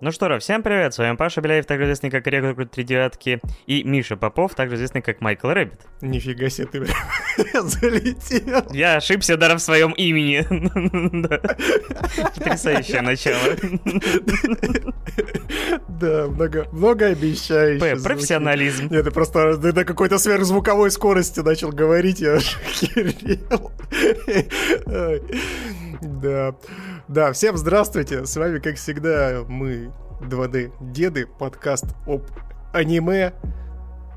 Ну 0.00 0.10
что 0.10 0.28
ж, 0.28 0.40
всем 0.40 0.62
привет, 0.62 0.92
с 0.92 0.98
вами 0.98 1.16
Паша 1.16 1.40
Беляев, 1.40 1.66
также 1.66 1.84
известный 1.84 2.10
как 2.10 2.26
Рекрут 2.26 2.70
Три 2.72 2.82
Девятки, 2.84 3.40
и 3.66 3.84
Миша 3.84 4.16
Попов, 4.16 4.54
также 4.54 4.74
известный 4.74 5.02
как 5.02 5.20
Michael 5.20 5.48
Rabbit. 5.48 5.80
Нифига 6.02 6.50
себе 6.50 6.66
ты, 6.66 6.84
залетел. 7.62 8.66
Я 8.72 8.96
ошибся 8.96 9.36
даже 9.36 9.56
в 9.56 9.60
своем 9.60 9.92
имени. 9.92 10.44
Потрясающее 12.34 13.00
начало. 13.02 13.56
Да, 15.88 16.26
много, 16.26 16.66
многообещающе. 16.72 17.96
Профессионализм. 18.02 18.88
Нет, 18.90 19.04
ты 19.04 19.10
просто 19.12 19.56
ты 19.56 19.72
на 19.72 19.84
какой-то 19.84 20.18
сверхзвуковой 20.18 20.90
скорости 20.90 21.40
начал 21.40 21.70
говорить, 21.70 22.20
я 22.20 22.34
аж. 22.34 22.58
Да. 26.02 26.54
Да, 27.06 27.32
всем 27.32 27.58
здравствуйте. 27.58 28.24
С 28.24 28.34
вами, 28.34 28.60
как 28.60 28.76
всегда, 28.76 29.44
мы 29.46 29.92
2D 30.22 30.72
деды, 30.80 31.26
подкаст 31.26 31.94
об 32.06 32.22
аниме, 32.72 33.34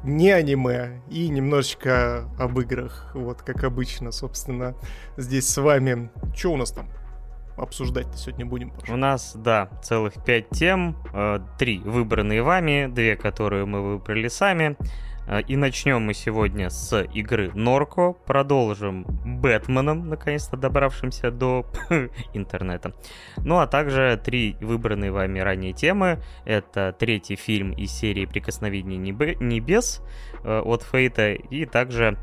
не 0.05 0.31
аниме 0.31 1.01
и 1.09 1.27
немножечко 1.27 2.29
об 2.39 2.57
играх. 2.61 3.11
Вот, 3.13 3.41
как 3.41 3.65
обычно, 3.65 4.11
собственно, 4.11 4.73
здесь 5.17 5.49
с 5.49 5.61
вами. 5.61 6.09
Что 6.33 6.53
у 6.53 6.57
нас 6.57 6.71
там? 6.71 6.87
обсуждать-то 7.57 8.15
сегодня 8.17 8.45
будем? 8.45 8.69
Паша? 8.69 8.93
У 8.93 8.95
нас, 8.95 9.35
да, 9.35 9.67
целых 9.83 10.13
пять 10.23 10.49
тем, 10.51 10.95
э, 11.13 11.39
три 11.57 11.79
выбранные 11.79 12.43
вами, 12.43 12.87
две, 12.87 13.15
которые 13.15 13.65
мы 13.65 13.81
выбрали 13.81 14.27
сами. 14.27 14.77
Э, 15.27 15.41
и 15.41 15.55
начнем 15.55 16.01
мы 16.01 16.13
сегодня 16.13 16.69
с 16.69 17.01
игры 17.13 17.51
Норко, 17.53 18.13
продолжим 18.13 19.05
Бэтменом, 19.25 20.09
наконец-то 20.09 20.57
добравшимся 20.57 21.31
до 21.31 21.65
интернета. 22.33 22.93
Ну 23.37 23.59
а 23.59 23.67
также 23.67 24.19
три 24.23 24.55
выбранные 24.61 25.11
вами 25.11 25.39
ранее 25.39 25.73
темы. 25.73 26.19
Это 26.45 26.95
третий 26.97 27.35
фильм 27.35 27.71
из 27.71 27.91
серии 27.91 28.25
«Прикосновение 28.25 28.97
небес» 28.97 30.01
э, 30.43 30.59
от 30.59 30.83
Фейта 30.83 31.33
и 31.33 31.65
также 31.65 32.17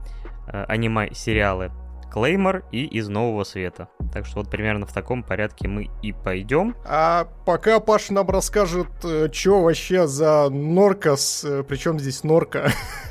э, 0.47 0.65
аниме-сериалы 0.65 1.71
Клеймор 2.11 2.65
и 2.73 2.85
из 2.85 3.09
Нового 3.09 3.45
Света. 3.45 3.89
Так 4.13 4.27
что 4.27 4.39
вот 4.39 4.51
примерно 4.51 4.87
в 4.87 4.93
таком 4.93 5.23
порядке 5.23 5.69
мы 5.69 5.91
и 6.03 6.13
пойдем. 6.13 6.77
А 6.85 7.27
пока 7.47 7.81
Паша 7.81 8.13
нам 8.13 8.29
расскажет, 8.29 8.89
э, 9.03 9.29
что 9.33 9.63
вообще 9.63 10.07
за 10.07 10.49
Норкас, 10.51 11.45
э, 11.45 11.65
причем 11.67 11.99
здесь 11.99 12.23
Норка, 12.23 12.71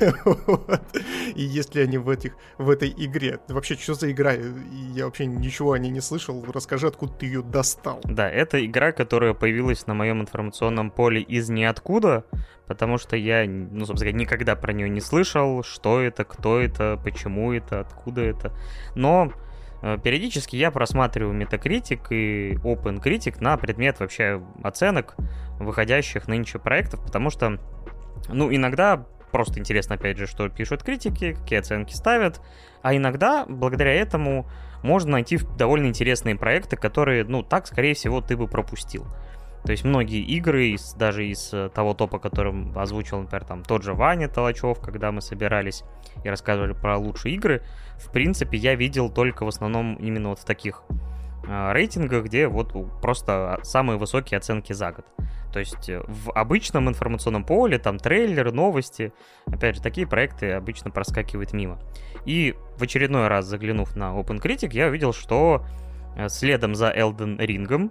и 1.34 1.42
есть 1.42 1.74
ли 1.74 1.82
они 1.82 1.98
в, 1.98 2.08
этих, 2.08 2.36
в 2.58 2.70
этой 2.70 2.88
игре. 2.90 3.38
Вообще, 3.48 3.74
что 3.74 3.94
за 3.94 4.10
игра? 4.10 4.32
Я 4.32 5.04
вообще 5.04 5.26
ничего 5.26 5.72
о 5.72 5.78
ней 5.78 5.90
не 5.90 6.00
слышал. 6.00 6.44
Расскажи, 6.52 6.86
откуда 6.86 7.12
ты 7.12 7.26
ее 7.26 7.42
достал. 7.42 8.00
Да, 8.04 8.30
это 8.30 8.64
игра, 8.64 8.92
которая 8.92 9.34
появилась 9.34 9.86
на 9.86 9.94
моем 9.94 10.22
информационном 10.22 10.90
поле 10.90 11.20
из 11.20 11.48
ниоткуда, 11.48 12.24
потому 12.66 12.98
что 12.98 13.16
я, 13.16 13.44
ну, 13.46 13.84
собственно, 13.84 14.16
никогда 14.16 14.56
про 14.56 14.72
нее 14.72 14.88
не 14.88 15.00
слышал, 15.00 15.62
что 15.62 16.00
это, 16.00 16.24
кто 16.24 16.60
это, 16.60 17.00
почему 17.02 17.52
это, 17.52 17.80
откуда 17.80 18.22
это. 18.22 18.52
Но 18.94 19.32
э, 19.82 19.98
периодически 20.02 20.56
я 20.56 20.70
просматриваю 20.70 21.38
Metacritic 21.40 22.06
и 22.10 22.54
OpenCritic 22.56 23.36
на 23.40 23.56
предмет 23.56 24.00
вообще 24.00 24.42
оценок 24.62 25.16
выходящих 25.58 26.26
нынче 26.26 26.58
проектов, 26.58 27.02
потому 27.04 27.30
что, 27.30 27.58
ну, 28.28 28.54
иногда 28.54 29.06
просто 29.30 29.58
интересно, 29.58 29.96
опять 29.96 30.16
же, 30.16 30.28
что 30.28 30.48
пишут 30.48 30.84
критики, 30.84 31.32
какие 31.32 31.58
оценки 31.58 31.92
ставят, 31.92 32.40
а 32.82 32.94
иногда, 32.94 33.44
благодаря 33.48 33.92
этому, 33.92 34.48
можно 34.84 35.12
найти 35.12 35.40
довольно 35.58 35.86
интересные 35.86 36.36
проекты, 36.36 36.76
которые, 36.76 37.24
ну, 37.24 37.42
так, 37.42 37.66
скорее 37.66 37.94
всего, 37.94 38.20
ты 38.20 38.36
бы 38.36 38.46
пропустил. 38.46 39.06
То 39.64 39.72
есть 39.72 39.82
многие 39.82 40.20
игры, 40.20 40.68
из, 40.68 40.92
даже 40.92 41.26
из 41.26 41.52
э, 41.54 41.70
того 41.74 41.94
топа, 41.94 42.18
которым 42.18 42.76
озвучил, 42.78 43.20
например, 43.20 43.44
там 43.44 43.62
тот 43.62 43.82
же 43.82 43.94
Ваня 43.94 44.28
Толачев, 44.28 44.78
когда 44.78 45.10
мы 45.10 45.22
собирались 45.22 45.84
и 46.22 46.28
рассказывали 46.28 46.74
про 46.74 46.98
лучшие 46.98 47.34
игры, 47.34 47.62
в 47.96 48.12
принципе, 48.12 48.58
я 48.58 48.74
видел 48.74 49.08
только 49.08 49.44
в 49.44 49.48
основном 49.48 49.94
именно 49.94 50.30
вот 50.30 50.38
в 50.38 50.44
таких 50.44 50.82
э, 51.48 51.72
рейтингах, 51.72 52.24
где 52.24 52.46
вот 52.46 52.74
просто 53.00 53.58
самые 53.62 53.98
высокие 53.98 54.36
оценки 54.36 54.74
за 54.74 54.92
год. 54.92 55.06
То 55.54 55.60
есть 55.60 55.88
э, 55.88 56.02
в 56.06 56.30
обычном 56.32 56.90
информационном 56.90 57.44
поле, 57.44 57.78
там 57.78 57.98
трейлеры, 57.98 58.52
новости, 58.52 59.14
опять 59.46 59.76
же, 59.76 59.82
такие 59.82 60.06
проекты 60.06 60.50
обычно 60.50 60.90
проскакивают 60.90 61.54
мимо. 61.54 61.80
И 62.26 62.54
в 62.76 62.82
очередной 62.82 63.28
раз 63.28 63.46
заглянув 63.46 63.96
на 63.96 64.14
OpenCritic, 64.14 64.70
я 64.72 64.88
увидел, 64.88 65.14
что 65.14 65.64
э, 66.16 66.28
следом 66.28 66.74
за 66.74 66.90
Elden 66.90 67.38
Ring 67.38 67.90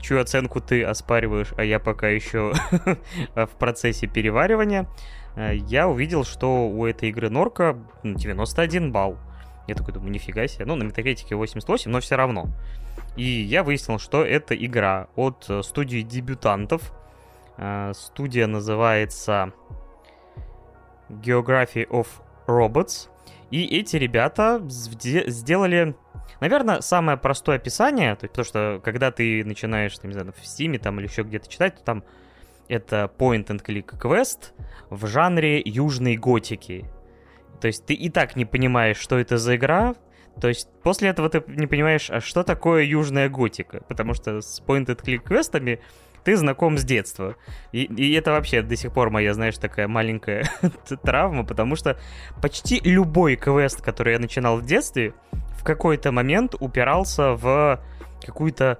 чью 0.00 0.20
оценку 0.20 0.60
ты 0.60 0.84
оспариваешь, 0.84 1.52
а 1.56 1.64
я 1.64 1.78
пока 1.78 2.08
еще 2.08 2.52
в 3.34 3.50
процессе 3.58 4.06
переваривания, 4.06 4.88
э, 5.36 5.56
я 5.56 5.88
увидел, 5.88 6.24
что 6.24 6.68
у 6.68 6.86
этой 6.86 7.08
игры 7.08 7.30
Норка 7.30 7.76
91 8.04 8.92
балл. 8.92 9.18
Я 9.66 9.74
такой 9.74 9.92
думаю, 9.92 10.10
нифига 10.10 10.46
себе. 10.46 10.64
Ну, 10.64 10.76
на 10.76 10.84
Метакритике 10.84 11.34
88, 11.34 11.90
но 11.90 12.00
все 12.00 12.16
равно. 12.16 12.48
И 13.16 13.24
я 13.24 13.62
выяснил, 13.62 13.98
что 13.98 14.24
это 14.24 14.54
игра 14.54 15.08
от 15.16 15.46
э, 15.48 15.62
студии 15.62 16.02
дебютантов. 16.02 16.92
Э, 17.56 17.92
студия 17.94 18.46
называется 18.46 19.52
Geography 21.08 21.86
of 21.88 22.06
Robots. 22.46 23.08
И 23.50 23.64
эти 23.78 23.96
ребята 23.96 24.62
сделали 24.68 25.94
Наверное, 26.40 26.80
самое 26.80 27.18
простое 27.18 27.56
описание, 27.56 28.14
то 28.14 28.24
есть, 28.24 28.32
потому 28.32 28.44
что 28.44 28.80
когда 28.84 29.10
ты 29.10 29.44
начинаешь, 29.44 29.94
не 30.02 30.12
знаю, 30.12 30.32
в 30.32 30.42
Steam 30.42 30.78
там 30.78 31.00
или 31.00 31.06
еще 31.06 31.22
где-то 31.22 31.48
читать, 31.48 31.76
то 31.76 31.82
там 31.82 32.04
это 32.68 33.10
point-and-click 33.18 33.98
квест 33.98 34.52
в 34.90 35.06
жанре 35.06 35.60
южной 35.64 36.16
готики. 36.16 36.84
То 37.60 37.66
есть 37.66 37.86
ты 37.86 37.94
и 37.94 38.08
так 38.08 38.36
не 38.36 38.44
понимаешь, 38.44 38.98
что 38.98 39.18
это 39.18 39.36
за 39.38 39.56
игра, 39.56 39.96
то 40.40 40.48
есть 40.48 40.68
после 40.82 41.08
этого 41.08 41.28
ты 41.28 41.42
не 41.48 41.66
понимаешь, 41.66 42.10
а 42.10 42.20
что 42.20 42.44
такое 42.44 42.84
южная 42.84 43.28
готика, 43.28 43.82
потому 43.88 44.14
что 44.14 44.40
с 44.40 44.62
point-and-click 44.64 45.18
квестами 45.18 45.80
ты 46.24 46.36
знаком 46.36 46.78
с 46.78 46.84
детства. 46.84 47.36
И, 47.72 47.84
и 47.84 48.12
это 48.14 48.32
вообще 48.32 48.62
до 48.62 48.76
сих 48.76 48.92
пор 48.92 49.10
моя, 49.10 49.34
знаешь, 49.34 49.58
такая 49.58 49.88
маленькая 49.88 50.48
травма, 51.02 51.44
потому 51.44 51.76
что 51.76 51.98
почти 52.42 52.80
любой 52.80 53.36
квест, 53.36 53.82
который 53.82 54.14
я 54.14 54.18
начинал 54.18 54.58
в 54.58 54.66
детстве, 54.66 55.14
в 55.58 55.64
какой-то 55.64 56.12
момент 56.12 56.54
упирался 56.58 57.32
в 57.32 57.80
какую-то 58.24 58.78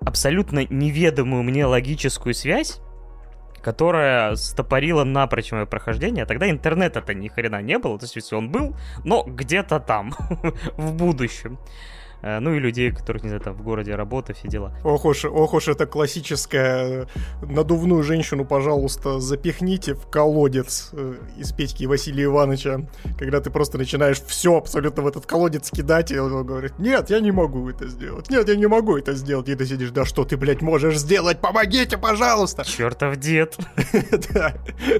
абсолютно 0.00 0.64
неведомую 0.68 1.42
мне 1.42 1.66
логическую 1.66 2.34
связь, 2.34 2.80
которая 3.62 4.36
стопорила 4.36 5.04
напрочь 5.04 5.52
мое 5.52 5.66
прохождение. 5.66 6.24
Тогда 6.24 6.48
интернета-то 6.48 7.14
ни 7.14 7.28
хрена 7.28 7.60
не 7.62 7.78
было, 7.78 7.98
то 7.98 8.06
есть 8.06 8.32
он 8.32 8.50
был, 8.50 8.76
но 9.04 9.24
где-то 9.24 9.80
там, 9.80 10.14
в 10.76 10.94
будущем. 10.94 11.58
Э, 12.22 12.40
ну 12.40 12.54
и 12.54 12.58
людей, 12.58 12.90
которых, 12.90 13.22
не 13.22 13.28
знаю, 13.28 13.42
там 13.42 13.54
в 13.54 13.62
городе 13.62 13.94
работа, 13.94 14.32
все 14.32 14.48
дела. 14.48 14.72
Ох 14.84 15.04
уж, 15.04 15.24
ох 15.24 15.54
уж 15.54 15.68
это 15.68 15.86
классическая 15.86 17.06
надувную 17.42 18.02
женщину, 18.02 18.44
пожалуйста, 18.44 19.20
запихните 19.20 19.94
в 19.94 20.06
колодец 20.08 20.90
э, 20.92 21.14
из 21.36 21.52
Петьки 21.52 21.84
Василия 21.86 22.24
Ивановича, 22.24 22.88
когда 23.18 23.40
ты 23.40 23.50
просто 23.50 23.78
начинаешь 23.78 24.20
все 24.20 24.56
абсолютно 24.56 25.02
в 25.02 25.06
этот 25.06 25.26
колодец 25.26 25.70
кидать, 25.70 26.10
и 26.10 26.18
он 26.18 26.44
говорит, 26.44 26.78
нет, 26.78 27.10
я 27.10 27.20
не 27.20 27.30
могу 27.30 27.68
это 27.68 27.86
сделать, 27.88 28.30
нет, 28.30 28.48
я 28.48 28.56
не 28.56 28.66
могу 28.66 28.96
это 28.96 29.14
сделать, 29.14 29.48
и 29.48 29.54
ты 29.54 29.66
сидишь, 29.66 29.90
да 29.90 30.04
что 30.04 30.24
ты, 30.24 30.36
блядь, 30.36 30.62
можешь 30.62 30.98
сделать, 30.98 31.40
помогите, 31.40 31.96
пожалуйста! 31.98 32.64
Чертов 32.64 33.16
дед! 33.16 33.56
Да, 34.32 34.54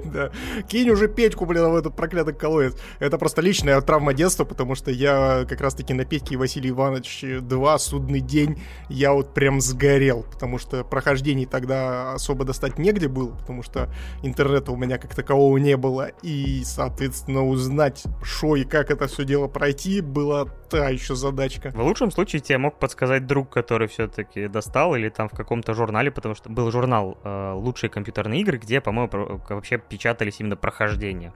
да. 0.05 0.31
Кинь 0.69 0.91
уже 0.91 1.09
Петьку, 1.09 1.45
блин, 1.45 1.71
в 1.71 1.77
этот 1.77 1.95
проклятый 1.95 2.35
колодец. 2.35 2.77
Это 2.99 3.19
просто 3.19 3.43
личная 3.43 3.81
травма 3.81 4.15
детства, 4.15 4.45
потому 4.45 4.75
что 4.75 4.91
я 4.91 5.45
как 5.49 5.61
раз-таки 5.61 5.93
на 5.93 6.05
Петьке 6.05 6.35
и 6.35 6.37
Василий 6.37 6.71
Иванович 6.71 7.08
ночь, 7.09 7.43
два, 7.43 7.79
судный 7.79 8.21
день, 8.21 8.61
я 8.89 9.13
вот 9.13 9.35
прям 9.35 9.61
сгорел, 9.61 10.25
потому 10.31 10.59
что 10.59 10.85
прохождений 10.85 11.47
тогда 11.47 12.13
особо 12.13 12.45
достать 12.45 12.79
негде 12.79 13.09
было, 13.09 13.35
потому 13.35 13.63
что 13.63 13.93
интернета 14.23 14.73
у 14.73 14.77
меня 14.77 14.99
как 14.99 15.15
такового 15.15 15.57
не 15.59 15.77
было, 15.77 16.11
и, 16.23 16.63
соответственно, 16.65 17.47
узнать, 17.47 18.05
что 18.23 18.57
и 18.57 18.65
как 18.65 18.91
это 18.91 19.07
все 19.07 19.25
дело 19.25 19.49
пройти, 19.49 20.01
была 20.01 20.45
та 20.45 20.89
еще 20.89 21.15
задачка. 21.15 21.71
В 21.71 21.83
лучшем 21.83 22.11
случае 22.11 22.41
тебе 22.41 22.59
мог 22.59 22.79
подсказать 22.79 23.27
друг, 23.27 23.51
который 23.51 23.89
все-таки 23.89 24.49
достал, 24.49 24.95
или 24.95 25.09
там 25.09 25.29
в 25.29 25.33
каком-то 25.33 25.75
журнале, 25.75 26.11
потому 26.11 26.35
что 26.35 26.51
был 26.51 26.71
журнал 26.71 27.19
э, 27.25 27.53
«Лучшие 27.55 27.91
компьютерные 27.91 28.43
игры», 28.43 28.59
где, 28.59 28.81
по-моему, 28.81 29.41
вообще 29.49 29.79
печатались 29.79 30.41
именно 30.41 30.57
прохождения 30.57 31.33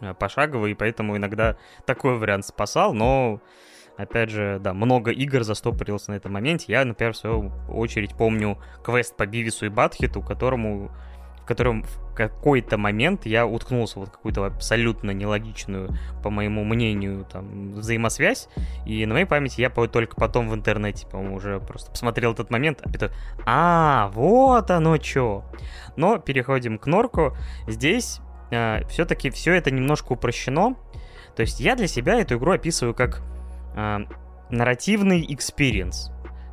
э, 0.00 0.14
пошагово, 0.14 0.66
и 0.66 0.74
поэтому 0.74 1.16
иногда 1.16 1.56
такой 1.86 2.18
вариант 2.18 2.46
спасал, 2.46 2.92
но 2.92 3.40
Опять 3.96 4.30
же, 4.30 4.58
да, 4.60 4.72
много 4.72 5.10
игр 5.10 5.42
застопорился 5.42 6.10
на 6.12 6.14
этом 6.16 6.32
моменте. 6.32 6.72
Я, 6.72 6.84
например, 6.84 7.12
в 7.12 7.16
свою 7.16 7.52
очередь 7.68 8.14
помню 8.16 8.58
квест 8.82 9.16
по 9.16 9.26
Бивису 9.26 9.66
и 9.66 9.68
Батхиту, 9.68 10.22
которому 10.22 10.90
в 11.42 11.44
котором 11.44 11.82
в 11.82 12.14
какой-то 12.14 12.78
момент 12.78 13.26
я 13.26 13.46
уткнулся 13.46 13.98
вот 13.98 14.10
какую-то 14.10 14.44
абсолютно 14.44 15.10
нелогичную, 15.10 15.90
по 16.22 16.30
моему 16.30 16.62
мнению, 16.62 17.24
там, 17.24 17.72
взаимосвязь, 17.72 18.48
и 18.86 19.04
на 19.06 19.14
моей 19.14 19.26
памяти 19.26 19.60
я 19.60 19.70
только 19.70 20.14
потом 20.14 20.48
в 20.48 20.54
интернете, 20.54 21.04
по-моему, 21.08 21.36
уже 21.36 21.58
просто 21.58 21.90
посмотрел 21.90 22.32
этот 22.32 22.50
момент, 22.50 22.80
а 22.84 22.88
потом, 22.88 23.10
а, 23.44 24.10
вот 24.14 24.70
оно 24.70 24.96
что. 25.02 25.44
Но 25.96 26.18
переходим 26.18 26.78
к 26.78 26.86
Норку. 26.86 27.36
Здесь 27.66 28.20
э, 28.52 28.84
все-таки 28.88 29.30
все 29.30 29.54
это 29.54 29.72
немножко 29.72 30.12
упрощено. 30.12 30.76
То 31.34 31.40
есть 31.42 31.58
я 31.58 31.74
для 31.74 31.88
себя 31.88 32.20
эту 32.20 32.36
игру 32.36 32.52
описываю 32.52 32.94
как 32.94 33.22
э, 33.74 33.98
нарративный 34.50 35.24
experience. 35.28 36.10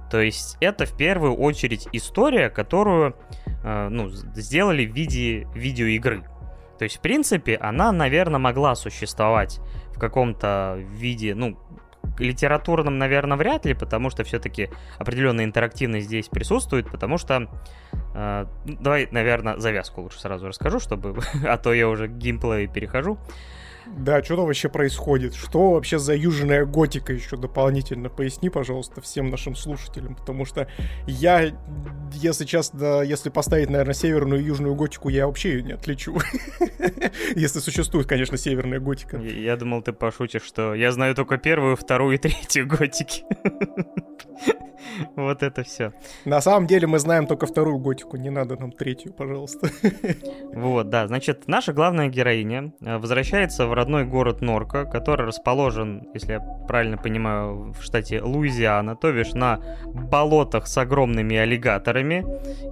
То 0.10 0.20
есть 0.20 0.58
это 0.60 0.86
в 0.86 0.98
первую 0.98 1.36
очередь 1.36 1.88
история, 1.92 2.50
которую 2.50 3.16
э, 3.64 3.90
ну, 3.90 4.10
сделали 4.10 4.86
в 4.86 4.94
виде 4.94 5.48
видеоигры. 5.54 6.24
То 6.80 6.84
есть, 6.84 6.98
в 6.98 7.02
принципе, 7.02 7.58
она, 7.58 7.92
наверное, 7.92 8.40
могла 8.40 8.74
существовать 8.76 9.60
в 9.94 10.00
каком-то 10.00 10.78
виде, 10.80 11.36
ну, 11.36 11.58
литературном, 12.18 12.98
наверное, 12.98 13.38
вряд 13.38 13.66
ли, 13.66 13.74
потому 13.74 14.10
что 14.10 14.24
все-таки 14.24 14.70
определенная 14.98 15.46
интерактивность 15.46 16.08
здесь 16.08 16.28
присутствует, 16.28 16.90
потому 16.90 17.18
что... 17.18 17.50
Э, 18.16 18.46
давай, 18.66 19.08
наверное, 19.12 19.58
завязку 19.58 20.02
лучше 20.02 20.20
сразу 20.20 20.48
расскажу, 20.48 20.80
чтобы... 20.80 21.20
а 21.48 21.58
то 21.58 21.74
я 21.74 21.88
уже 21.88 22.08
к 22.08 22.12
геймплею 22.12 22.70
перехожу. 22.72 23.20
Да, 23.98 24.24
что 24.24 24.36
там 24.36 24.46
вообще 24.46 24.70
происходит? 24.70 25.36
Что 25.36 25.72
вообще 25.72 26.00
за 26.00 26.16
южная 26.16 26.66
готика 26.66 27.14
еще 27.14 27.38
дополнительно? 27.38 28.10
Поясни, 28.10 28.50
пожалуйста, 28.50 29.02
всем 29.02 29.30
нашим 29.30 29.56
слушателям, 29.56 30.16
потому 30.16 30.46
что 30.46 30.68
я, 31.06 31.52
если 32.14 32.46
честно, 32.46 33.02
если 33.02 33.30
поставить, 33.30 33.70
наверное, 33.70 33.94
северную 33.94 34.42
и 34.42 34.46
южную 34.46 34.76
готику, 34.76 35.10
я 35.10 35.28
вообще 35.28 35.54
ее 35.54 35.64
не 35.64 35.74
отличу. 35.74 36.18
Если 37.36 37.60
существует, 37.60 38.08
конечно, 38.08 38.38
северная 38.38 38.80
готика. 38.80 39.18
Я 39.18 39.56
думал, 39.58 39.82
ты 39.82 39.94
пошутишь, 39.94 40.44
что 40.44 40.74
я 40.74 40.92
знаю 40.92 41.16
только 41.16 41.38
первую, 41.38 41.76
вторую 41.76 42.16
и 42.16 42.18
третью 42.18 42.68
готики. 42.68 43.24
Вот 45.16 45.44
это 45.44 45.64
все. 45.64 45.94
На 46.26 46.42
самом 46.42 46.68
деле 46.68 46.88
мы 46.88 47.00
знаем 47.00 47.28
только 47.28 47.46
вторую 47.46 47.78
готику, 47.80 48.18
не 48.18 48.30
надо 48.30 48.58
нам 48.58 48.72
третью, 48.72 49.14
пожалуйста. 49.14 49.70
Вот, 50.54 50.90
да, 50.90 51.08
значит, 51.08 51.48
наша 51.48 51.74
главная 51.74 52.08
героиня 52.08 52.74
э, 52.82 52.98
возвращается 52.98 53.68
в 53.68 53.74
родной 53.80 54.06
город 54.06 54.42
Норка, 54.42 54.86
который 54.86 55.26
расположен, 55.26 56.08
если 56.14 56.34
я 56.34 56.40
правильно 56.40 56.98
понимаю, 56.98 57.74
в 57.74 57.84
штате 57.84 58.22
Луизиана, 58.22 58.96
то 58.96 59.12
бишь 59.12 59.34
на 59.34 59.60
болотах 59.86 60.68
с 60.68 60.78
огромными 60.78 61.36
аллигаторами 61.36 62.26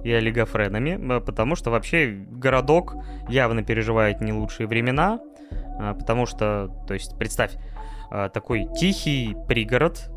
и 0.04 0.12
олигофренами, 0.12 1.16
э, 1.16 1.20
потому 1.20 1.56
что 1.56 1.70
вообще 1.70 2.10
городок 2.30 2.94
явно 3.28 3.62
переживает 3.62 4.20
не 4.20 4.32
лучшие 4.32 4.66
времена, 4.66 5.18
э, 5.80 5.94
потому 5.98 6.26
что, 6.26 6.70
то 6.86 6.94
есть, 6.94 7.18
представь, 7.18 7.52
такой 8.32 8.66
тихий 8.80 9.36
пригород, 9.48 10.10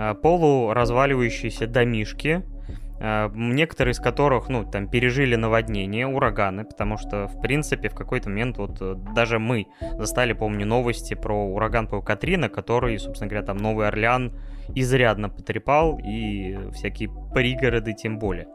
Э, 0.00 0.14
полуразваливающиеся 0.14 1.66
домишки, 1.66 2.42
э, 2.44 2.57
некоторые 3.00 3.92
из 3.92 4.00
которых, 4.00 4.48
ну, 4.48 4.64
там, 4.64 4.88
пережили 4.88 5.36
наводнение, 5.36 6.06
ураганы, 6.06 6.64
потому 6.64 6.96
что, 6.96 7.28
в 7.28 7.40
принципе, 7.40 7.88
в 7.88 7.94
какой-то 7.94 8.28
момент 8.28 8.58
вот 8.58 8.78
э, 8.80 8.94
даже 9.14 9.38
мы 9.38 9.66
застали, 9.98 10.32
помню, 10.32 10.66
новости 10.66 11.14
про 11.14 11.34
ураган 11.34 11.86
по 11.86 12.00
Катрина, 12.00 12.48
который, 12.48 12.98
собственно 12.98 13.28
говоря, 13.28 13.46
там 13.46 13.58
Новый 13.58 13.86
Орлеан 13.86 14.32
изрядно 14.74 15.28
потрепал, 15.28 15.98
и 16.04 16.58
всякие 16.72 17.10
пригороды 17.32 17.94
тем 17.94 18.18
более. 18.18 18.48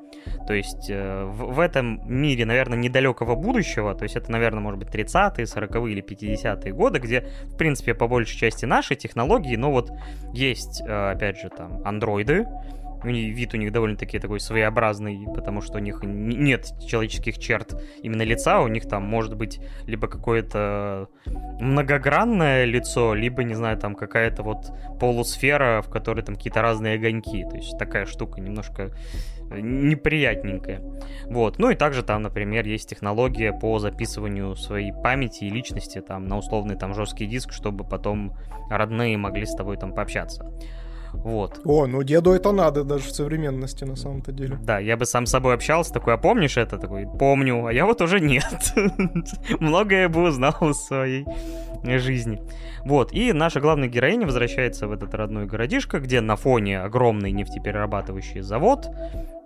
То 0.48 0.54
есть 0.54 0.90
э, 0.90 1.24
в, 1.24 1.54
в 1.54 1.60
этом 1.60 2.02
мире, 2.06 2.46
наверное, 2.46 2.78
недалекого 2.78 3.36
будущего, 3.36 3.96
то 3.96 4.04
есть 4.04 4.16
это, 4.16 4.32
наверное, 4.32 4.62
может 4.62 4.80
быть 4.80 4.90
30-е, 4.90 5.46
40-е 5.46 5.92
или 5.92 6.04
50-е 6.04 6.74
годы, 6.74 7.00
где, 7.00 7.28
в 7.46 7.58
принципе, 7.58 7.94
по 7.94 8.08
большей 8.08 8.38
части 8.38 8.66
наши 8.66 8.96
технологии, 8.96 9.56
но 9.56 9.72
вот 9.72 9.92
есть, 10.34 10.82
э, 10.86 11.12
опять 11.12 11.40
же, 11.40 11.50
там, 11.50 11.82
андроиды, 11.84 12.46
вид 13.04 13.54
у 13.54 13.58
них 13.58 13.72
довольно-таки 13.72 14.20
такой 14.20 14.40
своеобразный, 14.40 15.28
потому 15.34 15.62
что 15.62 15.78
у 15.78 15.82
них 15.82 16.02
нет 16.04 16.72
человеческих 16.88 17.38
черт 17.38 17.76
именно 18.02 18.24
лица, 18.24 18.62
у 18.62 18.68
них 18.68 18.88
там 18.88 19.04
может 19.04 19.36
быть 19.36 19.60
либо 19.86 20.08
какое-то 20.08 21.08
многогранное 21.60 22.66
лицо, 22.66 23.14
либо, 23.14 23.44
не 23.44 23.56
знаю, 23.56 23.78
там 23.78 23.96
какая-то 23.96 24.44
вот 24.44 24.72
полусфера, 25.00 25.82
в 25.82 25.90
которой 25.90 26.22
там 26.22 26.36
какие-то 26.36 26.62
разные 26.62 26.96
огоньки. 26.96 27.44
То 27.50 27.58
есть 27.58 27.78
такая 27.78 28.06
штука 28.06 28.42
немножко 28.42 28.92
неприятненькая. 29.52 30.82
Вот. 31.26 31.60
Ну 31.60 31.70
и 31.70 31.76
также 31.76 32.04
там, 32.04 32.22
например, 32.22 32.66
есть 32.66 32.90
технология 32.90 33.54
по 33.54 33.80
записыванию 33.80 34.56
своей 34.56 34.92
памяти 34.92 35.46
и 35.46 35.50
личности 35.50 36.02
там 36.02 36.26
на 36.28 36.38
условный 36.38 36.76
там 36.76 36.94
жесткий 36.94 37.26
диск, 37.26 37.52
чтобы 37.52 37.84
потом 37.84 38.36
родные 38.70 39.18
могли 39.18 39.46
с 39.46 39.56
тобой 39.56 39.78
там 39.78 39.94
пообщаться. 39.94 40.52
Вот. 41.14 41.62
О, 41.64 41.86
ну 41.88 42.04
деду 42.04 42.32
это 42.32 42.52
надо 42.52 42.84
даже 42.84 43.06
в 43.06 43.12
современности 43.12 43.84
на 43.84 43.96
самом-то 43.96 44.32
деле. 44.32 44.58
Да, 44.62 44.80
я 44.80 44.98
бы 44.98 45.06
сам 45.06 45.26
с 45.26 45.32
собой 45.32 45.54
общался, 45.54 45.94
такой, 45.94 46.16
а 46.16 46.18
помнишь 46.18 46.58
это? 46.58 46.78
Такой, 46.78 47.08
помню, 47.20 47.66
а 47.66 47.74
я 47.74 47.86
вот 47.86 48.02
уже 48.02 48.20
нет. 48.20 48.74
Многое 49.60 50.10
бы 50.10 50.24
узнал 50.24 50.56
в 50.60 50.74
своей 50.74 51.26
жизни. 51.84 52.42
Вот, 52.86 53.14
и 53.14 53.32
наша 53.32 53.62
главная 53.62 53.88
героиня 53.88 54.26
возвращается 54.26 54.88
в 54.88 54.92
этот 54.92 55.14
родной 55.14 55.46
городишко, 55.46 56.00
где 56.00 56.20
на 56.20 56.36
фоне 56.36 56.82
огромный 56.82 57.32
нефтеперерабатывающий 57.32 58.42
завод, 58.42 58.88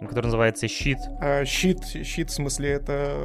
который 0.01 0.25
называется 0.25 0.67
Щит. 0.67 0.97
А, 1.21 1.45
щит, 1.45 1.83
щит 1.85 2.29
в 2.29 2.33
смысле 2.33 2.69
это 2.71 3.15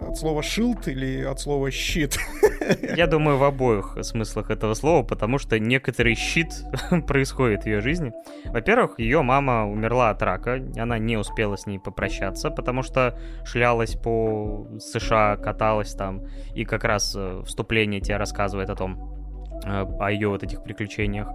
от 0.00 0.16
слова 0.16 0.42
шилд 0.42 0.88
или 0.88 1.22
от 1.22 1.40
слова 1.40 1.70
щит? 1.70 2.18
Я 2.96 3.06
думаю, 3.06 3.38
в 3.38 3.44
обоих 3.44 3.96
смыслах 4.02 4.50
этого 4.50 4.74
слова, 4.74 5.02
потому 5.02 5.38
что 5.38 5.58
некоторый 5.58 6.14
щит 6.14 6.48
происходит 7.06 7.62
в 7.62 7.66
ее 7.66 7.80
жизни. 7.80 8.12
Во-первых, 8.46 8.98
ее 8.98 9.22
мама 9.22 9.66
умерла 9.66 10.10
от 10.10 10.22
рака, 10.22 10.62
она 10.76 10.98
не 10.98 11.16
успела 11.16 11.56
с 11.56 11.66
ней 11.66 11.78
попрощаться, 11.78 12.50
потому 12.50 12.82
что 12.82 13.18
шлялась 13.44 13.94
по 13.94 14.66
США, 14.78 15.36
каталась 15.36 15.94
там, 15.94 16.22
и 16.54 16.64
как 16.64 16.84
раз 16.84 17.14
э, 17.16 17.42
вступление 17.46 18.00
тебе 18.00 18.16
рассказывает 18.16 18.70
о 18.70 18.76
том, 18.76 19.60
э, 19.64 19.84
о 20.00 20.10
ее 20.10 20.28
вот 20.28 20.42
этих 20.42 20.62
приключениях. 20.62 21.28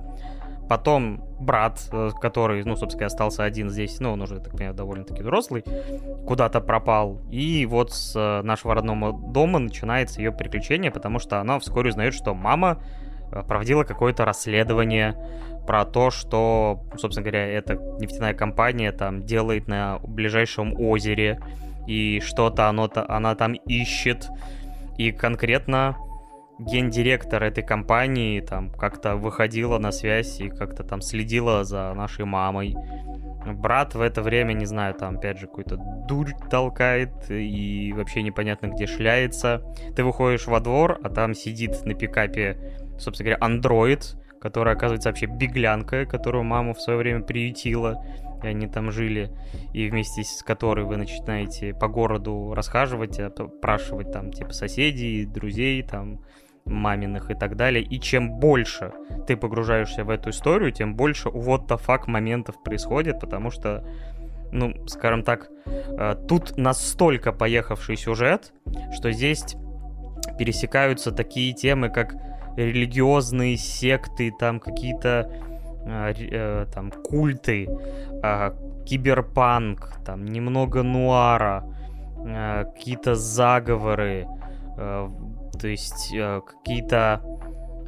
Потом 0.74 1.22
брат, 1.40 1.88
э, 1.92 2.10
который, 2.20 2.64
ну, 2.64 2.76
собственно, 2.76 3.06
остался 3.06 3.44
один 3.44 3.70
здесь, 3.70 4.00
ну, 4.00 4.14
он 4.14 4.24
уже, 4.24 4.40
так 4.40 4.54
понимаю, 4.54 4.74
довольно-таки 4.74 5.22
взрослый, 5.22 5.64
куда-то 6.26 6.62
пропал. 6.62 7.22
И 7.30 7.68
вот 7.68 7.94
с 7.94 8.16
э, 8.16 8.42
нашего 8.42 8.74
родного 8.74 9.14
дома 9.14 9.60
начинается 9.60 10.20
ее 10.20 10.32
приключение, 10.32 10.90
потому 10.90 11.20
что 11.20 11.40
она 11.40 11.60
вскоре 11.60 11.92
узнает, 11.92 12.16
что 12.16 12.34
мама 12.34 12.82
э, 13.32 13.44
проводила 13.44 13.84
какое-то 13.84 14.26
расследование 14.26 15.16
про 15.68 15.86
то, 15.86 16.10
что, 16.10 16.82
собственно 16.98 17.24
говоря, 17.24 17.46
эта 17.46 17.76
нефтяная 17.76 18.34
компания 18.34 18.92
там 18.92 19.22
делает 19.22 19.68
на 19.68 20.00
ближайшем 20.00 20.74
озере, 20.76 21.40
и 21.86 22.20
что-то 22.20 22.68
оно 22.68 22.90
она 22.96 23.36
там 23.36 23.54
ищет. 23.54 24.28
И 24.98 25.12
конкретно 25.12 25.98
гендиректор 26.60 27.44
этой 27.44 27.64
компании 27.64 28.40
там 28.40 28.72
как-то 28.72 29.16
выходила 29.16 29.78
на 29.78 29.92
связь 29.92 30.40
и 30.40 30.50
как-то 30.50 30.84
там 30.84 31.02
следила 31.02 31.64
за 31.64 31.94
нашей 31.94 32.26
мамой. 32.26 32.76
Брат 33.46 33.96
в 33.96 34.02
это 34.02 34.22
время, 34.22 34.54
не 34.54 34.66
знаю, 34.66 34.94
там 34.94 35.18
опять 35.18 35.40
же 35.40 35.48
какой-то 35.48 35.78
дурь 36.08 36.32
толкает 36.50 37.30
и 37.30 37.94
вообще 37.96 38.22
непонятно 38.22 38.68
где 38.68 38.88
шляется. 38.88 39.64
Ты 39.96 40.04
выходишь 40.04 40.48
во 40.48 40.60
двор, 40.60 41.00
а 41.04 41.10
там 41.10 41.34
сидит 41.34 41.86
на 41.86 41.94
пикапе, 41.94 42.58
собственно 42.98 43.32
говоря, 43.32 43.46
андроид, 43.46 44.16
которая 44.40 44.76
оказывается 44.76 45.10
вообще 45.10 45.26
беглянка, 45.26 46.06
которую 46.06 46.44
мама 46.44 46.74
в 46.74 46.82
свое 46.82 47.00
время 47.00 47.22
приютила 47.22 48.04
и 48.44 48.48
они 48.48 48.68
там 48.68 48.92
жили, 48.92 49.32
и 49.74 49.90
вместе 49.90 50.24
с 50.24 50.44
которой 50.44 50.86
вы 50.86 50.98
начинаете 50.98 51.74
по 51.74 51.88
городу 51.88 52.54
расхаживать, 52.54 53.20
опрашивать 53.20 54.12
там 54.12 54.32
типа 54.32 54.54
соседей, 54.54 55.26
друзей, 55.26 55.82
там 55.82 56.22
маминых 56.66 57.30
и 57.32 57.34
так 57.34 57.56
далее. 57.56 57.84
И 57.84 58.00
чем 58.00 58.32
больше 58.32 58.94
ты 59.28 59.36
погружаешься 59.38 60.04
в 60.04 60.10
эту 60.10 60.30
историю, 60.30 60.72
тем 60.72 60.96
больше 60.96 61.30
what 61.30 61.68
the 61.68 61.80
fuck 61.80 62.04
моментов 62.08 62.62
происходит, 62.64 63.20
потому 63.20 63.52
что, 63.52 63.84
ну, 64.52 64.74
скажем 64.88 65.24
так, 65.24 65.50
э, 65.66 66.16
тут 66.28 66.58
настолько 66.58 67.32
поехавший 67.32 67.98
сюжет, 67.98 68.54
что 68.94 69.12
здесь 69.12 69.56
пересекаются 70.38 71.12
такие 71.12 71.54
темы, 71.54 71.90
как 71.90 72.16
религиозные 72.56 73.58
секты, 73.58 74.32
там 74.38 74.60
какие-то 74.60 75.30
э, 75.86 76.14
э, 76.18 76.66
там 76.74 76.92
культы, 76.92 77.68
киберпанк, 78.86 79.98
там 80.06 80.26
немного 80.26 80.84
нуара, 80.84 81.64
какие-то 82.74 83.16
заговоры, 83.16 84.28
то 85.60 85.68
есть 85.68 86.14
э, 86.14 86.42
какие-то 86.42 87.22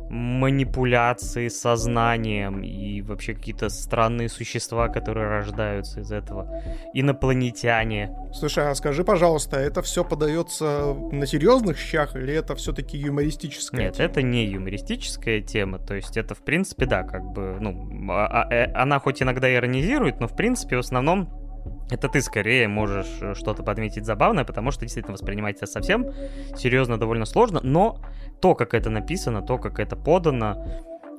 манипуляции 0.09 1.47
сознанием 1.47 2.61
и 2.63 3.01
вообще 3.01 3.33
какие-то 3.33 3.69
странные 3.69 4.29
существа, 4.29 4.87
которые 4.87 5.27
рождаются 5.27 6.01
из 6.01 6.11
этого. 6.11 6.61
Инопланетяне. 6.93 8.15
Слушай, 8.31 8.69
а 8.69 8.75
скажи, 8.75 9.03
пожалуйста, 9.03 9.57
это 9.57 9.81
все 9.81 10.03
подается 10.03 10.93
на 11.11 11.25
серьезных 11.25 11.77
щах 11.77 12.15
или 12.15 12.33
это 12.33 12.55
все-таки 12.55 12.97
юмористическая 12.97 13.81
Нет, 13.81 13.95
тема? 13.95 14.09
это 14.09 14.21
не 14.21 14.45
юмористическая 14.45 15.41
тема. 15.41 15.79
То 15.79 15.95
есть 15.95 16.17
это, 16.17 16.35
в 16.35 16.43
принципе, 16.43 16.85
да, 16.85 17.03
как 17.03 17.23
бы, 17.23 17.57
ну, 17.59 18.11
а, 18.11 18.43
а, 18.43 18.53
э, 18.53 18.71
она 18.73 18.99
хоть 18.99 19.21
иногда 19.21 19.53
иронизирует, 19.53 20.19
но, 20.19 20.27
в 20.27 20.35
принципе, 20.35 20.75
в 20.75 20.79
основном 20.79 21.44
это 21.89 22.09
ты 22.09 22.21
скорее 22.21 22.67
можешь 22.67 23.17
э, 23.21 23.33
что-то 23.35 23.63
подметить 23.63 24.05
забавное, 24.05 24.43
потому 24.43 24.71
что 24.71 24.81
действительно 24.81 25.13
воспринимать 25.13 25.57
это 25.57 25.67
совсем 25.67 26.11
серьезно 26.55 26.97
довольно 26.97 27.25
сложно, 27.25 27.59
но 27.63 27.99
то, 28.41 28.55
как 28.55 28.73
это 28.73 28.89
написано, 28.89 29.41
то, 29.41 29.57
как 29.57 29.79
это 29.79 29.95
подано, 29.95 30.65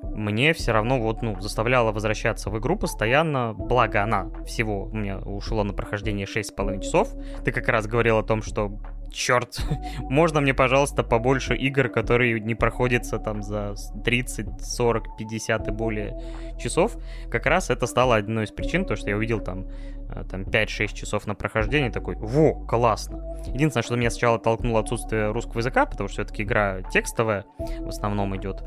мне 0.03 0.53
все 0.53 0.73
равно 0.73 1.01
вот, 1.01 1.23
ну, 1.23 1.41
заставляло 1.41 1.93
возвращаться 1.93 2.51
в 2.51 2.59
игру 2.59 2.77
постоянно, 2.77 3.55
благо 3.55 4.03
она 4.03 4.31
всего 4.47 4.85
у 4.85 4.97
меня 4.97 5.19
ушло 5.19 5.65
на 5.65 5.73
прохождение 5.73 6.27
6,5 6.27 6.81
часов. 6.81 7.09
Ты 7.45 7.53
как 7.53 7.69
раз 7.69 7.87
говорил 7.87 8.19
о 8.19 8.23
том, 8.23 8.43
что 8.43 8.79
черт, 9.13 9.61
можно 9.99 10.41
мне, 10.41 10.55
пожалуйста, 10.55 11.03
побольше 11.03 11.55
игр, 11.57 11.89
которые 11.89 12.41
не 12.41 12.55
проходятся 12.55 13.19
там 13.19 13.43
за 13.43 13.75
30, 14.05 14.63
40, 14.63 15.17
50 15.19 15.69
и 15.69 15.71
более 15.71 16.21
часов. 16.59 16.97
Как 17.31 17.47
раз 17.47 17.71
это 17.71 17.87
стало 17.87 18.17
одной 18.17 18.45
из 18.45 18.53
причин, 18.53 18.85
то, 18.85 18.97
что 18.97 19.11
я 19.11 19.17
увидел 19.17 19.41
там, 19.41 19.67
там 20.31 20.43
5-6 20.43 20.95
часов 20.95 21.27
на 21.27 21.35
прохождение, 21.35 21.91
такой, 21.91 22.17
во, 22.17 22.55
классно. 22.67 23.19
Единственное, 23.47 23.83
что 23.83 23.97
меня 23.97 24.11
сначала 24.11 24.39
толкнуло 24.39 24.81
отсутствие 24.81 25.31
русского 25.31 25.59
языка, 25.59 25.87
потому 25.87 26.09
что 26.09 26.23
все-таки 26.23 26.43
игра 26.43 26.83
текстовая 26.93 27.45
в 27.59 27.89
основном 27.89 28.37
идет. 28.37 28.63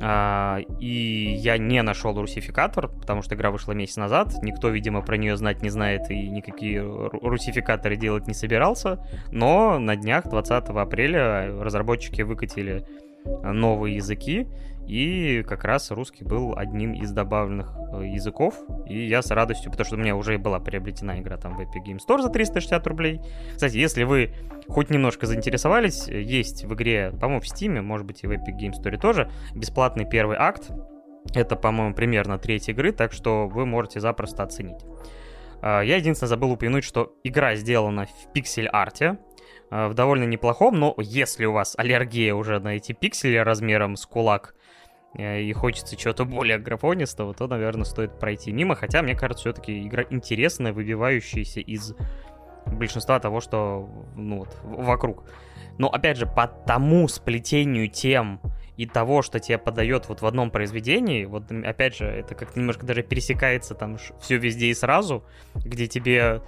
А, 0.00 0.58
и 0.80 1.34
я 1.38 1.58
не 1.58 1.82
нашел 1.82 2.18
русификатор, 2.18 2.88
потому 2.88 3.22
что 3.22 3.34
игра 3.34 3.50
вышла 3.50 3.72
месяц 3.72 3.96
назад. 3.96 4.32
Никто, 4.42 4.68
видимо, 4.68 5.02
про 5.02 5.16
нее 5.16 5.36
знать 5.36 5.62
не 5.62 5.68
знает 5.68 6.10
и 6.10 6.28
никакие 6.28 6.82
русификаторы 6.82 7.96
делать 7.96 8.26
не 8.26 8.34
собирался. 8.34 9.04
Но 9.30 9.78
на 9.78 9.96
днях, 9.96 10.28
20 10.28 10.50
апреля, 10.70 11.62
разработчики 11.62 12.22
выкатили 12.22 12.84
новые 13.24 13.96
языки, 13.96 14.48
и 14.86 15.42
как 15.42 15.64
раз 15.64 15.90
русский 15.90 16.24
был 16.24 16.54
одним 16.56 16.92
из 16.94 17.12
добавленных 17.12 17.74
э, 17.92 18.06
языков. 18.06 18.54
И 18.86 19.06
я 19.06 19.22
с 19.22 19.30
радостью, 19.30 19.70
потому 19.70 19.86
что 19.86 19.96
у 19.96 19.98
меня 19.98 20.16
уже 20.16 20.38
была 20.38 20.58
приобретена 20.58 21.20
игра 21.20 21.36
там 21.36 21.56
в 21.56 21.60
Epic 21.60 21.84
Game 21.86 21.98
Store 21.98 22.20
за 22.20 22.28
360 22.28 22.86
рублей. 22.86 23.20
Кстати, 23.54 23.76
если 23.76 24.02
вы 24.04 24.34
хоть 24.68 24.90
немножко 24.90 25.26
заинтересовались, 25.26 26.08
есть 26.08 26.64
в 26.64 26.74
игре, 26.74 27.12
по-моему, 27.12 27.40
в 27.40 27.44
Steam, 27.44 27.80
может 27.80 28.06
быть 28.06 28.24
и 28.24 28.26
в 28.26 28.32
Epic 28.32 28.58
Game 28.58 28.72
Store 28.72 28.98
тоже, 28.98 29.30
бесплатный 29.54 30.04
первый 30.08 30.36
акт. 30.38 30.70
Это, 31.34 31.54
по-моему, 31.54 31.94
примерно 31.94 32.38
треть 32.38 32.68
игры, 32.68 32.92
так 32.92 33.12
что 33.12 33.46
вы 33.46 33.64
можете 33.64 34.00
запросто 34.00 34.42
оценить. 34.42 34.84
А, 35.60 35.80
я 35.80 35.96
единственное 35.96 36.28
забыл 36.28 36.52
упомянуть, 36.52 36.84
что 36.84 37.14
игра 37.22 37.54
сделана 37.54 38.06
в 38.06 38.32
пиксель-арте, 38.32 39.18
а, 39.70 39.88
в 39.88 39.94
довольно 39.94 40.24
неплохом, 40.24 40.78
но 40.78 40.94
если 40.98 41.44
у 41.44 41.52
вас 41.52 41.74
аллергия 41.78 42.34
уже 42.34 42.58
на 42.58 42.76
эти 42.76 42.92
пиксели 42.92 43.36
размером 43.36 43.96
с 43.96 44.04
кулак, 44.04 44.54
э, 44.56 44.61
и 45.14 45.52
хочется 45.52 45.96
чего-то 45.96 46.24
более 46.24 46.58
графонистого, 46.58 47.34
то, 47.34 47.46
наверное, 47.46 47.84
стоит 47.84 48.18
пройти 48.18 48.52
мимо. 48.52 48.74
Хотя, 48.74 49.02
мне 49.02 49.14
кажется, 49.14 49.42
все-таки 49.42 49.86
игра 49.86 50.04
интересная, 50.08 50.72
выбивающаяся 50.72 51.60
из 51.60 51.94
большинства 52.66 53.18
того, 53.20 53.40
что 53.40 53.88
ну, 54.16 54.38
вот, 54.38 54.56
вокруг. 54.62 55.24
Но, 55.78 55.88
опять 55.88 56.16
же, 56.16 56.26
по 56.26 56.46
тому 56.46 57.08
сплетению 57.08 57.88
тем 57.88 58.40
и 58.76 58.86
того, 58.86 59.22
что 59.22 59.38
тебе 59.38 59.58
подает 59.58 60.08
вот 60.08 60.22
в 60.22 60.26
одном 60.26 60.50
произведении, 60.50 61.24
вот, 61.24 61.50
опять 61.50 61.96
же, 61.96 62.06
это 62.06 62.34
как-то 62.34 62.58
немножко 62.58 62.86
даже 62.86 63.02
пересекается 63.02 63.74
там 63.74 63.98
все 64.20 64.38
везде 64.38 64.66
и 64.66 64.74
сразу, 64.74 65.24
где 65.54 65.86
тебе 65.86 66.42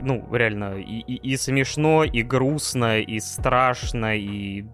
ну, 0.00 0.26
реально, 0.32 0.78
и, 0.78 1.00
и, 1.00 1.14
и 1.32 1.36
смешно, 1.36 2.04
и 2.04 2.22
грустно, 2.22 3.00
и 3.00 3.18
страшно, 3.20 4.16
и, 4.16 4.64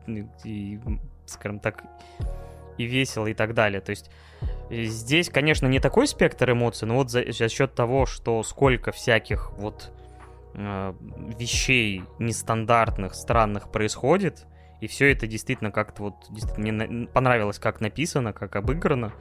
и, 0.44 0.80
скажем 1.26 1.58
так, 1.60 1.84
и 2.82 2.86
весело, 2.86 3.26
и 3.26 3.34
так 3.34 3.54
далее. 3.54 3.80
То 3.80 3.90
есть 3.90 4.10
э, 4.70 4.84
здесь, 4.84 5.28
конечно, 5.28 5.66
не 5.66 5.80
такой 5.80 6.06
спектр 6.06 6.50
эмоций, 6.50 6.86
но 6.88 6.96
вот 6.96 7.10
за, 7.10 7.30
за 7.32 7.48
счет 7.48 7.74
того, 7.74 8.06
что 8.06 8.42
сколько 8.42 8.92
всяких 8.92 9.52
вот 9.52 9.92
э, 10.54 10.94
вещей 11.38 12.02
нестандартных, 12.18 13.14
странных 13.14 13.70
происходит, 13.70 14.46
и 14.80 14.88
все 14.88 15.12
это 15.12 15.26
действительно 15.26 15.70
как-то 15.70 16.02
вот 16.02 16.14
действительно 16.30 16.86
мне 16.86 17.06
понравилось, 17.06 17.58
как 17.58 17.80
написано, 17.80 18.32
как 18.32 18.56
обыграно, 18.56 19.12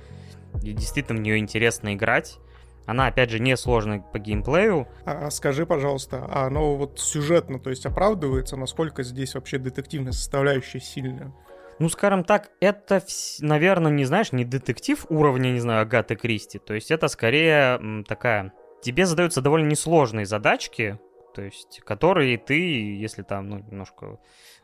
и 0.64 0.74
действительно 0.74 1.20
в 1.20 1.22
нее 1.22 1.38
интересно 1.38 1.94
играть. 1.94 2.40
Она, 2.88 3.08
опять 3.08 3.30
же, 3.30 3.40
не 3.40 3.56
сложная 3.56 4.00
по 4.00 4.18
геймплею. 4.18 4.88
А, 5.06 5.28
а 5.28 5.32
скажи, 5.32 5.68
пожалуйста, 5.68 6.26
а 6.30 6.48
оно 6.48 6.76
вот 6.76 7.00
сюжетно, 7.00 7.60
то 7.60 7.70
есть 7.70 7.86
оправдывается, 7.86 8.58
насколько 8.58 9.04
здесь 9.04 9.36
вообще 9.36 9.60
детективная 9.60 10.14
составляющая 10.14 10.80
сильная? 10.80 11.32
Ну, 11.82 11.90
скажем 11.90 12.24
так, 12.24 12.52
это, 12.60 13.02
наверное, 13.40 13.92
не 13.92 14.06
знаешь, 14.06 14.32
не 14.32 14.46
детектив 14.46 15.04
уровня, 15.10 15.50
не 15.50 15.60
знаю, 15.60 15.82
Агаты 15.82 16.16
Кристи. 16.16 16.60
То 16.60 16.76
есть 16.76 16.92
это 16.92 17.08
скорее 17.08 18.04
такая... 18.08 18.54
Тебе 18.84 19.08
задаются 19.08 19.42
довольно 19.42 19.68
несложные 19.68 20.28
задачки, 20.28 21.00
то 21.34 21.42
есть 21.42 21.82
которые 21.84 22.38
ты, 22.38 22.96
если 22.96 23.24
там, 23.24 23.50
ну, 23.50 23.58
немножко 23.58 24.20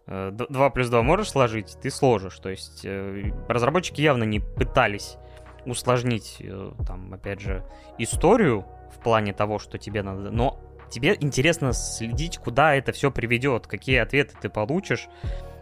2 0.06 0.36
э, 0.48 0.72
плюс 0.72 0.90
2 0.90 1.02
можешь 1.02 1.32
сложить, 1.32 1.80
ты 1.82 1.90
сложишь. 1.90 2.38
То 2.38 2.50
есть 2.50 2.82
э, 2.86 3.32
разработчики 3.50 4.00
явно 4.00 4.24
не 4.24 4.40
пытались 4.40 5.18
усложнить, 5.66 6.38
э, 6.40 6.72
там, 6.86 7.12
опять 7.16 7.42
же, 7.42 7.66
историю 7.98 8.64
в 8.96 9.00
плане 9.02 9.34
того, 9.34 9.58
что 9.58 9.80
тебе 9.80 10.04
надо, 10.04 10.30
но 10.30 10.60
тебе 10.92 11.18
интересно 11.20 11.74
следить, 11.74 12.38
куда 12.38 12.76
это 12.76 12.92
все 12.92 13.12
приведет, 13.12 13.66
какие 13.66 13.98
ответы 13.98 14.36
ты 14.40 14.50
получишь. 14.50 15.10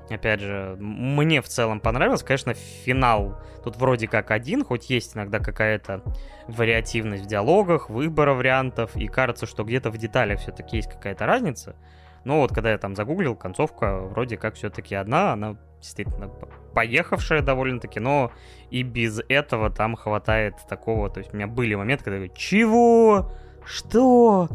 Опять 0.09 0.39
же, 0.39 0.75
мне 0.79 1.41
в 1.41 1.47
целом 1.47 1.79
понравилось. 1.79 2.23
Конечно, 2.23 2.53
финал 2.53 3.39
тут 3.63 3.77
вроде 3.77 4.07
как 4.07 4.29
один, 4.29 4.63
хоть 4.63 4.89
есть 4.91 5.15
иногда 5.15 5.39
какая-то 5.39 6.03
вариативность 6.47 7.23
в 7.23 7.27
диалогах, 7.27 7.89
выбора 7.89 8.33
вариантов, 8.33 8.95
и 8.95 9.07
кажется, 9.07 9.47
что 9.47 9.63
где-то 9.63 9.89
в 9.89 9.97
деталях 9.97 10.39
все-таки 10.39 10.77
есть 10.77 10.89
какая-то 10.89 11.25
разница. 11.25 11.75
Но 12.23 12.41
вот 12.41 12.53
когда 12.53 12.71
я 12.71 12.77
там 12.77 12.95
загуглил, 12.95 13.35
концовка 13.35 13.99
вроде 13.99 14.37
как 14.37 14.55
все-таки 14.55 14.93
одна, 14.93 15.33
она 15.33 15.57
действительно 15.79 16.29
поехавшая 16.73 17.41
довольно-таки, 17.41 17.99
но 17.99 18.31
и 18.69 18.83
без 18.83 19.21
этого 19.29 19.69
там 19.69 19.95
хватает 19.95 20.55
такого, 20.69 21.09
то 21.09 21.19
есть 21.19 21.33
у 21.33 21.37
меня 21.37 21.47
были 21.47 21.75
моменты, 21.75 22.03
когда 22.03 22.17
я 22.17 22.21
говорю, 22.21 22.35
чего? 22.35 23.31
Что? 23.63 24.49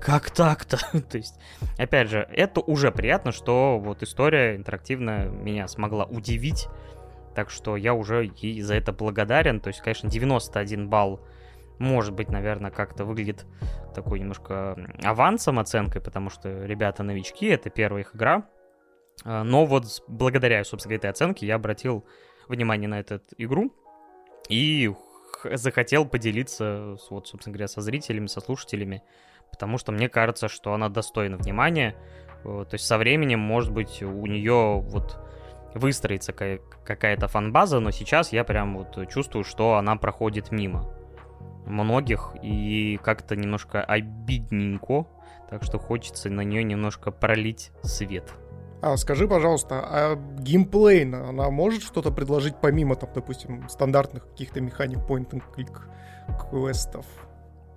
Как 0.00 0.30
так-то? 0.30 0.78
то 1.10 1.16
есть, 1.16 1.38
опять 1.78 2.08
же, 2.08 2.28
это 2.32 2.60
уже 2.60 2.90
приятно, 2.90 3.32
что 3.32 3.78
вот 3.78 4.02
история 4.02 4.56
интерактивная 4.56 5.28
меня 5.28 5.68
смогла 5.68 6.04
удивить, 6.04 6.68
так 7.34 7.50
что 7.50 7.76
я 7.76 7.94
уже 7.94 8.30
ей 8.36 8.60
за 8.60 8.74
это 8.74 8.92
благодарен. 8.92 9.60
То 9.60 9.68
есть, 9.68 9.80
конечно, 9.80 10.08
91 10.10 10.88
балл 10.88 11.20
может 11.78 12.14
быть, 12.14 12.28
наверное, 12.28 12.70
как-то 12.70 13.04
выглядит 13.04 13.46
такой 13.94 14.20
немножко 14.20 14.76
авансом 15.02 15.58
оценкой, 15.58 16.00
потому 16.00 16.30
что 16.30 16.64
ребята 16.64 17.02
новички, 17.02 17.46
это 17.46 17.70
первая 17.70 18.02
их 18.02 18.14
игра. 18.14 18.46
А, 19.24 19.44
но 19.44 19.66
вот 19.66 20.02
благодаря, 20.08 20.62
собственно, 20.64 20.94
этой 20.94 21.10
оценке 21.10 21.46
я 21.46 21.56
обратил 21.56 22.04
внимание 22.48 22.88
на 22.88 23.00
эту 23.00 23.20
игру 23.38 23.72
и 24.48 24.92
захотел 25.52 26.06
поделиться, 26.06 26.96
вот, 27.10 27.28
собственно 27.28 27.52
говоря, 27.52 27.68
со 27.68 27.80
зрителями, 27.80 28.26
со 28.26 28.40
слушателями, 28.40 29.02
потому 29.54 29.78
что 29.78 29.92
мне 29.92 30.08
кажется, 30.08 30.48
что 30.48 30.74
она 30.74 30.88
достойна 30.88 31.36
внимания. 31.36 31.94
То 32.42 32.66
есть 32.72 32.84
со 32.84 32.98
временем, 32.98 33.38
может 33.38 33.72
быть, 33.72 34.02
у 34.02 34.26
нее 34.26 34.80
вот 34.80 35.18
выстроится 35.74 36.32
какая-то 36.32 37.28
фан-база, 37.28 37.80
но 37.80 37.90
сейчас 37.90 38.32
я 38.32 38.44
прям 38.44 38.76
вот 38.76 39.08
чувствую, 39.08 39.44
что 39.44 39.76
она 39.76 39.96
проходит 39.96 40.50
мимо 40.50 40.90
многих 41.66 42.34
и 42.42 42.98
как-то 43.02 43.36
немножко 43.36 43.82
обидненько, 43.82 45.06
так 45.48 45.62
что 45.62 45.78
хочется 45.78 46.28
на 46.28 46.42
нее 46.42 46.62
немножко 46.64 47.10
пролить 47.10 47.70
свет. 47.82 48.30
А 48.82 48.98
скажи, 48.98 49.26
пожалуйста, 49.26 49.80
а 49.82 50.16
геймплейно 50.38 51.30
она 51.30 51.48
может 51.48 51.82
что-то 51.82 52.10
предложить 52.10 52.56
помимо, 52.60 52.96
там, 52.96 53.08
допустим, 53.14 53.66
стандартных 53.70 54.28
каких-то 54.28 54.60
механик 54.60 54.98
point-and-click 54.98 55.80
квестов? 56.50 57.06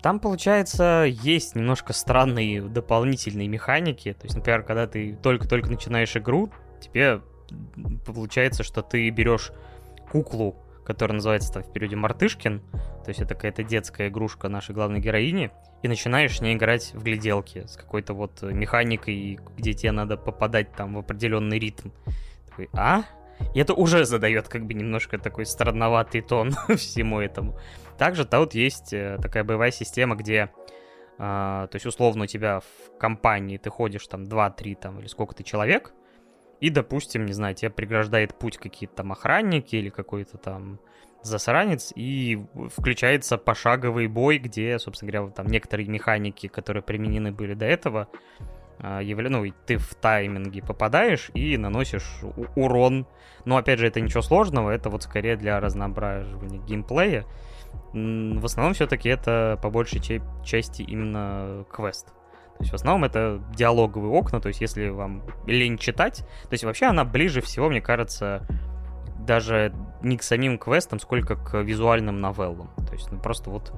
Там, 0.01 0.20
получается, 0.20 1.06
есть 1.08 1.56
немножко 1.56 1.94
странные 1.94 2.62
дополнительные 2.62 3.48
механики. 3.48 4.13
То 4.13 4.25
есть, 4.25 4.36
например, 4.36 4.63
когда 4.63 4.88
ты 4.88 5.18
только-только 5.22 5.70
начинаешь 5.70 6.16
игру, 6.16 6.51
тебе 6.80 7.22
получается, 8.06 8.63
что 8.63 8.82
ты 8.82 9.10
берешь 9.10 9.51
куклу 10.12 10.56
который 10.88 11.12
называется 11.12 11.51
там 11.51 11.63
в 11.63 11.74
периоде 11.74 11.98
Мартышкин, 11.98 12.62
то 12.72 13.10
есть 13.10 13.20
это 13.20 13.36
какая-то 13.36 13.62
детская 13.62 14.08
игрушка 14.08 14.48
нашей 14.48 14.74
главной 14.74 15.01
героини, 15.01 15.51
и 15.84 15.89
начинаешь 15.89 16.38
с 16.38 16.39
ней 16.39 16.56
играть 16.56 16.94
в 16.94 17.04
гляделки 17.04 17.68
с 17.68 17.75
какой-то 17.75 18.13
вот 18.13 18.42
механикой, 18.42 19.38
где 19.58 19.74
тебе 19.74 19.92
надо 19.92 20.16
попадать 20.16 20.72
там 20.72 20.94
в 20.94 21.00
определенный 21.00 21.60
ритм. 21.60 21.89
Такой, 22.50 22.70
а? 22.72 23.04
И 23.53 23.60
это 23.60 23.74
уже 23.74 24.06
задает 24.06 24.48
как 24.48 24.65
бы 24.65 24.74
немножко 24.74 25.17
такой 25.17 25.46
странноватый 25.46 26.22
тон 26.22 26.51
всему 26.75 27.20
этому. 27.20 27.58
Также 27.98 28.25
тут 28.25 28.53
есть 28.53 28.94
э, 28.94 29.17
такая 29.22 29.44
боевая 29.44 29.72
система, 29.72 30.15
где, 30.15 30.50
э, 31.17 31.17
то 31.17 31.70
есть 31.74 31.86
условно 31.86 32.24
у 32.24 32.27
тебя 32.27 32.60
в 32.60 32.98
компании 33.00 33.58
ты 33.58 33.70
ходишь 33.70 34.08
там 34.08 34.24
2-3 34.24 34.75
там 34.75 35.00
или 35.00 35.08
сколько 35.08 35.36
ты 35.36 35.44
человек, 35.44 35.94
и, 36.60 36.70
допустим, 36.70 37.25
не 37.25 37.34
знаю, 37.34 37.56
тебе 37.56 37.70
преграждает 37.70 38.34
путь 38.34 38.58
какие-то 38.58 38.96
там 38.96 39.12
охранники 39.12 39.75
или 39.75 39.89
какой-то 39.89 40.38
там 40.38 40.79
засранец, 41.22 41.91
и 41.96 42.44
включается 42.75 43.38
пошаговый 43.38 44.08
бой, 44.08 44.38
где, 44.38 44.79
собственно 44.79 45.12
говоря, 45.12 45.32
там 45.32 45.48
некоторые 45.48 45.88
механики, 45.88 46.48
которые 46.48 46.82
применены 46.84 47.32
были 47.32 47.53
до 47.53 47.65
этого, 47.65 48.08
а, 48.39 48.56
явля... 48.79 49.29
ну, 49.29 49.46
ты 49.65 49.77
в 49.77 49.96
тайминге 49.96 50.62
попадаешь 50.62 51.31
и 51.34 51.57
наносишь 51.57 52.22
урон. 52.55 53.07
Но, 53.46 53.57
опять 53.57 53.79
же, 53.79 53.88
это 53.88 54.01
ничего 54.01 54.22
сложного, 54.22 54.72
это 54.72 54.89
вот 54.89 55.03
скорее 55.03 55.36
для 55.36 55.60
разноображивания 55.60 56.60
геймплея. 56.60 57.25
В 57.93 58.46
основном 58.46 58.74
все-таки 58.74 59.10
это 59.10 59.60
по 59.62 59.69
большей 59.69 60.01
части 60.43 60.81
именно 60.81 61.65
квест. 61.72 62.07
То 62.57 62.63
есть 62.63 62.72
в 62.72 62.75
основном 62.75 63.03
это 63.03 63.39
диалоговые 63.55 64.12
окна, 64.12 64.39
то 64.39 64.48
есть 64.48 64.62
если 64.62 64.89
вам 64.89 65.22
лень 65.46 65.77
читать, 65.77 66.19
то 66.43 66.53
есть 66.53 66.63
вообще 66.63 66.88
она 66.88 67.05
ближе 67.05 67.39
всего, 67.39 67.69
мне 67.69 67.81
кажется, 67.81 68.48
даже 69.19 69.74
не 70.01 70.17
к 70.17 70.24
самим 70.24 70.57
квестам, 70.57 71.00
сколько 71.00 71.36
к 71.36 71.62
визуальным 71.62 72.19
новеллам. 72.19 72.72
То 72.88 72.93
есть 72.93 73.12
ну, 73.12 73.19
просто 73.19 73.51
вот 73.51 73.74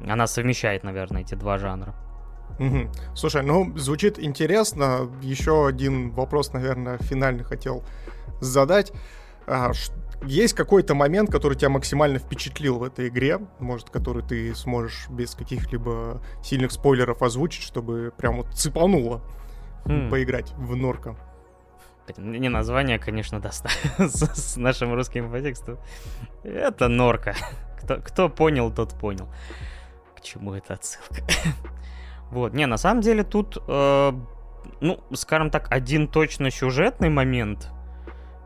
она 0.00 0.28
совмещает, 0.28 0.84
наверное, 0.84 1.22
эти 1.22 1.34
два 1.34 1.58
жанра. 1.58 1.94
Угу. 2.58 2.90
Слушай, 3.14 3.42
ну 3.42 3.76
звучит 3.76 4.18
интересно. 4.18 5.10
Еще 5.20 5.66
один 5.66 6.10
вопрос, 6.10 6.52
наверное, 6.52 6.98
финальный 6.98 7.44
хотел 7.44 7.84
задать. 8.40 8.92
А, 9.46 9.72
есть 10.24 10.54
какой-то 10.54 10.94
момент, 10.94 11.30
который 11.30 11.56
тебя 11.56 11.68
максимально 11.68 12.18
впечатлил 12.18 12.78
в 12.78 12.84
этой 12.84 13.08
игре, 13.08 13.40
может, 13.58 13.90
который 13.90 14.22
ты 14.22 14.54
сможешь 14.54 15.08
без 15.08 15.34
каких-либо 15.34 16.22
сильных 16.42 16.72
спойлеров 16.72 17.22
озвучить, 17.22 17.62
чтобы 17.62 18.12
прям 18.16 18.36
вот 18.36 18.48
цепануло 18.54 19.22
хм. 19.84 20.10
поиграть 20.10 20.52
в 20.56 20.76
Норка? 20.76 21.16
Не 22.16 22.48
название, 22.48 22.98
конечно, 22.98 23.40
даст 23.40 23.66
с, 23.98 24.56
нашим 24.56 24.94
русским 24.94 25.30
подтекстом. 25.30 25.78
Это 26.42 26.88
Норка. 26.88 27.34
Кто, 27.80 27.96
кто 27.96 28.28
понял, 28.28 28.72
тот 28.72 28.94
понял. 28.94 29.28
К 30.16 30.20
чему 30.20 30.54
эта 30.54 30.74
отсылка? 30.74 31.22
вот, 32.32 32.54
не, 32.54 32.66
на 32.66 32.78
самом 32.78 33.02
деле 33.02 33.24
тут, 33.24 33.58
э, 33.68 34.12
ну, 34.80 35.00
скажем 35.12 35.50
так, 35.50 35.70
один 35.70 36.08
точно 36.08 36.50
сюжетный 36.50 37.10
момент 37.10 37.70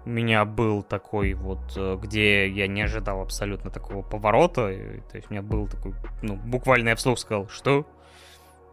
у 0.04 0.08
меня 0.08 0.44
был 0.44 0.82
такой 0.82 1.34
вот, 1.34 1.60
э, 1.76 1.96
где 2.02 2.48
я 2.48 2.66
не 2.66 2.82
ожидал 2.82 3.20
абсолютно 3.20 3.70
такого 3.70 4.02
поворота. 4.02 4.72
То 5.08 5.16
есть 5.16 5.30
у 5.30 5.32
меня 5.32 5.42
был 5.42 5.68
такой, 5.68 5.94
ну, 6.20 6.34
буквально 6.34 6.90
я 6.90 6.96
вслух 6.96 7.20
сказал, 7.20 7.48
что? 7.48 7.86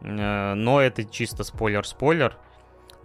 Э, 0.00 0.54
но 0.54 0.80
это 0.80 1.04
чисто 1.04 1.44
спойлер-спойлер. 1.44 2.36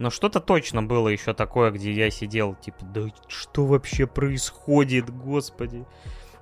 Но 0.00 0.10
что-то 0.10 0.40
точно 0.40 0.82
было 0.82 1.06
еще 1.06 1.32
такое, 1.32 1.70
где 1.70 1.92
я 1.92 2.10
сидел, 2.10 2.56
типа, 2.56 2.84
да 2.86 3.02
что 3.28 3.66
вообще 3.66 4.08
происходит, 4.08 5.10
господи. 5.10 5.86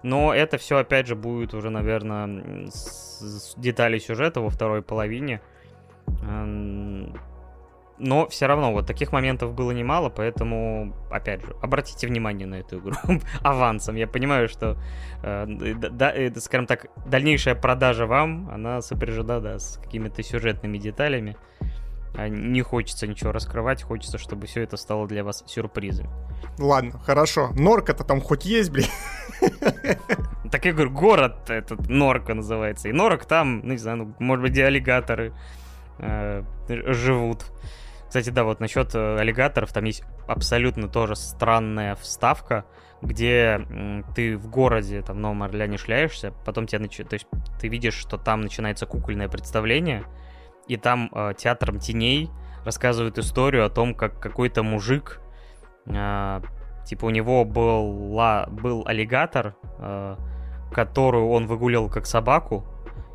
Но 0.03 0.33
это 0.33 0.57
все, 0.57 0.79
опять 0.79 1.09
же, 1.09 1.15
будет 1.15 1.53
уже, 1.53 1.69
наверное, 1.69 2.71
с 2.71 3.55
детали 3.59 3.99
сюжета 3.99 4.41
во 4.41 4.49
второй 4.49 4.81
половине. 4.81 5.43
Но 8.01 8.29
все 8.29 8.47
равно 8.47 8.73
вот 8.73 8.87
таких 8.87 9.13
моментов 9.13 9.55
было 9.55 9.73
немало, 9.73 10.09
поэтому, 10.09 10.95
опять 11.11 11.45
же, 11.45 11.57
обратите 11.61 12.07
внимание 12.07 12.47
на 12.47 12.57
эту 12.57 12.79
игру 12.79 12.95
авансом. 13.43 13.97
Я 13.97 14.07
понимаю, 14.07 14.49
что, 14.49 14.77
э, 15.23 15.47
да, 15.75 16.13
э, 16.15 16.33
скажем 16.37 16.67
так, 16.67 16.87
дальнейшая 17.07 17.57
продажа 17.57 18.07
вам, 18.07 18.49
она 18.53 18.83
сопряжена, 18.83 19.41
да, 19.41 19.59
с 19.59 19.81
какими-то 19.83 20.23
сюжетными 20.23 20.79
деталями. 20.79 21.37
А 22.15 22.29
не 22.29 22.63
хочется 22.63 23.07
ничего 23.07 23.33
раскрывать, 23.33 23.83
хочется, 23.83 24.17
чтобы 24.17 24.47
все 24.47 24.63
это 24.63 24.77
стало 24.77 25.07
для 25.07 25.25
вас 25.25 25.45
сюрпризом. 25.47 26.09
Ладно, 26.59 26.99
хорошо. 26.99 27.51
Норка-то 27.55 28.05
там 28.05 28.21
хоть 28.21 28.45
есть, 28.45 28.71
блин? 28.71 28.87
Так 30.51 30.65
я 30.65 30.73
говорю, 30.73 30.91
город 30.91 31.51
этот 31.51 31.91
Норка 31.91 32.33
называется. 32.33 32.89
И 32.89 32.93
Норок 32.93 33.27
там, 33.27 33.61
ну 33.63 33.73
не 33.73 33.77
знаю, 33.77 33.99
ну, 33.99 34.15
может 34.19 34.43
быть, 34.43 34.53
где 34.53 34.65
аллигаторы 34.65 35.35
э, 35.99 36.43
живут. 36.69 37.45
Кстати, 38.07 38.31
да, 38.31 38.45
вот 38.45 38.61
насчет 38.61 38.95
э, 38.95 39.19
аллигаторов, 39.19 39.73
там 39.73 39.85
есть 39.85 40.03
абсолютно 40.27 40.89
тоже 40.89 41.15
странная 41.15 41.95
вставка, 41.95 42.65
где 43.03 43.61
ты 44.15 44.37
в 44.37 44.49
городе, 44.49 45.03
там, 45.03 45.17
в 45.17 45.21
Новом 45.21 45.43
Орлеане 45.43 45.77
шляешься, 45.77 46.33
потом 46.45 46.67
тебя 46.67 46.81
нач... 46.81 46.97
то 46.97 47.15
есть 47.15 47.27
ты 47.61 47.69
видишь, 47.69 47.95
что 47.95 48.17
там 48.17 48.41
начинается 48.41 48.87
кукольное 48.87 49.29
представление, 49.29 50.05
и 50.67 50.77
там 50.77 51.11
э, 51.15 51.35
театром 51.37 51.79
теней 51.79 52.31
рассказывают 52.65 53.19
историю 53.19 53.65
о 53.65 53.71
том, 53.71 53.95
как 53.95 54.21
какой-то 54.21 54.63
мужик, 54.63 55.21
э, 55.87 56.41
типа 56.87 57.05
у 57.05 57.11
него 57.11 57.45
была, 57.45 58.47
был 58.47 58.85
аллигатор, 58.87 59.55
э, 59.79 60.17
которую 60.73 61.29
он 61.29 61.47
выгуливал 61.47 61.89
как 61.89 62.07
собаку, 62.07 62.65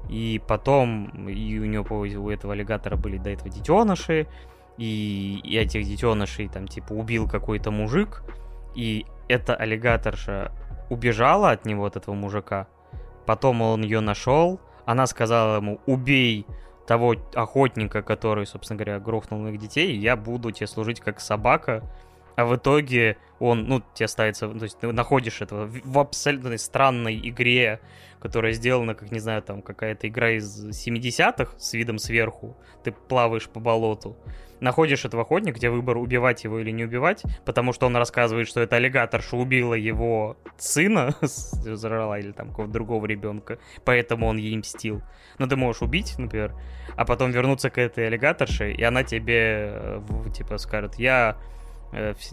и 0.10 0.42
потом 0.48 1.28
и 1.28 1.60
у 1.60 1.66
него 1.66 2.00
у 2.00 2.30
этого 2.30 2.54
аллигатора 2.54 2.96
были 2.96 3.18
до 3.18 3.30
этого 3.30 3.50
детеныши, 3.50 4.28
и, 4.78 5.40
и 5.44 5.58
этих 5.58 5.86
детенышей 5.86 6.48
там 6.48 6.68
типа 6.68 6.94
убил 6.94 7.28
какой-то 7.28 7.72
мужик, 7.72 8.24
и 8.76 9.06
эта 9.28 9.56
аллигаторша 9.56 10.52
убежала 10.90 11.52
от 11.52 11.66
него, 11.66 11.86
от 11.86 11.96
этого 11.96 12.16
мужика, 12.16 12.68
потом 13.26 13.62
он 13.62 13.84
ее 13.84 14.00
нашел, 14.00 14.60
она 14.86 15.08
сказала 15.08 15.58
ему, 15.58 15.80
убей 15.86 16.46
того 16.88 17.16
охотника, 17.34 18.02
который, 18.02 18.46
собственно 18.46 18.78
говоря, 18.78 19.00
грохнул 19.00 19.40
моих 19.40 19.60
детей, 19.60 19.96
я 19.98 20.18
буду 20.18 20.52
тебе 20.52 20.68
служить 20.68 21.00
как 21.00 21.22
собака, 21.22 21.84
а 22.36 22.46
в 22.46 22.56
итоге 22.56 23.18
он, 23.40 23.66
ну, 23.66 23.84
тебе 23.94 24.08
ставится, 24.08 24.48
то 24.48 24.64
есть 24.64 24.80
ты 24.80 24.92
находишь 24.92 25.42
этого 25.42 25.68
в 25.68 26.00
абсолютно 26.00 26.58
странной 26.58 27.20
игре, 27.30 27.80
которая 28.20 28.54
сделана, 28.54 28.96
как, 28.96 29.12
не 29.12 29.20
знаю, 29.20 29.42
там 29.42 29.62
какая-то 29.62 30.08
игра 30.08 30.32
из 30.32 30.66
70-х 30.70 31.58
с 31.58 31.74
видом 31.74 31.98
сверху, 31.98 32.56
ты 32.84 32.94
плаваешь 32.94 33.50
по 33.50 33.60
болоту, 33.60 34.16
находишь 34.62 35.04
этого 35.04 35.24
охотника, 35.24 35.58
где 35.58 35.70
выбор 35.70 35.98
убивать 35.98 36.46
его 36.46 36.60
или 36.60 36.72
не 36.72 36.86
убивать, 36.86 37.24
потому 37.44 37.74
что 37.74 37.86
он 37.86 37.98
рассказывает, 37.98 38.48
что 38.48 38.62
это 38.62 38.78
аллигаторша 38.78 39.36
убила 39.36 39.74
его 39.74 40.38
сына, 40.58 41.14
зажрала 41.22 42.18
или 42.18 42.32
там 42.32 42.50
какого-то 42.50 42.74
другого 42.74 43.06
ребенка, 43.06 43.60
поэтому 43.84 44.28
он 44.28 44.38
ей 44.38 44.56
мстил. 44.58 45.02
Но 45.38 45.48
ты 45.48 45.58
можешь 45.58 45.82
убить, 45.82 46.18
например, 46.18 46.56
а 46.96 47.04
потом 47.04 47.32
вернуться 47.32 47.70
к 47.70 47.78
этой 47.78 48.08
аллигаторше, 48.08 48.72
и 48.72 48.84
она 48.84 49.04
тебе, 49.04 49.74
э, 49.76 50.02
типа, 50.34 50.58
скажет, 50.58 50.96
я 50.96 51.38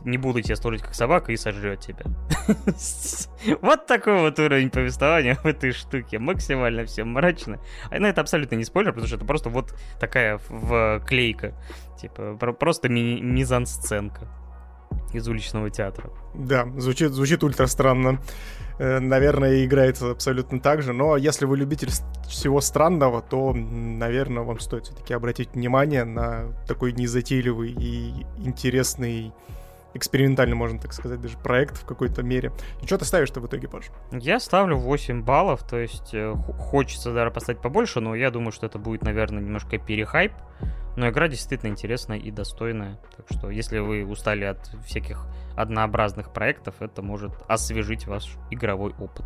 не 0.04 0.18
буду 0.18 0.40
тебя 0.40 0.56
служить 0.56 0.82
как 0.82 0.94
собака 0.94 1.32
и 1.32 1.36
сожрет 1.36 1.80
тебя. 1.80 2.04
Вот 3.62 3.86
такой 3.86 4.20
вот 4.20 4.38
уровень 4.38 4.70
повествования 4.70 5.34
в 5.34 5.46
этой 5.46 5.72
штуке. 5.72 6.18
Максимально 6.18 6.84
все 6.84 7.04
мрачно. 7.04 7.58
А, 7.90 7.98
ну, 7.98 8.06
это 8.06 8.20
абсолютно 8.20 8.56
не 8.56 8.64
спойлер, 8.64 8.90
потому 8.90 9.06
что 9.06 9.16
это 9.16 9.24
просто 9.24 9.50
вот 9.50 9.74
такая 9.98 10.38
вклейка. 10.38 11.54
Типа, 12.00 12.34
просто 12.34 12.88
ми- 12.88 13.20
мизансценка 13.20 14.28
из 15.14 15.28
уличного 15.28 15.70
театра. 15.70 16.10
Да, 16.34 16.68
звучит, 16.76 17.12
звучит 17.12 17.42
ультра 17.42 17.66
странно. 17.66 18.20
Э, 18.78 18.98
наверное, 18.98 19.64
играется 19.64 20.10
абсолютно 20.10 20.58
так 20.58 20.82
же. 20.82 20.92
Но 20.92 21.16
если 21.16 21.44
вы 21.44 21.56
любитель 21.58 21.90
всего 22.28 22.60
странного, 22.60 23.20
то, 23.20 23.52
наверное, 23.52 24.42
вам 24.42 24.58
стоит 24.58 24.84
все-таки 24.84 25.12
обратить 25.12 25.50
внимание 25.54 26.04
на 26.04 26.52
такой 26.66 26.92
незатейливый 26.92 27.72
и 27.72 28.26
интересный 28.38 29.32
экспериментальный, 29.94 30.56
можно 30.56 30.78
так 30.78 30.92
сказать, 30.92 31.20
даже 31.20 31.38
проект 31.38 31.76
в 31.76 31.84
какой-то 31.84 32.22
мере. 32.22 32.52
И 32.82 32.86
что 32.86 32.98
ты 32.98 33.04
ставишь-то 33.04 33.40
в 33.40 33.46
итоге, 33.46 33.68
Паш? 33.68 33.86
Я 34.12 34.40
ставлю 34.40 34.76
8 34.76 35.22
баллов, 35.22 35.66
то 35.66 35.78
есть 35.78 36.14
э, 36.14 36.34
хочется 36.58 37.12
даже 37.12 37.30
поставить 37.30 37.60
побольше, 37.60 38.00
но 38.00 38.14
я 38.14 38.30
думаю, 38.30 38.52
что 38.52 38.66
это 38.66 38.78
будет, 38.78 39.02
наверное, 39.02 39.42
немножко 39.42 39.78
перехайп. 39.78 40.32
Но 40.96 41.08
игра 41.08 41.28
действительно 41.28 41.70
интересная 41.70 42.18
и 42.18 42.30
достойная. 42.30 42.98
Так 43.16 43.26
что, 43.30 43.50
если 43.50 43.78
вы 43.78 44.04
устали 44.04 44.44
от 44.44 44.70
всяких 44.84 45.26
однообразных 45.56 46.32
проектов, 46.32 46.76
это 46.80 47.00
может 47.00 47.32
освежить 47.48 48.06
ваш 48.06 48.36
игровой 48.50 48.92
опыт. 48.98 49.24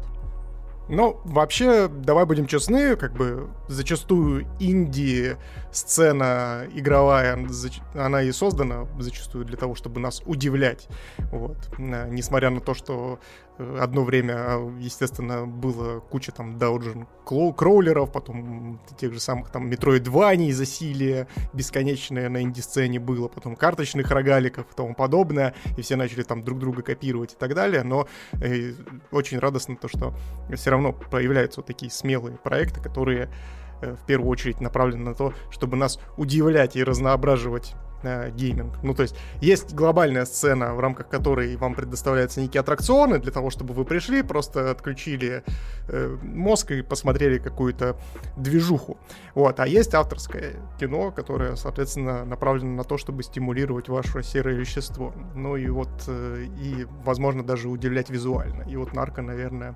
Ну, 0.89 1.21
вообще, 1.25 1.89
давай 1.89 2.27
будем 2.27 2.47
честны, 2.47 2.97
как 2.97 3.15
бы 3.15 3.49
зачастую 3.69 4.47
инди-сцена 4.61 6.67
игровая, 6.75 7.39
она 7.95 8.23
и 8.23 8.33
создана 8.33 8.87
зачастую 8.99 9.47
для 9.47 9.57
того, 9.57 9.75
чтобы 9.75 10.01
нас 10.01 10.23
удивлять. 10.27 10.89
Вот. 11.31 11.57
Несмотря 11.79 12.51
на 12.51 12.61
то, 12.61 12.75
что 12.75 13.19
одно 13.59 14.05
время, 14.05 14.59
естественно, 14.81 15.47
было 15.47 16.01
куча 16.01 16.33
там 16.33 16.59
дауджин 16.59 17.07
кроулеров, 17.25 18.13
потом 18.13 18.81
тех 18.99 19.13
же 19.13 19.21
самых 19.21 19.51
там 19.51 19.69
Метроидваний, 19.69 20.53
засилие 20.53 21.29
бесконечное 21.53 22.29
на 22.29 22.43
инди-сцене 22.43 22.99
было, 22.99 23.29
потом 23.29 23.55
карточных 23.57 24.11
рогаликов 24.11 24.67
и 24.71 24.75
тому 24.75 24.95
подобное, 24.95 25.55
и 25.77 25.83
все 25.83 25.97
начали 25.97 26.23
там 26.23 26.43
друг 26.43 26.59
друга 26.59 26.83
копировать 26.83 27.35
и 27.35 27.37
так 27.37 27.55
далее, 27.55 27.83
но 27.85 28.09
э, 28.33 28.73
очень 29.11 29.39
радостно 29.39 29.77
то, 29.77 29.89
что 29.89 30.15
все 30.55 30.71
равно 30.71 30.93
появляются 30.93 31.61
вот 31.61 31.67
такие 31.67 31.91
смелые 31.91 32.37
проекты, 32.37 32.81
которые 32.81 33.31
э, 33.81 33.95
в 33.95 34.05
первую 34.07 34.31
очередь 34.31 34.61
направлены 34.61 35.05
на 35.05 35.15
то, 35.15 35.33
чтобы 35.51 35.77
нас 35.77 36.01
удивлять 36.17 36.77
и 36.77 36.83
разноображивать 36.83 37.75
гейминг. 38.31 38.83
Ну, 38.83 38.95
то 38.95 39.03
есть, 39.03 39.17
есть 39.41 39.75
глобальная 39.75 40.25
сцена, 40.25 40.75
в 40.75 40.81
рамках 40.81 41.09
которой 41.09 41.57
вам 41.57 41.75
предоставляются 41.75 42.41
некие 42.41 42.61
аттракционы 42.61 43.19
для 43.19 43.33
того, 43.33 43.51
чтобы 43.51 43.75
вы 43.75 43.85
пришли, 43.85 44.23
просто 44.23 44.71
отключили 44.71 45.43
э, 45.89 46.17
мозг 46.23 46.71
и 46.71 46.83
посмотрели 46.83 47.39
какую-то 47.39 47.97
движуху. 48.37 48.99
Вот. 49.35 49.61
А 49.61 49.67
есть 49.67 49.95
авторское 49.95 50.55
кино, 50.79 51.11
которое, 51.11 51.57
соответственно, 51.57 52.25
направлено 52.25 52.77
на 52.77 52.85
то, 52.85 52.99
чтобы 52.99 53.23
стимулировать 53.23 53.89
ваше 53.89 54.23
серое 54.23 54.55
вещество. 54.55 55.13
Ну 55.35 55.57
и 55.57 55.69
вот, 55.69 55.91
э, 56.09 56.47
и, 56.61 56.87
возможно, 57.05 57.43
даже 57.43 57.69
удивлять 57.69 58.11
визуально. 58.11 58.63
И 58.69 58.77
вот 58.77 58.93
Нарко, 58.93 59.23
наверное, 59.23 59.75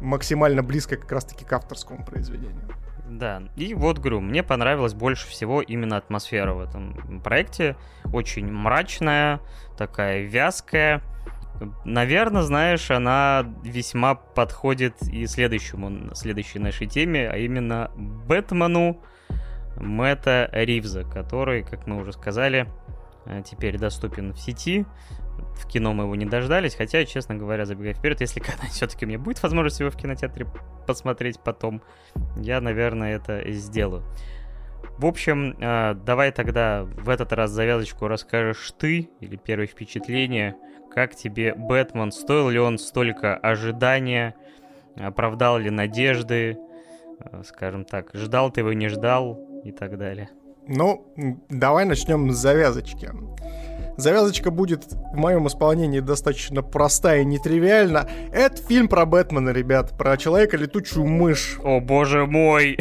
максимально 0.00 0.62
близко 0.62 0.96
как 0.96 1.10
раз-таки 1.12 1.44
к 1.44 1.52
авторскому 1.52 2.04
произведению. 2.04 2.68
Да, 3.08 3.42
и 3.56 3.72
вот 3.74 3.98
говорю, 3.98 4.20
мне 4.20 4.42
понравилась 4.42 4.92
больше 4.92 5.28
всего 5.28 5.62
именно 5.62 5.96
атмосфера 5.96 6.52
в 6.52 6.60
этом 6.60 7.22
проекте. 7.22 7.76
Очень 8.12 8.52
мрачная, 8.52 9.40
такая 9.78 10.22
вязкая. 10.22 11.02
Наверное, 11.84 12.42
знаешь, 12.42 12.90
она 12.90 13.46
весьма 13.64 14.14
подходит 14.14 15.02
и 15.02 15.26
следующему, 15.26 16.14
следующей 16.14 16.58
нашей 16.58 16.86
теме, 16.86 17.28
а 17.28 17.36
именно 17.36 17.90
Бэтмену 17.96 19.02
Мэтта 19.76 20.50
Ривза, 20.52 21.04
который, 21.04 21.62
как 21.62 21.86
мы 21.86 22.00
уже 22.00 22.12
сказали, 22.12 22.68
э, 23.26 23.42
теперь 23.44 23.78
доступен 23.78 24.32
в 24.32 24.38
сети 24.38 24.86
в 25.56 25.66
кино 25.66 25.92
мы 25.92 26.04
его 26.04 26.14
не 26.14 26.26
дождались, 26.26 26.74
хотя, 26.74 27.04
честно 27.04 27.34
говоря, 27.34 27.64
забегая 27.64 27.94
вперед, 27.94 28.20
если 28.20 28.40
когда 28.40 28.66
все-таки 28.70 29.04
у 29.04 29.08
меня 29.08 29.18
будет 29.18 29.42
возможность 29.42 29.80
его 29.80 29.90
в 29.90 29.96
кинотеатре 29.96 30.46
посмотреть 30.86 31.40
потом, 31.40 31.82
я, 32.36 32.60
наверное, 32.60 33.16
это 33.16 33.42
сделаю. 33.52 34.04
В 34.98 35.06
общем, 35.06 35.56
э, 35.60 35.94
давай 35.94 36.32
тогда 36.32 36.84
в 36.84 37.08
этот 37.08 37.32
раз 37.32 37.50
завязочку 37.50 38.08
расскажешь 38.08 38.72
ты, 38.78 39.10
или 39.20 39.36
первое 39.36 39.66
впечатление, 39.66 40.56
как 40.92 41.14
тебе 41.14 41.54
Бэтмен, 41.54 42.10
стоил 42.10 42.48
ли 42.48 42.58
он 42.58 42.78
столько 42.78 43.36
ожидания, 43.36 44.34
оправдал 44.96 45.58
ли 45.58 45.70
надежды, 45.70 46.58
э, 47.20 47.42
скажем 47.44 47.84
так, 47.84 48.10
ждал 48.14 48.50
ты 48.50 48.60
его, 48.60 48.72
не 48.72 48.88
ждал 48.88 49.38
и 49.64 49.70
так 49.70 49.98
далее. 49.98 50.30
Ну, 50.66 51.06
давай 51.48 51.84
начнем 51.84 52.30
с 52.30 52.36
завязочки. 52.36 53.10
Завязочка 53.98 54.52
будет 54.52 54.84
в 54.92 55.16
моем 55.16 55.48
исполнении 55.48 55.98
достаточно 55.98 56.62
простая 56.62 57.22
и 57.22 57.24
нетривиальна. 57.24 58.08
Это 58.32 58.62
фильм 58.62 58.86
про 58.86 59.04
Бэтмена, 59.04 59.50
ребят, 59.50 59.98
про 59.98 60.16
человека-летучую 60.16 61.04
мышь. 61.04 61.58
О, 61.64 61.80
боже 61.80 62.24
мой! 62.24 62.78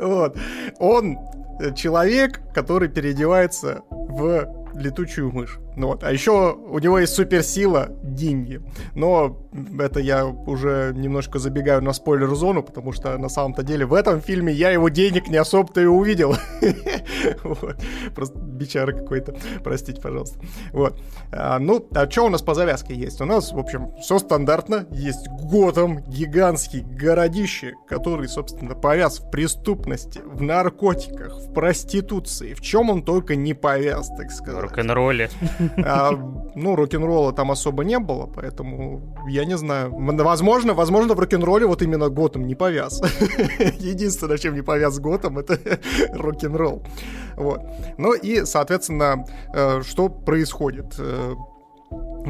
Вот. 0.00 0.38
Он 0.78 1.18
человек, 1.74 2.40
который 2.54 2.88
переодевается 2.88 3.82
в 3.90 4.48
летучую 4.74 5.32
мышь. 5.32 5.58
Ну 5.78 5.86
вот. 5.86 6.02
А 6.02 6.12
еще 6.12 6.54
у 6.54 6.78
него 6.80 6.98
есть 6.98 7.14
суперсила— 7.14 7.88
деньги. 8.02 8.60
Но 8.94 9.38
это 9.78 10.00
я 10.00 10.26
уже 10.26 10.92
немножко 10.94 11.38
забегаю 11.38 11.82
на 11.82 11.92
спойлер-зону, 11.92 12.62
потому 12.62 12.92
что 12.92 13.16
на 13.16 13.28
самом-то 13.28 13.62
деле 13.62 13.86
в 13.86 13.94
этом 13.94 14.20
фильме 14.20 14.52
я 14.52 14.70
его 14.70 14.88
денег 14.88 15.28
не 15.28 15.36
особо-то 15.36 15.80
и 15.80 15.86
увидел. 15.86 16.34
Просто 18.14 18.38
бичара 18.38 18.92
какой-то. 18.92 19.36
Простите, 19.62 20.00
пожалуйста. 20.00 20.40
Вот. 20.72 21.00
А, 21.32 21.58
ну, 21.60 21.86
а 21.94 22.10
что 22.10 22.26
у 22.26 22.28
нас 22.28 22.42
по 22.42 22.54
завязке 22.54 22.94
есть? 22.94 23.20
У 23.20 23.24
нас, 23.24 23.52
в 23.52 23.58
общем, 23.58 23.92
все 24.00 24.18
стандартно. 24.18 24.86
Есть 24.90 25.28
Готэм, 25.28 26.02
гигантский 26.08 26.80
городище, 26.80 27.74
который, 27.86 28.28
собственно, 28.28 28.74
повяз 28.74 29.20
в 29.20 29.30
преступности, 29.30 30.20
в 30.24 30.42
наркотиках, 30.42 31.38
в 31.38 31.52
проституции. 31.52 32.54
В 32.54 32.60
чем 32.60 32.90
он 32.90 33.02
только 33.02 33.36
не 33.36 33.54
повяз, 33.54 34.08
так 34.08 34.32
сказать. 34.32 34.62
Рок-н-ролле. 34.62 35.30
А, 35.76 36.12
ну, 36.54 36.76
рок-н-ролла 36.76 37.32
там 37.32 37.50
особо 37.50 37.84
не 37.84 37.98
было, 37.98 38.26
поэтому 38.26 39.00
я 39.28 39.44
не 39.44 39.56
знаю. 39.56 39.90
Возможно, 39.92 40.74
возможно, 40.74 41.14
в 41.14 41.20
рок-н-ролле 41.20 41.66
вот 41.66 41.82
именно 41.82 42.08
Готэм 42.08 42.46
не 42.46 42.54
повяз. 42.54 43.00
Единственное, 43.78 44.38
чем 44.38 44.54
не 44.54 44.62
повяз 44.62 44.98
Готэм, 44.98 45.38
это 45.38 45.58
рок-н-ролл. 46.12 46.82
Вот. 47.36 47.60
Ну 47.98 48.14
и, 48.14 48.44
соответственно, 48.44 49.24
э, 49.54 49.82
что 49.82 50.08
происходит? 50.08 50.94
Э, 50.98 51.34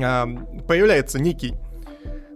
а, 0.02 0.26
появляется 0.66 1.18
некий 1.18 1.54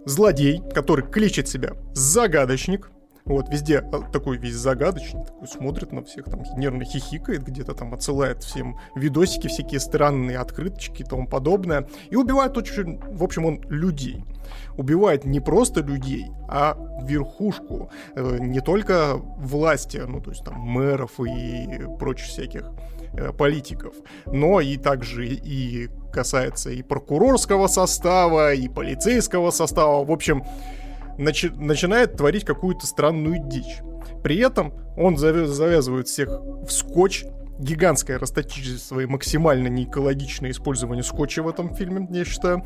злодей, 0.05 0.61
который 0.73 1.05
кличет 1.05 1.47
себя 1.47 1.73
загадочник, 1.93 2.91
вот, 3.25 3.49
везде 3.49 3.79
а, 3.79 4.01
такой 4.01 4.37
весь 4.37 4.55
загадочный, 4.55 5.23
такой 5.23 5.47
смотрит 5.47 5.91
на 5.93 6.03
всех, 6.03 6.25
там 6.25 6.43
нервно 6.57 6.83
хихикает, 6.83 7.43
где-то 7.43 7.73
там 7.73 7.93
отсылает 7.93 8.43
всем 8.43 8.77
видосики 8.95 9.47
всякие 9.47 9.79
странные, 9.79 10.39
открыточки 10.39 11.03
и 11.03 11.05
тому 11.05 11.27
подобное. 11.27 11.87
И 12.09 12.15
убивает 12.15 12.57
очень, 12.57 12.99
в 12.99 13.23
общем, 13.23 13.45
он 13.45 13.61
людей. 13.69 14.25
Убивает 14.77 15.23
не 15.23 15.39
просто 15.39 15.81
людей, 15.81 16.27
а 16.49 16.77
верхушку. 17.03 17.89
Э, 18.15 18.37
не 18.39 18.59
только 18.59 19.15
власти, 19.37 20.01
ну, 20.05 20.19
то 20.19 20.31
есть 20.31 20.43
там 20.43 20.59
мэров 20.59 21.19
и 21.19 21.87
прочих 21.99 22.27
всяких 22.27 22.71
э, 23.13 23.31
политиков, 23.31 23.95
но 24.25 24.59
и 24.59 24.75
также 24.77 25.27
и 25.27 25.89
касается 26.11 26.71
и 26.71 26.81
прокурорского 26.83 27.67
состава, 27.67 28.53
и 28.53 28.67
полицейского 28.67 29.51
состава. 29.51 30.03
В 30.03 30.11
общем, 30.11 30.43
начи- 31.17 31.55
начинает 31.55 32.17
творить 32.17 32.45
какую-то 32.45 32.85
странную 32.85 33.39
дичь. 33.47 33.79
При 34.23 34.37
этом 34.37 34.73
он 34.97 35.17
завязывает 35.17 36.07
всех 36.07 36.29
в 36.29 36.69
скотч, 36.69 37.25
гигантское 37.59 38.17
расточительство 38.17 38.99
и 38.99 39.05
максимально 39.05 39.67
неэкологичное 39.67 40.51
использование 40.51 41.03
скотча 41.03 41.43
в 41.43 41.47
этом 41.47 41.75
фильме, 41.75 42.07
я 42.11 42.25
считаю. 42.25 42.65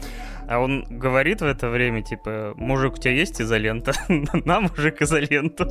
А 0.49 0.59
он 0.59 0.85
говорит 0.89 1.41
в 1.41 1.45
это 1.45 1.69
время, 1.69 2.01
типа, 2.01 2.53
мужик, 2.55 2.93
у 2.93 2.97
тебя 2.97 3.13
есть 3.13 3.41
изолента? 3.41 3.91
На, 4.45 4.61
мужик, 4.61 5.01
изоленту. 5.01 5.67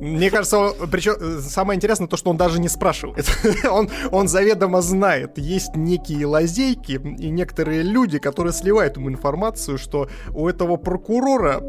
Мне 0.00 0.30
кажется, 0.30 0.70
причем 0.90 1.40
самое 1.40 1.76
интересное 1.76 2.08
то, 2.08 2.16
что 2.16 2.30
он 2.30 2.36
даже 2.36 2.60
не 2.60 2.68
спрашивает. 2.68 3.26
он, 3.70 3.88
он 4.10 4.28
заведомо 4.28 4.82
знает, 4.82 5.38
есть 5.38 5.76
некие 5.76 6.26
лазейки 6.26 6.92
и 6.92 7.30
некоторые 7.30 7.82
люди, 7.82 8.18
которые 8.18 8.52
сливают 8.52 8.96
ему 8.96 9.10
информацию, 9.10 9.78
что 9.78 10.08
у 10.34 10.48
этого 10.48 10.76
прокурора 10.76 11.62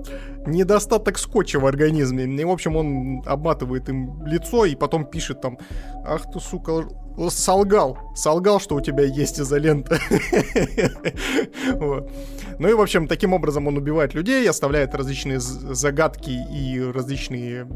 недостаток 0.48 1.20
скотча 1.20 1.60
в 1.60 1.66
организме. 1.66 2.26
И, 2.26 2.44
в 2.44 2.50
общем, 2.50 2.76
он 2.76 3.24
обматывает 3.26 3.88
им 3.90 4.26
лицо 4.26 4.66
и 4.66 4.76
потом 4.76 5.06
пишет 5.06 5.42
там, 5.42 5.60
ах 6.06 6.32
ты, 6.32 6.40
сука, 6.40 6.86
солгал, 7.30 7.98
солгал, 8.16 8.60
что 8.60 8.76
у 8.76 8.82
тебя 8.82 9.04
есть 9.04 9.40
изолента. 9.40 10.00
Ну 12.60 12.68
и, 12.68 12.74
в 12.74 12.82
общем, 12.82 13.08
таким 13.08 13.34
образом 13.34 13.68
он 13.68 13.78
убивает 13.78 14.16
людей, 14.16 14.50
оставляет 14.50 14.96
различные 14.96 15.40
загадки 15.40 16.32
и 16.32 16.82
различные 16.82 17.68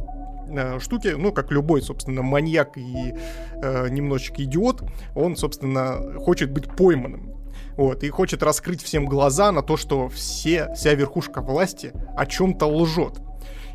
э, 0.50 0.80
штуки, 0.80 1.14
ну, 1.16 1.32
как 1.32 1.52
любой, 1.52 1.84
собственно, 1.84 2.24
маньяк 2.24 2.78
и 2.78 3.14
э, 3.62 3.90
немножечко 3.90 4.44
идиот, 4.44 4.82
он, 5.16 5.36
собственно, 5.36 6.20
хочет 6.20 6.52
быть 6.52 6.68
пойманным. 6.76 7.32
Вот, 7.78 8.04
и 8.04 8.10
хочет 8.10 8.42
раскрыть 8.42 8.82
всем 8.82 9.06
глаза 9.06 9.52
на 9.52 9.62
то, 9.62 9.78
что 9.78 10.10
все, 10.10 10.74
вся 10.74 10.96
верхушка 10.96 11.42
власти 11.42 11.94
о 12.18 12.26
чем-то 12.26 12.66
лжет. 12.66 13.22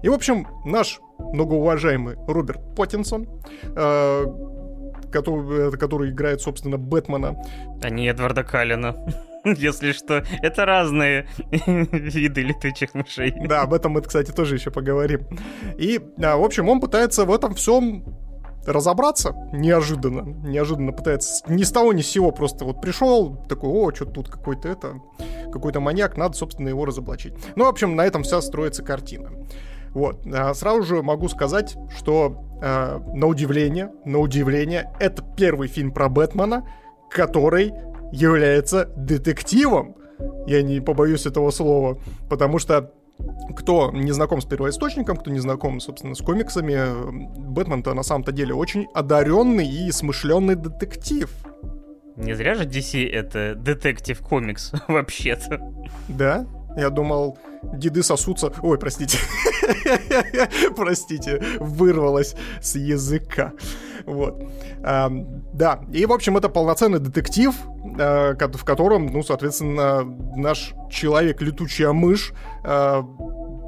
И, 0.03 0.09
в 0.09 0.13
общем, 0.13 0.47
наш 0.65 1.01
многоуважаемый 1.19 2.17
Роберт 2.27 2.75
Поттинсон, 2.75 3.29
э, 3.65 4.25
который, 5.17 5.73
который 5.73 6.11
играет, 6.11 6.41
собственно, 6.41 6.77
Бэтмена. 6.77 7.43
А 7.83 7.91
не 7.91 8.09
Эдварда 8.09 8.45
Каллина. 8.45 8.97
Если 9.45 9.93
что, 9.93 10.25
это 10.43 10.65
разные 10.65 11.29
виды 11.67 12.43
летучих 12.43 12.95
мышей. 12.95 13.33
Да, 13.47 13.63
об 13.63 13.73
этом 13.73 13.93
мы, 13.93 14.03
кстати, 14.03 14.31
тоже 14.33 14.57
еще 14.57 14.71
поговорим. 14.71 15.27
И, 15.79 16.01
а, 16.23 16.37
в 16.37 16.45
общем, 16.45 16.69
он 16.69 16.81
пытается 16.81 17.25
в 17.25 17.33
этом 17.33 17.55
всем 17.55 18.05
разобраться 18.67 19.35
неожиданно. 19.53 20.23
Неожиданно 20.47 20.93
пытается 20.93 21.45
ни 21.49 21.63
с 21.63 21.71
того 21.71 21.93
ни 21.93 22.03
с 22.03 22.09
сего 22.09 22.33
просто 22.33 22.65
вот 22.65 22.81
пришел, 22.81 23.37
такой, 23.49 23.71
о, 23.71 23.95
что 23.95 24.05
тут 24.05 24.29
какой-то 24.29 24.69
это, 24.69 25.01
какой-то 25.53 25.81
маньяк, 25.81 26.17
надо, 26.17 26.37
собственно, 26.37 26.69
его 26.69 26.85
разоблачить. 26.85 27.35
Ну, 27.55 27.65
в 27.65 27.69
общем, 27.69 27.97
на 27.97 28.05
этом 28.05 28.25
вся 28.25 28.43
строится 28.43 28.83
картина. 28.83 29.31
Вот. 29.97 30.27
А 30.27 30.53
сразу 30.53 30.83
же 30.83 31.03
могу 31.03 31.27
сказать, 31.27 31.75
что 31.97 32.45
э, 32.61 33.01
на 33.15 33.27
удивление, 33.27 33.93
на 34.05 34.19
удивление, 34.19 34.93
это 35.01 35.25
первый 35.39 35.69
фильм 35.69 35.91
про 35.91 36.11
Бэтмена, 36.11 36.69
который 37.11 37.73
является 38.13 38.93
детективом. 38.95 39.97
Я 40.47 40.63
не 40.63 40.81
побоюсь 40.81 41.25
этого 41.25 41.51
слова. 41.51 41.97
Потому 42.29 42.59
что 42.59 42.93
кто 43.57 43.91
не 43.91 44.13
знаком 44.13 44.43
с 44.43 44.45
первоисточником, 44.45 45.17
кто 45.17 45.31
не 45.31 45.39
знаком, 45.39 45.81
собственно, 45.81 46.15
с 46.15 46.21
комиксами, 46.21 46.79
Бэтмен-то 47.49 47.95
на 47.95 48.03
самом-то 48.03 48.33
деле 48.33 48.53
очень 48.53 48.89
одаренный 48.93 49.67
и 49.67 49.91
смышленный 49.93 50.57
детектив. 50.57 51.35
Не 52.17 52.35
зря 52.35 52.55
же 52.55 52.65
DC 52.65 53.11
это 53.11 53.55
детектив 53.55 54.21
комикс 54.21 54.73
вообще-то. 54.89 55.73
Да? 56.09 56.47
Я 56.77 56.91
думал, 56.91 57.39
деды 57.63 58.03
сосутся... 58.03 58.53
Ой, 58.63 58.79
простите. 58.79 59.19
простите, 60.77 61.43
вырвалось 61.59 62.35
с 62.61 62.77
языка. 62.77 63.53
Вот. 64.05 64.41
Да, 64.83 65.81
и, 65.93 66.07
в 66.07 66.13
общем, 66.13 66.37
это 66.37 66.49
полноценный 66.49 67.01
детектив, 67.01 67.55
а, 67.99 68.35
в 68.35 68.65
котором, 68.65 69.07
ну, 69.07 69.23
соответственно, 69.23 70.05
наш 70.37 70.75
человек-летучая 70.91 71.93
мышь 71.93 72.33
а, 72.63 73.03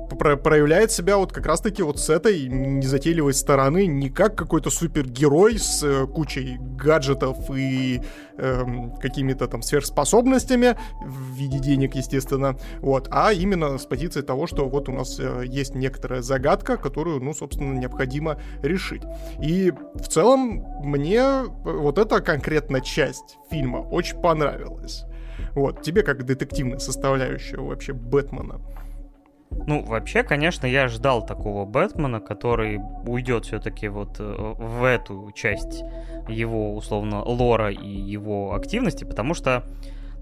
про 0.09 0.37
проявляет 0.37 0.91
себя 0.91 1.17
вот 1.17 1.33
как 1.33 1.47
раз-таки 1.47 1.83
вот 1.83 1.99
с 1.99 2.09
этой 2.11 2.49
незатейливой 2.49 3.35
стороны, 3.35 3.87
не 3.87 4.11
как 4.11 4.37
какой-то 4.37 4.71
супергерой 4.71 5.59
с 5.59 5.83
э, 5.83 6.07
кучей 6.07 6.59
гаджетов 6.59 7.51
и 7.55 8.01
э, 8.37 8.65
какими-то 9.01 9.47
там 9.47 9.63
сверхспособностями 9.63 10.77
в 11.03 11.35
виде 11.35 11.59
денег, 11.59 11.95
естественно, 11.95 12.57
вот, 12.81 13.09
а 13.11 13.33
именно 13.33 13.79
с 13.79 13.87
позиции 13.87 14.23
того, 14.23 14.47
что 14.47 14.69
вот 14.69 14.89
у 14.89 14.93
нас 14.93 15.19
э, 15.19 15.45
есть 15.47 15.75
некоторая 15.75 16.23
загадка, 16.23 16.77
которую, 16.77 17.21
ну, 17.23 17.35
собственно, 17.35 17.79
необходимо 17.79 18.41
решить. 18.63 19.03
И 19.43 19.73
в 19.95 20.09
целом 20.09 20.65
мне 20.83 21.23
вот 21.65 21.99
эта 21.99 22.21
конкретная 22.21 22.81
часть 22.81 23.39
фильма 23.51 23.79
очень 23.79 24.21
понравилась. 24.21 25.05
Вот, 25.55 25.83
тебе 25.83 26.03
как 26.03 26.25
детективная 26.25 26.79
составляющая 26.79 27.59
вообще 27.59 27.93
Бэтмена. 27.93 28.61
Ну, 29.51 29.85
вообще, 29.85 30.23
конечно, 30.23 30.67
я 30.67 30.89
ждал 30.89 31.25
такого 31.25 31.65
Бэтмена, 31.65 32.21
который 32.21 32.81
уйдет 33.07 33.47
все-таки 33.47 33.89
вот 33.89 34.17
э, 34.19 34.25
в 34.25 34.85
эту 34.85 35.31
часть 35.35 35.83
его, 36.29 36.75
условно, 36.75 37.23
лора 37.23 37.71
и 37.71 37.89
его 37.89 38.55
активности, 38.55 39.05
потому 39.05 39.35
что, 39.35 39.65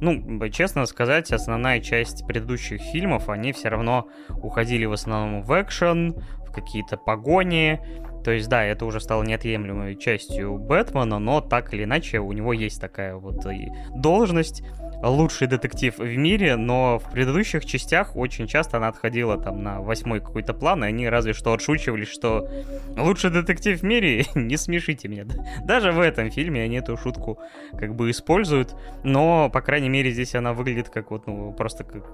ну, 0.01 0.49
честно 0.51 0.87
сказать, 0.87 1.33
основная 1.33 1.81
часть 1.81 2.27
предыдущих 2.27 2.81
фильмов, 2.81 3.29
они 3.29 3.53
все 3.53 3.69
равно 3.69 4.09
уходили 4.29 4.85
в 4.85 4.93
основном 4.93 5.43
в 5.43 5.61
экшен, 5.61 6.15
в 6.47 6.53
какие-то 6.53 6.97
погони, 6.97 7.81
то 8.27 8.33
есть, 8.33 8.49
да, 8.49 8.65
это 8.65 8.85
уже 8.87 8.99
стало 8.99 9.23
неотъемлемой 9.23 9.95
частью 9.95 10.59
Бэтмена, 10.59 11.21
но 11.21 11.41
так 11.41 11.73
или 11.73 11.85
иначе 11.85 12.19
у 12.19 12.33
него 12.33 12.53
есть 12.53 12.81
такая 12.81 13.15
вот 13.15 13.47
должность, 13.95 14.65
лучший 15.03 15.47
детектив 15.47 15.97
в 15.99 16.17
мире, 16.17 16.57
но 16.57 16.99
в 16.99 17.11
предыдущих 17.11 17.65
частях 17.65 18.17
очень 18.17 18.47
часто 18.47 18.79
она 18.79 18.89
отходила 18.89 19.39
там 19.39 19.63
на 19.63 19.81
восьмой 19.81 20.21
какой-то 20.21 20.55
план, 20.55 20.85
и 20.85 20.89
они 20.89 21.09
разве 21.09 21.33
что 21.33 21.53
отшучивались, 21.53 22.09
что 22.09 22.49
лучший 22.97 23.31
детектив 23.31 23.81
в 23.81 23.83
мире, 23.83 24.25
не 24.35 24.57
смешите 24.57 25.09
меня. 25.09 25.25
Даже 25.65 25.93
в 25.93 26.01
этом 26.01 26.31
фильме 26.31 26.63
они 26.63 26.77
эту 26.77 26.97
шутку 26.97 27.39
как 27.79 27.95
бы 27.95 28.11
используют, 28.11 28.75
но, 29.05 29.51
по 29.51 29.61
крайней 29.61 29.89
мере, 29.89 30.11
здесь 30.11 30.35
она 30.35 30.53
выглядит 30.53 30.89
как 30.89 31.11
вот, 31.11 31.27
ну, 31.27 31.53
просто 31.53 31.85
как 31.85 32.05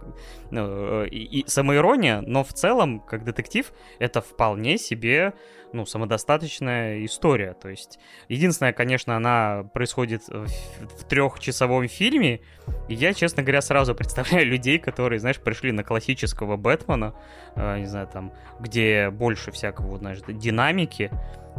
ну, 0.51 1.05
и, 1.05 1.41
и 1.41 1.45
самоирония, 1.49 2.21
но 2.21 2.45
в 2.45 2.53
целом, 2.53 3.01
как 3.01 3.25
детектив, 3.25 3.73
это 3.99 4.21
вполне 4.21 4.79
себе 4.79 5.35
ну, 5.73 5.87
самодостаточная 5.87 7.05
история. 7.05 7.55
То 7.55 7.69
есть, 7.69 7.99
единственное, 8.29 8.73
конечно, 8.73 9.17
она 9.17 9.65
происходит 9.75 10.29
в, 10.29 10.47
в 10.47 11.05
трехчасовом 11.09 11.89
фильме, 11.89 12.41
и 12.89 12.95
я, 12.95 13.15
честно 13.15 13.43
говоря, 13.43 13.63
сразу 13.63 13.95
представляю 13.97 14.47
людей, 14.47 14.79
которые, 14.79 15.19
знаешь, 15.19 15.39
пришли 15.39 15.73
на 15.73 15.85
классического 15.85 16.57
Бэтмена, 16.57 17.15
э, 17.57 17.79
не 17.79 17.87
знаю, 17.87 18.09
там, 18.09 18.33
где 18.61 19.11
больше 19.11 19.51
всякого, 19.51 19.99
знаешь, 19.99 20.19
динамики, 20.27 21.11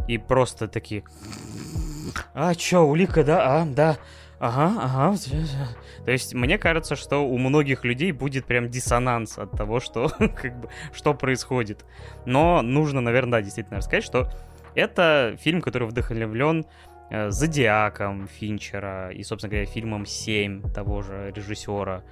и 0.08 0.18
просто 0.18 0.68
такие... 0.68 1.04
А, 2.34 2.54
чё, 2.56 2.84
улика, 2.84 3.24
да? 3.24 3.62
А, 3.62 3.66
да. 3.66 3.98
Ага, 4.40 4.74
ага. 4.82 5.16
То 6.04 6.12
есть 6.12 6.34
мне 6.34 6.58
кажется, 6.58 6.98
что 6.98 7.26
у 7.26 7.38
многих 7.38 7.86
людей 7.86 8.12
будет 8.12 8.46
прям 8.46 8.70
диссонанс 8.70 9.38
от 9.38 9.52
того, 9.52 9.80
что 9.80 10.10
как 10.20 10.60
бы 10.60 10.70
что 10.92 11.14
происходит. 11.14 11.86
Но 12.26 12.62
нужно, 12.62 13.00
наверное, 13.00 13.40
да, 13.40 13.42
действительно 13.42 13.78
рассказать, 13.78 14.04
что 14.04 14.30
это 14.76 15.38
фильм, 15.40 15.62
который 15.62 15.88
вдохновлен 15.88 16.66
Зодиаком 17.30 18.28
Финчера 18.28 19.12
и, 19.12 19.24
собственно 19.24 19.52
говоря, 19.52 19.66
фильмом 19.66 20.04
«7» 20.04 20.72
того 20.74 21.02
же 21.02 21.32
режиссера. 21.36 22.04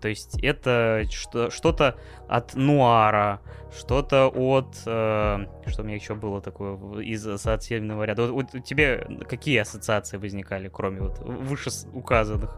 То 0.00 0.08
есть 0.08 0.38
это 0.42 1.04
что-то 1.08 1.98
от 2.28 2.54
нуара, 2.54 3.40
что-то 3.76 4.28
от... 4.28 4.76
Э, 4.86 5.46
что 5.66 5.82
у 5.82 5.84
меня 5.84 5.94
еще 5.94 6.14
было 6.14 6.42
такое 6.42 6.76
из 7.02 7.26
ассоциативного 7.26 8.04
ряда? 8.04 8.30
Вот, 8.30 8.54
у 8.54 8.58
тебе 8.58 9.06
какие 9.28 9.58
ассоциации 9.58 10.18
возникали, 10.18 10.68
кроме 10.68 11.00
вот 11.00 11.18
вышеуказанных? 11.20 12.54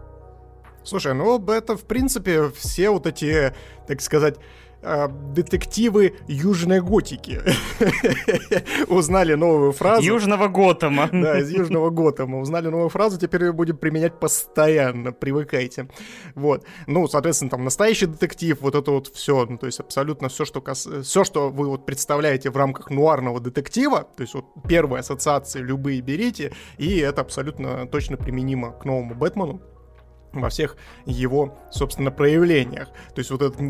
Слушай, 0.83 1.15
ну 1.15 1.39
это, 1.51 1.77
в 1.77 1.85
принципе, 1.85 2.49
все 2.51 2.91
вот 2.91 3.07
эти, 3.07 3.53
так 3.87 4.01
сказать, 4.01 4.37
э, 4.83 5.09
детективы 5.35 6.15
Южной 6.27 6.81
Готики. 6.81 7.41
Узнали 8.89 9.35
новую 9.35 9.73
фразу. 9.73 10.03
Южного 10.03 10.49
Готэма. 10.49 11.09
Да, 11.21 11.39
из 11.39 11.51
Южного 11.51 11.91
Готэма. 11.91 12.41
Узнали 12.41 12.69
новую 12.69 12.89
фразу, 12.89 13.19
теперь 13.19 13.45
ее 13.45 13.53
будем 13.53 13.77
применять 13.77 14.19
постоянно. 14.19 15.13
Привыкайте. 15.13 15.89
Вот. 16.35 16.65
Ну, 16.87 17.07
соответственно, 17.09 17.51
там 17.51 17.65
настоящий 17.65 18.07
детектив, 18.07 18.59
вот 18.61 18.75
это 18.75 18.91
вот 18.91 19.09
все, 19.09 19.45
ну, 19.45 19.59
то 19.59 19.67
есть 19.67 19.81
абсолютно 19.81 20.29
все, 20.29 20.45
что, 20.45 20.61
кас... 20.61 20.89
все, 21.03 21.25
что 21.25 21.51
вы 21.51 21.69
вот 21.69 21.85
представляете 21.85 22.51
в 22.51 22.57
рамках 22.57 22.91
нуарного 22.91 23.41
детектива, 23.41 24.09
то 24.17 24.23
есть 24.23 24.35
вот 24.35 24.47
первые 24.67 25.01
ассоциации 25.01 25.61
любые 25.61 26.01
берите, 26.01 26.53
и 26.79 26.99
это 26.99 27.21
абсолютно 27.21 27.87
точно 27.87 28.17
применимо 28.17 28.73
к 28.73 28.85
новому 28.85 29.15
Бэтмену 29.15 29.61
во 30.33 30.49
всех 30.49 30.77
его, 31.07 31.59
собственно, 31.71 32.11
проявлениях. 32.11 32.89
То 33.15 33.19
есть 33.19 33.31
вот 33.31 33.43
этот 33.43 33.61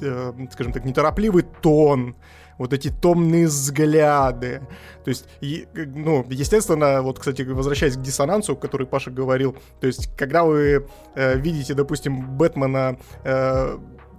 Э, 0.00 0.32
скажем 0.50 0.72
так, 0.72 0.84
неторопливый 0.84 1.44
тон, 1.62 2.16
вот 2.58 2.72
эти 2.72 2.90
томные 2.90 3.46
взгляды. 3.46 4.60
То 5.04 5.08
есть, 5.08 5.26
и, 5.40 5.66
ну, 5.74 6.24
естественно, 6.30 7.02
вот, 7.02 7.18
кстати, 7.18 7.42
возвращаясь 7.42 7.96
к 7.96 8.02
диссонансу, 8.02 8.56
который 8.56 8.86
Паша 8.86 9.10
говорил, 9.10 9.56
то 9.80 9.86
есть, 9.86 10.14
когда 10.16 10.44
вы 10.44 10.86
э, 11.14 11.38
видите, 11.38 11.74
допустим, 11.74 12.36
Бэтмена 12.36 12.98
э, 13.24 13.78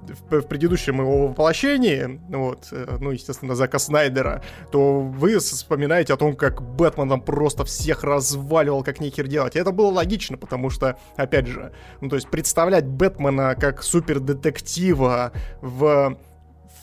в, 0.10 0.41
в 0.41 0.48
предыдущем 0.48 1.00
его 1.00 1.28
воплощении, 1.28 2.20
вот, 2.30 2.68
э, 2.72 2.98
ну, 3.00 3.12
естественно, 3.12 3.56
Зака 3.56 3.80
Снайдера, 3.80 4.44
то 4.72 5.00
вы 5.00 5.39
вспоминаете 5.39 6.13
о 6.13 6.18
том, 6.18 6.36
как 6.36 6.62
Бэтмен 6.62 7.10
там 7.10 7.22
просто 7.22 7.65
всех 7.65 8.04
разваливал, 8.04 8.84
как 8.84 9.00
нехер 9.00 9.28
делать. 9.28 9.56
И 9.56 9.60
это 9.60 9.72
было 9.72 9.91
логично, 9.91 10.38
потому 10.38 10.70
что, 10.70 10.98
опять 11.15 11.48
же, 11.48 11.72
ну, 12.02 12.10
то 12.10 12.15
есть 12.15 12.30
представлять 12.30 12.86
Бэтмена 12.86 13.56
как 13.56 13.84
супердетектива 13.84 15.32
в 15.62 16.18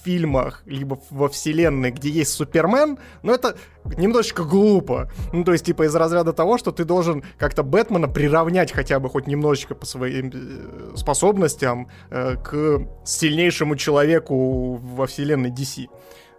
фильмах, 0.05 0.63
либо 0.67 0.99
во 1.11 1.29
вселенной, 1.29 1.91
где 1.91 2.11
есть 2.11 2.33
Супермен, 2.33 2.99
но 3.23 3.35
это 3.35 3.57
немножечко 3.97 4.45
глупо. 4.45 5.11
Ну, 5.33 5.45
то 5.45 5.53
есть, 5.53 5.65
типа, 5.65 5.85
из 5.85 5.95
разряда 5.95 6.33
того, 6.33 6.59
что 6.59 6.73
ты 6.73 6.85
должен 6.85 7.25
как-то 7.39 7.63
Бэтмена 7.63 8.09
приравнять 8.09 8.73
хотя 8.73 9.01
бы 9.01 9.09
хоть 9.09 9.27
немножечко 9.27 9.75
по 9.75 9.87
своим 9.87 10.31
э, 10.33 10.97
способностям 10.97 11.89
э, 12.11 12.37
к 12.37 12.87
сильнейшему 13.05 13.77
человеку 13.77 14.75
во 14.75 15.07
вселенной 15.07 15.51
DC. 15.51 15.89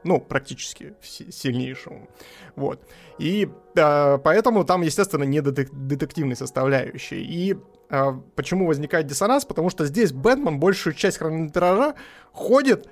Ну, 0.04 0.20
практически 0.20 0.96
сильнейшему. 1.02 2.10
Вот. 2.56 2.82
И 3.20 3.50
э, 3.76 4.18
поэтому 4.18 4.66
там, 4.66 4.82
естественно, 4.82 5.24
не 5.24 5.40
детек- 5.40 5.72
детективной 5.72 6.36
составляющей. 6.36 7.24
И 7.24 7.56
э, 7.90 8.14
почему 8.36 8.68
возникает 8.68 9.08
диссонанс? 9.08 9.46
Потому 9.46 9.70
что 9.70 9.86
здесь 9.86 10.12
Бэтмен 10.12 10.60
большую 10.60 10.94
часть 10.94 11.20
хронометража 11.20 11.96
ходит 12.34 12.90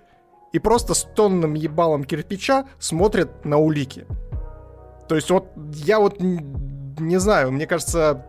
и 0.52 0.60
просто 0.60 0.94
с 0.94 1.04
тонным 1.16 1.54
ебалом 1.54 2.04
кирпича 2.04 2.66
смотрит 2.80 3.46
на 3.46 3.58
улики. 3.58 4.06
То 5.08 5.16
есть 5.16 5.30
вот 5.30 5.48
я 5.74 6.00
вот 6.00 6.20
не 6.20 7.20
знаю, 7.20 7.52
мне 7.52 7.68
кажется, 7.68 8.26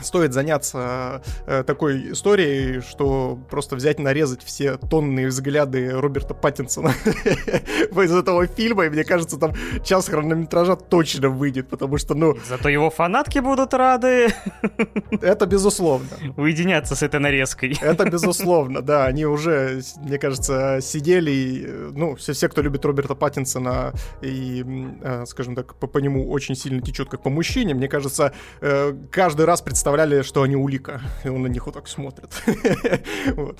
стоит 0.00 0.32
заняться 0.32 1.22
э, 1.46 1.62
такой 1.64 2.12
историей, 2.12 2.80
что 2.80 3.38
просто 3.50 3.76
взять, 3.76 3.98
нарезать 3.98 4.42
все 4.42 4.76
тонные 4.76 5.28
взгляды 5.28 5.90
Роберта 5.90 6.34
Паттинсона 6.34 6.94
из 7.04 8.14
этого 8.14 8.46
фильма, 8.46 8.86
и 8.86 8.90
мне 8.90 9.04
кажется, 9.04 9.38
там 9.38 9.52
час 9.84 10.08
хронометража 10.08 10.76
точно 10.76 11.28
выйдет, 11.28 11.68
потому 11.68 11.98
что, 11.98 12.14
ну... 12.14 12.36
Зато 12.48 12.68
его 12.68 12.90
фанатки 12.90 13.38
будут 13.40 13.74
рады. 13.74 14.28
Это 15.20 15.46
безусловно. 15.46 16.08
Уединяться 16.36 16.94
с 16.94 17.02
этой 17.02 17.20
нарезкой. 17.20 17.76
Это 17.80 18.04
безусловно, 18.10 18.82
да, 18.82 19.06
они 19.06 19.26
уже, 19.26 19.80
мне 19.98 20.18
кажется, 20.18 20.78
сидели, 20.82 21.30
и, 21.30 21.66
ну, 21.92 22.14
все, 22.16 22.32
все, 22.32 22.48
кто 22.48 22.62
любит 22.62 22.84
Роберта 22.84 23.14
Паттинсона 23.14 23.92
и, 24.22 24.64
э, 25.02 25.24
скажем 25.26 25.54
так, 25.54 25.74
по, 25.74 25.86
по 25.86 25.98
нему 25.98 26.30
очень 26.30 26.54
сильно 26.54 26.80
течет, 26.80 27.08
как 27.08 27.22
по 27.22 27.30
мужчине, 27.30 27.74
мне 27.74 27.88
кажется, 27.88 28.32
э, 28.60 28.94
каждый 29.10 29.46
раз 29.46 29.62
представляют 29.62 29.87
представляли, 29.88 30.22
что 30.22 30.42
они 30.42 30.54
улика, 30.56 31.00
и 31.24 31.28
он 31.28 31.42
на 31.42 31.46
них 31.46 31.66
вот 31.66 31.74
так 31.74 31.88
смотрит. 31.88 32.42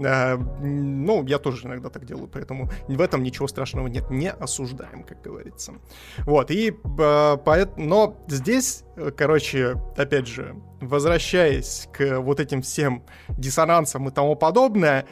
А, 0.00 0.36
ну, 0.36 1.26
я 1.26 1.38
тоже 1.40 1.66
иногда 1.66 1.88
так 1.88 2.04
делаю, 2.04 2.28
поэтому 2.28 2.70
в 2.86 3.00
этом 3.00 3.24
ничего 3.24 3.48
страшного 3.48 3.88
нет. 3.88 4.08
Не 4.10 4.30
осуждаем, 4.30 5.02
как 5.02 5.22
говорится. 5.22 5.72
Вот, 6.18 6.52
и 6.52 6.72
но 7.76 8.16
здесь, 8.28 8.84
короче, 9.16 9.74
опять 9.96 10.28
же, 10.28 10.54
возвращаясь 10.80 11.88
к 11.92 12.20
вот 12.20 12.38
этим 12.38 12.62
всем 12.62 13.02
диссонансам 13.28 14.08
и 14.08 14.12
тому 14.12 14.36
подобное, 14.36 15.04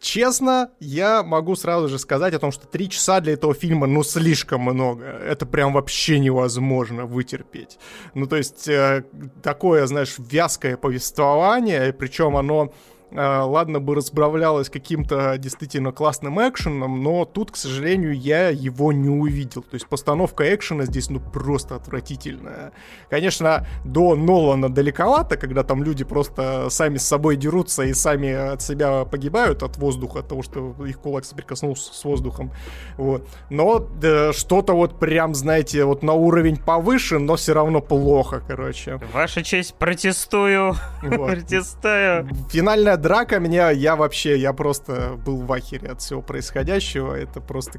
Честно, 0.00 0.70
я 0.78 1.22
могу 1.22 1.56
сразу 1.56 1.88
же 1.88 1.98
сказать 1.98 2.34
о 2.34 2.38
том, 2.38 2.52
что 2.52 2.66
три 2.66 2.88
часа 2.88 3.20
для 3.20 3.32
этого 3.32 3.54
фильма, 3.54 3.86
ну, 3.86 4.02
слишком 4.02 4.60
много. 4.60 5.04
Это 5.04 5.46
прям 5.46 5.72
вообще 5.72 6.18
невозможно 6.18 7.06
вытерпеть. 7.06 7.78
Ну, 8.14 8.26
то 8.26 8.36
есть, 8.36 8.68
э, 8.68 9.04
такое, 9.42 9.86
знаешь, 9.86 10.16
вязкое 10.18 10.76
повествование, 10.76 11.92
причем 11.92 12.36
оно 12.36 12.72
ладно 13.16 13.80
бы 13.80 13.94
разбавлялось 13.94 14.68
каким-то 14.68 15.38
действительно 15.38 15.92
классным 15.92 16.38
экшеном, 16.38 17.02
но 17.02 17.24
тут, 17.24 17.50
к 17.50 17.56
сожалению, 17.56 18.14
я 18.14 18.50
его 18.50 18.92
не 18.92 19.08
увидел. 19.08 19.62
То 19.62 19.74
есть 19.74 19.86
постановка 19.86 20.54
экшена 20.54 20.84
здесь, 20.84 21.10
ну, 21.10 21.20
просто 21.20 21.76
отвратительная. 21.76 22.72
Конечно, 23.10 23.66
до 23.84 24.14
Нолана 24.14 24.68
далековато, 24.68 25.36
когда 25.36 25.62
там 25.62 25.82
люди 25.82 26.04
просто 26.04 26.68
сами 26.70 26.98
с 26.98 27.06
собой 27.06 27.36
дерутся 27.36 27.82
и 27.84 27.94
сами 27.94 28.32
от 28.32 28.62
себя 28.62 29.04
погибают 29.04 29.62
от 29.62 29.76
воздуха, 29.78 30.20
от 30.20 30.28
того, 30.28 30.42
что 30.42 30.74
их 30.86 31.00
кулак 31.00 31.24
соприкоснулся 31.24 31.94
с 31.94 32.04
воздухом. 32.04 32.52
Вот. 32.96 33.26
Но 33.50 33.78
да, 33.78 34.32
что-то 34.32 34.74
вот 34.74 34.98
прям, 34.98 35.34
знаете, 35.34 35.84
вот 35.84 36.02
на 36.02 36.12
уровень 36.12 36.56
повыше, 36.56 37.18
но 37.18 37.36
все 37.36 37.54
равно 37.54 37.80
плохо, 37.80 38.42
короче. 38.46 39.00
Ваша 39.12 39.42
честь, 39.42 39.74
протестую. 39.74 40.74
Вот. 41.02 41.30
Протестую. 41.30 42.28
Финальная 42.50 42.96
драка 43.06 43.38
меня, 43.38 43.70
я 43.70 43.94
вообще, 43.94 44.36
я 44.36 44.52
просто 44.52 45.12
был 45.24 45.42
в 45.42 45.52
ахере 45.52 45.90
от 45.90 46.00
всего 46.00 46.22
происходящего. 46.22 47.14
Это 47.14 47.40
просто 47.40 47.78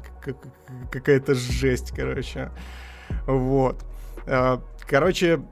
какая-то 0.90 1.34
жесть, 1.34 1.92
короче. 1.94 2.50
Вот. 3.26 3.84
Э, 4.24 4.56
короче, 4.88 5.42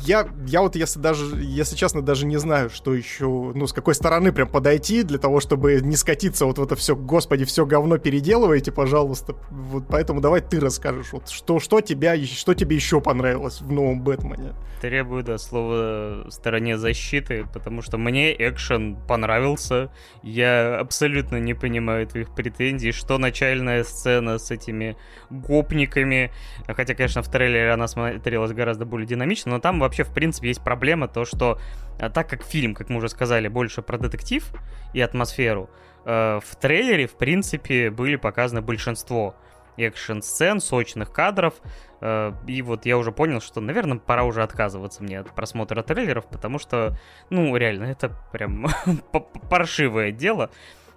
я, 0.00 0.28
я 0.46 0.62
вот, 0.62 0.76
если 0.76 0.98
даже, 0.98 1.36
если 1.36 1.76
честно, 1.76 2.02
даже 2.02 2.26
не 2.26 2.36
знаю, 2.38 2.70
что 2.70 2.94
еще, 2.94 3.26
ну, 3.26 3.66
с 3.66 3.72
какой 3.72 3.94
стороны 3.94 4.32
прям 4.32 4.48
подойти 4.48 5.02
для 5.02 5.18
того, 5.18 5.40
чтобы 5.40 5.80
не 5.80 5.96
скатиться 5.96 6.46
вот 6.46 6.58
в 6.58 6.62
это 6.62 6.76
все, 6.76 6.96
господи, 6.96 7.44
все 7.44 7.66
говно 7.66 7.98
переделывайте, 7.98 8.72
пожалуйста. 8.72 9.34
Вот 9.50 9.84
поэтому 9.88 10.20
давай 10.20 10.40
ты 10.40 10.60
расскажешь, 10.60 11.12
вот 11.12 11.28
что, 11.28 11.60
что, 11.60 11.80
тебя, 11.80 12.16
что 12.24 12.54
тебе 12.54 12.76
еще 12.76 13.00
понравилось 13.00 13.60
в 13.60 13.70
новом 13.70 14.02
Бэтмене. 14.02 14.54
Требую, 14.80 15.22
да, 15.22 15.38
слова 15.38 16.28
стороне 16.30 16.76
защиты, 16.76 17.46
потому 17.52 17.82
что 17.82 17.98
мне 17.98 18.32
экшен 18.32 18.96
понравился. 19.06 19.92
Я 20.22 20.80
абсолютно 20.80 21.36
не 21.36 21.54
понимаю 21.54 22.06
твоих 22.06 22.34
претензий, 22.34 22.90
что 22.92 23.18
начальная 23.18 23.84
сцена 23.84 24.38
с 24.38 24.50
этими 24.50 24.96
гопниками, 25.30 26.32
хотя, 26.66 26.94
конечно, 26.94 27.22
в 27.22 27.30
трейлере 27.30 27.70
она 27.70 27.86
смотрелась 27.86 28.52
гораздо 28.52 28.84
более 28.84 29.06
динамично, 29.06 29.52
но 29.52 29.60
там 29.60 29.78
вообще, 29.82 30.04
в 30.04 30.12
принципе, 30.12 30.48
есть 30.48 30.62
проблема 30.62 31.08
то, 31.08 31.24
что 31.24 31.58
а, 32.00 32.10
так 32.10 32.28
как 32.28 32.42
фильм, 32.42 32.74
как 32.74 32.88
мы 32.88 32.96
уже 32.96 33.08
сказали, 33.08 33.48
больше 33.48 33.82
про 33.82 33.98
детектив 33.98 34.44
и 34.92 35.00
атмосферу, 35.00 35.70
э, 36.04 36.40
в 36.42 36.56
трейлере, 36.56 37.06
в 37.06 37.14
принципе, 37.14 37.90
были 37.90 38.16
показаны 38.16 38.62
большинство 38.62 39.34
экшн-сцен, 39.76 40.60
сочных 40.60 41.12
кадров, 41.12 41.54
э, 42.00 42.32
и 42.46 42.62
вот 42.62 42.86
я 42.86 42.98
уже 42.98 43.12
понял, 43.12 43.40
что, 43.40 43.60
наверное, 43.60 43.98
пора 43.98 44.24
уже 44.24 44.42
отказываться 44.42 45.02
мне 45.02 45.20
от 45.20 45.34
просмотра 45.34 45.82
трейлеров, 45.82 46.26
потому 46.26 46.58
что, 46.58 46.98
ну, 47.30 47.56
реально, 47.56 47.84
это 47.84 48.12
прям 48.32 48.66
паршивое 49.50 50.12
дело. 50.12 50.50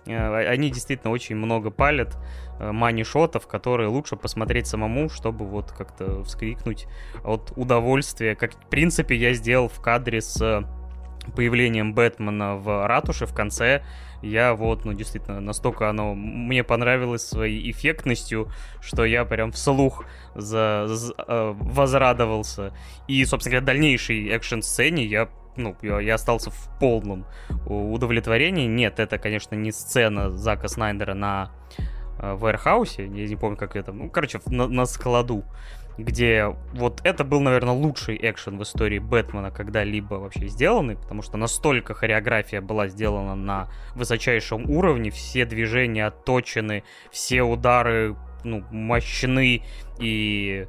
Э, 0.08 0.48
они 0.48 0.70
действительно 0.70 1.12
очень 1.12 1.36
много 1.36 1.72
палят 1.72 2.18
э, 2.60 2.72
мани-шотов, 2.72 3.48
которые 3.48 3.90
лучше 3.90 4.16
посмотреть 4.16 4.68
самому, 4.68 5.10
чтобы 5.10 5.46
вот 5.46 5.72
как-то 5.72 6.24
вскрикнуть 6.24 6.88
от 7.24 7.54
удовольствия. 7.56 8.36
Как, 8.36 8.54
в 8.54 8.70
принципе, 8.70 9.16
я 9.16 9.34
сделал 9.34 9.68
в 9.68 9.82
кадре 9.82 10.22
с 10.22 10.42
э, 10.42 10.64
появлением 11.36 11.94
Бэтмена 11.94 12.56
в 12.56 12.88
ратуше 12.88 13.26
в 13.26 13.34
конце. 13.34 13.84
Я 14.22 14.56
вот, 14.56 14.86
ну, 14.86 14.94
действительно, 14.94 15.40
настолько 15.40 15.90
оно 15.90 16.16
мне 16.16 16.64
понравилось 16.64 17.28
своей 17.28 17.70
эффектностью, 17.70 18.50
что 18.82 19.06
я 19.06 19.24
прям 19.26 19.52
вслух 19.52 20.06
за, 20.34 20.86
за, 20.88 21.14
возрадовался. 21.28 22.74
И, 23.08 23.24
собственно 23.26 23.58
говоря, 23.58 23.66
дальнейшей 23.74 24.30
экшн-сцене 24.30 25.06
я 25.06 25.30
ну, 25.58 25.76
я 25.82 26.16
остался 26.16 26.52
в 26.52 26.70
полном 26.80 27.26
удовлетворении. 27.66 28.68
Нет, 28.68 29.00
это, 29.00 29.18
конечно, 29.18 29.56
не 29.56 29.72
сцена 29.72 30.30
Зака 30.32 30.68
Снайдера 30.68 31.14
на 31.14 31.52
э, 32.20 32.34
Вэрхаусе, 32.36 33.06
я 33.06 33.28
не 33.28 33.36
помню, 33.36 33.58
как 33.58 33.76
это, 33.76 33.92
ну, 33.92 34.10
короче, 34.10 34.40
на, 34.48 34.68
на 34.68 34.86
складу, 34.86 35.44
где 35.98 36.54
вот 36.74 37.02
это 37.04 37.24
был, 37.24 37.40
наверное, 37.40 37.74
лучший 37.74 38.18
экшен 38.22 38.58
в 38.58 38.64
истории 38.64 39.00
Бэтмена 39.00 39.52
когда-либо 39.52 40.16
вообще 40.16 40.48
сделанный, 40.48 40.98
потому 40.98 41.22
что 41.22 41.38
настолько 41.38 41.94
хореография 41.94 42.62
была 42.62 42.88
сделана 42.88 43.36
на 43.36 43.70
высочайшем 43.96 44.70
уровне, 44.70 45.10
все 45.10 45.46
движения 45.46 46.08
отточены, 46.08 46.84
все 47.12 47.44
удары, 47.44 48.16
ну, 48.44 48.64
мощны 48.72 49.64
и 50.00 50.68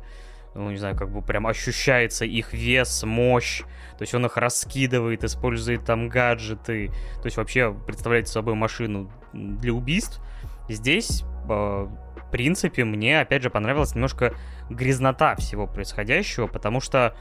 ну, 0.56 0.70
не 0.70 0.78
знаю, 0.78 0.96
как 0.96 1.10
бы 1.10 1.22
прям 1.22 1.46
ощущается 1.46 2.24
их 2.24 2.52
вес, 2.52 3.02
мощь, 3.04 3.62
то 3.98 4.02
есть 4.02 4.14
он 4.14 4.26
их 4.26 4.36
раскидывает, 4.36 5.24
использует 5.24 5.84
там 5.84 6.08
гаджеты, 6.08 6.88
то 7.20 7.26
есть 7.26 7.36
вообще 7.36 7.74
представляет 7.86 8.28
собой 8.28 8.54
машину 8.54 9.10
для 9.32 9.72
убийств. 9.72 10.20
Здесь, 10.68 11.22
э, 11.22 11.46
в 11.48 12.30
принципе, 12.30 12.84
мне, 12.84 13.20
опять 13.20 13.42
же, 13.42 13.50
понравилась 13.50 13.94
немножко 13.94 14.34
грязнота 14.70 15.36
всего 15.36 15.66
происходящего, 15.66 16.46
потому 16.46 16.80
что 16.80 17.14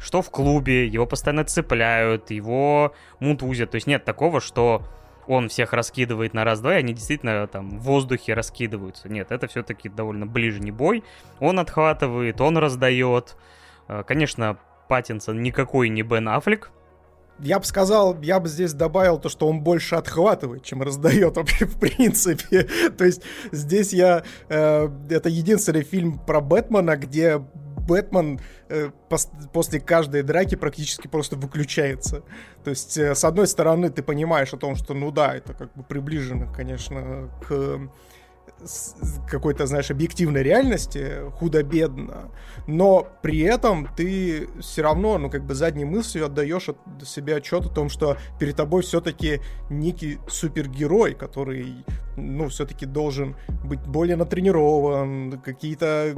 что 0.00 0.22
в 0.22 0.30
клубе, 0.30 0.86
его 0.86 1.06
постоянно 1.06 1.44
цепляют, 1.44 2.30
его 2.30 2.94
мутузят, 3.20 3.72
то 3.72 3.74
есть 3.74 3.86
нет 3.86 4.04
такого, 4.04 4.40
что 4.40 4.86
он 5.26 5.48
всех 5.48 5.72
раскидывает 5.72 6.34
на 6.34 6.44
раз-два, 6.44 6.74
и 6.74 6.78
они 6.78 6.94
действительно 6.94 7.46
там 7.46 7.78
в 7.78 7.82
воздухе 7.82 8.34
раскидываются. 8.34 9.08
Нет, 9.08 9.30
это 9.30 9.46
все-таки 9.46 9.88
довольно 9.88 10.26
ближний 10.26 10.70
бой. 10.70 11.04
Он 11.40 11.58
отхватывает, 11.58 12.40
он 12.40 12.58
раздает. 12.58 13.36
Э, 13.88 14.02
конечно, 14.06 14.58
Паттинсон 14.88 15.42
никакой 15.42 15.88
не 15.88 16.02
Бен 16.02 16.28
Аффлек. 16.28 16.70
Я 17.38 17.58
бы 17.58 17.64
сказал, 17.64 18.20
я 18.20 18.38
бы 18.38 18.48
здесь 18.48 18.72
добавил 18.72 19.18
то, 19.18 19.28
что 19.28 19.48
он 19.48 19.62
больше 19.62 19.96
отхватывает, 19.96 20.64
чем 20.64 20.82
раздает 20.82 21.36
вообще 21.36 21.64
в 21.66 21.78
принципе. 21.78 22.68
то 22.96 23.04
есть 23.04 23.22
здесь 23.50 23.92
я... 23.92 24.22
Э, 24.48 24.88
это 25.08 25.28
единственный 25.28 25.82
фильм 25.82 26.18
про 26.18 26.40
Бэтмена, 26.40 26.96
где 26.96 27.42
Бэтмен 27.86 28.40
э, 28.68 28.90
пос 29.08 29.30
после 29.52 29.80
каждой 29.80 30.22
драки 30.22 30.54
практически 30.54 31.08
просто 31.08 31.36
выключается. 31.36 32.22
То 32.64 32.70
есть, 32.70 32.96
э, 32.98 33.14
с 33.14 33.24
одной 33.24 33.46
стороны, 33.46 33.90
ты 33.90 34.02
понимаешь 34.02 34.52
о 34.52 34.56
том, 34.56 34.76
что, 34.76 34.94
ну 34.94 35.10
да, 35.10 35.34
это 35.34 35.54
как 35.54 35.72
бы 35.74 35.82
приближено, 35.82 36.52
конечно, 36.52 37.30
к 37.46 37.80
какой-то, 39.28 39.66
знаешь, 39.66 39.90
объективной 39.90 40.42
реальности, 40.42 41.30
худо-бедно, 41.38 42.30
но 42.66 43.08
при 43.22 43.40
этом 43.40 43.88
ты 43.96 44.48
все 44.60 44.82
равно, 44.82 45.18
ну, 45.18 45.30
как 45.30 45.44
бы 45.44 45.54
задней 45.54 45.84
мыслью 45.84 46.26
отдаешь 46.26 46.68
от 46.68 46.78
себя 47.04 47.36
отчет 47.36 47.66
о 47.66 47.68
том, 47.68 47.88
что 47.88 48.16
перед 48.38 48.56
тобой 48.56 48.82
все-таки 48.82 49.40
некий 49.68 50.18
супергерой, 50.28 51.14
который, 51.14 51.84
ну, 52.16 52.48
все-таки 52.48 52.86
должен 52.86 53.36
быть 53.64 53.80
более 53.80 54.16
натренирован, 54.16 55.40
какие-то, 55.40 56.14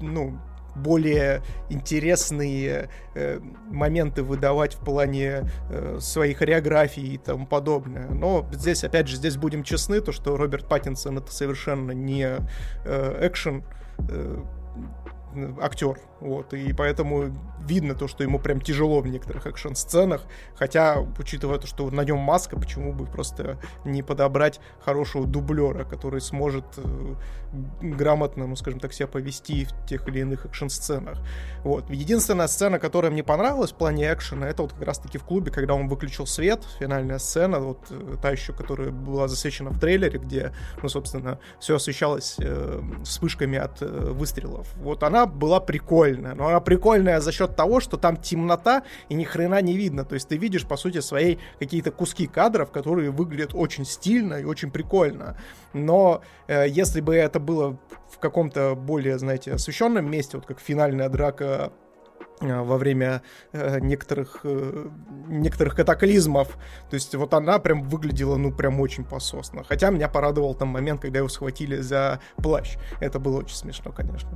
ну, 0.00 0.38
более 0.78 1.42
интересные 1.68 2.88
э, 3.14 3.40
моменты 3.68 4.22
выдавать 4.22 4.74
в 4.74 4.84
плане 4.84 5.48
э, 5.70 5.98
своей 6.00 6.34
хореографии 6.34 7.14
и 7.14 7.18
тому 7.18 7.46
подобное. 7.46 8.08
Но 8.08 8.48
здесь, 8.52 8.84
опять 8.84 9.08
же, 9.08 9.16
здесь 9.16 9.36
будем 9.36 9.62
честны, 9.62 10.00
то, 10.00 10.12
что 10.12 10.36
Роберт 10.36 10.68
Паттинсон 10.68 11.18
это 11.18 11.32
совершенно 11.32 11.92
не 11.92 12.38
э, 12.84 13.30
э, 13.98 14.42
актер, 15.60 15.98
вот, 16.20 16.52
и 16.52 16.72
поэтому 16.72 17.32
видно 17.60 17.94
то, 17.94 18.08
что 18.08 18.24
ему 18.24 18.38
прям 18.38 18.60
тяжело 18.60 19.00
в 19.00 19.06
некоторых 19.06 19.46
экшн-сценах, 19.46 20.22
хотя, 20.56 20.98
учитывая 21.18 21.58
то, 21.58 21.66
что 21.66 21.90
на 21.90 22.02
нем 22.02 22.18
маска, 22.18 22.58
почему 22.58 22.92
бы 22.92 23.06
просто 23.06 23.58
не 23.84 24.02
подобрать 24.02 24.60
хорошего 24.80 25.26
дублера, 25.26 25.84
который 25.84 26.20
сможет 26.20 26.64
э, 26.76 27.14
грамотно, 27.80 28.46
ну, 28.46 28.56
скажем 28.56 28.80
так, 28.80 28.92
себя 28.92 29.06
повести 29.06 29.64
в 29.64 29.86
тех 29.86 30.08
или 30.08 30.20
иных 30.20 30.46
экшн-сценах. 30.46 31.18
Вот. 31.62 31.88
Единственная 31.90 32.48
сцена, 32.48 32.78
которая 32.78 33.12
мне 33.12 33.22
понравилась 33.22 33.72
в 33.72 33.76
плане 33.76 34.12
экшена, 34.12 34.48
это 34.48 34.62
вот 34.62 34.72
как 34.72 34.82
раз-таки 34.82 35.18
в 35.18 35.24
клубе, 35.24 35.52
когда 35.52 35.74
он 35.74 35.88
выключил 35.88 36.26
свет, 36.26 36.64
финальная 36.80 37.18
сцена, 37.18 37.60
вот 37.60 37.86
э, 37.90 38.16
та 38.20 38.30
еще, 38.30 38.52
которая 38.52 38.90
была 38.90 39.28
засвечена 39.28 39.70
в 39.70 39.78
трейлере, 39.78 40.18
где, 40.18 40.52
ну, 40.82 40.88
собственно, 40.88 41.38
все 41.60 41.76
освещалось 41.76 42.36
э, 42.38 42.82
вспышками 43.04 43.58
от 43.58 43.82
э, 43.82 43.86
выстрелов. 43.86 44.66
Вот 44.76 45.02
она 45.02 45.26
была 45.26 45.60
прикольная 45.60 46.07
прикольная. 46.08 46.34
Но 46.34 46.48
она 46.48 46.60
прикольная 46.60 47.20
за 47.20 47.32
счет 47.32 47.56
того, 47.56 47.80
что 47.80 47.96
там 47.96 48.16
темнота 48.16 48.82
и 49.08 49.14
ни 49.14 49.24
хрена 49.24 49.60
не 49.62 49.76
видно. 49.76 50.04
То 50.04 50.14
есть 50.14 50.28
ты 50.28 50.36
видишь, 50.36 50.66
по 50.66 50.76
сути, 50.76 51.00
своей 51.00 51.38
какие-то 51.58 51.90
куски 51.90 52.26
кадров, 52.26 52.70
которые 52.70 53.10
выглядят 53.10 53.54
очень 53.54 53.84
стильно 53.84 54.34
и 54.34 54.44
очень 54.44 54.70
прикольно. 54.70 55.36
Но 55.72 56.22
э, 56.46 56.68
если 56.68 57.00
бы 57.00 57.14
это 57.14 57.40
было 57.40 57.78
в 58.10 58.18
каком-то 58.18 58.74
более, 58.74 59.18
знаете, 59.18 59.52
освещенном 59.52 60.10
месте, 60.10 60.36
вот 60.36 60.46
как 60.46 60.60
финальная 60.60 61.08
драка 61.08 61.72
Э, 62.40 62.62
во 62.62 62.76
время 62.78 63.22
э, 63.52 63.80
некоторых, 63.80 64.40
э, 64.44 64.88
некоторых 65.28 65.74
катаклизмов. 65.74 66.56
То 66.90 66.94
есть 66.94 67.14
вот 67.14 67.34
она 67.34 67.58
прям 67.58 67.82
выглядела, 67.82 68.36
ну, 68.36 68.52
прям 68.52 68.80
очень 68.80 69.04
пососно. 69.04 69.64
Хотя 69.64 69.90
меня 69.90 70.08
порадовал 70.08 70.54
там 70.54 70.68
момент, 70.68 71.00
когда 71.00 71.18
его 71.18 71.28
схватили 71.28 71.76
за 71.78 72.20
плащ. 72.36 72.76
Это 73.00 73.18
было 73.18 73.38
очень 73.38 73.56
смешно, 73.56 73.92
конечно. 73.92 74.30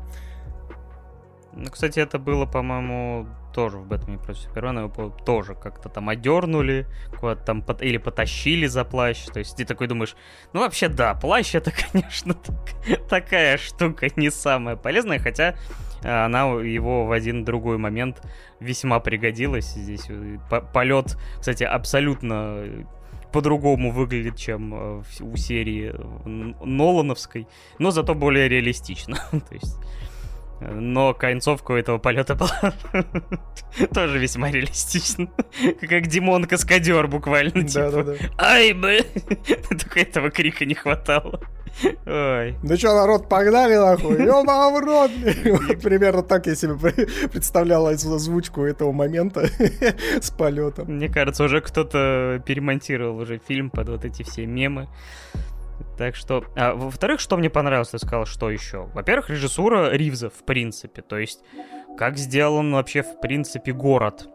Ну, 1.54 1.70
кстати, 1.70 2.00
это 2.00 2.18
было, 2.18 2.46
по-моему, 2.46 3.26
тоже 3.52 3.78
в 3.78 3.86
Бэтмене 3.86 4.18
против 4.18 4.42
Супермена. 4.42 4.80
Его 4.80 5.10
тоже 5.10 5.54
как-то 5.54 5.88
там 5.88 6.08
одернули, 6.08 6.86
куда-то 7.18 7.44
там 7.44 7.62
под... 7.62 7.82
или 7.82 7.98
потащили 7.98 8.66
за 8.66 8.84
плащ. 8.84 9.24
То 9.26 9.38
есть 9.38 9.56
ты 9.56 9.64
такой 9.64 9.86
думаешь, 9.86 10.16
ну 10.52 10.60
вообще 10.60 10.88
да, 10.88 11.14
плащ 11.14 11.54
это, 11.54 11.72
конечно, 11.92 12.34
так... 12.34 13.08
такая 13.08 13.58
штука 13.58 14.08
не 14.16 14.30
самая 14.30 14.76
полезная, 14.76 15.18
хотя 15.18 15.54
она 16.02 16.42
его 16.60 17.06
в 17.06 17.12
один 17.12 17.44
другой 17.44 17.78
момент 17.78 18.22
весьма 18.58 18.98
пригодилась. 19.00 19.72
Здесь 19.72 20.06
э, 20.08 20.38
полет, 20.72 21.16
кстати, 21.38 21.64
абсолютно 21.64 22.86
по-другому 23.32 23.90
выглядит, 23.90 24.36
чем 24.36 24.74
э, 24.74 25.02
у 25.20 25.36
серии 25.36 25.94
Нолановской, 26.64 27.46
но 27.78 27.90
зато 27.90 28.14
более 28.14 28.48
реалистично. 28.48 29.16
То 29.30 29.54
есть 29.54 29.78
но 30.70 31.14
концовка 31.14 31.72
у 31.72 31.74
этого 31.74 31.98
полета 31.98 32.34
была 32.34 32.74
тоже 33.94 34.18
весьма 34.18 34.50
реалистична. 34.50 35.28
Как 35.80 36.06
Димон 36.06 36.44
Каскадер 36.44 37.06
буквально. 37.08 37.52
Да, 37.52 37.62
типа, 37.62 37.90
да, 37.90 38.02
да. 38.02 38.14
Ай, 38.38 38.72
бы! 38.72 39.00
Только 39.68 40.00
этого 40.00 40.30
крика 40.30 40.64
не 40.64 40.74
хватало. 40.74 41.40
Ой. 42.06 42.56
Ну 42.62 42.76
что, 42.76 42.94
народ, 42.94 43.28
погнали 43.28 43.76
нахуй. 43.76 44.22
Ёба 44.24 44.70
в 44.70 44.80
рот. 44.80 45.10
Примерно 45.82 46.22
так 46.22 46.46
я 46.46 46.54
себе 46.54 46.74
представлял 47.28 47.86
озвучку 47.86 48.62
этого 48.62 48.92
момента 48.92 49.48
с 50.20 50.30
полетом. 50.30 50.88
Мне 50.88 51.08
кажется, 51.08 51.44
уже 51.44 51.60
кто-то 51.60 52.42
перемонтировал 52.44 53.16
уже 53.18 53.40
фильм 53.46 53.70
под 53.70 53.88
вот 53.88 54.04
эти 54.04 54.22
все 54.22 54.46
мемы. 54.46 54.88
Так 55.98 56.16
что, 56.16 56.44
а, 56.56 56.74
во-вторых, 56.74 57.20
что 57.20 57.36
мне 57.36 57.50
понравилось, 57.50 57.90
ты 57.90 57.98
сказал, 57.98 58.26
что 58.26 58.50
еще? 58.50 58.88
Во-первых, 58.94 59.30
режиссура 59.30 59.90
Ривза, 59.90 60.30
в 60.30 60.44
принципе, 60.44 61.02
то 61.02 61.18
есть 61.18 61.40
как 61.96 62.16
сделан 62.16 62.72
вообще, 62.72 63.02
в 63.02 63.20
принципе, 63.20 63.72
город. 63.72 64.28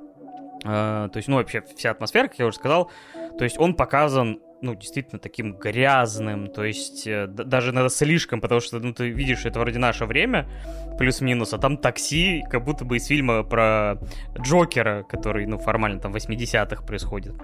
А, 0.65 1.09
то 1.09 1.17
есть, 1.17 1.27
ну, 1.27 1.35
вообще 1.37 1.63
вся 1.75 1.91
атмосфера, 1.91 2.27
как 2.27 2.39
я 2.39 2.45
уже 2.45 2.57
сказал, 2.57 2.91
то 3.37 3.43
есть 3.43 3.59
он 3.59 3.75
показан 3.75 4.39
ну, 4.61 4.75
действительно 4.75 5.19
таким 5.19 5.53
грязным, 5.53 6.47
то 6.47 6.63
есть 6.63 7.05
э, 7.05 7.27
даже 7.27 7.71
надо 7.71 7.89
слишком, 7.89 8.41
потому 8.41 8.59
что, 8.59 8.79
ну, 8.79 8.93
ты 8.93 9.09
видишь, 9.09 9.45
это 9.45 9.59
вроде 9.59 9.77
наше 9.77 10.05
время, 10.05 10.49
плюс-минус, 10.97 11.53
а 11.53 11.59
там 11.59 11.77
такси, 11.77 12.43
как 12.49 12.63
будто 12.63 12.83
бы 12.83 12.97
из 12.97 13.05
фильма 13.05 13.43
про 13.43 13.99
Джокера, 14.39 15.03
который, 15.03 15.45
ну, 15.45 15.59
формально 15.59 15.99
там 15.99 16.11
в 16.11 16.15
80-х 16.15 16.83
происходит 16.85 17.35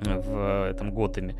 в 0.00 0.70
этом 0.70 0.92
Готэме. 0.92 1.36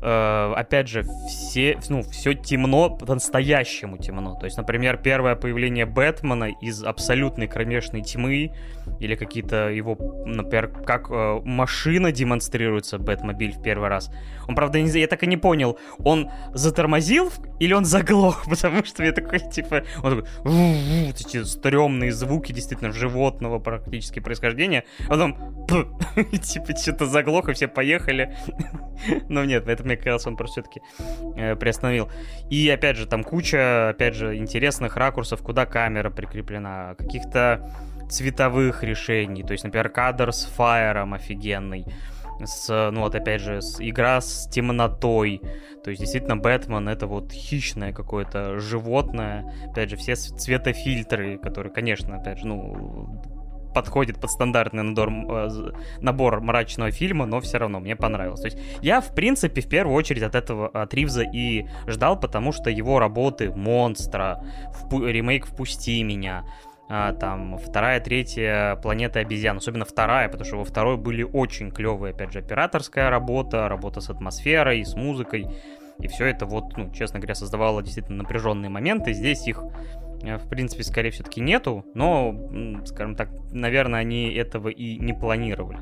Э, 0.00 0.52
опять 0.56 0.88
же, 0.88 1.04
все, 1.28 1.78
ну, 1.88 2.02
все 2.02 2.34
темно, 2.34 2.90
по-настоящему 2.90 3.98
темно. 3.98 4.34
То 4.34 4.46
есть, 4.46 4.56
например, 4.56 4.96
первое 4.96 5.36
появление 5.36 5.86
Бэтмена 5.86 6.50
из 6.60 6.82
абсолютной 6.82 7.46
кромешной 7.46 8.02
тьмы, 8.02 8.52
или 8.98 9.14
какие-то 9.14 9.68
его, 9.68 9.96
например, 10.26 10.68
как 10.68 11.10
э, 11.10 11.40
машина 11.44 12.12
демонстрируется, 12.12 12.98
Бэтмобиль 12.98 13.52
в 13.52 13.62
первый 13.62 13.88
раз. 13.88 14.10
Он, 14.48 14.54
правда, 14.54 14.80
не, 14.80 14.90
я 14.90 15.06
так 15.06 15.22
и 15.22 15.26
не 15.26 15.36
понял, 15.36 15.78
он 15.98 16.30
затормозил 16.52 17.32
или 17.60 17.72
он 17.72 17.84
заглох, 17.84 18.44
потому 18.48 18.84
что 18.84 19.04
я 19.04 19.12
такой, 19.12 19.38
типа, 19.38 19.84
он 20.02 20.24
такой, 20.24 21.10
эти 21.10 21.44
стрёмные 21.44 22.12
звуки, 22.12 22.52
действительно, 22.52 22.92
животного 22.92 23.58
практически 23.58 24.20
происхождения, 24.20 24.84
а 25.06 25.10
потом, 25.10 25.66
типа, 26.42 26.76
что-то 26.76 27.06
заглох, 27.06 27.48
и 27.48 27.52
все 27.52 27.68
поехали. 27.68 28.34
Но 29.28 29.44
нет, 29.44 29.66
это, 29.72 29.84
мне 29.84 29.96
казалось, 29.96 30.26
он 30.26 30.36
просто 30.36 30.62
все-таки 30.62 30.82
э, 31.36 31.56
приостановил. 31.56 32.08
И, 32.50 32.68
опять 32.68 32.96
же, 32.96 33.06
там 33.06 33.24
куча, 33.24 33.90
опять 33.90 34.14
же, 34.14 34.36
интересных 34.36 34.96
ракурсов, 34.96 35.42
куда 35.42 35.66
камера 35.66 36.10
прикреплена, 36.10 36.94
каких-то 36.96 37.70
цветовых 38.08 38.84
решений. 38.84 39.42
То 39.42 39.52
есть, 39.52 39.64
например, 39.64 39.88
кадр 39.88 40.32
с 40.32 40.44
фаером 40.44 41.14
офигенный. 41.14 41.86
С, 42.44 42.90
ну 42.90 43.02
вот 43.02 43.14
опять 43.14 43.40
же, 43.40 43.62
с, 43.62 43.80
игра 43.80 44.20
с 44.20 44.48
темнотой. 44.48 45.40
То 45.84 45.90
есть, 45.90 46.00
действительно, 46.00 46.36
Бэтмен 46.36 46.88
это 46.88 47.06
вот 47.06 47.32
хищное 47.32 47.92
какое-то 47.92 48.58
животное. 48.58 49.52
Опять 49.70 49.90
же, 49.90 49.96
все 49.96 50.14
цветофильтры, 50.14 51.38
которые, 51.38 51.72
конечно, 51.72 52.16
опять 52.16 52.38
же, 52.38 52.46
ну, 52.46 53.22
подходит 53.72 54.20
под 54.20 54.30
стандартный 54.30 54.82
набор, 54.82 55.10
э, 55.10 55.72
набор 56.00 56.40
мрачного 56.40 56.90
фильма, 56.90 57.26
но 57.26 57.40
все 57.40 57.58
равно 57.58 57.80
мне 57.80 57.96
понравилось. 57.96 58.40
То 58.40 58.46
есть 58.46 58.58
я, 58.82 59.00
в 59.00 59.14
принципе, 59.14 59.60
в 59.60 59.68
первую 59.68 59.96
очередь 59.96 60.22
от 60.22 60.34
этого, 60.34 60.68
от 60.68 60.94
Ривза 60.94 61.22
и 61.22 61.66
ждал, 61.86 62.18
потому 62.18 62.52
что 62.52 62.70
его 62.70 62.98
работы 62.98 63.50
«Монстра», 63.50 64.44
в, 64.90 65.06
ремейк 65.06 65.46
«Впусти 65.46 66.02
меня», 66.02 66.44
а, 66.88 67.14
там 67.14 67.56
вторая, 67.56 68.00
третья 68.00 68.76
планета 68.76 69.20
обезьян, 69.20 69.56
особенно 69.56 69.86
вторая, 69.86 70.28
потому 70.28 70.44
что 70.44 70.56
во 70.58 70.64
второй 70.64 70.98
были 70.98 71.22
очень 71.22 71.70
клевые, 71.70 72.12
опять 72.12 72.32
же, 72.32 72.40
операторская 72.40 73.08
работа, 73.08 73.68
работа 73.68 74.00
с 74.00 74.10
атмосферой, 74.10 74.84
с 74.84 74.94
музыкой, 74.94 75.46
и 75.98 76.08
все 76.08 76.26
это 76.26 76.46
вот, 76.46 76.76
ну, 76.76 76.92
честно 76.92 77.18
говоря, 77.18 77.34
создавало 77.34 77.82
действительно 77.82 78.24
напряженные 78.24 78.68
моменты. 78.68 79.12
Здесь 79.12 79.46
их 79.46 79.62
в 80.22 80.48
принципе, 80.48 80.84
скорее 80.84 81.10
все-таки 81.10 81.40
нету, 81.40 81.84
но, 81.94 82.34
скажем 82.84 83.16
так, 83.16 83.30
наверное, 83.50 84.00
они 84.00 84.32
этого 84.32 84.68
и 84.68 84.98
не 84.98 85.12
планировали. 85.12 85.78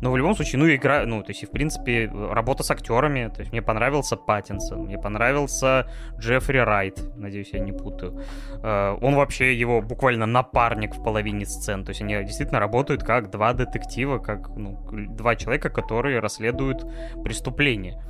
Но 0.00 0.10
в 0.10 0.16
любом 0.16 0.34
случае, 0.34 0.58
ну, 0.58 0.74
игра, 0.74 1.04
ну, 1.06 1.22
то 1.22 1.30
есть, 1.30 1.42
и, 1.42 1.46
в 1.46 1.50
принципе, 1.50 2.10
работа 2.12 2.62
с 2.62 2.70
актерами, 2.70 3.30
то 3.34 3.40
есть, 3.40 3.52
мне 3.52 3.62
понравился 3.62 4.16
Паттинсон, 4.16 4.84
мне 4.84 4.98
понравился 4.98 5.88
Джеффри 6.18 6.58
Райт, 6.58 7.00
надеюсь, 7.16 7.50
я 7.52 7.60
не 7.60 7.72
путаю. 7.72 8.20
Э, 8.62 8.96
он 9.00 9.14
вообще 9.14 9.54
его 9.54 9.80
буквально 9.80 10.26
напарник 10.26 10.94
в 10.94 11.02
половине 11.02 11.46
сцен, 11.46 11.84
то 11.84 11.90
есть, 11.90 12.02
они 12.02 12.14
действительно 12.24 12.60
работают 12.60 13.02
как 13.02 13.30
два 13.30 13.52
детектива, 13.52 14.18
как, 14.18 14.48
ну, 14.56 14.78
два 14.90 15.36
человека, 15.36 15.70
которые 15.70 16.20
расследуют 16.20 16.86
преступление. 17.22 18.02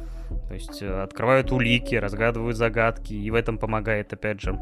То 0.49 0.55
есть, 0.55 0.83
э, 0.83 1.03
открывают 1.03 1.53
улики, 1.53 1.95
разгадывают 1.95 2.57
загадки, 2.57 3.13
и 3.15 3.31
в 3.31 3.35
этом 3.35 3.59
помогает, 3.59 4.13
опять 4.13 4.41
же, 4.41 4.59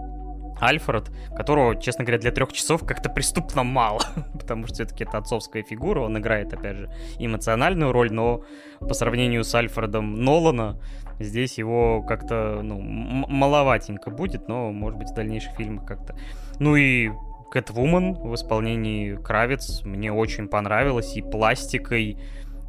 Альфред, 0.61 1.11
которого, 1.37 1.77
честно 1.77 2.05
говоря, 2.05 2.21
для 2.21 2.31
трех 2.31 2.53
часов 2.53 2.87
как-то 2.87 3.09
преступно 3.09 3.63
мало, 3.63 4.01
потому 4.33 4.67
что 4.67 4.75
все-таки 4.75 5.05
это 5.05 5.19
отцовская 5.19 5.63
фигура, 5.63 6.01
он 6.01 6.19
играет, 6.19 6.53
опять 6.53 6.77
же, 6.77 6.91
эмоциональную 7.19 7.93
роль, 7.93 8.13
но 8.13 8.43
по 8.81 8.95
сравнению 8.95 9.45
с 9.45 9.55
Альфредом 9.55 10.15
Нолана, 10.15 10.81
здесь 11.19 11.59
его 11.59 12.03
как-то, 12.03 12.61
ну, 12.63 12.81
маловатенько 12.81 14.11
будет, 14.11 14.49
но, 14.49 14.73
может 14.73 14.99
быть, 14.99 15.11
в 15.11 15.15
дальнейших 15.15 15.55
фильмах 15.57 15.87
как-то. 15.87 16.17
Ну 16.59 16.77
и 16.77 17.11
Кэтвумен 17.51 18.15
в 18.15 18.35
исполнении 18.35 19.15
Кравец 19.15 19.83
мне 19.85 20.13
очень 20.13 20.49
понравилось 20.49 21.17
и 21.17 21.23
пластикой, 21.23 22.19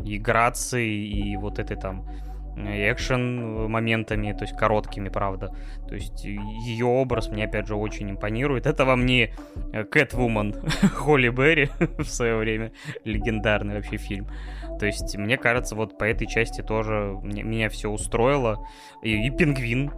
и 0.04 0.18
грацией, 0.18 1.08
и 1.08 1.38
вот 1.38 1.60
этой 1.60 1.78
там 1.78 2.08
экшен 2.56 3.70
моментами, 3.70 4.32
то 4.34 4.44
есть 4.44 4.56
короткими, 4.58 5.10
правда. 5.10 5.56
То 5.88 5.96
есть 5.96 6.24
ее 6.24 6.86
образ 6.86 7.30
мне, 7.30 7.46
опять 7.46 7.68
же, 7.68 7.76
очень 7.76 8.12
импонирует. 8.12 8.66
Это 8.66 8.86
вам 8.86 9.06
не 9.06 9.32
Кэтвумен 9.92 10.56
Холли 10.96 11.30
Берри 11.30 11.70
в 11.98 12.06
свое 12.06 12.38
время, 12.38 12.72
легендарный 13.04 13.76
вообще 13.76 13.98
фильм. 13.98 14.28
То 14.80 14.86
есть, 14.86 15.16
мне 15.18 15.38
кажется, 15.38 15.76
вот 15.76 15.98
по 15.98 16.04
этой 16.04 16.28
части 16.28 16.62
тоже 16.62 17.18
мне, 17.24 17.44
меня 17.44 17.70
все 17.70 17.90
устроило. 17.90 18.68
И, 19.02 19.28
и 19.28 19.30
Пингвин, 19.30 19.92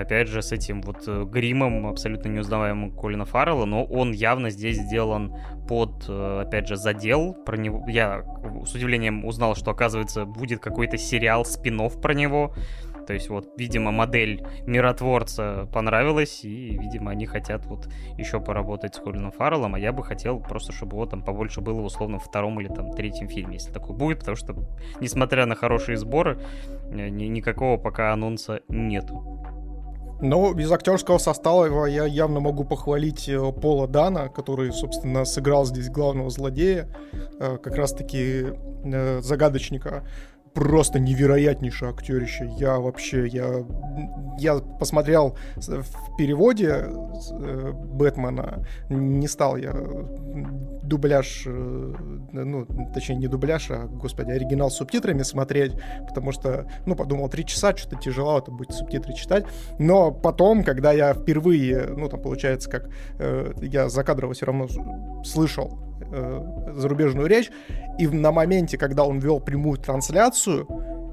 опять 0.00 0.28
же, 0.28 0.42
с 0.42 0.52
этим 0.52 0.82
вот 0.82 1.04
э, 1.06 1.24
гримом 1.24 1.86
абсолютно 1.86 2.28
неузнаваемым 2.28 2.92
Колина 2.92 3.24
Фаррелла, 3.24 3.64
но 3.64 3.84
он 3.84 4.12
явно 4.12 4.50
здесь 4.50 4.78
сделан 4.78 5.36
под, 5.68 6.06
э, 6.08 6.42
опять 6.46 6.68
же, 6.68 6.76
задел. 6.76 7.34
Про 7.34 7.56
него 7.56 7.84
я 7.88 8.24
с 8.64 8.74
удивлением 8.74 9.24
узнал, 9.24 9.54
что, 9.54 9.70
оказывается, 9.70 10.24
будет 10.24 10.60
какой-то 10.60 10.96
сериал 10.96 11.44
спин 11.44 11.72
про 12.00 12.14
него. 12.14 12.54
То 13.06 13.14
есть 13.14 13.28
вот, 13.28 13.48
видимо, 13.56 13.90
модель 13.90 14.46
миротворца 14.66 15.68
понравилась, 15.72 16.44
и, 16.44 16.78
видимо, 16.78 17.10
они 17.10 17.26
хотят 17.26 17.66
вот 17.66 17.88
еще 18.16 18.40
поработать 18.40 18.94
с 18.94 18.98
Колином 18.98 19.32
Фарреллом, 19.32 19.74
а 19.74 19.78
я 19.78 19.92
бы 19.92 20.04
хотел 20.04 20.40
просто, 20.40 20.72
чтобы 20.72 20.96
его 20.96 21.06
там 21.06 21.22
побольше 21.22 21.60
было 21.60 21.80
в 21.80 21.84
условно 21.84 22.18
втором 22.18 22.60
или 22.60 22.68
там 22.68 22.92
третьем 22.92 23.28
фильме, 23.28 23.54
если 23.54 23.72
такой 23.72 23.96
будет, 23.96 24.20
потому 24.20 24.36
что, 24.36 24.54
несмотря 25.00 25.46
на 25.46 25.54
хорошие 25.54 25.96
сборы, 25.96 26.40
ни 26.90 27.24
никакого 27.24 27.76
пока 27.76 28.12
анонса 28.12 28.60
нету. 28.68 29.42
Но 30.22 30.52
из 30.52 30.70
актерского 30.70 31.18
состава 31.18 31.86
я 31.86 32.06
явно 32.06 32.38
могу 32.38 32.62
похвалить 32.62 33.28
э, 33.28 33.52
Пола 33.52 33.88
Дана, 33.88 34.28
который, 34.28 34.72
собственно, 34.72 35.24
сыграл 35.24 35.66
здесь 35.66 35.90
главного 35.90 36.30
злодея, 36.30 36.88
э, 37.40 37.58
как 37.60 37.74
раз-таки 37.74 38.44
э, 38.84 39.20
загадочника 39.20 40.04
просто 40.54 40.98
невероятнейшее 40.98 41.90
актерище. 41.90 42.50
Я 42.58 42.78
вообще, 42.78 43.26
я, 43.26 43.64
я 44.38 44.58
посмотрел 44.58 45.36
в 45.56 46.16
переводе 46.16 46.84
э, 46.84 47.72
Бэтмена, 47.72 48.64
не 48.88 49.28
стал 49.28 49.56
я 49.56 49.72
дубляж, 50.82 51.44
э, 51.46 51.94
ну, 52.32 52.66
точнее, 52.92 53.16
не 53.16 53.28
дубляж, 53.28 53.70
а, 53.70 53.86
господи, 53.86 54.30
оригинал 54.30 54.70
с 54.70 54.76
субтитрами 54.76 55.22
смотреть, 55.22 55.72
потому 56.06 56.32
что, 56.32 56.66
ну, 56.86 56.94
подумал, 56.94 57.28
три 57.28 57.46
часа, 57.46 57.74
что-то 57.76 57.96
тяжело 57.96 58.38
это 58.38 58.50
будет 58.50 58.72
субтитры 58.72 59.14
читать. 59.14 59.46
Но 59.78 60.10
потом, 60.10 60.64
когда 60.64 60.92
я 60.92 61.14
впервые, 61.14 61.86
ну, 61.96 62.08
там, 62.08 62.20
получается, 62.20 62.68
как 62.68 62.90
э, 63.18 63.52
я 63.62 63.88
закадрово 63.88 64.34
все 64.34 64.46
равно 64.46 64.68
слышал 65.24 65.91
э, 66.10 66.72
зарубежную 66.74 67.26
речь, 67.26 67.50
и 67.98 68.06
на 68.06 68.32
моменте, 68.32 68.78
когда 68.78 69.04
он 69.04 69.18
вел 69.18 69.40
прямую 69.40 69.78
трансляцию, 69.78 70.66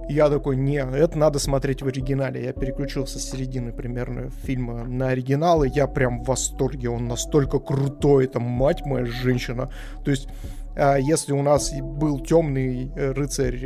я 0.09 0.27
такой, 0.29 0.55
не, 0.55 0.77
это 0.77 1.17
надо 1.17 1.37
смотреть 1.37 1.83
в 1.83 1.87
оригинале. 1.87 2.43
Я 2.43 2.53
переключился 2.53 3.19
с 3.19 3.29
середины 3.29 3.71
примерно 3.71 4.31
фильма 4.31 4.83
на 4.85 5.09
оригинал, 5.09 5.63
и 5.63 5.69
я 5.69 5.85
прям 5.85 6.23
в 6.23 6.27
восторге. 6.27 6.89
Он 6.89 7.07
настолько 7.07 7.59
крутой, 7.59 8.25
это 8.25 8.39
мать 8.39 8.85
моя 8.85 9.05
женщина. 9.05 9.69
То 10.03 10.09
есть 10.09 10.27
а 10.75 10.97
если 10.97 11.33
у 11.33 11.41
нас 11.41 11.73
был 11.73 12.21
темный 12.21 12.91
рыцарь, 12.95 13.59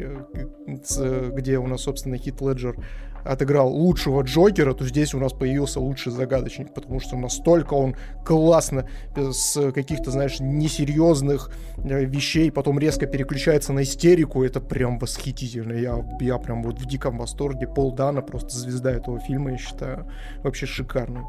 э, 0.67 1.31
где 1.33 1.59
у 1.59 1.67
нас, 1.67 1.81
собственно, 1.81 2.17
Хит 2.17 2.41
Леджер 2.41 2.75
отыграл 3.23 3.69
лучшего 3.69 4.21
Джокера, 4.21 4.73
то 4.73 4.85
здесь 4.85 5.13
у 5.13 5.19
нас 5.19 5.33
появился 5.33 5.79
лучший 5.79 6.11
загадочник, 6.11 6.73
потому 6.73 6.99
что 6.99 7.17
настолько 7.17 7.73
он 7.73 7.95
классно 8.25 8.87
с 9.15 9.71
каких-то, 9.71 10.11
знаешь, 10.11 10.39
несерьезных 10.39 11.51
э, 11.77 12.05
вещей 12.05 12.51
потом 12.51 12.79
резко 12.79 13.05
переключается 13.05 13.73
на 13.73 13.83
истерику, 13.83 14.43
это 14.43 14.59
прям 14.61 14.99
восхитительно. 14.99 15.73
Я, 15.73 16.05
я 16.19 16.37
прям 16.37 16.63
вот 16.63 16.79
в 16.79 16.85
диком 16.85 17.17
восторге. 17.17 17.67
Пол 17.67 17.93
Дана 17.93 18.21
просто 18.21 18.49
звезда 18.49 18.91
этого 18.91 19.19
фильма, 19.19 19.51
я 19.51 19.57
считаю, 19.57 20.07
вообще 20.43 20.65
шикарный. 20.65 21.23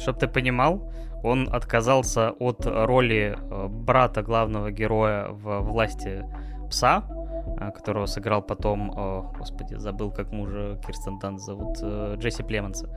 Чтоб 0.00 0.18
ты 0.18 0.26
понимал, 0.26 0.90
он 1.22 1.48
отказался 1.52 2.30
от 2.30 2.66
роли 2.66 3.36
э, 3.38 3.68
брата 3.68 4.22
главного 4.22 4.70
героя 4.70 5.28
в 5.28 5.60
«Власти 5.60 6.24
пса», 6.68 7.04
которого 7.74 8.06
сыграл 8.06 8.42
потом, 8.42 8.90
о, 8.90 9.32
господи, 9.38 9.74
забыл, 9.74 10.10
как 10.10 10.32
мужа 10.32 10.78
Кирстен 10.86 11.18
Данс 11.18 11.44
зовут, 11.44 11.78
э, 11.82 12.16
Джесси 12.18 12.42
Племенса. 12.42 12.88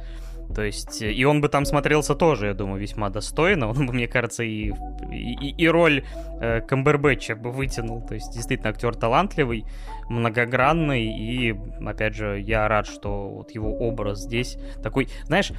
То 0.54 0.62
есть, 0.62 1.02
и 1.02 1.26
он 1.26 1.42
бы 1.42 1.50
там 1.50 1.66
смотрелся 1.66 2.16
тоже, 2.16 2.48
я 2.48 2.54
думаю, 2.54 2.80
весьма 2.80 3.10
достойно. 3.10 3.68
Он 3.70 3.88
бы, 3.88 3.94
мне 3.94 4.08
кажется, 4.08 4.44
и, 4.44 4.72
и, 5.12 5.50
и 5.58 5.68
роль 5.68 6.06
э, 6.40 6.62
Камбербэтча 6.62 7.36
бы 7.36 7.52
вытянул. 7.52 8.02
То 8.02 8.14
есть, 8.14 8.34
действительно, 8.34 8.70
актер 8.70 8.96
талантливый, 8.96 9.66
многогранный. 10.10 11.06
И, 11.06 11.56
опять 11.84 12.16
же, 12.16 12.40
я 12.40 12.68
рад, 12.68 12.86
что 12.86 13.30
вот 13.30 13.52
его 13.52 13.76
образ 13.76 14.20
здесь 14.20 14.58
такой... 14.84 15.08
Знаешь, 15.26 15.52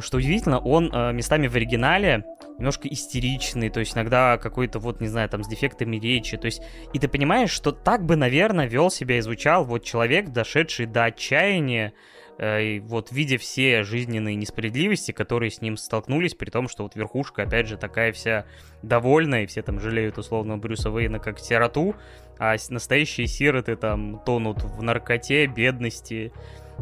что 0.00 0.16
удивительно, 0.16 0.58
он 0.58 0.90
э, 0.92 1.12
местами 1.12 1.46
в 1.46 1.54
оригинале 1.54 2.24
немножко 2.58 2.88
истеричный, 2.88 3.70
то 3.70 3.80
есть 3.80 3.94
иногда 3.94 4.36
какой-то 4.36 4.80
вот, 4.80 5.00
не 5.00 5.06
знаю, 5.06 5.28
там 5.28 5.44
с 5.44 5.48
дефектами 5.48 5.96
речи, 5.96 6.36
то 6.36 6.46
есть 6.46 6.62
и 6.92 6.98
ты 6.98 7.06
понимаешь, 7.08 7.50
что 7.50 7.70
так 7.70 8.04
бы, 8.04 8.16
наверное, 8.16 8.66
вел 8.66 8.90
себя 8.90 9.18
и 9.18 9.20
звучал 9.20 9.64
вот 9.64 9.84
человек, 9.84 10.30
дошедший 10.30 10.86
до 10.86 11.04
отчаяния, 11.04 11.92
э, 12.38 12.64
и 12.64 12.80
вот 12.80 13.12
видя 13.12 13.38
все 13.38 13.84
жизненные 13.84 14.34
несправедливости, 14.34 15.12
которые 15.12 15.50
с 15.50 15.60
ним 15.60 15.76
столкнулись, 15.76 16.34
при 16.34 16.50
том, 16.50 16.68
что 16.68 16.82
вот 16.82 16.96
верхушка, 16.96 17.44
опять 17.44 17.68
же, 17.68 17.76
такая 17.76 18.12
вся 18.12 18.46
довольная, 18.82 19.44
и 19.44 19.46
все 19.46 19.62
там 19.62 19.78
жалеют 19.78 20.18
условно 20.18 20.58
Брюса 20.58 20.90
Вейна 20.90 21.20
как 21.20 21.38
сироту, 21.38 21.94
а 22.38 22.56
настоящие 22.70 23.28
сироты 23.28 23.76
там 23.76 24.20
тонут 24.24 24.62
в 24.62 24.82
наркоте, 24.82 25.46
бедности, 25.46 26.32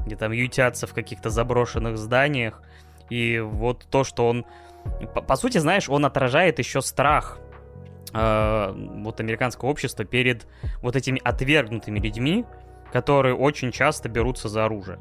где 0.05 0.17
там 0.17 0.33
ютятся 0.33 0.87
в 0.87 0.95
каких-то 0.95 1.31
заброшенных 1.31 1.99
зданиях. 1.99 2.63
И 3.11 3.39
вот 3.39 3.87
то, 3.91 4.05
что 4.05 4.29
он 4.29 4.45
по, 5.15 5.23
по 5.23 5.37
сути, 5.37 5.59
знаешь, 5.59 5.89
он 5.89 6.05
отражает 6.05 6.59
еще 6.59 6.81
страх 6.81 7.39
э, 8.13 8.73
вот 8.75 9.21
американского 9.21 9.69
общества 9.69 10.05
перед 10.05 10.47
вот 10.83 10.97
этими 10.97 11.21
отвергнутыми 11.23 11.99
людьми, 11.99 12.45
которые 12.93 13.35
очень 13.35 13.73
часто 13.73 14.09
берутся 14.09 14.49
за 14.49 14.65
оружие. 14.65 14.99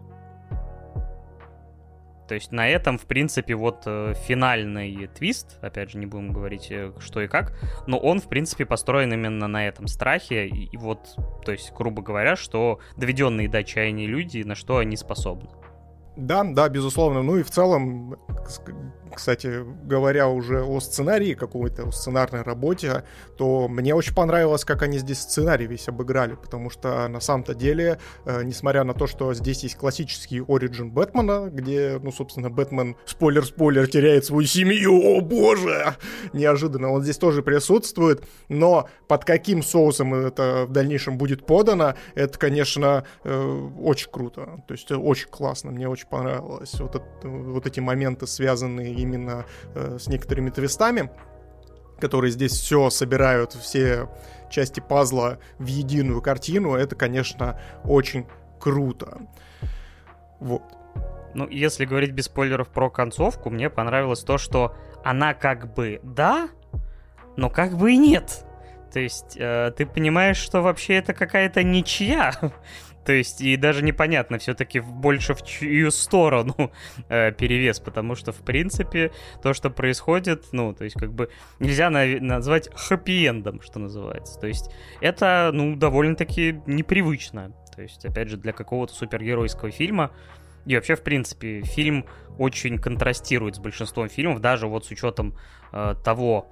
То 2.28 2.34
есть 2.34 2.52
на 2.52 2.68
этом, 2.68 2.98
в 2.98 3.06
принципе, 3.06 3.54
вот 3.54 3.84
э, 3.86 4.16
финальный 4.26 5.08
твист, 5.08 5.60
опять 5.62 5.92
же, 5.92 6.00
не 6.00 6.08
будем 6.08 6.34
говорить, 6.34 6.72
э, 6.72 6.92
что 7.00 7.22
и 7.22 7.28
как, 7.28 7.56
но 7.86 8.00
он, 8.00 8.20
в 8.20 8.28
принципе, 8.28 8.66
построен 8.66 9.14
именно 9.14 9.48
на 9.48 9.68
этом 9.68 9.86
страхе, 9.88 10.48
и, 10.48 10.66
и 10.66 10.78
вот, 10.78 11.16
то 11.46 11.52
есть, 11.52 11.72
грубо 11.74 12.02
говоря, 12.02 12.36
что 12.36 12.80
доведенные 12.98 13.48
до 13.48 13.60
отчаяния 13.60 14.08
люди, 14.08 14.42
на 14.42 14.56
что 14.56 14.78
они 14.78 14.98
способны. 14.98 15.50
Да, 16.16 16.44
да, 16.44 16.70
безусловно. 16.70 17.22
Ну 17.24 17.38
и 17.38 17.44
в 17.44 17.52
целом, 17.52 18.18
кстати, 19.16 19.64
говоря 19.84 20.28
уже 20.28 20.64
о 20.64 20.80
сценарии 20.80 21.34
какой-то, 21.34 21.88
о 21.88 21.92
сценарной 21.92 22.42
работе, 22.42 23.04
то 23.38 23.68
мне 23.68 23.96
очень 23.96 24.14
понравилось, 24.14 24.66
как 24.66 24.84
они 24.84 25.00
здесь 25.00 25.20
сценарий 25.20 25.66
весь 25.66 25.88
обыграли, 25.88 26.36
потому 26.36 26.70
что 26.70 27.08
на 27.08 27.20
самом-то 27.20 27.56
деле, 27.56 28.00
э, 28.26 28.44
несмотря 28.44 28.84
на 28.84 28.94
то, 28.94 29.08
что 29.08 29.34
здесь 29.34 29.64
есть 29.64 29.76
классический 29.76 30.42
оригин 30.42 30.92
Бэтмена, 30.92 31.50
где, 31.50 32.00
ну, 32.02 32.12
собственно, 32.12 32.50
Бэтмен, 32.50 32.96
спойлер-спойлер, 33.06 33.88
теряет 33.88 34.26
свою 34.26 34.46
семью, 34.46 35.02
о 35.02 35.22
боже! 35.22 35.96
Неожиданно, 36.34 36.92
он 36.92 37.02
здесь 37.04 37.18
тоже 37.18 37.42
присутствует, 37.42 38.24
но 38.50 38.90
под 39.08 39.26
каким 39.26 39.64
соусом 39.64 40.14
это 40.14 40.66
в 40.68 40.72
дальнейшем 40.72 41.18
будет 41.18 41.46
подано, 41.46 41.96
это, 42.16 42.38
конечно, 42.38 43.06
э, 43.24 43.70
очень 43.80 44.10
круто, 44.12 44.64
то 44.68 44.74
есть 44.74 44.92
очень 44.92 45.30
классно, 45.30 45.72
мне 45.72 45.88
очень 45.88 46.05
понравилось. 46.10 46.80
Вот, 46.80 46.96
это, 46.96 47.28
вот 47.28 47.66
эти 47.66 47.80
моменты, 47.80 48.28
связанные 48.28 48.94
именно 48.94 49.46
э, 49.74 49.98
с 50.00 50.08
некоторыми 50.08 50.50
твистами, 50.50 51.10
которые 52.00 52.32
здесь 52.32 52.54
все 52.54 52.90
собирают, 52.90 53.54
все 53.54 54.10
части 54.50 54.80
пазла 54.80 55.40
в 55.60 55.66
единую 55.66 56.22
картину, 56.22 56.76
это, 56.76 56.96
конечно, 56.96 57.60
очень 57.84 58.26
круто. 58.60 59.20
Вот. 60.40 60.64
Ну, 61.34 61.48
если 61.50 61.86
говорить 61.86 62.12
без 62.12 62.26
спойлеров 62.26 62.70
про 62.70 62.90
концовку, 62.90 63.50
мне 63.50 63.70
понравилось 63.70 64.24
то, 64.24 64.38
что 64.38 64.76
она 65.04 65.34
как 65.34 65.74
бы 65.74 66.00
да, 66.04 66.50
но 67.36 67.50
как 67.50 67.78
бы 67.78 67.94
и 67.94 67.98
нет. 67.98 68.46
То 68.92 69.00
есть 69.02 69.36
э, 69.38 69.74
ты 69.76 69.86
понимаешь, 69.86 70.38
что 70.38 70.62
вообще 70.62 70.96
это 70.96 71.14
какая-то 71.14 71.64
ничья. 71.64 72.34
То 73.06 73.14
есть, 73.14 73.42
и 73.42 73.56
даже 73.56 73.84
непонятно 73.84 74.40
все-таки 74.40 74.80
больше 74.80 75.34
в 75.36 75.44
чью 75.44 75.92
сторону 75.92 76.72
э, 77.10 77.32
перевес, 77.32 77.80
потому 77.80 78.16
что, 78.16 78.32
в 78.32 78.40
принципе, 78.40 79.12
то, 79.44 79.54
что 79.54 79.70
происходит, 79.70 80.46
ну, 80.52 80.74
то 80.74 80.84
есть, 80.84 81.00
как 81.00 81.14
бы 81.14 81.30
нельзя 81.60 81.90
на- 81.90 82.20
назвать 82.20 82.70
хэппи-эндом, 82.70 83.62
что 83.62 83.80
называется. 83.80 84.40
То 84.40 84.48
есть, 84.48 84.72
это, 85.02 85.52
ну, 85.54 85.76
довольно-таки 85.76 86.62
непривычно. 86.66 87.54
То 87.76 87.82
есть, 87.82 88.06
опять 88.06 88.30
же, 88.30 88.38
для 88.38 88.54
какого-то 88.54 88.94
супергеройского 88.94 89.70
фильма 89.70 90.12
и 90.66 90.76
вообще, 90.76 90.96
в 90.96 91.04
принципе, 91.04 91.62
фильм 91.62 92.06
очень 92.40 92.80
контрастирует 92.80 93.56
с 93.56 93.60
большинством 93.60 94.10
фильмов, 94.10 94.42
даже 94.42 94.68
вот 94.68 94.86
с 94.86 94.92
учетом 94.92 95.38
э, 95.72 95.94
того 96.04 96.50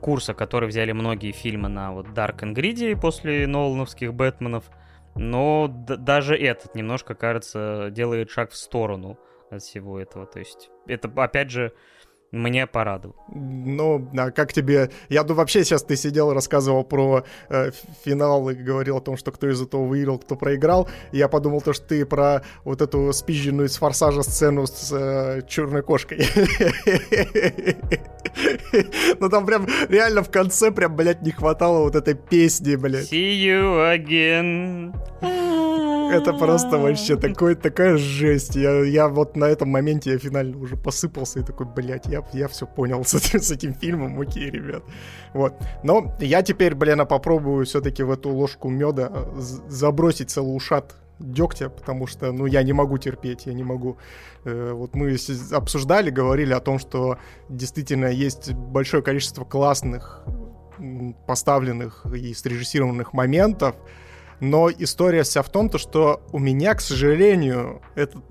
курса, 0.00 0.32
который 0.32 0.68
взяли 0.68 0.92
многие 0.92 1.32
фильмы 1.32 1.68
на 1.68 1.92
вот 1.92 2.06
Dark 2.08 2.38
Greedy 2.54 2.98
после 2.98 3.46
Нолановских 3.46 4.14
Бэтменов, 4.14 4.64
но 5.14 5.68
даже 5.68 6.36
этот 6.36 6.74
немножко, 6.74 7.14
кажется, 7.14 7.88
делает 7.90 8.30
шаг 8.30 8.50
в 8.50 8.56
сторону 8.56 9.18
от 9.50 9.62
всего 9.62 10.00
этого. 10.00 10.26
То 10.26 10.38
есть 10.38 10.70
это, 10.86 11.10
опять 11.16 11.50
же, 11.50 11.72
мне 12.32 12.66
порадовал. 12.66 13.14
Ну, 13.28 14.08
а 14.16 14.30
как 14.30 14.54
тебе... 14.54 14.90
Я 15.10 15.22
думаю, 15.22 15.38
вообще 15.38 15.64
сейчас 15.64 15.82
ты 15.82 15.96
сидел, 15.96 16.32
рассказывал 16.32 16.82
про 16.82 17.24
э, 17.50 17.70
финал 18.04 18.48
и 18.48 18.54
говорил 18.54 18.96
о 18.96 19.00
том, 19.02 19.18
что 19.18 19.32
кто 19.32 19.50
из 19.50 19.60
этого 19.60 19.84
выиграл, 19.84 20.18
кто 20.18 20.34
проиграл. 20.34 20.88
Я 21.12 21.28
подумал 21.28 21.60
то, 21.60 21.74
что 21.74 21.86
ты 21.88 22.06
про 22.06 22.42
вот 22.64 22.80
эту 22.80 23.12
спизженную 23.12 23.68
из 23.68 23.76
«Форсажа» 23.76 24.22
сцену 24.22 24.66
с 24.66 24.90
э, 24.92 25.42
черной 25.46 25.82
кошкой. 25.82 26.26
Ну 29.20 29.28
там 29.28 29.44
прям 29.44 29.66
реально 29.88 30.22
в 30.22 30.30
конце 30.30 30.70
прям, 30.70 30.96
блядь, 30.96 31.22
не 31.22 31.32
хватало 31.32 31.82
вот 31.82 31.94
этой 31.94 32.14
песни, 32.14 32.76
блядь. 32.76 33.12
See 33.12 33.44
you 33.44 33.94
again. 33.94 34.94
Это 36.12 36.34
просто 36.34 36.76
вообще 36.78 37.16
такой, 37.16 37.54
такая 37.54 37.96
жесть. 37.96 38.54
Я, 38.54 38.84
я 38.84 39.08
вот 39.08 39.36
на 39.36 39.46
этом 39.46 39.70
моменте 39.70 40.12
я 40.12 40.18
финально 40.18 40.58
уже 40.58 40.76
посыпался 40.76 41.40
и 41.40 41.42
такой, 41.42 41.66
блядь, 41.66 42.06
я, 42.06 42.21
я 42.32 42.48
все 42.48 42.66
понял 42.66 43.04
с, 43.04 43.14
с 43.14 43.50
этим 43.50 43.74
фильмом, 43.74 44.20
окей, 44.20 44.50
ребят. 44.50 44.82
Вот. 45.32 45.54
Но 45.82 46.14
я 46.20 46.42
теперь, 46.42 46.74
блин, 46.74 47.06
попробую 47.06 47.64
все-таки 47.66 48.02
в 48.02 48.10
эту 48.10 48.30
ложку 48.30 48.68
меда 48.68 49.10
забросить 49.68 50.30
целый 50.30 50.56
ушат 50.56 50.94
дегтя, 51.18 51.68
потому 51.68 52.06
что, 52.06 52.32
ну, 52.32 52.46
я 52.46 52.62
не 52.62 52.72
могу 52.72 52.98
терпеть, 52.98 53.46
я 53.46 53.54
не 53.54 53.62
могу. 53.62 53.96
Э, 54.44 54.72
вот 54.72 54.94
мы 54.94 55.16
обсуждали, 55.52 56.10
говорили 56.10 56.52
о 56.52 56.60
том, 56.60 56.78
что 56.78 57.18
действительно 57.48 58.06
есть 58.06 58.52
большое 58.52 59.02
количество 59.02 59.44
классных 59.44 60.24
поставленных 61.26 62.06
и 62.06 62.34
срежиссированных 62.34 63.12
моментов, 63.12 63.76
но 64.40 64.68
история 64.70 65.22
вся 65.22 65.42
в 65.42 65.48
том, 65.50 65.68
то, 65.68 65.78
что 65.78 66.22
у 66.32 66.38
меня, 66.40 66.74
к 66.74 66.80
сожалению, 66.80 67.80
этот, 67.94 68.24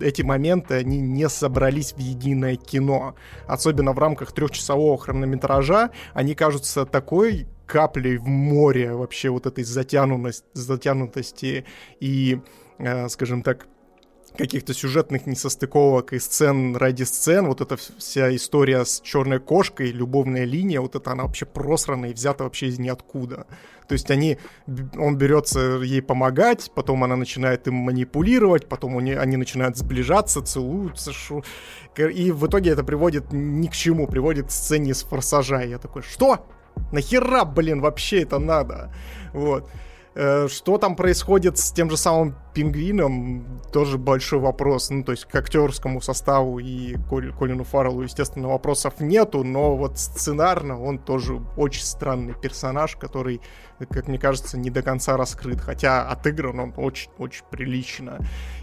эти 0.00 0.22
моменты, 0.22 0.74
они 0.74 1.00
не 1.00 1.28
собрались 1.28 1.92
в 1.92 1.98
единое 1.98 2.56
кино. 2.56 3.14
Особенно 3.46 3.92
в 3.92 3.98
рамках 3.98 4.32
трехчасового 4.32 4.98
хронометража 4.98 5.90
они 6.14 6.34
кажутся 6.34 6.86
такой 6.86 7.46
каплей 7.66 8.16
в 8.16 8.26
море 8.26 8.92
вообще 8.94 9.30
вот 9.30 9.46
этой 9.46 9.64
затянутости, 9.64 10.44
затянутости 10.52 11.64
и, 12.00 12.40
э, 12.78 13.08
скажем 13.08 13.42
так, 13.42 13.66
каких-то 14.36 14.74
сюжетных 14.74 15.26
несостыковок 15.26 16.12
и 16.12 16.18
сцен 16.18 16.76
ради 16.76 17.04
сцен. 17.04 17.46
Вот 17.46 17.60
эта 17.60 17.76
вся 17.76 18.34
история 18.36 18.84
с 18.84 19.00
черной 19.00 19.40
кошкой, 19.40 19.90
любовная 19.92 20.44
линия, 20.44 20.80
вот 20.80 20.94
это 20.94 21.12
она 21.12 21.24
вообще 21.24 21.46
просрана 21.46 22.06
и 22.06 22.12
взята 22.12 22.44
вообще 22.44 22.66
из 22.66 22.78
ниоткуда. 22.78 23.46
То 23.88 23.92
есть 23.92 24.10
они, 24.10 24.38
он 24.98 25.16
берется 25.16 25.80
ей 25.82 26.02
помогать, 26.02 26.70
потом 26.74 27.04
она 27.04 27.16
начинает 27.16 27.66
им 27.68 27.74
манипулировать, 27.74 28.68
потом 28.68 28.98
они, 28.98 29.12
они 29.12 29.36
начинают 29.36 29.76
сближаться, 29.76 30.42
целуются, 30.42 31.12
шу... 31.12 31.44
и 31.96 32.30
в 32.30 32.46
итоге 32.46 32.70
это 32.70 32.84
приводит 32.84 33.32
ни 33.32 33.68
к 33.68 33.72
чему, 33.72 34.06
приводит 34.06 34.48
к 34.48 34.50
сцене 34.50 34.94
с 34.94 35.02
форсажа. 35.02 35.60
И 35.62 35.70
я 35.70 35.78
такой, 35.78 36.02
что? 36.02 36.46
Нахера, 36.92 37.44
блин, 37.44 37.80
вообще 37.80 38.22
это 38.22 38.38
надо? 38.38 38.92
Вот. 39.32 39.68
Э, 40.18 40.48
что 40.48 40.78
там 40.78 40.96
происходит 40.96 41.58
с 41.58 41.70
тем 41.72 41.90
же 41.90 41.98
самым 41.98 42.36
пингвином, 42.54 43.60
тоже 43.70 43.98
большой 43.98 44.38
вопрос. 44.38 44.88
Ну, 44.88 45.04
то 45.04 45.12
есть 45.12 45.26
к 45.26 45.34
актерскому 45.34 46.00
составу 46.00 46.58
и 46.58 46.96
Колину 47.38 47.64
Фарреллу, 47.64 48.00
естественно, 48.00 48.48
вопросов 48.48 48.94
нету, 48.98 49.44
но 49.44 49.76
вот 49.76 49.98
сценарно 49.98 50.82
он 50.82 50.98
тоже 50.98 51.42
очень 51.58 51.82
странный 51.82 52.32
персонаж, 52.32 52.96
который 52.96 53.42
как 53.84 54.08
мне 54.08 54.18
кажется, 54.18 54.58
не 54.58 54.70
до 54.70 54.82
конца 54.82 55.16
раскрыт, 55.16 55.60
хотя 55.60 56.08
отыгран 56.08 56.58
он 56.60 56.74
очень-очень 56.76 57.44
прилично. 57.50 58.18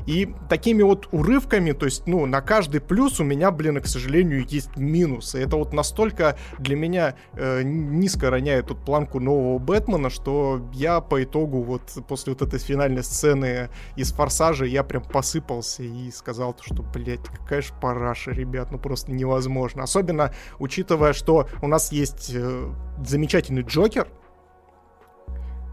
И 0.05 0.33
такими 0.49 0.83
вот 0.83 1.07
урывками, 1.11 1.71
то 1.71 1.85
есть, 1.85 2.07
ну, 2.07 2.25
на 2.25 2.41
каждый 2.41 2.81
плюс 2.81 3.19
у 3.19 3.23
меня, 3.23 3.51
блин, 3.51 3.81
к 3.81 3.87
сожалению, 3.87 4.45
есть 4.47 4.75
минусы. 4.75 5.41
Это 5.41 5.55
вот 5.55 5.73
настолько 5.73 6.37
для 6.59 6.75
меня 6.75 7.15
э, 7.33 7.61
низко 7.63 8.29
роняет 8.29 8.67
тут 8.67 8.83
планку 8.83 9.19
нового 9.19 9.59
Бэтмена, 9.59 10.09
что 10.09 10.67
я 10.73 10.99
по 10.99 11.23
итогу 11.23 11.61
вот 11.63 11.81
после 12.07 12.33
вот 12.33 12.41
этой 12.41 12.59
финальной 12.59 13.03
сцены 13.03 13.69
из 13.95 14.11
Форсажа 14.11 14.65
я 14.65 14.83
прям 14.83 15.03
посыпался 15.03 15.83
и 15.83 16.11
сказал, 16.11 16.55
что, 16.61 16.83
блядь, 16.83 17.25
какая 17.25 17.61
же 17.61 17.73
параша, 17.81 18.31
ребят, 18.31 18.71
ну 18.71 18.79
просто 18.79 19.11
невозможно. 19.11 19.83
Особенно 19.83 20.33
учитывая, 20.59 21.13
что 21.13 21.47
у 21.61 21.67
нас 21.67 21.91
есть 21.91 22.31
э, 22.33 22.73
замечательный 23.05 23.63
Джокер, 23.63 24.07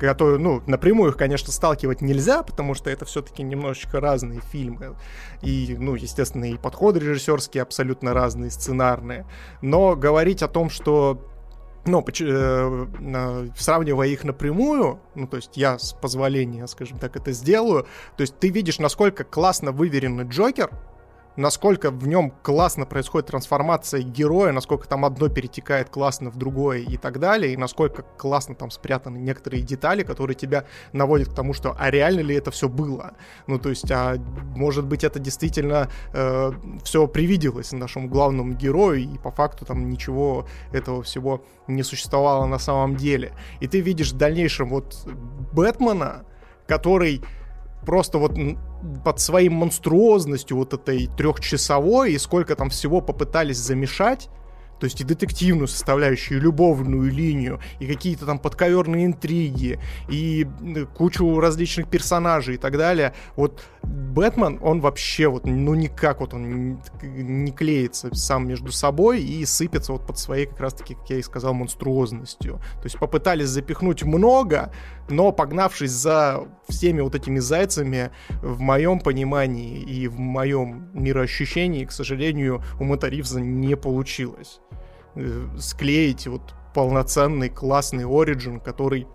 которые, 0.06 0.38
ну, 0.38 0.62
напрямую 0.66 1.10
их, 1.10 1.16
конечно, 1.16 1.52
сталкивать 1.52 2.00
нельзя, 2.00 2.42
потому 2.42 2.74
что 2.74 2.90
это 2.90 3.04
все-таки 3.04 3.42
немножечко 3.42 4.00
разные 4.00 4.40
фильмы. 4.40 4.96
И, 5.42 5.76
ну, 5.78 5.94
естественно, 5.94 6.46
и 6.46 6.56
подходы 6.56 7.00
режиссерские 7.00 7.62
абсолютно 7.62 8.14
разные, 8.14 8.50
сценарные. 8.50 9.26
Но 9.62 9.96
говорить 9.96 10.42
о 10.42 10.48
том, 10.48 10.70
что 10.70 11.26
ну, 11.86 12.04
э, 12.06 13.48
сравнивая 13.56 14.08
их 14.08 14.24
напрямую, 14.24 15.00
ну, 15.14 15.26
то 15.26 15.36
есть 15.36 15.56
я 15.56 15.78
с 15.78 15.92
позволения, 15.92 16.66
скажем 16.66 16.98
так, 16.98 17.16
это 17.16 17.32
сделаю, 17.32 17.86
то 18.16 18.20
есть 18.20 18.38
ты 18.38 18.48
видишь, 18.48 18.78
насколько 18.78 19.24
классно 19.24 19.72
выверенный 19.72 20.24
Джокер, 20.24 20.70
насколько 21.36 21.90
в 21.90 22.06
нем 22.06 22.32
классно 22.42 22.86
происходит 22.86 23.28
трансформация 23.28 24.02
героя, 24.02 24.52
насколько 24.52 24.88
там 24.88 25.04
одно 25.04 25.28
перетекает 25.28 25.88
классно 25.88 26.30
в 26.30 26.36
другое 26.36 26.78
и 26.78 26.96
так 26.96 27.18
далее, 27.18 27.52
и 27.52 27.56
насколько 27.56 28.02
классно 28.02 28.54
там 28.54 28.70
спрятаны 28.70 29.18
некоторые 29.18 29.62
детали, 29.62 30.02
которые 30.02 30.34
тебя 30.34 30.64
наводят 30.92 31.28
к 31.28 31.34
тому, 31.34 31.52
что 31.52 31.74
а 31.78 31.90
реально 31.90 32.20
ли 32.20 32.34
это 32.34 32.50
все 32.50 32.68
было? 32.68 33.14
Ну, 33.46 33.58
то 33.58 33.68
есть, 33.68 33.90
а 33.90 34.16
может 34.56 34.86
быть, 34.86 35.04
это 35.04 35.18
действительно 35.18 35.88
э, 36.12 36.52
все 36.84 37.06
привиделось 37.06 37.72
нашему 37.72 38.08
главному 38.08 38.54
герою, 38.54 39.00
и 39.00 39.18
по 39.18 39.30
факту 39.30 39.64
там 39.64 39.88
ничего 39.88 40.46
этого 40.72 41.02
всего 41.02 41.44
не 41.66 41.82
существовало 41.82 42.46
на 42.46 42.58
самом 42.58 42.96
деле. 42.96 43.32
И 43.60 43.66
ты 43.66 43.80
видишь 43.80 44.12
в 44.12 44.16
дальнейшем 44.16 44.68
вот 44.68 45.06
Бэтмена, 45.52 46.24
который 46.66 47.22
просто 47.84 48.18
вот 48.18 48.36
под 49.04 49.20
своей 49.20 49.48
монструозностью 49.48 50.56
вот 50.56 50.74
этой 50.74 51.06
трехчасовой 51.06 52.12
и 52.12 52.18
сколько 52.18 52.56
там 52.56 52.70
всего 52.70 53.00
попытались 53.00 53.58
замешать, 53.58 54.28
то 54.80 54.84
есть 54.84 54.98
и 55.00 55.04
детективную 55.04 55.68
составляющую, 55.68 56.38
и 56.38 56.40
любовную 56.40 57.12
линию, 57.12 57.60
и 57.80 57.86
какие-то 57.86 58.24
там 58.24 58.38
подковерные 58.38 59.04
интриги, 59.04 59.78
и 60.08 60.48
кучу 60.96 61.38
различных 61.38 61.88
персонажей 61.88 62.54
и 62.54 62.58
так 62.58 62.78
далее. 62.78 63.12
Вот 63.36 63.62
Бэтмен, 63.82 64.58
он 64.62 64.80
вообще 64.80 65.28
вот, 65.28 65.44
ну 65.44 65.74
никак 65.74 66.20
вот 66.20 66.32
он 66.32 66.80
не 67.02 67.52
клеится 67.52 68.14
сам 68.14 68.48
между 68.48 68.72
собой 68.72 69.22
и 69.22 69.44
сыпется 69.44 69.92
вот 69.92 70.06
под 70.06 70.18
своей 70.18 70.46
как 70.46 70.60
раз-таки, 70.60 70.94
как 70.94 71.10
я 71.10 71.16
и 71.16 71.22
сказал, 71.22 71.52
монструозностью. 71.52 72.54
То 72.76 72.84
есть 72.84 72.98
попытались 72.98 73.48
запихнуть 73.48 74.02
много, 74.02 74.72
но 75.10 75.32
погнавшись 75.32 75.90
за 75.90 76.48
всеми 76.68 77.00
вот 77.00 77.14
этими 77.14 77.38
зайцами, 77.38 78.10
в 78.42 78.60
моем 78.60 79.00
понимании 79.00 79.80
и 79.80 80.08
в 80.08 80.18
моем 80.18 80.88
мироощущении, 80.94 81.84
к 81.84 81.92
сожалению, 81.92 82.62
у 82.78 82.84
Моторивза 82.84 83.40
не 83.40 83.76
получилось. 83.76 84.60
Э, 85.16 85.48
склеить 85.58 86.26
вот 86.26 86.54
полноценный 86.74 87.48
классный 87.48 88.04
Origin, 88.04 88.62
который 88.62 89.06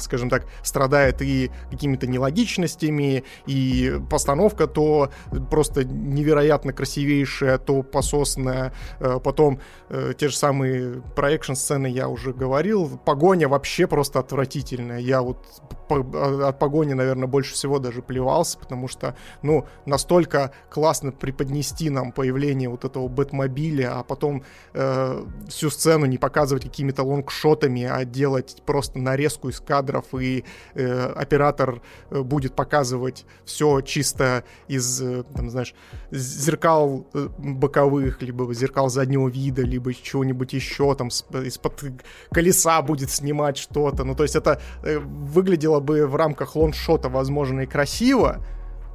скажем 0.00 0.30
так, 0.30 0.46
страдает 0.62 1.22
и 1.22 1.50
какими-то 1.70 2.06
нелогичностями, 2.06 3.24
и 3.46 4.00
постановка 4.10 4.66
то 4.66 5.10
просто 5.50 5.84
невероятно 5.84 6.72
красивейшая, 6.72 7.58
то 7.58 7.82
пососная. 7.82 8.72
Э, 9.00 9.18
потом 9.22 9.60
э, 9.88 10.12
те 10.16 10.28
же 10.28 10.36
самые 10.36 11.02
проекшн 11.16 11.54
сцены 11.54 11.86
я 11.88 12.08
уже 12.08 12.32
говорил. 12.32 12.98
Погоня 13.04 13.48
вообще 13.48 13.86
просто 13.86 14.20
отвратительная. 14.20 14.98
Я 14.98 15.22
вот 15.22 15.44
от 15.90 16.58
погони, 16.58 16.92
наверное, 16.92 17.26
больше 17.26 17.54
всего 17.54 17.78
даже 17.78 18.02
плевался, 18.02 18.58
потому 18.58 18.88
что, 18.88 19.16
ну, 19.42 19.66
настолько 19.86 20.52
классно 20.70 21.12
преподнести 21.12 21.90
нам 21.90 22.12
появление 22.12 22.68
вот 22.68 22.84
этого 22.84 23.08
Бэтмобиля, 23.08 23.98
а 23.98 24.02
потом 24.02 24.44
э, 24.74 25.24
всю 25.48 25.70
сцену 25.70 26.06
не 26.06 26.18
показывать 26.18 26.64
какими-то 26.64 27.02
лонгшотами, 27.04 27.84
а 27.84 28.04
делать 28.04 28.62
просто 28.66 28.98
нарезку 28.98 29.48
из 29.48 29.57
из 29.58 29.60
кадров, 29.60 30.14
и 30.14 30.44
э, 30.74 31.12
оператор 31.16 31.80
э, 32.10 32.22
будет 32.22 32.54
показывать 32.54 33.26
все 33.44 33.80
чисто 33.80 34.44
из, 34.68 35.00
э, 35.02 35.24
там, 35.34 35.50
знаешь, 35.50 35.74
зеркал 36.10 37.06
э, 37.14 37.28
боковых, 37.38 38.22
либо 38.22 38.52
зеркал 38.54 38.88
заднего 38.88 39.28
вида, 39.28 39.62
либо 39.62 39.92
чего-нибудь 39.94 40.52
еще, 40.52 40.94
там, 40.94 41.08
из-под 41.08 41.84
колеса 42.30 42.82
будет 42.82 43.10
снимать 43.10 43.56
что-то. 43.56 44.04
Ну, 44.04 44.14
то 44.14 44.22
есть 44.22 44.36
это 44.36 44.60
выглядело 44.82 45.80
бы 45.80 46.06
в 46.06 46.16
рамках 46.16 46.56
лоншота, 46.56 47.08
возможно, 47.08 47.62
и 47.62 47.66
красиво, 47.66 48.44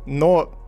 но 0.06 0.60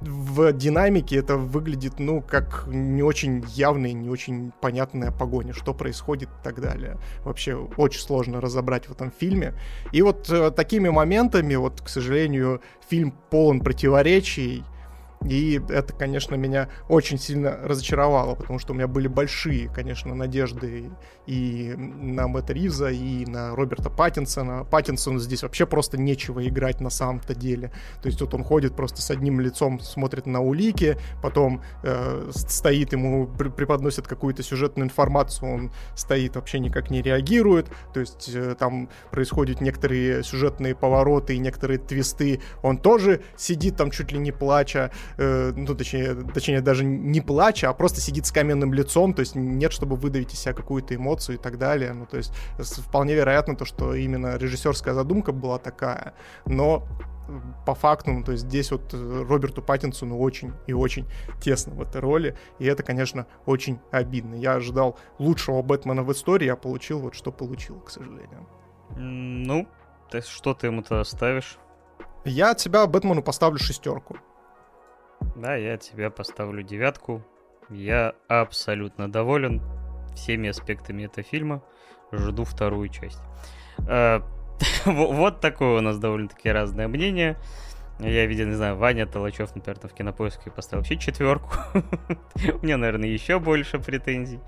в 0.00 0.52
динамике 0.52 1.16
это 1.16 1.36
выглядит, 1.36 1.98
ну, 1.98 2.20
как 2.20 2.64
не 2.66 3.02
очень 3.02 3.44
явная, 3.48 3.92
не 3.92 4.08
очень 4.08 4.52
понятная 4.60 5.10
погоня, 5.10 5.52
что 5.52 5.72
происходит 5.74 6.28
и 6.28 6.44
так 6.44 6.60
далее. 6.60 6.98
Вообще 7.24 7.54
очень 7.54 8.00
сложно 8.00 8.40
разобрать 8.40 8.86
в 8.86 8.92
этом 8.92 9.10
фильме. 9.10 9.54
И 9.92 10.02
вот 10.02 10.28
э, 10.30 10.50
такими 10.50 10.88
моментами, 10.88 11.54
вот, 11.54 11.80
к 11.80 11.88
сожалению, 11.88 12.60
фильм 12.88 13.14
полон 13.30 13.60
противоречий, 13.60 14.64
и 15.24 15.60
это, 15.68 15.92
конечно, 15.94 16.34
меня 16.34 16.68
очень 16.88 17.18
сильно 17.18 17.56
разочаровало, 17.62 18.34
потому 18.34 18.58
что 18.58 18.72
у 18.72 18.76
меня 18.76 18.86
были 18.86 19.08
большие, 19.08 19.68
конечно, 19.68 20.14
надежды 20.14 20.90
и 21.26 21.74
на 21.76 22.28
Мэтта 22.28 22.52
Ривза, 22.52 22.90
и 22.90 23.24
на 23.26 23.56
Роберта 23.56 23.90
Паттинсона. 23.90 24.64
Паттинсону 24.64 25.18
здесь 25.18 25.42
вообще 25.42 25.66
просто 25.66 25.98
нечего 25.98 26.46
играть 26.46 26.80
на 26.80 26.90
самом-то 26.90 27.34
деле. 27.34 27.72
То 28.02 28.08
есть 28.08 28.20
вот 28.20 28.34
он 28.34 28.44
ходит 28.44 28.76
просто 28.76 29.00
с 29.00 29.10
одним 29.10 29.40
лицом, 29.40 29.80
смотрит 29.80 30.26
на 30.26 30.40
улики, 30.40 30.98
потом 31.22 31.62
э, 31.82 32.30
стоит, 32.34 32.92
ему 32.92 33.26
преподносят 33.26 34.06
какую-то 34.06 34.42
сюжетную 34.42 34.86
информацию, 34.86 35.52
он 35.52 35.72
стоит, 35.94 36.36
вообще 36.36 36.58
никак 36.58 36.90
не 36.90 37.00
реагирует. 37.00 37.68
То 37.92 38.00
есть 38.00 38.30
э, 38.34 38.54
там 38.58 38.90
происходят 39.10 39.60
некоторые 39.60 40.22
сюжетные 40.22 40.74
повороты 40.74 41.34
и 41.34 41.38
некоторые 41.38 41.78
твисты. 41.78 42.40
Он 42.62 42.76
тоже 42.76 43.22
сидит 43.36 43.76
там 43.76 43.90
чуть 43.90 44.12
ли 44.12 44.18
не 44.18 44.32
плача. 44.32 44.90
Э, 45.16 45.52
ну, 45.54 45.74
точнее, 45.74 46.14
точнее, 46.14 46.60
даже 46.60 46.84
не 46.84 47.20
плача, 47.20 47.68
а 47.68 47.74
просто 47.74 48.00
сидит 48.00 48.26
с 48.26 48.32
каменным 48.32 48.72
лицом, 48.72 49.14
то 49.14 49.20
есть 49.20 49.34
нет, 49.34 49.72
чтобы 49.72 49.96
выдавить 49.96 50.32
из 50.32 50.40
себя 50.40 50.54
какую-то 50.54 50.94
эмоцию 50.94 51.36
и 51.36 51.38
так 51.40 51.58
далее. 51.58 51.92
Ну, 51.92 52.06
то 52.06 52.16
есть 52.16 52.32
вполне 52.58 53.14
вероятно 53.14 53.56
то, 53.56 53.64
что 53.64 53.94
именно 53.94 54.36
режиссерская 54.36 54.94
задумка 54.94 55.32
была 55.32 55.58
такая, 55.58 56.14
но 56.46 56.86
по 57.64 57.74
факту, 57.74 58.12
ну, 58.12 58.22
то 58.22 58.32
есть 58.32 58.44
здесь 58.44 58.70
вот 58.70 58.92
э, 58.92 59.24
Роберту 59.28 59.62
Паттинсону 59.62 60.18
очень 60.18 60.52
и 60.66 60.72
очень 60.72 61.06
тесно 61.40 61.74
в 61.74 61.80
этой 61.80 62.00
роли, 62.00 62.36
и 62.58 62.66
это, 62.66 62.82
конечно, 62.82 63.26
очень 63.46 63.78
обидно. 63.90 64.34
Я 64.34 64.54
ожидал 64.54 64.98
лучшего 65.18 65.62
Бэтмена 65.62 66.02
в 66.02 66.12
истории, 66.12 66.48
а 66.48 66.56
получил 66.56 67.00
вот 67.00 67.14
что 67.14 67.32
получил, 67.32 67.80
к 67.80 67.90
сожалению. 67.90 68.46
Ну, 68.96 69.66
ты 70.10 70.20
что 70.20 70.54
ты 70.54 70.66
ему-то 70.66 71.00
оставишь? 71.00 71.58
Я 72.24 72.50
от 72.50 72.60
себя 72.60 72.86
Бэтмену 72.86 73.22
поставлю 73.22 73.58
шестерку. 73.58 74.18
Да, 75.36 75.56
я 75.56 75.74
от 75.74 75.82
себя 75.82 76.10
поставлю 76.10 76.62
девятку. 76.62 77.22
Я 77.70 78.14
абсолютно 78.28 79.10
доволен 79.10 79.62
всеми 80.14 80.48
аспектами 80.48 81.04
этого 81.04 81.26
фильма. 81.26 81.62
Жду 82.12 82.44
вторую 82.44 82.88
часть. 82.88 83.22
А, 83.88 84.22
вот 84.86 85.40
такое 85.40 85.78
у 85.78 85.80
нас 85.80 85.98
довольно-таки 85.98 86.48
разное 86.48 86.86
мнение. 86.86 87.36
Я 87.98 88.26
видел, 88.26 88.46
не 88.46 88.54
знаю, 88.54 88.76
Ваня 88.76 89.06
Толачев, 89.06 89.54
например, 89.54 89.78
в 89.82 89.92
кинопоиске 89.92 90.50
поставил 90.50 90.82
вообще 90.82 90.96
четверку. 90.96 91.50
У 91.74 92.64
меня, 92.64 92.76
наверное, 92.76 93.08
еще 93.08 93.38
больше 93.38 93.78
претензий. 93.78 94.40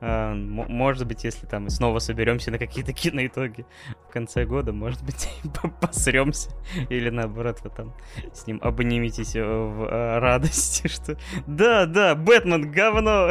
А, 0.00 0.34
может 0.34 1.06
быть, 1.06 1.24
если 1.24 1.46
там 1.46 1.68
снова 1.70 1.98
соберемся 1.98 2.50
на 2.50 2.58
какие-то 2.58 2.92
киноитоги 2.94 3.66
в 4.08 4.12
конце 4.12 4.44
года, 4.44 4.72
может 4.72 5.02
быть, 5.04 5.28
посремся. 5.80 6.50
Или 6.88 7.10
наоборот, 7.10 7.58
вы 7.64 7.70
там 7.70 7.94
с 8.32 8.46
ним 8.46 8.60
обниметесь 8.62 9.34
в 9.34 9.88
а, 9.90 10.20
радости, 10.20 10.86
что 10.88 11.16
да, 11.46 11.86
да, 11.86 12.14
Бэтмен 12.14 12.70
говно. 12.70 13.30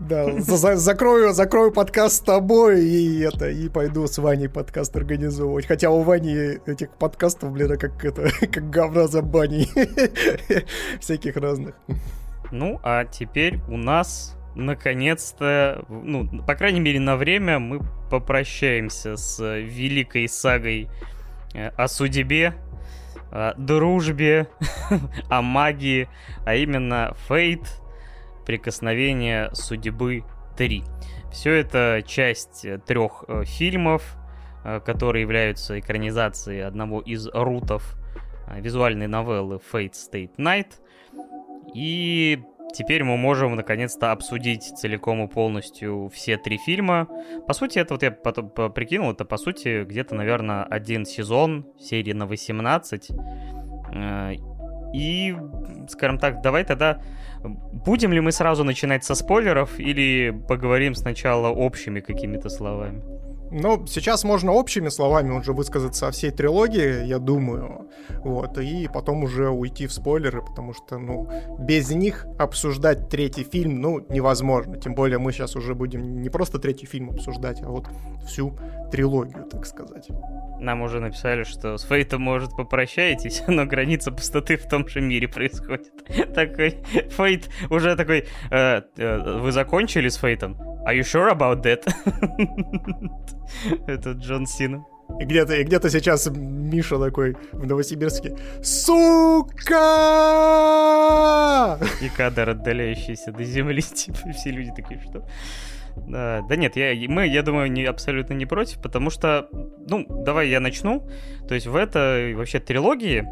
Да, 0.00 0.40
за 0.40 0.76
закрою, 0.76 1.34
закрою 1.34 1.72
подкаст 1.72 2.16
с 2.16 2.20
тобой 2.20 2.86
и 2.86 3.20
это, 3.20 3.50
и 3.50 3.68
пойду 3.68 4.06
с 4.06 4.16
Ваней 4.16 4.48
подкаст 4.48 4.96
организовывать. 4.96 5.66
Хотя 5.66 5.90
у 5.90 6.00
Вани 6.00 6.58
этих 6.64 6.90
подкастов, 6.96 7.52
блин, 7.52 7.76
как 7.76 8.02
это, 8.02 8.30
как 8.46 8.70
говна 8.70 9.08
за 9.08 9.20
баней. 9.20 9.68
Всяких 11.00 11.36
разных. 11.36 11.74
Ну, 12.50 12.80
а 12.82 13.04
теперь 13.04 13.60
у 13.68 13.76
нас 13.76 14.39
наконец-то, 14.54 15.84
ну, 15.88 16.42
по 16.42 16.54
крайней 16.54 16.80
мере, 16.80 17.00
на 17.00 17.16
время 17.16 17.58
мы 17.58 17.80
попрощаемся 18.10 19.16
с 19.16 19.40
великой 19.58 20.28
сагой 20.28 20.88
э, 21.54 21.68
о 21.68 21.88
судьбе, 21.88 22.54
о 23.30 23.54
дружбе, 23.56 24.48
о 25.28 25.42
магии, 25.42 26.08
а 26.44 26.54
именно 26.54 27.14
Фейт, 27.28 27.62
прикосновение 28.44 29.50
судьбы 29.54 30.24
3. 30.56 30.82
Все 31.32 31.52
это 31.54 32.02
часть 32.04 32.66
трех 32.86 33.24
э, 33.28 33.44
фильмов, 33.44 34.16
э, 34.64 34.80
которые 34.80 35.22
являются 35.22 35.78
экранизацией 35.78 36.64
одного 36.64 37.00
из 37.00 37.28
рутов 37.28 37.96
визуальной 38.56 39.06
новеллы 39.06 39.60
Fate 39.72 39.92
State 39.92 40.36
Night. 40.36 40.80
И 41.72 42.42
Теперь 42.72 43.04
мы 43.04 43.16
можем 43.16 43.56
наконец-то 43.56 44.12
обсудить 44.12 44.62
целиком 44.62 45.22
и 45.24 45.28
полностью 45.28 46.10
все 46.12 46.36
три 46.36 46.58
фильма. 46.58 47.08
По 47.46 47.52
сути, 47.52 47.78
это 47.78 47.94
вот 47.94 48.02
я 48.02 48.10
потом 48.10 48.50
прикинул, 48.50 49.12
это 49.12 49.24
по 49.24 49.36
сути 49.36 49.84
где-то, 49.84 50.14
наверное, 50.14 50.64
один 50.64 51.04
сезон, 51.04 51.66
серии 51.78 52.12
на 52.12 52.26
18. 52.26 53.10
Э, 53.92 54.32
и, 54.94 55.36
скажем 55.88 56.18
так, 56.18 56.42
давай 56.42 56.64
тогда 56.64 57.00
будем 57.42 58.12
ли 58.12 58.20
мы 58.20 58.32
сразу 58.32 58.64
начинать 58.64 59.04
со 59.04 59.14
спойлеров 59.14 59.78
или 59.78 60.30
поговорим 60.48 60.94
сначала 60.94 61.48
общими 61.48 62.00
какими-то 62.00 62.48
словами? 62.48 63.02
Ну, 63.52 63.84
сейчас 63.86 64.24
можно 64.24 64.52
общими 64.52 64.88
словами 64.88 65.32
уже 65.32 65.52
высказаться 65.52 66.06
о 66.06 66.10
всей 66.12 66.30
трилогии, 66.30 67.04
я 67.04 67.18
думаю, 67.18 67.88
вот, 68.22 68.58
и 68.58 68.88
потом 68.92 69.24
уже 69.24 69.48
уйти 69.48 69.86
в 69.86 69.92
спойлеры, 69.92 70.42
потому 70.42 70.72
что, 70.72 70.98
ну, 70.98 71.28
без 71.58 71.90
них 71.90 72.26
обсуждать 72.38 73.08
третий 73.08 73.42
фильм, 73.42 73.80
ну, 73.80 74.06
невозможно, 74.08 74.76
тем 74.76 74.94
более 74.94 75.18
мы 75.18 75.32
сейчас 75.32 75.56
уже 75.56 75.74
будем 75.74 76.22
не 76.22 76.28
просто 76.28 76.58
третий 76.58 76.86
фильм 76.86 77.10
обсуждать, 77.10 77.60
а 77.62 77.68
вот 77.68 77.88
всю 78.26 78.56
трилогию, 78.92 79.44
так 79.50 79.66
сказать. 79.66 80.08
Нам 80.60 80.82
уже 80.82 81.00
написали, 81.00 81.42
что 81.42 81.76
с 81.76 81.82
Фейтом, 81.84 82.22
может, 82.22 82.54
попрощаетесь, 82.56 83.42
но 83.48 83.66
граница 83.66 84.12
пустоты 84.12 84.56
в 84.58 84.68
том 84.68 84.86
же 84.86 85.00
мире 85.00 85.26
происходит. 85.26 85.90
Такой, 86.34 86.78
Фейт 87.16 87.48
уже 87.68 87.96
такой, 87.96 88.26
э, 88.50 88.82
э, 88.96 89.38
вы 89.40 89.52
закончили 89.52 90.08
с 90.08 90.16
Фейтом? 90.16 90.56
Are 90.86 90.94
you 90.94 91.02
sure 91.02 91.30
about 91.30 91.62
that? 91.62 91.86
Это 93.86 94.12
Джон 94.12 94.46
Сина. 94.46 94.84
И 95.18 95.24
где-то, 95.24 95.54
и 95.54 95.64
где-то 95.64 95.90
сейчас 95.90 96.30
Миша 96.30 96.98
такой 96.98 97.36
в 97.52 97.66
Новосибирске. 97.66 98.36
Сука! 98.62 99.76
И 102.00 102.08
кадр, 102.08 102.50
отдаляющийся 102.50 103.32
до 103.32 103.44
земли, 103.44 103.82
типа, 103.94 104.32
все 104.32 104.50
люди 104.50 104.72
такие, 104.74 105.00
что? 105.00 105.26
Да, 105.96 106.42
да 106.48 106.56
нет, 106.56 106.76
я, 106.76 106.94
мы, 107.08 107.26
я 107.26 107.42
думаю, 107.42 107.70
не, 107.70 107.84
абсолютно 107.84 108.34
не 108.34 108.46
против, 108.46 108.80
потому 108.80 109.10
что, 109.10 109.48
ну, 109.88 110.06
давай 110.24 110.48
я 110.48 110.60
начну. 110.60 111.08
То 111.48 111.54
есть 111.54 111.66
в 111.66 111.76
этой 111.76 112.34
вообще 112.34 112.60
трилогии 112.60 113.26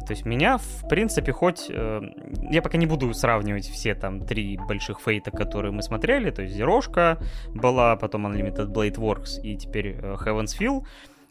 то 0.00 0.12
есть 0.12 0.24
меня, 0.24 0.58
в 0.58 0.88
принципе, 0.88 1.32
хоть... 1.32 1.66
Э, 1.68 2.02
я 2.50 2.62
пока 2.62 2.78
не 2.78 2.86
буду 2.86 3.12
сравнивать 3.14 3.68
все 3.68 3.94
там 3.94 4.20
три 4.24 4.58
больших 4.68 5.00
фейта, 5.00 5.30
которые 5.30 5.72
мы 5.72 5.82
смотрели. 5.82 6.30
То 6.30 6.42
есть 6.42 6.54
Зерошка 6.54 7.18
была, 7.54 7.96
потом 7.96 8.26
Unlimited 8.26 8.72
Blade 8.72 8.96
Works 8.96 9.40
и 9.42 9.56
теперь 9.56 9.96
э, 10.00 10.16
Heaven's 10.24 10.58
Feel. 10.58 10.84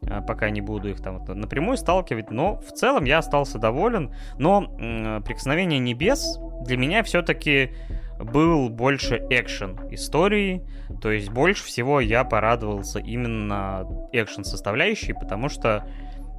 Э, 0.07 0.21
пока 0.25 0.49
не 0.49 0.61
буду 0.61 0.89
их 0.89 1.01
там 1.01 1.19
вот, 1.19 1.35
напрямую 1.35 1.77
сталкивать. 1.77 2.31
Но 2.31 2.57
в 2.57 2.71
целом 2.71 3.05
я 3.05 3.19
остался 3.19 3.59
доволен. 3.59 4.13
Но 4.37 4.75
э, 4.79 5.21
Прикосновение 5.25 5.79
Небес 5.79 6.39
для 6.65 6.77
меня 6.77 7.03
все-таки 7.03 7.71
был 8.19 8.69
больше 8.69 9.25
экшен 9.29 9.79
истории, 9.91 10.61
то 11.01 11.11
есть 11.11 11.29
больше 11.29 11.65
всего 11.65 11.99
я 11.99 12.23
порадовался 12.23 12.99
именно 12.99 13.85
экшен 14.11 14.43
составляющей, 14.45 15.13
потому 15.13 15.49
что 15.49 15.85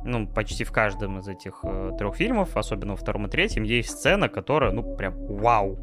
ну, 0.04 0.26
почти 0.26 0.64
в 0.64 0.72
каждом 0.72 1.18
из 1.18 1.28
этих 1.28 1.60
э, 1.62 1.92
трех 1.98 2.16
фильмов, 2.16 2.56
особенно 2.56 2.92
во 2.92 2.96
втором 2.96 3.26
и 3.26 3.30
третьем, 3.30 3.62
есть 3.62 3.90
сцена, 3.90 4.28
которая, 4.28 4.72
ну, 4.72 4.96
прям 4.96 5.14
вау. 5.26 5.78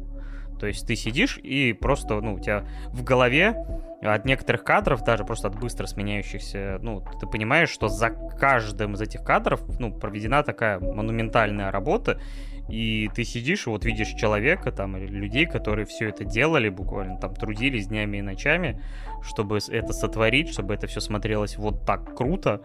То 0.58 0.66
есть 0.66 0.86
ты 0.86 0.94
сидишь 0.94 1.38
и 1.38 1.72
просто, 1.72 2.20
ну, 2.20 2.34
у 2.34 2.38
тебя 2.38 2.64
в 2.92 3.02
голове 3.02 3.56
от 4.00 4.24
некоторых 4.24 4.64
кадров, 4.64 5.02
даже 5.04 5.24
просто 5.24 5.48
от 5.48 5.58
быстро 5.58 5.86
сменяющихся, 5.86 6.78
ну, 6.82 7.04
ты 7.20 7.26
понимаешь, 7.26 7.68
что 7.68 7.88
за 7.88 8.10
каждым 8.10 8.94
из 8.94 9.00
этих 9.00 9.24
кадров, 9.24 9.60
ну, 9.78 9.92
проведена 9.92 10.42
такая 10.42 10.78
монументальная 10.78 11.70
работа, 11.70 12.20
и 12.68 13.10
ты 13.14 13.24
сидишь 13.24 13.66
вот 13.66 13.84
видишь 13.84 14.08
человека 14.08 14.72
там 14.72 14.96
или 14.96 15.06
людей, 15.06 15.46
которые 15.46 15.86
все 15.86 16.08
это 16.08 16.24
делали 16.24 16.68
буквально, 16.68 17.18
там 17.18 17.34
трудились 17.34 17.88
днями 17.88 18.18
и 18.18 18.22
ночами, 18.22 18.80
чтобы 19.22 19.58
это 19.68 19.92
сотворить, 19.92 20.50
чтобы 20.50 20.74
это 20.74 20.86
все 20.86 21.00
смотрелось 21.00 21.56
вот 21.56 21.84
так 21.84 22.16
круто. 22.16 22.62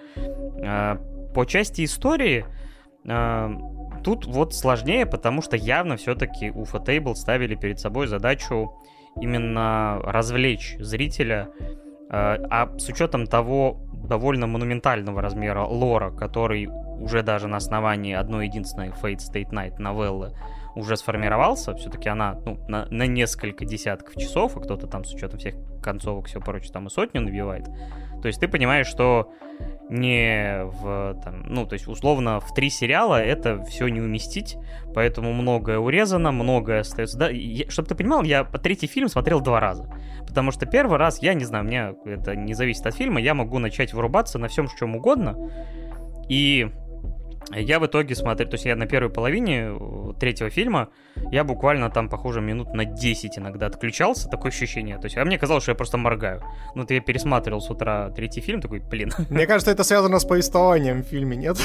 А, 0.64 0.98
по 1.34 1.46
части 1.46 1.84
истории 1.84 2.46
э, 3.06 3.50
тут 4.04 4.26
вот 4.26 4.56
сложнее, 4.56 5.06
потому 5.06 5.42
что 5.42 5.56
явно 5.56 5.98
все-таки 5.98 6.50
у 6.50 6.64
Fatable 6.64 7.16
ставили 7.16 7.56
перед 7.56 7.80
собой 7.80 8.08
задачу 8.08 8.74
именно 9.22 10.00
развлечь 10.04 10.76
зрителя, 10.80 11.50
э, 11.60 11.68
а 12.10 12.78
с 12.78 12.88
учетом 12.90 13.28
того 13.28 13.87
довольно 14.04 14.48
монументального 14.48 15.22
размера 15.22 15.64
лора, 15.64 16.12
который 16.12 16.68
уже 16.68 17.24
даже 17.24 17.48
на 17.48 17.58
основании 17.58 18.14
одной 18.14 18.48
единственной 18.48 18.90
Fate 18.90 19.20
State 19.20 19.52
Night 19.52 19.80
новеллы 19.80 20.34
уже 20.76 20.96
сформировался, 20.96 21.74
все-таки 21.76 22.08
она 22.08 22.40
ну, 22.46 22.60
на, 22.68 22.88
на 22.92 23.08
несколько 23.08 23.66
десятков 23.66 24.16
часов, 24.16 24.56
а 24.56 24.60
кто-то 24.60 24.86
там 24.88 25.04
с 25.04 25.14
учетом 25.14 25.40
всех 25.40 25.56
концовок, 25.82 26.28
все 26.28 26.40
прочее, 26.40 26.72
там 26.72 26.88
и 26.88 26.90
сотню 26.90 27.22
набивает. 27.22 27.68
То 28.22 28.28
есть 28.28 28.40
ты 28.40 28.48
понимаешь, 28.48 28.88
что 28.88 29.32
не 29.90 30.66
в, 30.66 31.20
там, 31.24 31.44
ну, 31.48 31.66
то 31.66 31.74
есть, 31.74 31.88
условно, 31.88 32.40
в 32.40 32.54
три 32.54 32.70
сериала 32.70 33.24
это 33.24 33.64
все 33.64 33.88
не 33.88 34.02
уместить, 34.02 34.58
поэтому 34.94 35.32
многое 35.32 35.80
урезано, 35.80 36.32
многое 36.32 36.82
остается. 36.82 37.18
Да, 37.18 37.30
чтобы 37.70 37.88
ты 37.88 37.96
понимал, 37.96 38.24
я 38.24 38.44
третий 38.44 38.88
фильм 38.88 39.08
смотрел 39.08 39.40
два 39.40 39.60
раза, 39.60 39.90
потому 40.28 40.52
что 40.52 40.66
первый 40.66 40.98
раз, 40.98 41.22
я 41.22 41.34
не 41.34 41.46
знаю, 41.46 41.64
мне 41.64 41.94
это 42.06 42.36
не 42.36 42.54
зависит 42.54 42.86
от 42.86 42.96
фильма, 42.96 43.22
я 43.22 43.34
могу 43.34 43.60
начать 43.60 43.94
вырубаться 43.94 44.38
на 44.40 44.50
всем, 44.50 44.68
чем 44.78 44.96
угодно, 44.96 45.38
и 46.28 46.70
я 47.56 47.80
в 47.80 47.86
итоге 47.86 48.16
смотрю, 48.16 48.48
то 48.48 48.56
есть 48.56 48.66
я 48.66 48.76
на 48.76 48.88
первой 48.88 49.10
половине 49.10 49.72
вот 49.72 50.20
третьего 50.20 50.50
фильма, 50.50 50.90
я 51.32 51.44
буквально 51.44 51.90
там, 51.90 52.10
похоже, 52.10 52.42
минут 52.42 52.74
на 52.74 52.86
10 52.86 53.38
иногда 53.38 53.68
отключался, 53.68 54.30
такое 54.30 54.52
ощущение. 54.52 54.98
То 54.98 55.06
есть, 55.06 55.18
а 55.18 55.26
мне 55.26 55.38
казалось, 55.38 55.64
что 55.64 55.72
я 55.72 55.76
просто 55.76 55.98
моргаю. 55.98 56.42
Ну, 56.76 56.82
вот 56.82 56.92
я 56.92 57.00
пересматривал 57.00 57.62
с 57.62 57.70
утра 57.70 58.10
третий 58.12 58.42
фильм, 58.42 58.62
такой, 58.62 58.80
блин. 58.80 59.12
Мне 59.30 59.48
кажется, 59.48 59.72
это 59.72 59.84
связано 59.84 60.20
с 60.20 60.26
повествованием 60.26 61.04
в 61.04 61.08
фильме, 61.08 61.38
нет? 61.38 61.58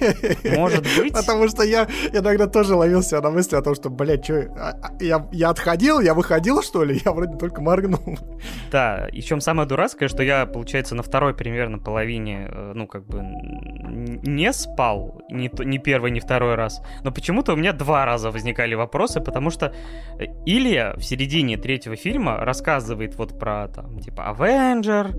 Может 0.44 0.86
быть. 0.98 1.12
Потому 1.12 1.48
что 1.48 1.62
я 1.62 1.88
иногда 2.12 2.46
тоже 2.46 2.74
ловил 2.74 3.02
себя 3.02 3.20
на 3.20 3.30
мысли 3.30 3.56
о 3.56 3.62
том, 3.62 3.74
что, 3.74 3.90
блядь, 3.90 4.24
что, 4.24 4.42
а, 4.58 4.76
а, 4.82 5.02
я, 5.02 5.26
я 5.32 5.50
отходил, 5.50 6.00
я 6.00 6.14
выходил, 6.14 6.62
что 6.62 6.84
ли? 6.84 7.00
Я 7.04 7.12
вроде 7.12 7.36
только 7.36 7.62
моргнул. 7.62 8.18
Да, 8.70 9.08
и 9.10 9.20
чем 9.22 9.40
самое 9.40 9.66
дурацкое, 9.66 10.08
что 10.08 10.22
я, 10.22 10.46
получается, 10.46 10.94
на 10.94 11.02
второй 11.02 11.34
примерно 11.34 11.78
половине, 11.78 12.48
э, 12.50 12.72
ну, 12.74 12.86
как 12.86 13.06
бы, 13.06 13.20
не 13.20 14.52
спал, 14.52 15.22
ни, 15.30 15.50
ни 15.64 15.78
первый, 15.78 16.10
ни 16.10 16.20
второй 16.20 16.54
раз. 16.54 16.82
Но 17.04 17.12
почему-то 17.12 17.52
у 17.52 17.56
меня 17.56 17.72
два 17.72 18.04
раза 18.04 18.30
возникали 18.30 18.74
вопросы, 18.74 19.20
потому 19.20 19.50
что 19.50 19.72
э, 20.18 20.24
Илья 20.46 20.94
в 20.96 21.02
середине 21.02 21.56
третьего 21.56 21.96
фильма 21.96 22.38
рассказывает 22.38 23.16
вот 23.16 23.38
про, 23.38 23.68
там, 23.68 23.98
типа, 24.00 24.30
Авенджер, 24.30 25.14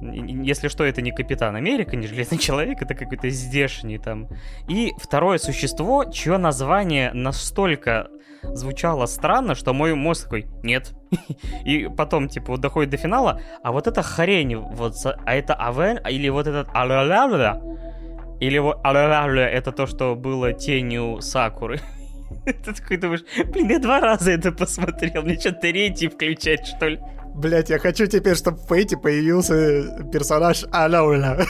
если 0.00 0.68
что, 0.68 0.84
это 0.84 1.02
не 1.02 1.12
Капитан 1.12 1.56
Америка, 1.56 1.96
не 1.96 2.06
Железный 2.06 2.38
Человек, 2.38 2.82
это 2.82 2.94
какой-то 2.94 3.28
здешний 3.30 3.98
там. 3.98 4.28
И 4.68 4.92
второе 4.98 5.38
существо, 5.38 6.04
чье 6.04 6.36
название 6.36 7.12
настолько 7.12 8.08
звучало 8.42 9.06
странно, 9.06 9.54
что 9.54 9.72
мой 9.72 9.94
мозг 9.94 10.24
такой, 10.24 10.46
нет. 10.62 10.92
И 11.64 11.88
потом, 11.96 12.28
типа, 12.28 12.52
вот 12.52 12.60
доходит 12.60 12.90
до 12.90 12.96
финала, 12.96 13.40
а 13.62 13.72
вот 13.72 13.86
эта 13.86 14.02
хрень, 14.02 14.56
вот, 14.56 14.94
а 15.04 15.34
это 15.34 15.54
Авен, 15.54 15.98
или 16.06 16.28
вот 16.28 16.46
этот 16.46 16.68
или 18.40 18.58
вот 18.58 18.80
это 19.48 19.72
то, 19.72 19.86
что 19.86 20.14
было 20.14 20.52
тенью 20.52 21.20
Сакуры. 21.20 21.80
Ты 22.44 22.74
такой 22.74 22.96
думаешь, 22.96 23.24
блин, 23.46 23.70
я 23.70 23.78
два 23.78 24.00
раза 24.00 24.32
это 24.32 24.52
посмотрел, 24.52 25.22
мне 25.22 25.38
что, 25.38 25.52
третий 25.52 26.08
включать, 26.08 26.66
что 26.66 26.88
ли? 26.88 27.00
Блять, 27.34 27.68
я 27.68 27.78
хочу 27.80 28.06
теперь, 28.06 28.36
чтобы 28.36 28.58
в 28.58 28.68
Фейте 28.68 28.96
появился 28.96 30.06
персонаж 30.12 30.64
Алауля. 30.70 31.36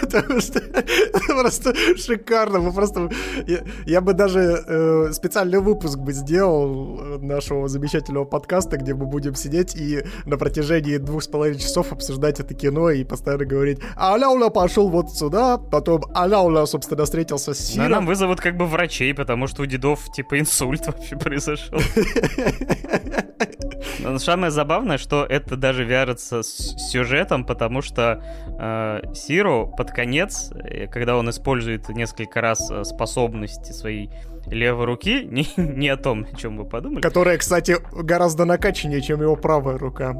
Потому 0.00 0.40
что 0.40 0.58
это 0.58 1.20
просто 1.28 1.74
шикарно. 1.96 2.58
Мы 2.58 2.72
просто... 2.72 3.08
Я, 3.46 3.60
я 3.86 4.00
бы 4.00 4.12
даже 4.12 4.40
э, 4.40 5.12
специальный 5.12 5.60
выпуск 5.60 5.98
бы 5.98 6.12
сделал 6.12 7.18
нашего 7.20 7.68
замечательного 7.68 8.24
подкаста, 8.24 8.76
где 8.76 8.92
мы 8.92 9.06
будем 9.06 9.36
сидеть 9.36 9.76
и 9.76 10.02
на 10.26 10.36
протяжении 10.36 10.96
двух 10.96 11.22
с 11.22 11.28
половиной 11.28 11.60
часов 11.60 11.92
обсуждать 11.92 12.40
это 12.40 12.52
кино 12.54 12.90
и 12.90 13.04
постоянно 13.04 13.44
говорить 13.44 13.78
Алауля 13.96 14.50
пошел 14.50 14.88
вот 14.88 15.12
сюда, 15.12 15.58
потом 15.58 16.02
Алауля, 16.14 16.66
собственно, 16.66 17.04
встретился 17.04 17.54
с 17.54 17.58
Сиром. 17.58 17.88
Но 17.88 17.96
нам 17.96 18.06
вызовут 18.06 18.40
как 18.40 18.56
бы 18.56 18.66
врачей, 18.66 19.14
потому 19.14 19.46
что 19.46 19.62
у 19.62 19.66
дедов 19.66 20.10
типа 20.12 20.40
инсульт 20.40 20.86
вообще 20.86 21.16
произошел. 21.16 21.78
Но 24.00 24.18
самое 24.18 24.50
забавное, 24.50 24.98
что 24.98 25.24
это 25.24 25.56
даже 25.56 25.84
вяжется 25.84 26.42
с 26.42 26.90
сюжетом, 26.90 27.44
потому 27.44 27.82
что 27.82 28.22
э, 28.58 29.14
Сиру 29.14 29.72
под 29.76 29.90
конец, 29.90 30.52
э, 30.52 30.86
когда 30.86 31.16
он 31.16 31.30
использует 31.30 31.88
несколько 31.88 32.40
раз 32.40 32.70
э, 32.70 32.84
способности 32.84 33.72
своей 33.72 34.10
левой 34.46 34.86
руки, 34.86 35.24
не, 35.30 35.46
не 35.56 35.88
о 35.88 35.96
том, 35.96 36.26
о 36.32 36.36
чем 36.36 36.56
вы 36.56 36.64
подумали. 36.64 37.00
Которая, 37.00 37.38
кстати, 37.38 37.76
гораздо 37.92 38.44
накачаннее, 38.44 39.00
чем 39.00 39.22
его 39.22 39.36
правая 39.36 39.78
рука. 39.78 40.14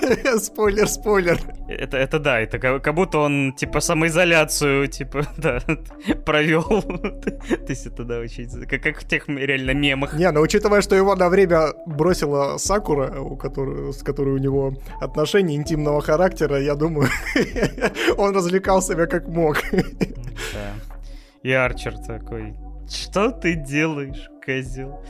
спойлер, 0.38 0.88
спойлер. 0.88 1.38
Это, 1.68 1.96
это 1.96 2.18
да, 2.18 2.40
это 2.40 2.58
как, 2.58 2.82
как 2.82 2.94
будто 2.94 3.18
он, 3.18 3.52
типа, 3.54 3.80
самоизоляцию, 3.80 4.88
типа, 4.88 5.26
да, 5.36 5.60
провел. 6.24 6.62
То 6.62 7.66
есть 7.68 7.86
это, 7.86 8.04
да, 8.04 8.18
очень... 8.18 8.48
Как, 8.66 8.82
как 8.82 9.02
в 9.02 9.08
тех 9.08 9.28
реально 9.28 9.72
мемах. 9.72 10.14
Не, 10.14 10.30
но 10.30 10.40
учитывая, 10.40 10.80
что 10.80 10.94
его 10.94 11.14
на 11.14 11.28
время 11.28 11.72
бросила 11.86 12.58
Сакура, 12.58 13.20
у 13.20 13.36
которой, 13.36 13.92
с 13.92 14.02
которой 14.02 14.34
у 14.34 14.38
него 14.38 14.74
отношения 15.00 15.56
интимного 15.56 16.00
характера, 16.00 16.60
я 16.60 16.74
думаю, 16.74 17.08
он 18.16 18.34
развлекал 18.34 18.82
себя 18.82 19.06
как 19.06 19.28
мог. 19.28 19.58
Да. 19.72 20.72
И 21.42 21.52
Арчер 21.52 21.96
такой, 21.98 22.54
что 22.88 23.30
ты 23.30 23.54
делаешь, 23.54 24.30
козел? 24.44 25.02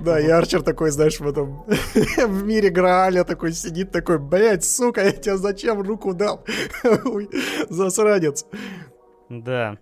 Да, 0.00 0.18
и 0.18 0.28
Арчер 0.28 0.62
такой, 0.62 0.90
знаешь, 0.90 1.20
в 1.20 1.28
этом 1.28 1.64
в 1.66 2.44
мире 2.44 2.70
Грааля 2.70 3.24
такой 3.24 3.52
сидит, 3.52 3.92
такой, 3.92 4.18
блядь, 4.18 4.64
сука, 4.64 5.04
я 5.04 5.12
тебе 5.12 5.36
зачем 5.36 5.82
руку 5.82 6.14
дал? 6.14 6.44
Засранец. 7.68 8.46
Да. 9.28 9.78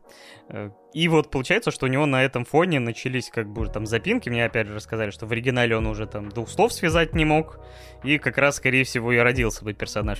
И 0.92 1.09
вот 1.09 1.30
получается, 1.30 1.70
что 1.70 1.86
у 1.86 1.88
него 1.88 2.07
на 2.07 2.24
этом 2.24 2.44
фоне 2.44 2.80
начались 2.80 3.30
как 3.30 3.49
бы 3.49 3.66
там 3.66 3.86
запинки. 3.86 4.28
Мне 4.28 4.44
опять 4.44 4.66
же 4.66 4.74
рассказали, 4.74 5.11
что 5.11 5.26
в 5.26 5.32
оригинале 5.32 5.76
он 5.76 5.86
уже 5.86 6.07
там 6.07 6.30
двух 6.30 6.49
слов 6.49 6.72
связать 6.72 7.14
не 7.14 7.24
мог. 7.24 7.61
И 8.03 8.18
как 8.18 8.38
раз, 8.38 8.57
скорее 8.57 8.84
всего, 8.84 9.12
и 9.12 9.18
родился 9.18 9.64
бы 9.64 9.74
персонаж. 9.74 10.18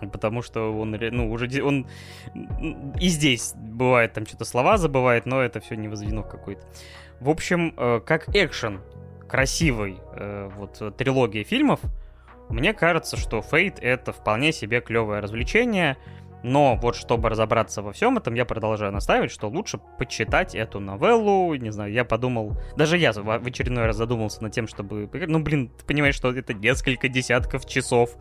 Потому 0.00 0.42
что 0.42 0.76
он, 0.78 0.90
ну, 0.90 1.30
уже 1.30 1.62
он 1.62 1.86
и 3.00 3.08
здесь 3.08 3.54
бывает 3.54 4.12
там 4.12 4.26
что-то 4.26 4.44
слова 4.44 4.76
забывает, 4.76 5.26
но 5.26 5.40
это 5.40 5.60
все 5.60 5.76
не 5.76 5.88
возведено 5.88 6.22
в 6.22 6.28
какой-то. 6.28 6.62
В 7.20 7.30
общем, 7.30 7.74
э, 7.76 8.00
как 8.04 8.28
экшен 8.34 8.80
красивый, 9.28 9.98
э, 10.12 10.50
вот 10.56 10.96
трилогия 10.96 11.44
фильмов, 11.44 11.80
мне 12.48 12.74
кажется, 12.74 13.16
что 13.16 13.42
Фейт 13.42 13.78
это 13.80 14.12
вполне 14.12 14.52
себе 14.52 14.80
клевое 14.80 15.20
развлечение. 15.20 15.96
Но 16.42 16.76
вот 16.76 16.94
чтобы 16.94 17.30
разобраться 17.30 17.80
во 17.80 17.92
всем 17.92 18.18
этом, 18.18 18.34
я 18.34 18.44
продолжаю 18.44 18.92
настаивать, 18.92 19.30
что 19.30 19.48
лучше 19.48 19.80
почитать 19.98 20.54
эту 20.54 20.78
новеллу. 20.78 21.54
Не 21.54 21.70
знаю, 21.70 21.90
я 21.90 22.04
подумал, 22.04 22.58
даже 22.76 22.98
я 22.98 23.14
в 23.14 23.46
очередной 23.46 23.86
раз 23.86 23.96
задумался 23.96 24.42
над 24.42 24.52
тем, 24.52 24.68
чтобы... 24.68 25.08
Ну, 25.26 25.40
блин, 25.40 25.70
ты 25.70 25.86
понимаешь, 25.86 26.14
что 26.14 26.30
это 26.30 26.52
несколько 26.52 27.08
десятков 27.08 27.66
часов 27.66 28.18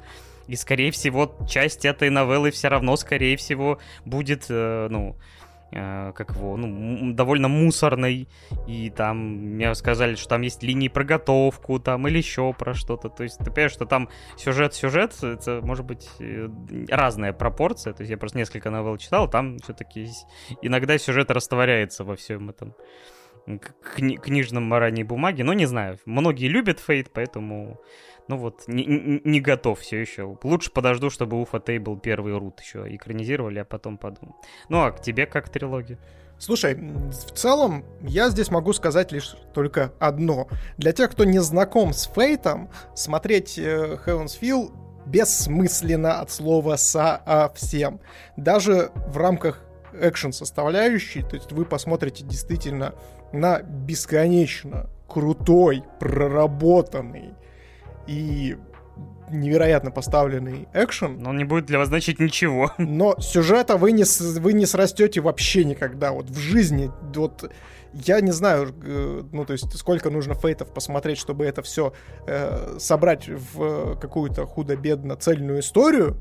и, 0.47 0.55
скорее 0.55 0.91
всего, 0.91 1.35
часть 1.47 1.85
этой 1.85 2.09
новеллы 2.09 2.51
все 2.51 2.67
равно, 2.67 2.95
скорее 2.95 3.37
всего, 3.37 3.79
будет, 4.05 4.45
э, 4.49 4.87
ну, 4.89 5.15
э, 5.71 6.11
как 6.13 6.31
его, 6.31 6.57
ну, 6.57 7.13
довольно 7.13 7.47
мусорной. 7.47 8.27
И 8.67 8.89
там 8.89 9.17
мне 9.55 9.73
сказали, 9.75 10.15
что 10.15 10.29
там 10.29 10.41
есть 10.41 10.63
линии 10.63 10.87
про 10.87 11.03
готовку, 11.03 11.79
там, 11.79 12.07
или 12.07 12.17
еще 12.17 12.53
про 12.53 12.73
что-то. 12.73 13.09
То 13.09 13.23
есть 13.23 13.37
ты 13.39 13.45
понимаешь, 13.45 13.71
что 13.71 13.85
там 13.85 14.09
сюжет-сюжет, 14.37 15.23
это 15.23 15.61
может 15.63 15.85
быть 15.85 16.09
э, 16.19 16.49
разная 16.89 17.33
пропорция. 17.33 17.93
То 17.93 18.01
есть 18.01 18.11
я 18.11 18.17
просто 18.17 18.37
несколько 18.37 18.69
новелл 18.69 18.97
читал, 18.97 19.29
там 19.29 19.57
все-таки 19.59 20.09
иногда 20.61 20.97
сюжет 20.97 21.31
растворяется 21.31 22.03
во 22.03 22.15
всем 22.15 22.49
этом 22.49 22.75
кни- 23.45 24.17
книжном 24.17 24.73
ранней 24.73 25.03
бумаге. 25.03 25.43
Но 25.43 25.53
не 25.53 25.65
знаю, 25.65 25.99
многие 26.05 26.47
любят 26.47 26.79
Фейт, 26.79 27.11
поэтому 27.11 27.79
ну 28.27 28.37
вот, 28.37 28.63
не, 28.67 29.21
не 29.23 29.41
готов 29.41 29.79
все 29.79 29.99
еще. 29.99 30.37
Лучше 30.43 30.71
подожду, 30.71 31.09
чтобы 31.09 31.41
Уфа 31.41 31.59
Тейбл 31.59 31.97
первый 31.97 32.37
рут 32.37 32.61
еще 32.61 32.85
экранизировали, 32.95 33.59
а 33.59 33.65
потом 33.65 33.97
подумаю. 33.97 34.35
Ну 34.69 34.81
а 34.81 34.91
к 34.91 35.01
тебе 35.01 35.25
как 35.25 35.49
трилогия? 35.49 35.99
Слушай, 36.39 36.75
в 36.75 37.31
целом, 37.31 37.85
я 38.01 38.29
здесь 38.29 38.49
могу 38.49 38.73
сказать 38.73 39.11
лишь 39.11 39.35
только 39.53 39.93
одно. 39.99 40.47
Для 40.77 40.91
тех, 40.91 41.11
кто 41.11 41.23
не 41.23 41.39
знаком 41.39 41.93
с 41.93 42.09
Фейтом, 42.13 42.69
смотреть 42.95 43.57
э, 43.57 43.97
Heaven's 44.05 44.39
Feel 44.41 44.71
бессмысленно 45.05 46.19
от 46.19 46.31
слова 46.31 46.75
совсем. 46.75 47.99
Даже 48.35 48.91
в 49.07 49.17
рамках 49.17 49.63
экшен 49.93 50.33
составляющей, 50.33 51.21
то 51.21 51.35
есть 51.35 51.51
вы 51.51 51.65
посмотрите 51.65 52.23
действительно 52.23 52.95
на 53.33 53.61
бесконечно 53.61 54.89
крутой, 55.07 55.83
проработанный, 55.99 57.33
и 58.07 58.57
невероятно 59.29 59.91
поставленный 59.91 60.67
экшен. 60.73 61.19
Но 61.19 61.31
он 61.31 61.37
не 61.37 61.43
будет 61.43 61.65
для 61.65 61.79
вас 61.79 61.87
значить 61.87 62.19
ничего. 62.19 62.71
Но 62.77 63.15
сюжета 63.19 63.77
вы 63.77 63.91
не, 63.91 64.03
вы 64.39 64.53
не 64.53 64.65
срастете 64.65 65.21
вообще 65.21 65.65
никогда. 65.65 66.11
Вот 66.11 66.29
в 66.29 66.37
жизни, 66.37 66.91
вот 67.15 67.51
я 67.93 68.21
не 68.21 68.31
знаю, 68.31 68.73
э, 68.83 69.23
ну 69.31 69.45
то 69.45 69.53
есть 69.53 69.77
сколько 69.77 70.09
нужно 70.09 70.35
фейтов 70.35 70.73
посмотреть, 70.73 71.17
чтобы 71.17 71.45
это 71.45 71.61
все 71.61 71.93
э, 72.27 72.77
собрать 72.79 73.27
в 73.27 73.97
какую-то 73.99 74.45
худо-бедно 74.45 75.15
цельную 75.15 75.59
историю. 75.59 76.17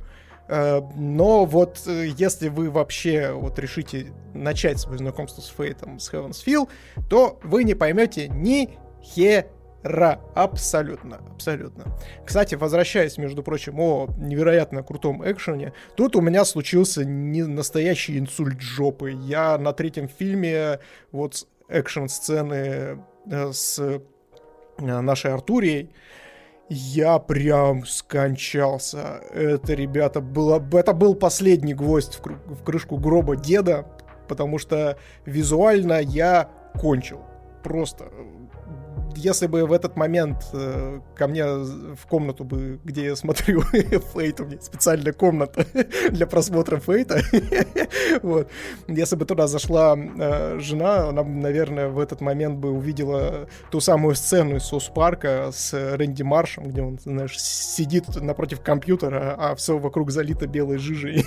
Э, 0.48 0.80
но 0.96 1.44
вот 1.44 1.82
э, 1.86 2.08
если 2.16 2.48
вы 2.48 2.70
вообще 2.70 3.32
вот 3.32 3.58
решите 3.58 4.12
начать 4.34 4.78
свое 4.78 4.98
знакомство 4.98 5.40
с 5.40 5.48
Фейтом, 5.48 5.98
с 5.98 6.12
Heaven's 6.12 6.44
Feel, 6.44 6.68
то 7.08 7.38
вы 7.42 7.64
не 7.64 7.74
поймете 7.74 8.28
ни 8.28 8.78
хера 9.02 9.46
Ра, 9.82 10.20
абсолютно, 10.34 11.20
абсолютно. 11.32 11.86
Кстати, 12.24 12.54
возвращаясь, 12.54 13.18
между 13.18 13.42
прочим, 13.42 13.80
о 13.80 14.08
невероятно 14.16 14.82
крутом 14.84 15.28
экшене, 15.28 15.72
тут 15.96 16.14
у 16.14 16.20
меня 16.20 16.44
случился 16.44 17.04
не 17.04 17.42
настоящий 17.42 18.18
инсульт 18.18 18.60
жопы. 18.60 19.10
Я 19.10 19.58
на 19.58 19.72
третьем 19.72 20.08
фильме 20.08 20.78
вот 21.10 21.48
экшн-сцены 21.68 23.02
э, 23.26 23.52
с 23.52 23.78
э, 23.80 24.00
нашей 24.78 25.32
Артурией, 25.32 25.90
я 26.68 27.18
прям 27.18 27.84
скончался. 27.86 29.20
Это, 29.32 29.74
ребята, 29.74 30.20
было, 30.20 30.62
это 30.72 30.92
был 30.92 31.14
последний 31.14 31.74
гвоздь 31.74 32.18
в, 32.18 32.54
в 32.54 32.64
крышку 32.64 32.96
гроба 32.96 33.36
деда, 33.36 33.86
потому 34.28 34.58
что 34.58 34.96
визуально 35.26 36.00
я 36.00 36.48
кончил. 36.80 37.20
Просто 37.62 38.10
если 39.16 39.46
бы 39.46 39.66
в 39.66 39.72
этот 39.72 39.96
момент 39.96 40.38
э, 40.52 41.00
ко 41.14 41.26
мне 41.26 41.44
в 41.44 42.06
комнату 42.08 42.44
бы, 42.44 42.80
где 42.84 43.04
я 43.06 43.16
смотрю 43.16 43.62
Фейт, 44.14 44.40
у 44.40 44.44
меня 44.44 44.60
специальная 44.60 45.12
комната 45.12 45.66
для 46.10 46.26
просмотра 46.26 46.78
Фейта, 46.78 47.20
вот, 48.22 48.48
если 48.88 49.16
бы 49.16 49.24
туда 49.24 49.46
зашла 49.46 49.96
э, 49.96 50.58
жена, 50.60 51.08
она, 51.08 51.22
наверное, 51.22 51.88
в 51.88 51.98
этот 51.98 52.20
момент 52.20 52.58
бы 52.58 52.70
увидела 52.70 53.48
ту 53.70 53.80
самую 53.80 54.14
сцену 54.14 54.56
из 54.56 54.64
Соус 54.64 54.90
Парка 54.94 55.50
с 55.52 55.72
Рэнди 55.96 56.22
Маршем, 56.22 56.68
где 56.68 56.82
он, 56.82 56.98
знаешь, 56.98 57.38
сидит 57.40 58.20
напротив 58.20 58.60
компьютера, 58.60 59.34
а 59.38 59.54
все 59.54 59.78
вокруг 59.78 60.10
залито 60.10 60.46
белой 60.46 60.78
жижей. 60.78 61.24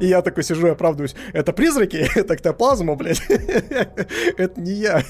и 0.00 0.06
я 0.06 0.22
такой 0.22 0.42
сижу 0.42 0.68
и 0.68 0.70
оправдываюсь. 0.70 1.14
Это 1.32 1.52
призраки? 1.52 2.06
Это 2.14 2.34
эктоплазма, 2.34 2.96
блядь? 2.96 3.22
Это 3.28 4.60
не 4.60 4.72
я. 4.72 5.02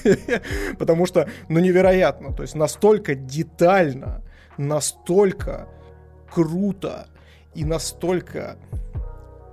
Потому 0.77 1.05
что, 1.05 1.27
ну, 1.49 1.59
невероятно 1.59 2.10
невероятно, 2.11 2.33
то 2.35 2.43
есть 2.43 2.55
настолько 2.55 3.15
детально, 3.15 4.23
настолько 4.57 5.67
круто 6.33 7.07
и 7.53 7.65
настолько 7.65 8.57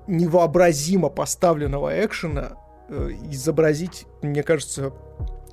невообразимо 0.07 1.09
поставленного 1.11 2.05
экшена 2.05 2.57
э, 2.89 3.11
изобразить, 3.31 4.07
мне 4.23 4.43
кажется, 4.43 4.93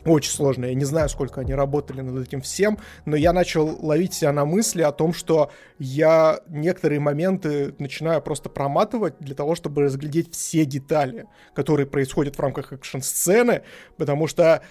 очень 0.06 0.32
сложно. 0.32 0.66
Я 0.66 0.76
не 0.76 0.86
знаю, 0.86 1.10
сколько 1.10 1.41
они 1.41 1.56
работали 1.56 2.01
над 2.01 2.28
этим 2.28 2.41
всем, 2.41 2.78
но 3.06 3.16
я 3.16 3.34
начал 3.34 3.76
ловить 3.84 4.14
себя 4.14 4.32
на 4.32 4.45
мысли 4.45 4.84
о 4.84 4.91
том, 4.91 5.14
что 5.14 5.51
я 5.80 6.39
некоторые 6.47 6.99
моменты 6.99 7.74
начинаю 7.80 8.22
просто 8.22 8.49
проматывать 8.49 9.16
для 9.20 9.34
того, 9.34 9.56
чтобы 9.56 9.82
разглядеть 9.82 10.32
все 10.34 10.64
детали, 10.64 11.26
которые 11.56 11.88
происходят 11.88 12.36
в 12.36 12.39
рамках 12.39 12.72
экшн-сцены, 12.72 13.64
потому 13.97 14.28
что 14.28 14.62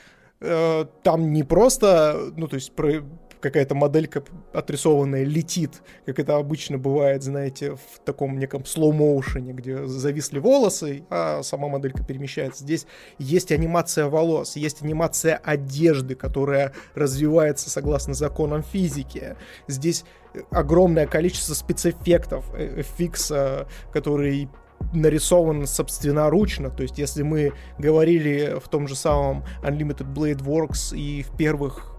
э, 0.41 0.85
там 1.03 1.33
не 1.33 1.43
просто, 1.43 2.33
ну, 2.37 2.49
то 2.49 2.57
есть 2.57 2.73
про, 2.73 3.03
какая-то 3.45 3.75
моделька 3.75 4.25
отрисованная 4.55 5.25
летит, 5.25 5.83
как 6.07 6.19
это 6.19 6.37
обычно 6.37 6.79
бывает, 6.79 7.23
знаете, 7.23 7.75
в 7.75 7.99
таком 8.03 8.39
неком 8.39 8.65
слоу-моушене, 8.65 9.53
где 9.53 9.87
зависли 9.87 10.39
волосы, 10.39 11.05
а 11.11 11.43
сама 11.43 11.69
моделька 11.69 12.03
перемещается. 12.03 12.65
Здесь 12.65 12.87
есть 13.19 13.53
анимация 13.53 14.07
волос, 14.07 14.57
есть 14.57 14.83
анимация 14.83 15.37
одежды, 15.37 16.15
которая 16.15 16.73
развивается 16.95 17.69
согласно 17.69 18.15
законам 18.15 18.63
физики. 18.63 19.37
Здесь 19.69 20.07
огромное 20.51 21.07
количество 21.07 21.53
спецэффектов, 21.53 22.51
э, 22.55 23.65
который 23.93 24.49
нарисован 24.93 25.67
собственноручно. 25.67 26.71
То 26.71 26.83
есть, 26.83 26.99
если 26.99 27.23
мы 27.23 27.53
говорили 27.79 28.59
в 28.63 28.69
том 28.69 28.89
же 28.89 28.95
самом 28.95 29.45
Unlimited 29.63 30.13
Blade 30.13 30.43
Works 30.43 30.97
и 30.97 31.23
в 31.23 31.37
первых 31.37 31.95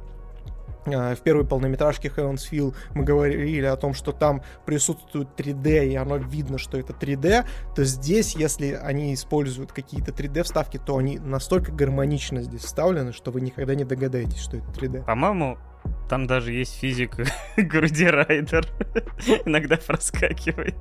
э, 0.85 1.15
в 1.15 1.21
первой 1.21 1.45
полнометражке 1.45 2.09
Heaven's 2.09 2.49
Feel 2.51 2.75
мы 2.93 3.03
говорили 3.03 3.65
о 3.65 3.75
том, 3.75 3.93
что 3.93 4.11
там 4.11 4.43
присутствует 4.65 5.29
3D, 5.37 5.87
и 5.87 5.95
оно 5.95 6.17
видно, 6.17 6.57
что 6.57 6.77
это 6.77 6.93
3D, 6.93 7.45
то 7.75 7.83
здесь, 7.83 8.35
если 8.35 8.73
они 8.73 9.13
используют 9.13 9.71
какие-то 9.71 10.11
3D 10.11 10.43
вставки, 10.43 10.79
то 10.83 10.97
они 10.97 11.19
настолько 11.19 11.71
гармонично 11.71 12.41
здесь 12.41 12.61
вставлены, 12.61 13.13
что 13.13 13.31
вы 13.31 13.41
никогда 13.41 13.75
не 13.75 13.83
догадаетесь, 13.83 14.39
что 14.39 14.57
это 14.57 14.67
3D. 14.67 15.05
По-моему, 15.05 15.57
там 16.09 16.27
даже 16.27 16.53
есть 16.53 16.75
физика 16.75 17.25
груди 17.57 18.05
Райдер. 18.05 18.67
Иногда 19.45 19.77
проскакивает. 19.77 20.75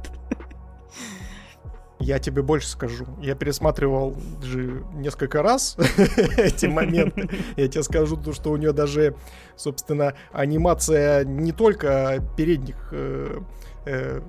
Я 2.01 2.19
тебе 2.19 2.43
больше 2.43 2.69
скажу. 2.69 3.07
Я 3.23 3.35
пересматривал 3.35 4.17
же 4.43 4.85
несколько 4.95 5.43
раз 5.43 5.77
эти 6.37 6.67
моменты. 6.67 7.29
Я 7.57 7.69
тебе 7.69 7.83
скажу, 7.83 8.19
что 8.33 8.51
у 8.51 8.57
нее 8.57 8.73
даже, 8.73 9.15
собственно, 9.57 10.15
анимация 10.33 11.25
не 11.25 11.53
только 11.53 12.23
передних 12.37 12.89
э, 12.93 13.41
э, 13.87 14.21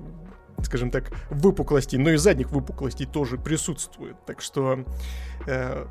скажем 0.62 0.90
так, 0.90 1.10
выпуклостей, 1.30 1.98
но 1.98 2.10
и 2.10 2.16
задних 2.16 2.50
выпуклостей 2.50 3.06
тоже 3.06 3.38
присутствует. 3.38 4.16
Так 4.26 4.40
что 4.40 4.84
э, 5.46 5.86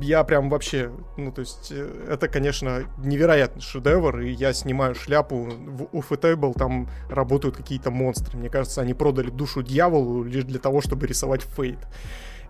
я 0.00 0.24
прям 0.24 0.50
вообще, 0.50 0.90
ну 1.16 1.32
то 1.32 1.40
есть 1.40 1.70
э, 1.70 2.06
это, 2.10 2.28
конечно, 2.28 2.84
невероятный 2.98 3.62
шедевр, 3.62 4.20
и 4.20 4.30
я 4.30 4.52
снимаю 4.52 4.94
шляпу. 4.94 5.36
В 5.36 5.82
Ufotable 5.92 6.54
там 6.54 6.88
работают 7.08 7.56
какие-то 7.56 7.90
монстры. 7.90 8.38
Мне 8.38 8.50
кажется, 8.50 8.80
они 8.80 8.94
продали 8.94 9.30
душу 9.30 9.62
дьяволу 9.62 10.24
лишь 10.24 10.44
для 10.44 10.58
того, 10.58 10.80
чтобы 10.80 11.06
рисовать 11.06 11.42
фейт. 11.42 11.78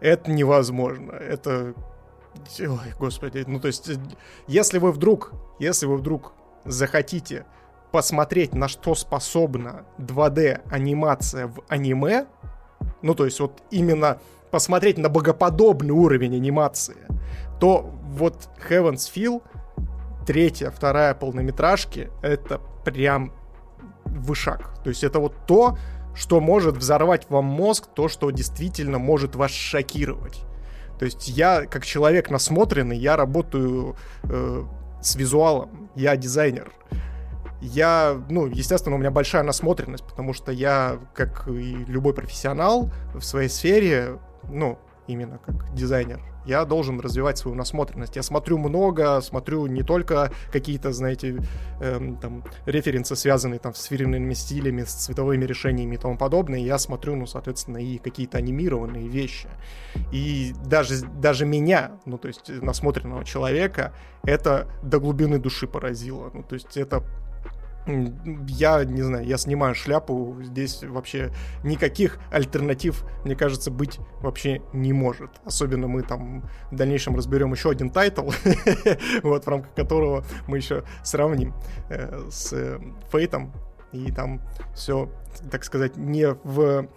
Это 0.00 0.30
невозможно. 0.30 1.12
Это 1.12 1.74
Ой, 2.60 2.94
господи, 2.98 3.44
ну 3.46 3.58
то 3.58 3.68
есть, 3.68 3.90
если 4.46 4.78
вы 4.78 4.92
вдруг, 4.92 5.32
если 5.58 5.86
вы 5.86 5.96
вдруг 5.96 6.34
захотите 6.64 7.46
посмотреть, 7.92 8.54
на 8.54 8.68
что 8.68 8.94
способна 8.94 9.84
2D 9.98 10.62
анимация 10.70 11.48
в 11.48 11.62
аниме, 11.68 12.26
ну 13.02 13.14
то 13.14 13.24
есть 13.24 13.40
вот 13.40 13.62
именно 13.70 14.18
посмотреть 14.50 14.98
на 14.98 15.08
богоподобный 15.08 15.92
уровень 15.92 16.34
анимации, 16.34 16.96
то 17.60 17.90
вот 18.04 18.48
Heaven's 18.68 19.12
Feel, 19.14 19.42
третья, 20.26 20.70
вторая 20.70 21.14
полнометражки, 21.14 22.10
это 22.22 22.60
прям 22.84 23.32
вышаг. 24.04 24.70
То 24.82 24.90
есть 24.90 25.04
это 25.04 25.20
вот 25.20 25.34
то, 25.46 25.78
что 26.14 26.40
может 26.40 26.76
взорвать 26.76 27.28
вам 27.30 27.44
мозг, 27.44 27.88
то, 27.94 28.08
что 28.08 28.30
действительно 28.30 28.98
может 28.98 29.36
вас 29.36 29.50
шокировать. 29.50 30.40
То 30.98 31.04
есть 31.04 31.28
я, 31.28 31.66
как 31.66 31.84
человек 31.84 32.28
насмотренный, 32.28 32.98
я 32.98 33.16
работаю 33.16 33.96
э, 34.24 34.64
с 35.00 35.14
визуалом, 35.14 35.90
я 35.94 36.16
дизайнер 36.16 36.72
я, 37.60 38.20
ну, 38.28 38.46
естественно, 38.46 38.96
у 38.96 38.98
меня 38.98 39.10
большая 39.10 39.42
насмотренность, 39.42 40.04
потому 40.04 40.32
что 40.32 40.52
я, 40.52 40.98
как 41.14 41.48
и 41.48 41.84
любой 41.86 42.14
профессионал 42.14 42.90
в 43.14 43.22
своей 43.22 43.48
сфере, 43.48 44.18
ну, 44.48 44.78
именно 45.06 45.38
как 45.38 45.74
дизайнер, 45.74 46.20
я 46.48 46.64
должен 46.64 46.98
развивать 47.00 47.36
свою 47.36 47.56
насмотренность. 47.56 48.16
Я 48.16 48.22
смотрю 48.22 48.56
много, 48.56 49.20
смотрю 49.20 49.66
не 49.66 49.82
только 49.82 50.32
какие-то, 50.50 50.92
знаете, 50.92 51.42
эм, 51.80 52.16
там, 52.16 52.42
референсы, 52.64 53.16
связанные 53.16 53.58
там 53.58 53.74
с 53.74 53.84
фирменными 53.84 54.32
стилями, 54.32 54.84
с 54.84 54.92
цветовыми 54.92 55.44
решениями 55.44 55.96
и 55.96 55.98
тому 55.98 56.16
подобное, 56.16 56.60
я 56.60 56.78
смотрю, 56.78 57.16
ну, 57.16 57.26
соответственно, 57.26 57.78
и 57.78 57.98
какие-то 57.98 58.38
анимированные 58.38 59.08
вещи. 59.08 59.48
И 60.10 60.54
даже, 60.64 61.04
даже 61.06 61.44
меня, 61.44 61.92
ну, 62.06 62.16
то 62.16 62.28
есть 62.28 62.48
насмотренного 62.48 63.24
человека, 63.24 63.92
это 64.22 64.68
до 64.82 65.00
глубины 65.00 65.38
души 65.38 65.66
поразило. 65.66 66.30
Ну, 66.32 66.42
то 66.42 66.54
есть 66.54 66.78
это 66.78 67.02
я 67.88 68.84
не 68.84 69.02
знаю, 69.02 69.26
я 69.26 69.38
снимаю 69.38 69.74
шляпу, 69.74 70.36
здесь 70.42 70.82
вообще 70.82 71.32
никаких 71.64 72.18
альтернатив, 72.30 73.04
мне 73.24 73.34
кажется, 73.34 73.70
быть 73.70 73.98
вообще 74.20 74.62
не 74.72 74.92
может. 74.92 75.30
Особенно 75.44 75.88
мы 75.88 76.02
там 76.02 76.48
в 76.70 76.76
дальнейшем 76.76 77.16
разберем 77.16 77.52
еще 77.52 77.70
один 77.70 77.90
тайтл, 77.90 78.30
вот, 79.22 79.44
в 79.44 79.48
рамках 79.48 79.74
которого 79.74 80.24
мы 80.46 80.58
еще 80.58 80.84
сравним 81.02 81.54
э, 81.88 82.28
с 82.30 82.52
э, 82.52 82.78
Фейтом, 83.10 83.52
и 83.92 84.12
там 84.12 84.42
все, 84.74 85.10
так 85.50 85.64
сказать, 85.64 85.96
не 85.96 86.28
в 86.44 86.88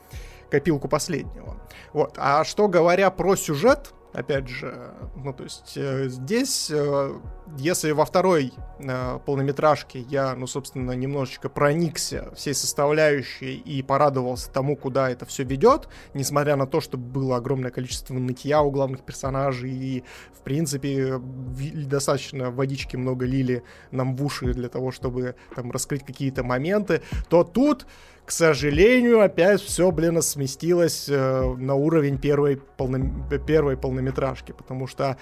копилку 0.49 0.87
последнего. 0.87 1.55
Вот. 1.93 2.15
А 2.17 2.43
что 2.43 2.67
говоря 2.67 3.09
про 3.09 3.35
сюжет, 3.35 3.93
опять 4.13 4.47
же, 4.47 4.91
ну 5.15 5.33
то 5.33 5.43
есть 5.43 5.73
э, 5.75 6.07
здесь, 6.09 6.69
э, 6.71 7.19
если 7.57 7.91
во 7.91 8.05
второй 8.05 8.53
э, 8.79 9.19
полнометражке 9.25 10.01
я, 10.01 10.35
ну 10.35 10.47
собственно, 10.47 10.91
немножечко 10.91 11.49
проникся 11.49 12.33
всей 12.35 12.53
составляющей 12.53 13.55
и 13.55 13.81
порадовался 13.81 14.51
тому, 14.51 14.75
куда 14.75 15.09
это 15.09 15.25
все 15.25 15.43
ведет, 15.43 15.87
несмотря 16.13 16.55
на 16.55 16.67
то, 16.67 16.81
что 16.81 16.97
было 16.97 17.37
огромное 17.37 17.71
количество 17.71 18.13
нытья 18.13 18.61
у 18.61 18.71
главных 18.71 19.03
персонажей 19.03 19.71
и, 19.71 20.03
в 20.33 20.41
принципе, 20.41 21.19
достаточно 21.19 22.51
водички 22.51 22.97
много 22.97 23.25
лили 23.25 23.63
нам 23.91 24.15
в 24.15 24.23
уши 24.25 24.53
для 24.53 24.69
того, 24.69 24.91
чтобы 24.91 25.35
там 25.55 25.71
раскрыть 25.71 26.05
какие-то 26.05 26.43
моменты, 26.43 27.01
то 27.29 27.43
тут 27.43 27.85
к 28.31 28.33
сожалению, 28.33 29.19
опять 29.19 29.61
все, 29.61 29.91
блин, 29.91 30.21
сместилось 30.21 31.09
э, 31.09 31.53
на 31.57 31.75
уровень 31.75 32.17
первой, 32.17 32.55
полно... 32.55 33.27
первой 33.45 33.75
полнометражки, 33.75 34.53
потому 34.53 34.87
что 34.87 35.17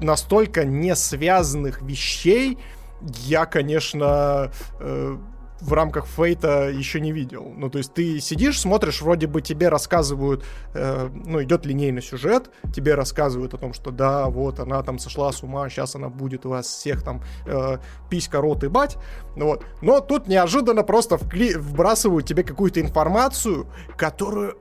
настолько 0.00 0.64
не 0.64 0.96
связанных 0.96 1.82
вещей 1.82 2.56
я, 3.26 3.44
конечно, 3.44 4.50
э, 4.80 5.18
в 5.60 5.72
рамках 5.72 6.06
Фейта 6.06 6.70
еще 6.70 7.00
не 7.00 7.12
видел. 7.12 7.52
Ну, 7.56 7.70
то 7.70 7.78
есть 7.78 7.94
ты 7.94 8.20
сидишь, 8.20 8.60
смотришь, 8.60 9.02
вроде 9.02 9.26
бы 9.26 9.42
тебе 9.42 9.68
рассказывают, 9.68 10.44
э, 10.74 11.08
ну, 11.12 11.42
идет 11.42 11.66
линейный 11.66 12.02
сюжет, 12.02 12.50
тебе 12.74 12.94
рассказывают 12.94 13.54
о 13.54 13.58
том, 13.58 13.72
что 13.72 13.90
да, 13.90 14.26
вот 14.26 14.60
она 14.60 14.82
там 14.82 14.98
сошла 14.98 15.32
с 15.32 15.42
ума, 15.42 15.68
сейчас 15.68 15.94
она 15.94 16.08
будет 16.08 16.46
у 16.46 16.50
вас 16.50 16.66
всех 16.66 17.02
там 17.02 17.22
э, 17.46 17.78
писька, 18.08 18.40
рот 18.40 18.64
и 18.64 18.68
бать. 18.68 18.96
Ну, 19.36 19.46
вот. 19.46 19.64
Но 19.82 20.00
тут 20.00 20.28
неожиданно 20.28 20.82
просто 20.82 21.16
вкли- 21.16 21.58
вбрасывают 21.58 22.26
тебе 22.26 22.42
какую-то 22.42 22.80
информацию, 22.80 23.66
которую 23.96 24.56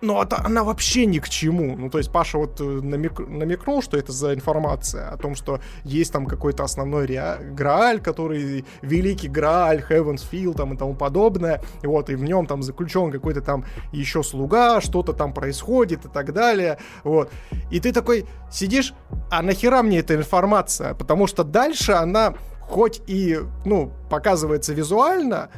но 0.00 0.22
это 0.22 0.40
она 0.44 0.62
вообще 0.62 1.06
ни 1.06 1.18
к 1.18 1.28
чему. 1.28 1.76
Ну, 1.76 1.90
то 1.90 1.98
есть 1.98 2.12
Паша 2.12 2.38
вот 2.38 2.60
э, 2.60 2.64
намек, 2.64 3.18
намекнул, 3.18 3.82
что 3.82 3.96
это 3.96 4.12
за 4.12 4.34
информация 4.34 5.08
о 5.08 5.16
том, 5.16 5.34
что 5.34 5.60
есть 5.84 6.12
там 6.12 6.26
какой-то 6.26 6.64
основной 6.64 7.06
ре... 7.06 7.38
Грааль, 7.52 8.00
который 8.00 8.64
великий 8.82 9.28
Грааль, 9.28 9.84
Heaven's 9.88 10.24
Field 10.30 10.54
там 10.54 10.74
и 10.74 10.76
тому 10.76 10.94
подобное. 10.94 11.62
И 11.82 11.86
вот, 11.86 12.10
и 12.10 12.14
в 12.14 12.22
нем 12.22 12.46
там 12.46 12.62
заключен 12.62 13.10
какой-то 13.10 13.40
там 13.40 13.64
еще 13.92 14.22
слуга, 14.22 14.80
что-то 14.80 15.12
там 15.12 15.32
происходит 15.32 16.04
и 16.04 16.08
так 16.08 16.32
далее. 16.32 16.78
Вот. 17.02 17.30
И 17.70 17.80
ты 17.80 17.92
такой 17.92 18.26
сидишь, 18.50 18.94
а 19.30 19.42
нахера 19.42 19.82
мне 19.82 19.98
эта 19.98 20.14
информация? 20.14 20.94
Потому 20.94 21.26
что 21.26 21.42
дальше 21.42 21.92
она 21.92 22.34
хоть 22.60 23.00
и, 23.06 23.38
ну, 23.64 23.92
показывается 24.10 24.74
визуально, 24.74 25.48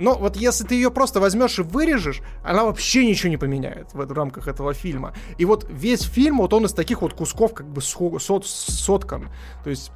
но 0.00 0.16
вот 0.16 0.36
если 0.36 0.64
ты 0.64 0.74
ее 0.74 0.90
просто 0.90 1.20
возьмешь 1.20 1.58
и 1.58 1.62
вырежешь, 1.62 2.22
она 2.42 2.64
вообще 2.64 3.06
ничего 3.06 3.28
не 3.28 3.36
поменяет 3.36 3.92
в, 3.92 4.12
рамках 4.12 4.48
этого 4.48 4.72
фильма. 4.72 5.12
И 5.36 5.44
вот 5.44 5.66
весь 5.68 6.02
фильм, 6.02 6.38
вот 6.38 6.54
он 6.54 6.64
из 6.64 6.72
таких 6.72 7.02
вот 7.02 7.12
кусков 7.12 7.52
как 7.52 7.68
бы 7.68 7.82
сот, 7.82 8.46
соткан. 8.46 9.28
То 9.62 9.68
есть 9.68 9.92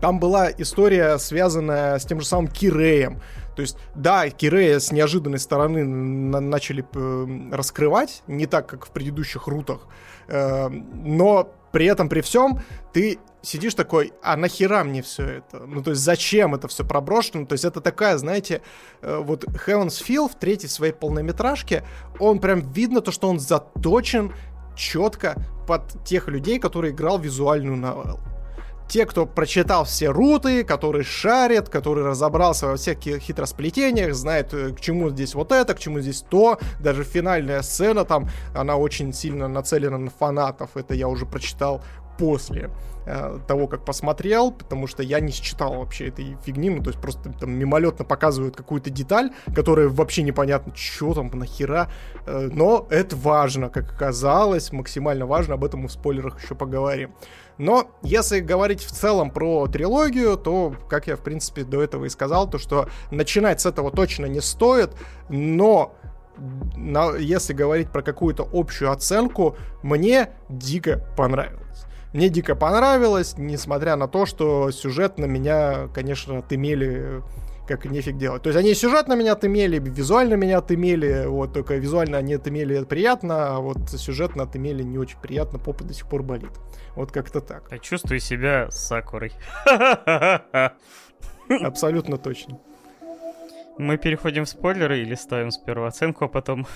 там 0.00 0.20
была 0.20 0.50
история, 0.50 1.18
связанная 1.18 1.98
с 1.98 2.04
тем 2.06 2.20
же 2.20 2.26
самым 2.26 2.48
Киреем. 2.48 3.20
То 3.54 3.62
есть, 3.62 3.76
да, 3.94 4.28
Кирея 4.30 4.78
с 4.78 4.90
неожиданной 4.90 5.38
стороны 5.38 5.84
на- 5.84 6.40
начали 6.40 6.84
э, 6.94 7.54
раскрывать, 7.54 8.22
не 8.26 8.46
так, 8.46 8.66
как 8.66 8.86
в 8.86 8.90
предыдущих 8.90 9.48
рутах, 9.48 9.86
но 10.28 11.52
при 11.72 11.86
этом, 11.86 12.08
при 12.08 12.22
всем, 12.22 12.60
ты 12.92 13.18
сидишь 13.42 13.74
такой, 13.74 14.12
а 14.22 14.36
нахера 14.36 14.82
мне 14.82 15.02
все 15.02 15.24
это? 15.24 15.66
Ну, 15.66 15.82
то 15.82 15.90
есть, 15.90 16.02
зачем 16.02 16.54
это 16.54 16.68
все 16.68 16.84
проброшено? 16.84 17.46
То 17.46 17.52
есть, 17.52 17.64
это 17.64 17.80
такая, 17.80 18.16
знаете, 18.16 18.62
э, 19.02 19.18
вот 19.22 19.44
Heaven's 19.44 20.02
Feel 20.02 20.28
в 20.28 20.36
третьей 20.38 20.68
своей 20.68 20.92
полнометражке, 20.92 21.84
он 22.18 22.40
прям 22.40 22.60
видно 22.72 23.00
то, 23.02 23.12
что 23.12 23.28
он 23.28 23.38
заточен 23.38 24.32
четко 24.74 25.36
под 25.66 26.02
тех 26.04 26.28
людей, 26.28 26.58
которые 26.58 26.92
играл 26.92 27.18
визуальную 27.18 27.76
новеллу 27.76 28.20
те, 28.88 29.06
кто 29.06 29.26
прочитал 29.26 29.84
все 29.84 30.08
руты, 30.08 30.64
который 30.64 31.02
шарит, 31.02 31.68
который 31.68 32.04
разобрался 32.04 32.66
во 32.66 32.76
всех 32.76 32.98
хитросплетениях, 32.98 34.14
знает, 34.14 34.54
э, 34.54 34.72
к 34.72 34.80
чему 34.80 35.10
здесь 35.10 35.34
вот 35.34 35.52
это, 35.52 35.74
к 35.74 35.78
чему 35.78 36.00
здесь 36.00 36.22
то. 36.22 36.58
Даже 36.80 37.04
финальная 37.04 37.62
сцена 37.62 38.04
там, 38.04 38.28
она 38.54 38.76
очень 38.76 39.12
сильно 39.12 39.48
нацелена 39.48 39.98
на 39.98 40.10
фанатов. 40.10 40.76
Это 40.76 40.94
я 40.94 41.08
уже 41.08 41.26
прочитал 41.26 41.82
после 42.18 42.70
э, 43.06 43.38
того, 43.46 43.66
как 43.66 43.84
посмотрел, 43.84 44.50
потому 44.50 44.86
что 44.86 45.02
я 45.02 45.20
не 45.20 45.32
считал 45.32 45.74
вообще 45.74 46.08
этой 46.08 46.36
фигни, 46.44 46.70
ну, 46.70 46.82
то 46.82 46.90
есть 46.90 47.00
просто 47.00 47.32
там 47.32 47.50
мимолетно 47.50 48.04
показывают 48.04 48.56
какую-то 48.56 48.90
деталь, 48.90 49.32
которая 49.54 49.88
вообще 49.88 50.22
непонятно, 50.22 50.74
что 50.74 51.14
там, 51.14 51.30
нахера, 51.34 51.90
э, 52.26 52.48
но 52.52 52.86
это 52.90 53.16
важно, 53.16 53.68
как 53.68 53.92
оказалось, 53.92 54.72
максимально 54.72 55.26
важно, 55.26 55.54
об 55.54 55.64
этом 55.64 55.80
мы 55.80 55.88
в 55.88 55.92
спойлерах 55.92 56.42
еще 56.42 56.54
поговорим. 56.54 57.14
Но 57.58 57.90
если 58.02 58.40
говорить 58.40 58.82
в 58.82 58.90
целом 58.90 59.30
про 59.30 59.66
трилогию, 59.66 60.36
то, 60.36 60.74
как 60.88 61.06
я, 61.06 61.16
в 61.16 61.20
принципе, 61.20 61.64
до 61.64 61.82
этого 61.82 62.04
и 62.04 62.08
сказал, 62.08 62.48
то, 62.48 62.58
что 62.58 62.88
начинать 63.10 63.60
с 63.60 63.66
этого 63.66 63.90
точно 63.90 64.26
не 64.26 64.40
стоит, 64.40 64.90
но 65.28 65.94
на, 66.76 67.16
если 67.16 67.54
говорить 67.54 67.90
про 67.90 68.02
какую-то 68.02 68.48
общую 68.52 68.90
оценку, 68.90 69.56
мне 69.82 70.30
дико 70.48 71.02
понравилось. 71.16 71.86
Мне 72.12 72.28
дико 72.28 72.54
понравилось, 72.54 73.34
несмотря 73.36 73.96
на 73.96 74.08
то, 74.08 74.26
что 74.26 74.70
сюжет 74.70 75.18
на 75.18 75.24
меня, 75.24 75.88
конечно, 75.94 76.38
отымели 76.38 77.22
как 77.66 77.84
нефиг 77.84 78.16
делать. 78.16 78.42
То 78.42 78.50
есть 78.50 78.58
они 78.58 78.74
сюжет 78.74 79.08
на 79.08 79.14
меня 79.14 79.32
отымели, 79.32 79.78
визуально 79.78 80.34
меня 80.34 80.58
отымели, 80.58 81.26
вот, 81.26 81.52
только 81.52 81.76
визуально 81.76 82.18
они 82.18 82.34
отымели 82.34 82.84
приятно, 82.84 83.56
а 83.56 83.60
вот 83.60 83.90
сюжетно 83.90 84.44
отымели 84.44 84.82
не 84.82 84.98
очень 84.98 85.18
приятно, 85.20 85.58
попа 85.58 85.84
до 85.84 85.92
сих 85.94 86.08
пор 86.08 86.22
болит. 86.22 86.52
Вот 86.94 87.12
как-то 87.12 87.40
так. 87.40 87.68
Я 87.70 87.78
чувствую 87.78 88.20
себя 88.20 88.70
Сакурой. 88.70 89.32
Абсолютно 91.48 92.16
точно. 92.18 92.58
Мы 93.78 93.98
переходим 93.98 94.44
в 94.44 94.48
спойлеры 94.48 95.00
или 95.00 95.14
ставим 95.14 95.50
сперва 95.50 95.88
оценку, 95.88 96.24
а 96.24 96.28
потом... 96.28 96.66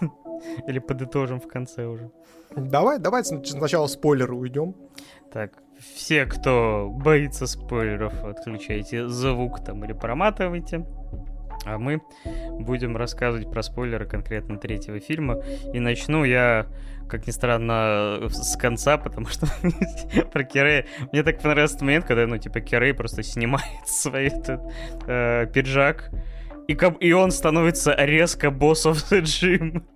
Или 0.66 0.78
подытожим 0.78 1.38
в 1.38 1.46
конце 1.46 1.84
уже. 1.84 2.10
Давай, 2.56 2.98
давай 2.98 3.24
сначала 3.24 3.86
спойлеры 3.86 4.34
уйдем. 4.34 4.74
Так, 5.32 5.62
все, 5.80 6.26
кто 6.26 6.90
боится 6.90 7.46
спойлеров, 7.46 8.24
отключайте 8.24 9.08
звук 9.08 9.64
там 9.64 9.84
или 9.84 9.92
проматывайте. 9.92 10.84
А 11.66 11.78
мы 11.78 12.00
будем 12.58 12.96
рассказывать 12.96 13.50
про 13.50 13.62
спойлеры 13.62 14.06
конкретно 14.06 14.56
третьего 14.58 14.98
фильма. 14.98 15.42
И 15.74 15.80
начну 15.80 16.24
я, 16.24 16.66
как 17.08 17.26
ни 17.26 17.30
странно, 17.32 18.28
с 18.30 18.56
конца, 18.56 18.96
потому 18.96 19.26
что 19.26 19.46
про 20.32 20.44
Кирея... 20.44 20.86
Мне 21.12 21.22
так 21.22 21.40
понравился 21.40 21.76
этот 21.76 21.82
момент, 21.82 22.06
когда, 22.06 22.26
ну, 22.26 22.38
типа, 22.38 22.60
Кирей 22.60 22.94
просто 22.94 23.22
снимает 23.22 23.64
свой 23.86 24.28
этот 24.28 24.60
э, 25.06 25.46
пиджак, 25.52 26.10
и, 26.66 26.78
и 27.00 27.12
он 27.12 27.30
становится 27.30 27.94
резко 27.94 28.50
боссом 28.50 28.94
Джим. 29.12 29.86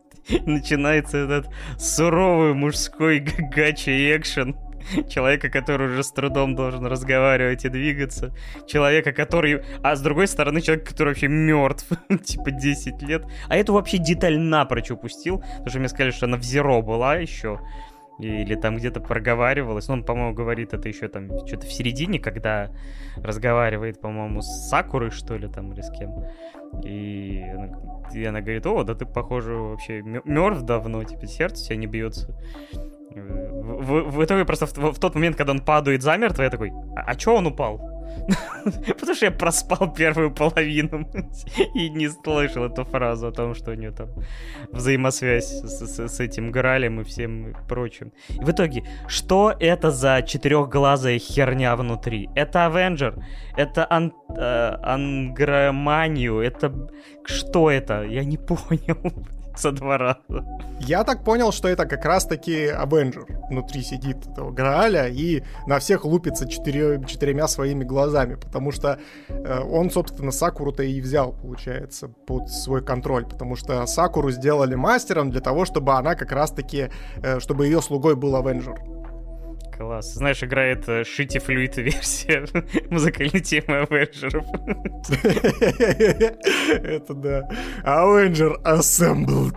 Начинается 0.46 1.18
этот 1.18 1.48
суровый 1.78 2.54
мужской 2.54 3.20
гачи 3.20 4.16
экшен 4.16 4.56
человека, 5.08 5.48
который 5.48 5.88
уже 5.88 6.02
с 6.02 6.10
трудом 6.10 6.54
должен 6.54 6.86
разговаривать 6.86 7.64
и 7.64 7.68
двигаться, 7.68 8.34
человека, 8.66 9.12
который... 9.12 9.62
А 9.82 9.96
с 9.96 10.00
другой 10.00 10.26
стороны, 10.26 10.60
человек, 10.60 10.88
который 10.88 11.08
вообще 11.08 11.28
мертв, 11.28 11.88
типа 12.24 12.50
10 12.50 13.02
лет. 13.02 13.24
А 13.48 13.56
эту 13.56 13.72
вообще 13.72 13.98
деталь 13.98 14.38
напрочь 14.38 14.90
упустил, 14.90 15.38
потому 15.38 15.68
что 15.68 15.78
мне 15.78 15.88
сказали, 15.88 16.10
что 16.10 16.26
она 16.26 16.36
в 16.36 16.42
Зеро 16.42 16.82
была 16.82 17.16
еще, 17.16 17.60
или 18.18 18.54
там 18.54 18.76
где-то 18.76 19.00
проговаривалась. 19.00 19.88
Ну, 19.88 19.94
он, 19.94 20.04
по-моему, 20.04 20.34
говорит 20.34 20.72
это 20.72 20.88
еще 20.88 21.08
там 21.08 21.28
что-то 21.46 21.66
в 21.66 21.72
середине, 21.72 22.20
когда 22.20 22.70
разговаривает, 23.16 24.00
по-моему, 24.00 24.40
с 24.42 24.68
Сакурой, 24.68 25.10
что 25.10 25.36
ли, 25.36 25.48
там, 25.48 25.72
или 25.72 25.80
с 25.80 25.90
кем. 25.90 26.24
И 26.84 27.42
она, 27.42 27.70
и 28.12 28.24
она 28.24 28.40
говорит, 28.40 28.66
о, 28.66 28.84
да 28.84 28.94
ты, 28.94 29.06
похоже, 29.06 29.54
вообще 29.54 30.02
мертв 30.02 30.62
давно, 30.62 31.02
типа, 31.04 31.26
сердце 31.26 31.62
у 31.62 31.66
тебя 31.66 31.76
не 31.76 31.86
бьется. 31.86 32.36
В, 33.64 34.10
в, 34.10 34.24
итоге 34.24 34.44
просто 34.44 34.66
в, 34.66 34.92
в 34.92 34.98
тот 34.98 35.14
момент, 35.14 35.36
когда 35.36 35.52
он 35.52 35.60
падает 35.60 36.02
замертво, 36.02 36.42
я 36.42 36.50
такой, 36.50 36.70
а, 36.96 37.00
а 37.06 37.14
чё 37.14 37.34
он 37.34 37.46
упал? 37.46 37.80
Потому 38.86 39.14
что 39.14 39.26
я 39.26 39.32
проспал 39.32 39.92
первую 39.92 40.30
половину 40.30 41.08
и 41.74 41.90
не 41.90 42.08
слышал 42.08 42.64
эту 42.64 42.84
фразу 42.84 43.26
о 43.26 43.32
том, 43.32 43.54
что 43.54 43.72
у 43.72 43.74
него 43.74 43.92
там 43.92 44.08
взаимосвязь 44.72 45.62
с, 45.62 45.86
с, 45.86 46.08
с 46.08 46.20
этим 46.20 46.50
Гралем 46.50 47.00
и 47.00 47.04
всем 47.04 47.56
прочим. 47.68 48.12
И 48.28 48.44
в 48.44 48.50
итоге, 48.50 48.84
что 49.08 49.54
это 49.58 49.90
за 49.90 50.22
четырехглазая 50.22 51.18
херня 51.18 51.76
внутри? 51.76 52.28
Это 52.34 52.66
Авенджер, 52.66 53.14
это 53.56 53.86
ан, 53.90 54.12
э, 54.36 54.76
Ангроманию, 54.82 56.40
это... 56.40 56.72
Что 57.24 57.70
это? 57.70 58.02
Я 58.02 58.24
не 58.24 58.36
понял 58.38 59.26
со 59.56 59.72
двора. 59.72 60.18
Я 60.80 61.04
так 61.04 61.24
понял, 61.24 61.52
что 61.52 61.68
это 61.68 61.86
как 61.86 62.04
раз-таки 62.04 62.66
Авенджер. 62.66 63.26
Внутри 63.48 63.82
сидит 63.82 64.26
этого 64.26 64.50
Грааля 64.50 65.08
и 65.08 65.42
на 65.66 65.78
всех 65.78 66.04
лупится 66.04 66.48
четыре, 66.48 67.02
четырьмя 67.06 67.48
своими 67.48 67.84
глазами, 67.84 68.34
потому 68.34 68.72
что 68.72 68.98
э, 69.28 69.60
он, 69.60 69.90
собственно, 69.90 70.30
Сакуру-то 70.30 70.82
и 70.82 71.00
взял, 71.00 71.32
получается, 71.32 72.08
под 72.08 72.50
свой 72.50 72.84
контроль, 72.84 73.24
потому 73.24 73.56
что 73.56 73.86
Сакуру 73.86 74.30
сделали 74.30 74.74
мастером 74.74 75.30
для 75.30 75.40
того, 75.40 75.64
чтобы 75.64 75.92
она 75.92 76.14
как 76.14 76.32
раз-таки, 76.32 76.90
э, 77.22 77.40
чтобы 77.40 77.66
ее 77.66 77.80
слугой 77.80 78.16
был 78.16 78.36
Авенджер. 78.36 78.80
Класс. 79.76 80.14
Знаешь, 80.14 80.42
играет 80.42 80.88
э, 80.88 81.04
Шити 81.04 81.38
Флюид 81.38 81.76
версия 81.76 82.46
музыкальной 82.90 83.40
темы 83.40 83.78
Авенджеров. 83.78 84.44
Это 86.68 87.14
да. 87.14 87.48
Avenger 87.84 88.62
Assembled. 88.64 89.56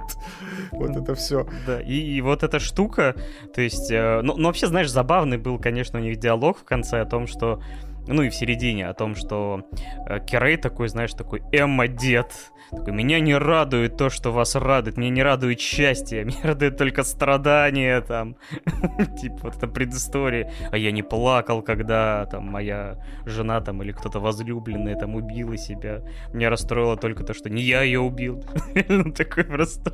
Вот 0.72 0.95
это 0.95 1.15
все. 1.15 1.47
Да, 1.65 1.82
и, 1.82 1.95
и 1.95 2.22
вот 2.22 2.43
эта 2.43 2.59
штука, 2.59 3.15
то 3.53 3.61
есть, 3.61 3.91
э, 3.91 4.22
ну, 4.22 4.36
ну, 4.38 4.47
вообще, 4.47 4.68
знаешь, 4.68 4.89
забавный 4.89 5.38
был, 5.38 5.59
конечно, 5.59 5.99
у 5.99 6.01
них 6.01 6.18
диалог 6.18 6.59
в 6.59 6.63
конце 6.63 7.01
о 7.01 7.05
том, 7.05 7.28
что 7.28 7.61
ну 8.08 8.22
и 8.24 8.30
в 8.30 8.36
середине, 8.36 8.88
о 8.88 8.93
том, 8.93 9.16
что 9.16 9.64
э, 10.08 10.20
Керей 10.26 10.58
такой, 10.58 10.88
знаешь, 10.88 11.14
такой 11.14 11.41
Эмма-дед, 11.51 12.34
такой, 12.72 12.93
меня 12.93 13.20
не 13.20 13.36
радует 13.36 13.97
то, 13.97 14.10
что 14.10 14.32
вас 14.32 14.55
радует, 14.55 14.97
меня 14.97 15.10
не 15.10 15.24
радует 15.24 15.60
счастье, 15.60 16.24
меня 16.26 16.39
радует 16.43 16.78
только 16.78 17.03
страдания, 17.03 18.01
там, 18.01 18.36
типа 19.22 19.38
вот 19.43 19.58
это 19.58 19.68
предыстория, 19.68 20.51
а 20.72 20.78
я 20.78 20.91
не 20.91 21.03
плакал, 21.03 21.62
когда 21.62 22.26
там 22.26 22.45
моя 22.45 22.97
жена 23.26 23.62
там 23.62 23.84
или 23.84 23.91
кто-то 23.91 24.20
возлюбленный 24.20 24.95
там 24.95 25.16
убила 25.16 25.58
себя, 25.58 26.01
меня 26.34 26.49
расстроило 26.49 26.97
только 26.97 27.24
то, 27.24 27.34
что 27.34 27.49
не 27.49 27.62
я 27.62 27.82
ее 27.82 27.99
убил, 27.99 28.43
ну 28.88 29.12
такой 29.12 29.43
просто 29.43 29.93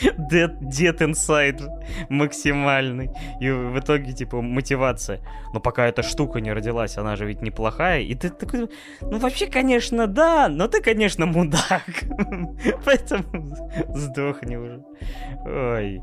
дед 0.00 1.02
инсайд 1.02 1.60
максимальный, 2.08 3.10
и 3.40 3.50
в 3.50 3.78
итоге, 3.78 4.12
типа, 4.12 4.40
мотивация, 4.40 5.20
но 5.52 5.60
пока 5.60 5.86
эта 5.86 6.02
штука 6.02 6.40
не 6.40 6.52
родилась, 6.52 6.96
она 6.96 7.16
же 7.16 7.25
ведь 7.26 7.42
неплохая. 7.42 8.00
И 8.00 8.14
ты 8.14 8.30
такой, 8.30 8.68
ну 9.00 9.18
вообще, 9.18 9.46
конечно, 9.46 10.06
да, 10.06 10.48
но 10.48 10.68
ты, 10.68 10.80
конечно, 10.80 11.26
мудак. 11.26 11.82
Поэтому 12.84 13.56
сдохни 13.94 14.56
уже. 14.56 14.84
Ой. 15.44 16.02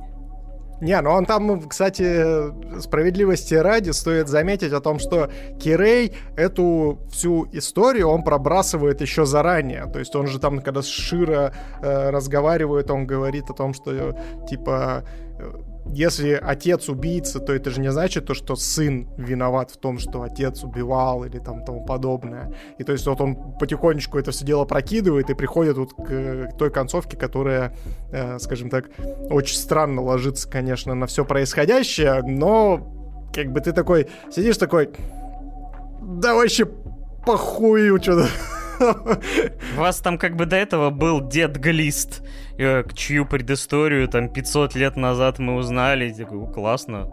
Не, 0.81 0.99
ну 0.99 1.11
он 1.11 1.25
там, 1.25 1.61
кстати, 1.69 2.81
справедливости 2.81 3.53
ради 3.53 3.91
стоит 3.91 4.27
заметить 4.27 4.73
о 4.73 4.81
том, 4.81 4.99
что 4.99 5.29
Кирей 5.57 6.13
эту 6.35 6.99
всю 7.09 7.47
историю 7.53 8.09
он 8.09 8.23
пробрасывает 8.23 8.99
еще 8.99 9.25
заранее. 9.25 9.85
То 9.85 9.99
есть 9.99 10.13
он 10.15 10.27
же 10.27 10.39
там, 10.39 10.59
когда 10.59 10.81
с 10.81 10.87
Шира 10.87 11.53
э, 11.81 12.09
разговаривает, 12.09 12.91
он 12.91 13.07
говорит 13.07 13.49
о 13.49 13.53
том, 13.53 13.73
что 13.73 14.17
типа 14.49 15.05
если 15.85 16.39
отец 16.41 16.89
убийца, 16.89 17.39
то 17.39 17.53
это 17.53 17.69
же 17.69 17.81
не 17.81 17.91
значит 17.91 18.25
то, 18.25 18.33
что 18.33 18.55
сын 18.55 19.09
виноват 19.17 19.71
в 19.71 19.77
том, 19.77 19.99
что 19.99 20.21
отец 20.21 20.63
убивал 20.63 21.23
или 21.25 21.39
там 21.39 21.63
тому 21.63 21.85
подобное. 21.85 22.53
И 22.77 22.83
то 22.83 22.91
есть 22.91 23.05
вот 23.05 23.19
он 23.21 23.35
потихонечку 23.59 24.17
это 24.17 24.31
все 24.31 24.45
дело 24.45 24.65
прокидывает 24.65 25.29
и 25.29 25.33
приходит 25.33 25.77
вот 25.77 25.93
к, 25.93 26.51
к 26.53 26.57
той 26.57 26.71
концовке, 26.71 27.17
которая, 27.17 27.75
э, 28.11 28.39
скажем 28.39 28.69
так, 28.69 28.89
очень 29.29 29.57
странно 29.57 30.01
ложится, 30.01 30.49
конечно, 30.49 30.95
на 30.95 31.07
все 31.07 31.25
происходящее, 31.25 32.21
но 32.23 33.29
как 33.33 33.51
бы 33.51 33.59
ты 33.59 33.71
такой 33.71 34.07
сидишь 34.31 34.57
такой, 34.57 34.91
да 36.01 36.35
вообще 36.35 36.65
похуй, 37.25 37.99
что-то 38.01 38.27
у 39.77 39.79
вас 39.79 39.99
там 39.99 40.17
как 40.17 40.35
бы 40.35 40.45
до 40.45 40.55
этого 40.55 40.89
был 40.89 41.21
дед 41.21 41.57
Глист, 41.57 42.21
чью 42.93 43.25
предысторию 43.25 44.07
там 44.07 44.29
500 44.29 44.75
лет 44.75 44.95
назад 44.95 45.39
мы 45.39 45.55
узнали. 45.55 46.13
Такой, 46.13 46.51
классно. 46.51 47.09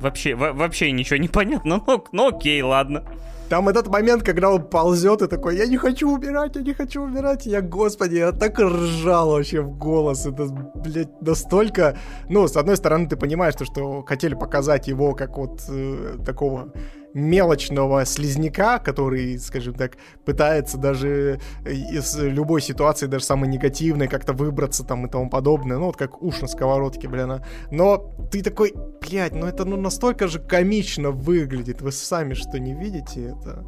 Вообще, 0.00 0.34
вообще 0.34 0.92
ничего 0.92 1.16
не 1.16 1.28
понятно, 1.28 1.82
но, 1.86 2.04
но 2.12 2.28
окей, 2.28 2.60
ладно. 2.62 3.04
Там 3.48 3.68
этот 3.68 3.86
момент, 3.86 4.24
когда 4.24 4.50
он 4.50 4.64
ползет 4.64 5.22
и 5.22 5.28
такой, 5.28 5.56
я 5.56 5.66
не 5.66 5.76
хочу 5.76 6.12
умирать, 6.12 6.56
я 6.56 6.62
не 6.62 6.74
хочу 6.74 7.02
умирать. 7.02 7.46
Я, 7.46 7.60
господи, 7.60 8.16
я 8.16 8.32
так 8.32 8.58
ржал 8.58 9.30
вообще 9.30 9.60
в 9.60 9.78
голос. 9.78 10.26
Это, 10.26 10.46
блядь, 10.74 11.22
настолько... 11.22 11.96
Ну, 12.28 12.48
с 12.48 12.56
одной 12.56 12.76
стороны, 12.76 13.08
ты 13.08 13.16
понимаешь, 13.16 13.54
то, 13.54 13.64
что 13.64 14.02
хотели 14.02 14.34
показать 14.34 14.88
его 14.88 15.14
как 15.14 15.38
вот 15.38 15.62
э, 15.68 16.18
такого 16.26 16.72
мелочного 17.16 18.04
слизняка, 18.04 18.78
который, 18.78 19.38
скажем 19.38 19.74
так, 19.74 19.96
пытается 20.26 20.76
даже 20.76 21.40
из 21.64 22.16
любой 22.18 22.60
ситуации, 22.60 23.06
даже 23.06 23.24
самой 23.24 23.48
негативной, 23.48 24.06
как-то 24.06 24.34
выбраться 24.34 24.84
там 24.84 25.06
и 25.06 25.10
тому 25.10 25.30
подобное. 25.30 25.78
Ну, 25.78 25.86
вот 25.86 25.96
как 25.96 26.22
уж 26.22 26.42
на 26.42 26.46
сковородке, 26.46 27.08
блин. 27.08 27.32
А. 27.32 27.42
Но 27.70 28.14
ты 28.30 28.42
такой, 28.42 28.74
блядь, 29.00 29.34
ну 29.34 29.46
это 29.46 29.64
ну 29.64 29.76
настолько 29.76 30.28
же 30.28 30.40
комично 30.40 31.10
выглядит. 31.10 31.80
Вы 31.80 31.90
сами 31.90 32.34
что, 32.34 32.58
не 32.58 32.74
видите 32.74 33.34
это? 33.34 33.64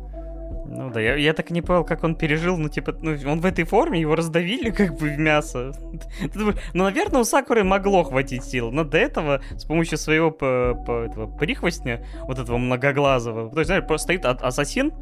Ну 0.70 0.90
да, 0.90 1.00
я, 1.00 1.16
я 1.16 1.32
так 1.32 1.50
не 1.50 1.62
понял, 1.62 1.84
как 1.84 2.04
он 2.04 2.14
пережил, 2.14 2.58
ну 2.58 2.68
типа, 2.68 2.94
ну 3.00 3.16
он 3.26 3.40
в 3.40 3.46
этой 3.46 3.64
форме, 3.64 4.00
его 4.00 4.14
раздавили 4.14 4.70
как 4.82 4.98
бы 4.98 5.08
в 5.08 5.18
мясо. 5.18 5.72
ну, 6.34 6.52
наверное, 6.74 7.22
у 7.22 7.24
Сакуры 7.24 7.64
могло 7.64 8.04
хватить 8.04 8.44
сил, 8.44 8.70
но 8.70 8.84
до 8.84 8.98
этого 8.98 9.40
с 9.56 9.64
помощью 9.64 9.96
своего 9.96 10.28
этого 10.28 11.26
прихвостня, 11.38 12.04
вот 12.22 12.38
этого 12.38 12.58
многоглазого, 12.58 13.50
то 13.50 13.60
есть, 13.60 13.68
знаешь, 13.68 13.86
просто 13.86 14.04
стоит 14.04 14.24
ассасин, 14.24 14.92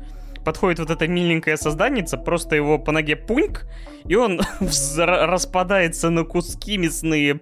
подходит 0.47 0.79
вот 0.79 0.91
эта 0.91 1.09
миленькая 1.09 1.57
созданница, 1.57 2.17
просто 2.17 2.55
его 2.55 2.79
по 2.79 2.93
ноге 2.93 3.17
пуньк, 3.17 3.67
и 4.05 4.15
он 4.15 4.41
распадается 4.97 6.09
на 6.09 6.23
куски 6.23 6.79
мясные. 6.79 7.41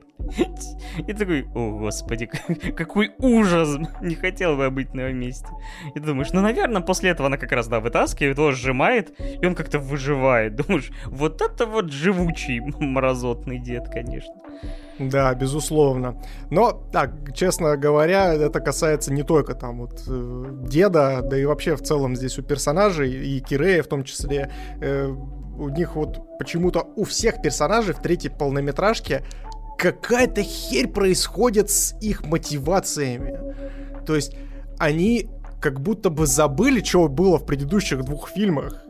И 1.06 1.12
такой, 1.12 1.44
о 1.54 1.78
господи, 1.78 2.30
какой 2.76 3.12
ужас, 3.18 3.76
не 4.00 4.14
хотел 4.14 4.56
бы 4.56 4.64
я 4.64 4.70
быть 4.70 4.94
на 4.94 5.02
его 5.02 5.12
месте. 5.12 5.48
И 5.94 6.00
думаешь, 6.00 6.32
ну, 6.32 6.40
наверное, 6.40 6.80
после 6.80 7.10
этого 7.10 7.26
она 7.26 7.36
как 7.36 7.52
раз, 7.52 7.68
да, 7.68 7.80
вытаскивает 7.80 8.38
его, 8.38 8.52
сжимает, 8.52 9.12
и 9.20 9.44
он 9.44 9.54
как-то 9.54 9.78
выживает. 9.78 10.56
Думаешь, 10.56 10.90
вот 11.04 11.42
это 11.42 11.66
вот 11.66 11.92
живучий 11.92 12.60
мразотный 12.60 13.58
дед, 13.58 13.90
конечно. 13.92 14.34
Да, 14.98 15.34
безусловно. 15.34 16.22
Но, 16.50 16.72
так, 16.92 17.34
честно 17.34 17.76
говоря, 17.76 18.32
это 18.34 18.60
касается 18.60 19.12
не 19.12 19.24
только 19.24 19.54
там 19.54 19.80
вот 19.80 20.04
э, 20.06 20.44
деда, 20.68 21.20
да 21.22 21.36
и 21.36 21.44
вообще 21.44 21.74
в 21.74 21.82
целом 21.82 22.14
здесь 22.14 22.38
у 22.38 22.42
персонажей, 22.42 23.10
и 23.10 23.40
Кирея 23.40 23.82
в 23.82 23.88
том 23.88 24.04
числе, 24.04 24.52
э, 24.80 25.12
у 25.58 25.68
них 25.68 25.96
вот 25.96 26.38
почему-то 26.38 26.86
у 26.96 27.04
всех 27.04 27.42
персонажей 27.42 27.94
в 27.94 28.00
третьей 28.00 28.30
полнометражке 28.30 29.24
какая-то 29.78 30.42
херь 30.42 30.88
происходит 30.88 31.70
с 31.70 31.94
их 32.00 32.24
мотивациями. 32.24 33.38
То 34.06 34.14
есть 34.14 34.36
они 34.78 35.28
как 35.60 35.80
будто 35.80 36.10
бы 36.10 36.26
забыли, 36.26 36.82
что 36.84 37.08
было 37.08 37.38
в 37.38 37.46
предыдущих 37.46 38.04
двух 38.04 38.28
фильмах 38.28 38.84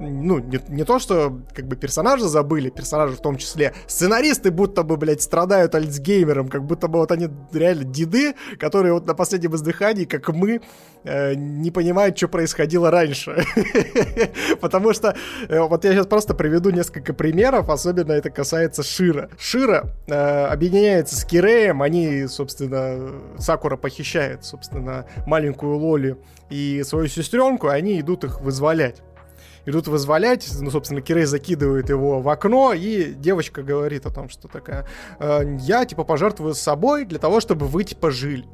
ну, 0.00 0.38
не, 0.38 0.60
не 0.68 0.84
то, 0.84 0.98
что 0.98 1.40
как 1.54 1.66
бы 1.66 1.76
персонажи 1.76 2.24
забыли, 2.24 2.70
персонажи 2.70 3.14
в 3.14 3.20
том 3.20 3.36
числе, 3.36 3.74
сценаристы 3.86 4.50
будто 4.50 4.82
бы, 4.82 4.96
блядь, 4.96 5.22
страдают 5.22 5.74
альцгеймером, 5.74 6.48
как 6.48 6.64
будто 6.64 6.88
бы 6.88 6.98
вот 6.98 7.12
они 7.12 7.28
реально 7.52 7.84
деды, 7.84 8.34
которые 8.58 8.94
вот 8.94 9.06
на 9.06 9.14
последнем 9.14 9.54
издыхании, 9.54 10.04
как 10.04 10.28
мы, 10.30 10.62
э, 11.04 11.34
не 11.34 11.70
понимают, 11.70 12.16
что 12.16 12.28
происходило 12.28 12.90
раньше. 12.90 13.44
Потому 14.60 14.94
что 14.94 15.14
э, 15.48 15.60
вот 15.60 15.84
я 15.84 15.92
сейчас 15.92 16.06
просто 16.06 16.34
приведу 16.34 16.70
несколько 16.70 17.12
примеров, 17.12 17.68
особенно 17.68 18.12
это 18.12 18.30
касается 18.30 18.82
Шира. 18.82 19.28
Шира 19.38 19.94
э, 20.06 20.46
объединяется 20.46 21.16
с 21.16 21.24
Киреем, 21.24 21.82
они, 21.82 22.26
собственно, 22.26 23.12
Сакура 23.38 23.76
похищает, 23.76 24.44
собственно, 24.44 25.04
маленькую 25.26 25.76
Лоли 25.76 26.16
и 26.48 26.82
свою 26.84 27.06
сестренку, 27.06 27.68
они 27.68 28.00
идут 28.00 28.24
их 28.24 28.40
вызволять 28.40 29.02
идут 29.66 29.88
вызволять, 29.88 30.48
ну, 30.60 30.70
собственно, 30.70 31.00
Кирей 31.00 31.24
закидывает 31.24 31.88
его 31.88 32.20
в 32.20 32.28
окно, 32.28 32.72
и 32.72 33.12
девочка 33.12 33.62
говорит 33.62 34.06
о 34.06 34.10
том, 34.10 34.28
что 34.28 34.48
такая, 34.48 34.86
«Э, 35.18 35.42
я, 35.60 35.84
типа, 35.84 36.04
пожертвую 36.04 36.54
собой 36.54 37.04
для 37.04 37.18
того, 37.18 37.40
чтобы 37.40 37.66
вы, 37.66 37.84
типа, 37.84 38.10
жили. 38.10 38.46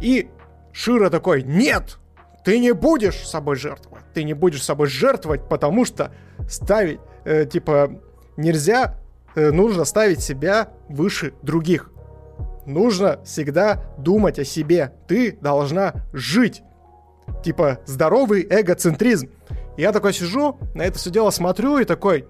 И 0.00 0.28
Шира 0.72 1.08
такой, 1.08 1.42
нет, 1.42 1.98
ты 2.44 2.58
не 2.58 2.72
будешь 2.72 3.26
собой 3.26 3.56
жертвовать, 3.56 4.04
ты 4.12 4.24
не 4.24 4.34
будешь 4.34 4.62
собой 4.62 4.88
жертвовать, 4.88 5.48
потому 5.48 5.84
что 5.84 6.12
ставить, 6.48 7.00
э, 7.24 7.46
типа, 7.46 7.90
нельзя, 8.36 8.98
э, 9.34 9.50
нужно 9.50 9.84
ставить 9.84 10.20
себя 10.20 10.68
выше 10.88 11.32
других. 11.42 11.90
Нужно 12.66 13.20
всегда 13.24 13.84
думать 13.96 14.38
о 14.38 14.44
себе. 14.44 14.92
Ты 15.06 15.38
должна 15.40 15.94
жить. 16.12 16.62
Типа, 17.44 17.78
здоровый 17.86 18.46
эгоцентризм. 18.48 19.30
Я 19.76 19.92
такой 19.92 20.12
сижу, 20.12 20.58
на 20.74 20.82
это 20.82 20.98
все 20.98 21.10
дело 21.10 21.30
смотрю 21.30 21.78
и 21.78 21.84
такой, 21.84 22.26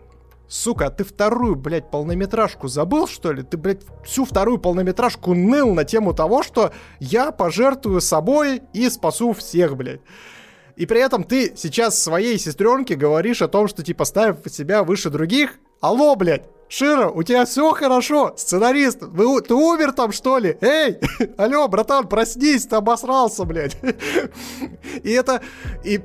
сука, 0.48 0.86
а 0.86 0.90
ты 0.90 1.04
вторую, 1.04 1.54
блядь, 1.54 1.90
полнометражку 1.90 2.68
забыл, 2.68 3.06
что 3.06 3.32
ли? 3.32 3.42
Ты, 3.42 3.56
блядь, 3.56 3.82
всю 4.04 4.24
вторую 4.24 4.58
полнометражку 4.58 5.34
ныл 5.34 5.72
на 5.74 5.84
тему 5.84 6.12
того, 6.12 6.42
что 6.42 6.72
я 6.98 7.30
пожертвую 7.30 8.00
собой 8.00 8.62
и 8.72 8.88
спасу 8.90 9.32
всех, 9.32 9.76
блядь. 9.76 10.00
И 10.76 10.86
при 10.86 11.00
этом 11.00 11.24
ты 11.24 11.54
сейчас 11.56 12.02
своей 12.02 12.38
сестренке 12.38 12.96
говоришь 12.96 13.42
о 13.42 13.48
том, 13.48 13.66
что, 13.68 13.82
типа, 13.82 14.04
ставив 14.04 14.38
себя 14.50 14.82
выше 14.82 15.08
других. 15.08 15.54
Алло, 15.80 16.16
блядь, 16.16 16.44
Шира, 16.68 17.08
у 17.08 17.22
тебя 17.22 17.44
все 17.44 17.70
хорошо, 17.72 18.34
сценарист, 18.36 19.02
вы, 19.02 19.40
ты 19.40 19.54
умер 19.54 19.92
там, 19.92 20.10
что 20.10 20.38
ли? 20.38 20.58
Эй, 20.60 20.98
алло, 21.38 21.68
братан, 21.68 22.08
проснись, 22.08 22.66
ты 22.66 22.76
обосрался, 22.76 23.44
блядь. 23.44 23.76
И 25.02 25.10
это, 25.12 25.42
и 25.84 26.00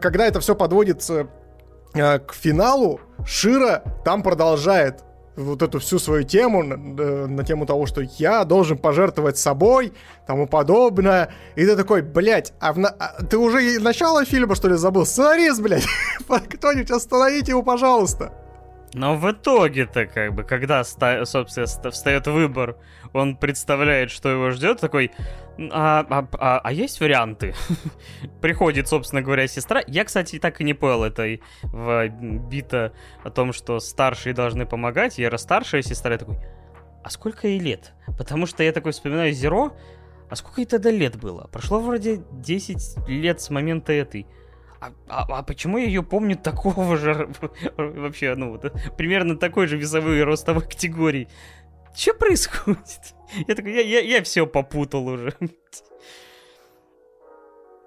когда 0.00 0.26
это 0.26 0.40
все 0.40 0.54
подводится 0.54 1.28
э, 1.94 2.18
к 2.18 2.34
финалу, 2.34 3.00
Шира 3.26 3.82
там 4.04 4.22
продолжает 4.22 5.04
вот 5.38 5.62
эту 5.62 5.78
всю 5.78 5.98
свою 5.98 6.24
тему 6.24 6.62
на, 6.62 6.76
на 7.26 7.44
тему 7.44 7.64
того, 7.64 7.86
что 7.86 8.02
я 8.18 8.44
должен 8.44 8.76
пожертвовать 8.76 9.38
собой, 9.38 9.92
тому 10.26 10.46
подобное. 10.46 11.32
И 11.54 11.64
ты 11.64 11.76
такой, 11.76 12.02
блядь, 12.02 12.52
а, 12.60 12.72
в, 12.72 12.84
а 12.84 13.22
ты 13.24 13.38
уже 13.38 13.78
начало 13.78 14.24
фильма, 14.24 14.54
что 14.54 14.68
ли, 14.68 14.74
забыл? 14.74 15.06
Сценарист, 15.06 15.62
блядь! 15.62 15.86
Кто-нибудь 16.28 16.90
остановите 16.90 17.52
его, 17.52 17.62
пожалуйста! 17.62 18.32
Но 18.94 19.16
в 19.16 19.30
итоге-то, 19.30 20.06
как 20.06 20.34
бы, 20.34 20.44
когда, 20.44 20.82
собственно, 20.82 21.90
встает 21.90 22.26
выбор, 22.26 22.76
он 23.12 23.36
представляет, 23.36 24.10
что 24.10 24.28
его 24.28 24.50
ждет, 24.50 24.80
такой, 24.80 25.10
а, 25.58 26.06
а, 26.08 26.28
а, 26.32 26.60
а 26.62 26.72
есть 26.72 27.00
варианты? 27.00 27.54
Приходит, 28.40 28.88
собственно 28.88 29.22
говоря, 29.22 29.46
сестра. 29.48 29.82
Я, 29.86 30.04
кстати, 30.04 30.38
так 30.38 30.60
и 30.60 30.64
не 30.64 30.74
понял 30.74 31.04
этой 31.04 31.42
в 31.62 32.08
бита 32.48 32.92
о 33.24 33.30
том, 33.30 33.52
что 33.52 33.80
старшие 33.80 34.34
должны 34.34 34.66
помогать. 34.66 35.18
Я 35.18 35.36
старшая 35.36 35.82
сестра, 35.82 36.12
я 36.12 36.18
такой, 36.18 36.38
а 37.02 37.10
сколько 37.10 37.48
ей 37.48 37.58
лет? 37.58 37.92
Потому 38.18 38.46
что 38.46 38.62
я 38.62 38.72
такой 38.72 38.92
вспоминаю 38.92 39.32
Зеро, 39.32 39.72
а 40.30 40.36
сколько 40.36 40.60
ей 40.60 40.66
тогда 40.66 40.90
лет 40.90 41.16
было? 41.16 41.48
Прошло 41.50 41.80
вроде 41.80 42.22
10 42.32 43.08
лет 43.08 43.40
с 43.40 43.50
момента 43.50 43.92
этой. 43.92 44.26
А, 44.80 44.92
а, 45.08 45.38
а 45.38 45.42
почему 45.42 45.78
я 45.78 45.86
ее 45.86 46.04
помню 46.04 46.36
такого 46.36 46.96
же 46.96 47.28
вообще, 47.76 48.36
ну 48.36 48.52
вот 48.52 48.72
примерно 48.96 49.36
такой 49.36 49.66
же 49.66 49.76
весовой 49.76 50.22
ростовой 50.22 50.62
категории? 50.62 51.28
Что 51.94 52.14
происходит? 52.14 53.14
Я 53.46 53.54
такой, 53.54 53.72
я, 53.74 53.80
я, 53.82 54.00
я 54.00 54.22
все 54.22 54.46
попутал 54.46 55.06
уже. 55.06 55.34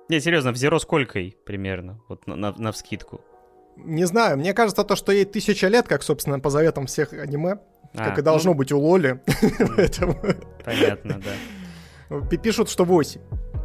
Не, 0.09 0.19
серьезно, 0.19 0.51
в 0.51 0.55
Зеро 0.55 0.77
сколько 0.77 1.19
ей 1.19 1.37
примерно? 1.45 1.99
Вот 2.09 2.27
на, 2.27 2.35
на, 2.35 2.53
на 2.57 2.71
вскидку. 2.71 3.21
Не 3.77 4.05
знаю, 4.05 4.37
мне 4.37 4.53
кажется, 4.53 4.83
то, 4.83 4.95
что 4.95 5.11
ей 5.11 5.25
тысяча 5.25 5.67
лет, 5.67 5.87
как, 5.87 6.03
собственно, 6.03 6.39
по 6.39 6.49
заветам 6.49 6.85
всех 6.85 7.13
аниме, 7.13 7.59
а, 7.93 8.09
как 8.09 8.19
и 8.19 8.21
должно 8.21 8.51
ну... 8.51 8.57
быть 8.57 8.71
у 8.71 8.79
Лоли. 8.79 9.21
Понятно, 10.65 11.21
да. 11.21 12.37
Пишут, 12.37 12.69
что 12.69 12.83
8. 12.83 13.21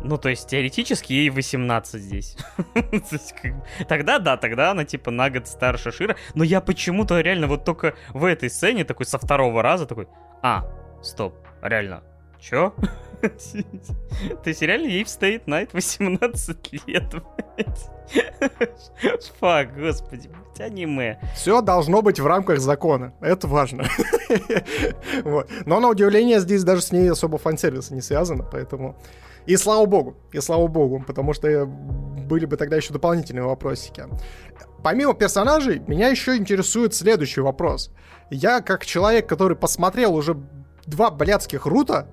Ну, 0.06 0.18
то 0.18 0.28
есть, 0.28 0.48
теоретически 0.48 1.12
ей 1.12 1.30
18 1.30 2.00
здесь. 2.00 2.36
тогда, 3.88 4.18
да, 4.18 4.36
тогда 4.36 4.70
она, 4.70 4.84
типа, 4.84 5.10
на 5.10 5.30
год 5.30 5.48
старше 5.48 5.90
Шира. 5.90 6.16
Но 6.34 6.44
я 6.44 6.60
почему-то 6.60 7.20
реально 7.20 7.48
вот 7.48 7.64
только 7.64 7.94
в 8.10 8.24
этой 8.24 8.48
сцене, 8.48 8.84
такой, 8.84 9.06
со 9.06 9.18
второго 9.18 9.62
раза, 9.62 9.86
такой, 9.86 10.06
а, 10.42 10.64
стоп, 11.02 11.34
реально, 11.60 12.04
чё? 12.38 12.74
То 13.20 14.48
есть 14.48 14.62
реально 14.62 14.86
ей 14.86 15.02
в 15.02 15.08
State 15.08 15.46
Night 15.46 15.70
18 15.72 16.86
лет, 16.86 17.14
Фак, 19.40 19.76
господи, 19.76 20.30
аниме. 20.60 21.18
Все 21.34 21.60
должно 21.60 22.02
быть 22.02 22.20
в 22.20 22.26
рамках 22.26 22.60
закона. 22.60 23.12
Это 23.20 23.48
важно. 23.48 23.86
вот. 25.24 25.50
Но 25.64 25.80
на 25.80 25.88
удивление 25.88 26.40
здесь 26.40 26.62
даже 26.62 26.82
с 26.82 26.92
ней 26.92 27.10
особо 27.10 27.38
фан-сервиса 27.38 27.94
не 27.94 28.02
связано, 28.02 28.44
поэтому... 28.44 28.96
И 29.46 29.56
слава 29.56 29.86
богу, 29.86 30.16
и 30.32 30.40
слава 30.40 30.66
богу, 30.66 31.04
потому 31.06 31.32
что 31.32 31.66
были 31.66 32.46
бы 32.46 32.56
тогда 32.56 32.76
еще 32.76 32.92
дополнительные 32.92 33.44
вопросики. 33.44 34.04
Помимо 34.82 35.14
персонажей, 35.14 35.80
меня 35.86 36.08
еще 36.08 36.36
интересует 36.36 36.94
следующий 36.94 37.40
вопрос. 37.40 37.92
Я, 38.30 38.60
как 38.60 38.84
человек, 38.84 39.28
который 39.28 39.56
посмотрел 39.56 40.14
уже 40.14 40.36
два 40.86 41.10
блядских 41.10 41.66
рута, 41.66 42.08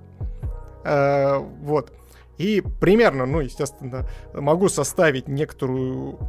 Э, 0.84 1.38
вот. 1.38 1.92
И 2.38 2.62
примерно, 2.82 3.26
ну, 3.26 3.40
естественно, 3.42 4.08
могу 4.34 4.70
составить 4.70 5.28
некоторую 5.28 6.20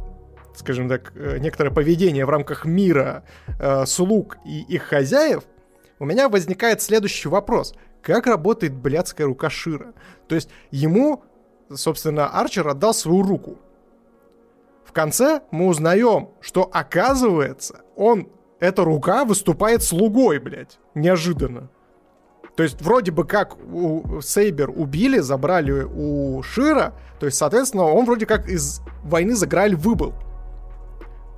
скажем 0.55 0.87
так, 0.87 1.11
э, 1.15 1.37
некоторое 1.39 1.71
поведение 1.71 2.25
в 2.25 2.29
рамках 2.29 2.63
мира 2.63 3.25
э, 3.59 3.85
слуг 3.85 4.37
и 4.45 4.61
их 4.61 4.83
хозяев, 4.83 5.43
у 5.99 6.05
меня 6.05 6.29
возникает 6.29 6.81
следующий 6.81 7.27
вопрос. 7.27 7.75
Как 8.05 8.27
работает 8.27 8.75
блядская 8.75 9.25
рука 9.25 9.49
Шира? 9.49 9.95
То 10.27 10.35
есть 10.35 10.49
ему, 10.69 11.23
собственно, 11.73 12.27
Арчер 12.27 12.67
отдал 12.67 12.93
свою 12.93 13.23
руку. 13.23 13.57
В 14.85 14.93
конце 14.93 15.41
мы 15.49 15.65
узнаем, 15.65 16.29
что 16.39 16.69
оказывается, 16.71 17.81
он, 17.95 18.29
эта 18.59 18.83
рука 18.83 19.25
выступает 19.25 19.81
слугой, 19.81 20.37
блядь. 20.37 20.77
Неожиданно. 20.93 21.69
То 22.55 22.61
есть 22.61 22.79
вроде 22.79 23.11
бы 23.11 23.25
как 23.25 23.57
у 23.57 24.21
Сейбер 24.21 24.69
убили, 24.69 25.17
забрали 25.17 25.71
у 25.71 26.43
Шира, 26.43 26.93
то 27.19 27.25
есть, 27.25 27.39
соответственно, 27.39 27.85
он 27.85 28.05
вроде 28.05 28.27
как 28.27 28.47
из 28.47 28.81
войны 29.03 29.33
за 29.33 29.47
Грааль 29.47 29.75
выбыл. 29.75 30.13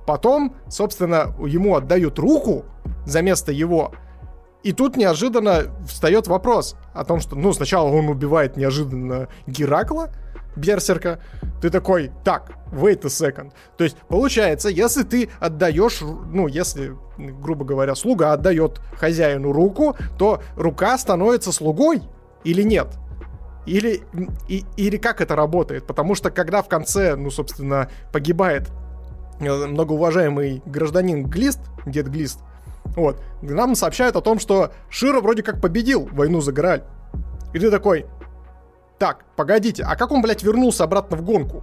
Потом, 0.06 0.54
собственно, 0.68 1.34
ему 1.40 1.76
отдают 1.76 2.18
руку 2.18 2.66
за 3.06 3.22
место 3.22 3.52
его, 3.52 3.92
и 4.62 4.72
тут 4.72 4.96
неожиданно 4.96 5.66
встает 5.86 6.26
вопрос 6.26 6.76
о 6.92 7.04
том, 7.04 7.20
что, 7.20 7.36
ну, 7.36 7.52
сначала 7.52 7.88
он 7.88 8.08
убивает 8.08 8.56
неожиданно 8.56 9.28
Геракла, 9.46 10.10
берсерка, 10.56 11.20
ты 11.60 11.70
такой, 11.70 12.10
так, 12.24 12.52
wait 12.72 13.04
a 13.04 13.08
second. 13.08 13.52
То 13.76 13.84
есть, 13.84 13.96
получается, 14.08 14.68
если 14.68 15.04
ты 15.04 15.30
отдаешь, 15.40 16.00
ну, 16.00 16.48
если, 16.48 16.96
грубо 17.16 17.64
говоря, 17.64 17.94
слуга 17.94 18.32
отдает 18.32 18.80
хозяину 18.96 19.52
руку, 19.52 19.96
то 20.18 20.42
рука 20.56 20.98
становится 20.98 21.52
слугой 21.52 22.02
или 22.44 22.62
нет? 22.62 22.88
Или, 23.66 24.02
и, 24.48 24.64
или 24.76 24.96
как 24.96 25.20
это 25.20 25.36
работает? 25.36 25.86
Потому 25.86 26.14
что 26.14 26.30
когда 26.30 26.62
в 26.62 26.68
конце, 26.68 27.16
ну, 27.16 27.30
собственно, 27.30 27.90
погибает 28.12 28.70
э, 29.40 29.66
многоуважаемый 29.66 30.62
гражданин 30.64 31.24
Глист, 31.26 31.60
дед 31.84 32.08
Глист, 32.08 32.40
вот, 32.96 33.22
нам 33.42 33.74
сообщают 33.74 34.16
о 34.16 34.20
том, 34.20 34.38
что 34.38 34.72
Широ 34.88 35.20
вроде 35.20 35.42
как 35.42 35.60
победил 35.60 36.08
войну 36.12 36.40
за 36.40 36.52
Грааль. 36.52 36.84
И 37.54 37.58
ты 37.58 37.70
такой, 37.70 38.06
так, 38.98 39.24
погодите, 39.36 39.84
а 39.84 39.96
как 39.96 40.10
он, 40.10 40.22
блядь, 40.22 40.42
вернулся 40.42 40.84
обратно 40.84 41.16
в 41.16 41.22
гонку? 41.22 41.62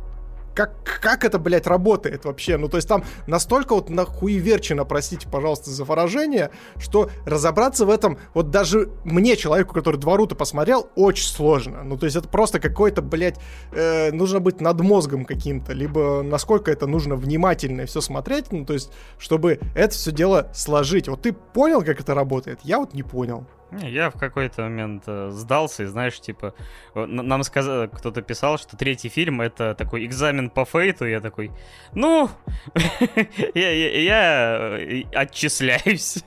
Как, 0.55 0.73
как 0.83 1.25
это, 1.25 1.37
блядь, 1.37 1.67
работает 1.67 2.25
вообще? 2.25 2.57
Ну, 2.57 2.69
то 2.69 2.77
есть 2.77 2.87
там 2.87 3.03
настолько 3.27 3.75
вот 3.75 3.89
нахуеверчено, 3.89 4.85
простите, 4.85 5.27
пожалуйста, 5.29 5.69
за 5.69 5.83
выражение, 5.83 6.49
что 6.77 7.09
разобраться 7.25 7.85
в 7.85 7.89
этом, 7.89 8.17
вот 8.33 8.49
даже 8.49 8.89
мне, 9.03 9.35
человеку, 9.35 9.73
который 9.73 9.97
два 9.97 10.15
рута 10.15 10.33
посмотрел, 10.35 10.89
очень 10.95 11.27
сложно. 11.27 11.83
Ну, 11.83 11.97
то 11.97 12.05
есть 12.05 12.15
это 12.15 12.29
просто 12.29 12.59
какой-то, 12.59 13.01
блядь, 13.01 13.37
э, 13.73 14.11
нужно 14.11 14.39
быть 14.39 14.61
над 14.61 14.79
мозгом 14.79 15.25
каким-то, 15.25 15.73
либо 15.73 16.23
насколько 16.23 16.71
это 16.71 16.87
нужно 16.87 17.15
внимательно 17.15 17.85
все 17.85 17.99
смотреть, 17.99 18.51
ну, 18.51 18.65
то 18.65 18.73
есть, 18.73 18.91
чтобы 19.17 19.59
это 19.75 19.93
все 19.93 20.11
дело 20.11 20.49
сложить. 20.53 21.09
Вот 21.09 21.21
ты 21.21 21.33
понял, 21.33 21.83
как 21.83 21.99
это 21.99 22.13
работает? 22.13 22.59
Я 22.63 22.79
вот 22.79 22.93
не 22.93 23.03
понял. 23.03 23.45
Я 23.71 24.09
в 24.09 24.17
какой-то 24.17 24.63
момент 24.63 25.03
э, 25.07 25.29
сдался, 25.31 25.83
и 25.83 25.87
знаешь, 25.87 26.19
типа, 26.19 26.53
нам 26.93 27.43
сказал, 27.43 27.87
кто-то 27.87 28.21
писал, 28.21 28.57
что 28.57 28.77
третий 28.77 29.09
фильм 29.09 29.41
это 29.41 29.73
такой 29.73 30.05
экзамен 30.05 30.49
по 30.49 30.65
фейту, 30.65 31.05
я 31.05 31.19
такой, 31.19 31.51
ну, 31.93 32.29
я 33.55 34.77
э, 34.79 35.03
отчисляюсь, 35.13 36.23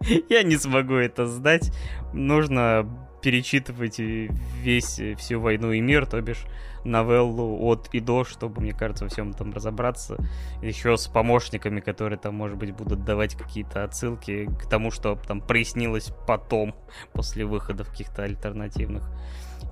я 0.28 0.42
не 0.42 0.56
смогу 0.56 0.94
это 0.94 1.26
сдать, 1.26 1.72
нужно 2.12 2.88
перечитывать 3.20 3.98
весь, 3.98 5.00
всю 5.18 5.40
войну 5.40 5.72
и 5.72 5.80
мир, 5.80 6.06
то 6.06 6.20
бишь 6.20 6.44
новеллу 6.84 7.58
от 7.66 7.88
и 7.92 8.00
до, 8.00 8.24
чтобы, 8.24 8.62
мне 8.62 8.72
кажется, 8.72 9.04
во 9.04 9.10
всем 9.10 9.32
там 9.32 9.52
разобраться. 9.52 10.16
Еще 10.62 10.96
с 10.96 11.06
помощниками, 11.06 11.80
которые 11.80 12.18
там, 12.18 12.34
может 12.34 12.56
быть, 12.56 12.72
будут 12.72 13.04
давать 13.04 13.34
какие-то 13.34 13.84
отсылки 13.84 14.48
к 14.60 14.68
тому, 14.68 14.90
что 14.90 15.16
там 15.16 15.40
прояснилось 15.40 16.10
потом, 16.26 16.74
после 17.12 17.44
выхода 17.44 17.84
в 17.84 17.90
каких-то 17.90 18.22
альтернативных 18.22 19.10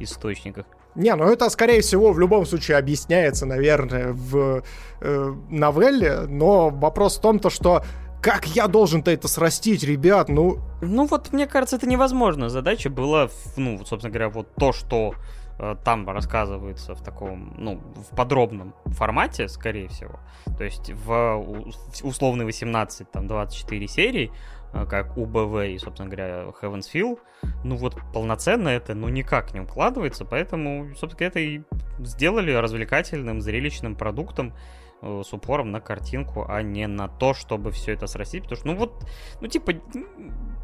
источниках. 0.00 0.66
Не, 0.94 1.14
ну 1.14 1.24
это, 1.24 1.48
скорее 1.48 1.80
всего, 1.80 2.12
в 2.12 2.18
любом 2.18 2.44
случае 2.44 2.76
объясняется, 2.76 3.46
наверное, 3.46 4.12
в 4.12 4.62
э, 5.00 5.34
новелле, 5.48 6.22
но 6.26 6.70
вопрос 6.70 7.18
в 7.18 7.20
том, 7.20 7.38
то, 7.38 7.50
что 7.50 7.84
как 8.20 8.46
я 8.46 8.68
должен-то 8.68 9.10
это 9.10 9.28
срастить, 9.28 9.84
ребят, 9.84 10.28
ну... 10.28 10.58
Ну 10.80 11.06
вот, 11.06 11.32
мне 11.32 11.46
кажется, 11.46 11.76
это 11.76 11.86
невозможно. 11.86 12.48
Задача 12.48 12.90
была, 12.90 13.28
ну, 13.56 13.78
собственно 13.84 14.12
говоря, 14.12 14.28
вот 14.28 14.54
то, 14.54 14.72
что 14.72 15.14
Э, 15.58 15.76
там 15.84 16.08
рассказывается 16.08 16.94
в 16.94 17.02
таком, 17.02 17.54
ну, 17.58 17.80
в 17.96 18.14
подробном 18.14 18.74
формате, 18.86 19.48
скорее 19.48 19.88
всего. 19.88 20.20
То 20.56 20.64
есть 20.64 20.90
в 20.90 21.72
условный 22.02 22.44
18, 22.44 23.10
там, 23.10 23.26
24 23.26 23.88
серии, 23.88 24.30
э, 24.72 24.86
как 24.86 25.16
у 25.16 25.26
БВ 25.26 25.66
и, 25.66 25.78
собственно 25.78 26.08
говоря, 26.08 26.44
Heaven's 26.62 26.86
Feel, 26.92 27.18
ну 27.64 27.76
вот 27.76 27.96
полноценно 28.14 28.68
это, 28.68 28.94
ну, 28.94 29.08
никак 29.08 29.52
не 29.52 29.60
укладывается, 29.60 30.24
поэтому, 30.24 30.94
собственно 30.94 31.18
говоря, 31.18 31.28
это 31.28 31.40
и 31.40 31.62
сделали 31.98 32.52
развлекательным, 32.52 33.40
зрелищным 33.40 33.96
продуктом 33.96 34.54
с 35.02 35.32
упором 35.32 35.70
на 35.70 35.80
картинку, 35.80 36.44
а 36.48 36.62
не 36.62 36.86
на 36.86 37.08
то, 37.08 37.34
чтобы 37.34 37.70
все 37.70 37.92
это 37.92 38.06
срастить, 38.06 38.42
потому 38.44 38.56
что, 38.58 38.66
ну 38.68 38.76
вот, 38.76 39.06
ну 39.40 39.46
типа, 39.46 39.74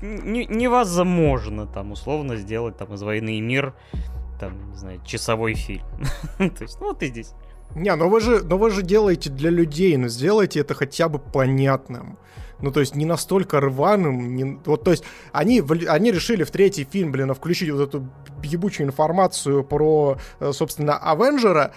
невозможно 0.01 1.67
там 1.67 1.93
условно 1.93 2.37
сделать 2.37 2.77
там 2.77 2.95
из 2.95 3.03
войны 3.03 3.39
и 3.39 3.41
мир 3.41 3.75
там, 4.41 4.71
не 4.71 4.77
знаю, 4.77 5.01
часовой 5.05 5.55
фильм. 5.55 5.87
То 6.39 6.63
есть, 6.63 6.81
ну 6.81 6.89
вот 6.89 7.03
и 7.03 7.07
здесь. 7.07 7.33
Не, 7.75 7.95
но 7.97 8.09
вы 8.09 8.21
же, 8.21 8.43
но 8.45 8.59
вы 8.59 8.71
же 8.71 8.83
делаете 8.83 9.31
для 9.31 9.51
людей, 9.51 9.97
но 9.97 10.09
сделайте 10.09 10.61
это 10.61 10.75
хотя 10.75 11.09
бы 11.09 11.19
понятным. 11.19 12.19
Ну, 12.61 12.71
то 12.71 12.81
есть 12.81 12.95
не 12.95 13.05
настолько 13.05 13.61
рваным. 13.61 14.37
Не... 14.37 14.59
Вот, 14.65 14.85
то 14.85 14.93
есть 14.93 15.05
они, 15.33 15.63
они 15.89 16.13
решили 16.13 16.45
в 16.45 16.51
третий 16.51 16.85
фильм, 16.85 17.11
блин, 17.11 17.35
включить 17.35 17.71
вот 17.71 17.89
эту 17.89 18.09
ебучую 18.43 18.87
информацию 18.87 19.65
про, 19.65 20.19
э, 20.41 20.53
собственно, 20.53 20.97
Авенджера, 20.97 21.73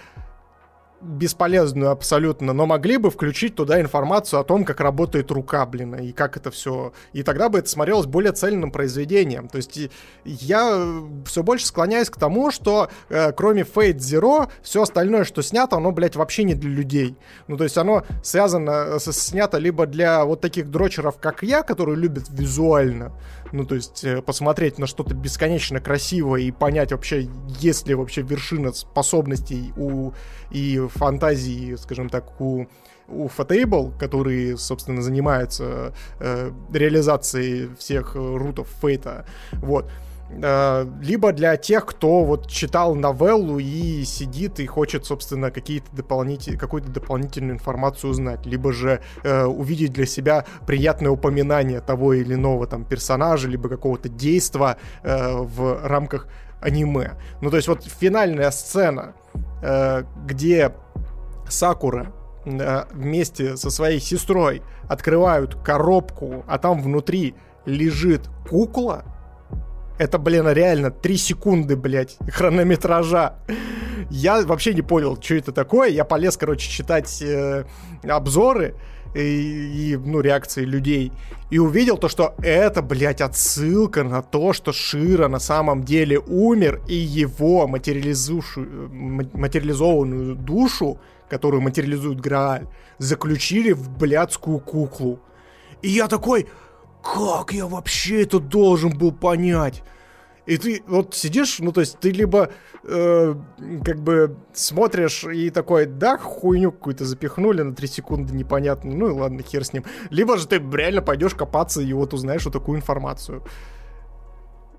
бесполезную 1.00 1.90
абсолютно, 1.90 2.52
но 2.52 2.66
могли 2.66 2.96
бы 2.96 3.10
включить 3.10 3.54
туда 3.54 3.80
информацию 3.80 4.40
о 4.40 4.44
том, 4.44 4.64
как 4.64 4.80
работает 4.80 5.30
рука, 5.30 5.64
блин, 5.64 5.94
и 5.94 6.12
как 6.12 6.36
это 6.36 6.50
все. 6.50 6.92
И 7.12 7.22
тогда 7.22 7.48
бы 7.48 7.60
это 7.60 7.68
смотрелось 7.68 8.06
более 8.06 8.32
цельным 8.32 8.72
произведением. 8.72 9.48
То 9.48 9.56
есть 9.56 9.78
я 10.24 11.02
все 11.24 11.42
больше 11.42 11.66
склоняюсь 11.66 12.10
к 12.10 12.16
тому, 12.16 12.50
что 12.50 12.88
э, 13.08 13.32
кроме 13.32 13.62
Fate 13.62 13.98
Zero, 13.98 14.50
все 14.62 14.82
остальное, 14.82 15.24
что 15.24 15.42
снято, 15.42 15.76
оно, 15.76 15.92
блядь, 15.92 16.16
вообще 16.16 16.42
не 16.42 16.54
для 16.54 16.70
людей. 16.70 17.16
Ну, 17.46 17.56
то 17.56 17.64
есть 17.64 17.78
оно 17.78 18.04
связано, 18.22 18.98
с, 18.98 19.12
снято 19.12 19.58
либо 19.58 19.86
для 19.86 20.24
вот 20.24 20.40
таких 20.40 20.70
дрочеров, 20.70 21.18
как 21.18 21.42
я, 21.42 21.62
которые 21.62 21.96
любят 21.96 22.24
визуально, 22.28 23.12
ну, 23.52 23.64
то 23.64 23.74
есть 23.74 24.04
э, 24.04 24.22
посмотреть 24.22 24.78
на 24.78 24.86
что-то 24.86 25.14
бесконечно 25.14 25.80
красивое 25.80 26.42
и 26.42 26.50
понять 26.50 26.92
вообще, 26.92 27.28
есть 27.58 27.86
ли 27.88 27.94
вообще 27.94 28.22
вершина 28.22 28.72
способностей 28.72 29.72
у 29.76 30.12
и 30.50 30.86
фантазии, 30.94 31.76
скажем 31.76 32.08
так, 32.08 32.40
у 32.40 32.66
у 33.10 33.26
Fatable, 33.28 33.96
которые, 33.98 34.58
собственно, 34.58 35.00
занимаются 35.00 35.94
э, 36.20 36.50
реализацией 36.70 37.70
всех 37.78 38.14
рутов 38.14 38.68
Фейта. 38.82 39.24
Вот. 39.52 39.90
Э, 40.30 40.86
либо 41.00 41.32
для 41.32 41.56
тех, 41.56 41.86
кто 41.86 42.24
вот 42.24 42.48
читал 42.48 42.94
новеллу 42.94 43.58
и 43.58 44.04
сидит 44.04 44.60
и 44.60 44.66
хочет, 44.66 45.04
собственно, 45.06 45.50
какие-то 45.50 45.94
дополнительные, 45.94 46.58
какую-то 46.58 46.90
дополнительную 46.90 47.54
информацию 47.54 48.10
узнать, 48.10 48.46
либо 48.46 48.72
же 48.72 49.00
э, 49.22 49.44
увидеть 49.44 49.92
для 49.92 50.06
себя 50.06 50.44
приятное 50.66 51.10
упоминание 51.10 51.80
того 51.80 52.14
или 52.14 52.34
иного 52.34 52.66
там 52.66 52.84
персонажа, 52.84 53.48
либо 53.48 53.68
какого-то 53.68 54.08
действа 54.08 54.76
э, 55.02 55.36
в 55.36 55.86
рамках 55.86 56.28
аниме. 56.60 57.12
Ну, 57.40 57.50
то 57.50 57.56
есть 57.56 57.68
вот 57.68 57.84
финальная 57.84 58.50
сцена, 58.50 59.14
э, 59.62 60.04
где 60.26 60.72
Сакура 61.48 62.12
э, 62.44 62.84
вместе 62.92 63.56
со 63.56 63.70
своей 63.70 64.00
сестрой 64.00 64.62
открывают 64.88 65.54
коробку, 65.62 66.44
а 66.46 66.58
там 66.58 66.82
внутри 66.82 67.34
лежит 67.64 68.28
кукла, 68.48 69.04
это, 69.98 70.18
блин, 70.18 70.48
реально 70.48 70.90
3 70.90 71.16
секунды, 71.16 71.76
блядь, 71.76 72.16
хронометража. 72.30 73.38
Я 74.10 74.42
вообще 74.42 74.74
не 74.74 74.82
понял, 74.82 75.16
что 75.20 75.34
это 75.34 75.52
такое. 75.52 75.90
Я 75.90 76.04
полез, 76.04 76.36
короче, 76.36 76.70
читать 76.70 77.20
э, 77.20 77.64
обзоры 78.08 78.76
и, 79.14 79.92
и, 79.92 79.96
ну, 79.96 80.20
реакции 80.20 80.64
людей. 80.64 81.10
И 81.50 81.58
увидел 81.58 81.98
то, 81.98 82.08
что 82.08 82.36
это, 82.42 82.82
блядь, 82.82 83.20
отсылка 83.20 84.04
на 84.04 84.22
то, 84.22 84.52
что 84.52 84.72
Шира 84.72 85.26
на 85.28 85.40
самом 85.40 85.82
деле 85.82 86.18
умер, 86.18 86.80
и 86.86 86.94
его 86.94 87.66
материализованную 87.66 90.36
душу, 90.36 91.00
которую 91.28 91.62
материализует 91.62 92.20
Грааль, 92.20 92.68
заключили 92.98 93.72
в 93.72 93.90
блядскую 93.90 94.60
куклу. 94.60 95.18
И 95.82 95.88
я 95.88 96.06
такой, 96.08 96.46
как 97.02 97.52
я 97.52 97.66
вообще 97.66 98.22
это 98.22 98.40
должен 98.40 98.96
был 98.96 99.12
понять? 99.12 99.82
И 100.48 100.56
ты 100.56 100.82
вот 100.86 101.14
сидишь, 101.14 101.58
ну 101.58 101.72
то 101.72 101.80
есть 101.80 101.98
ты 102.00 102.10
либо 102.10 102.50
э, 102.82 103.34
как 103.84 104.00
бы 104.00 104.38
смотришь 104.54 105.24
и 105.24 105.50
такой, 105.50 105.84
да, 105.84 106.16
хуйню 106.16 106.72
какую-то 106.72 107.04
запихнули 107.04 107.60
на 107.60 107.74
3 107.74 107.86
секунды, 107.86 108.34
непонятно, 108.34 108.90
ну 108.94 109.08
и 109.08 109.12
ладно, 109.12 109.42
хер 109.42 109.62
с 109.62 109.74
ним. 109.74 109.84
Либо 110.08 110.38
же 110.38 110.48
ты 110.48 110.56
реально 110.56 111.02
пойдешь 111.02 111.34
копаться 111.34 111.82
и 111.82 111.92
вот 111.92 112.14
узнаешь 112.14 112.46
вот 112.46 112.54
такую 112.54 112.78
информацию. 112.78 113.44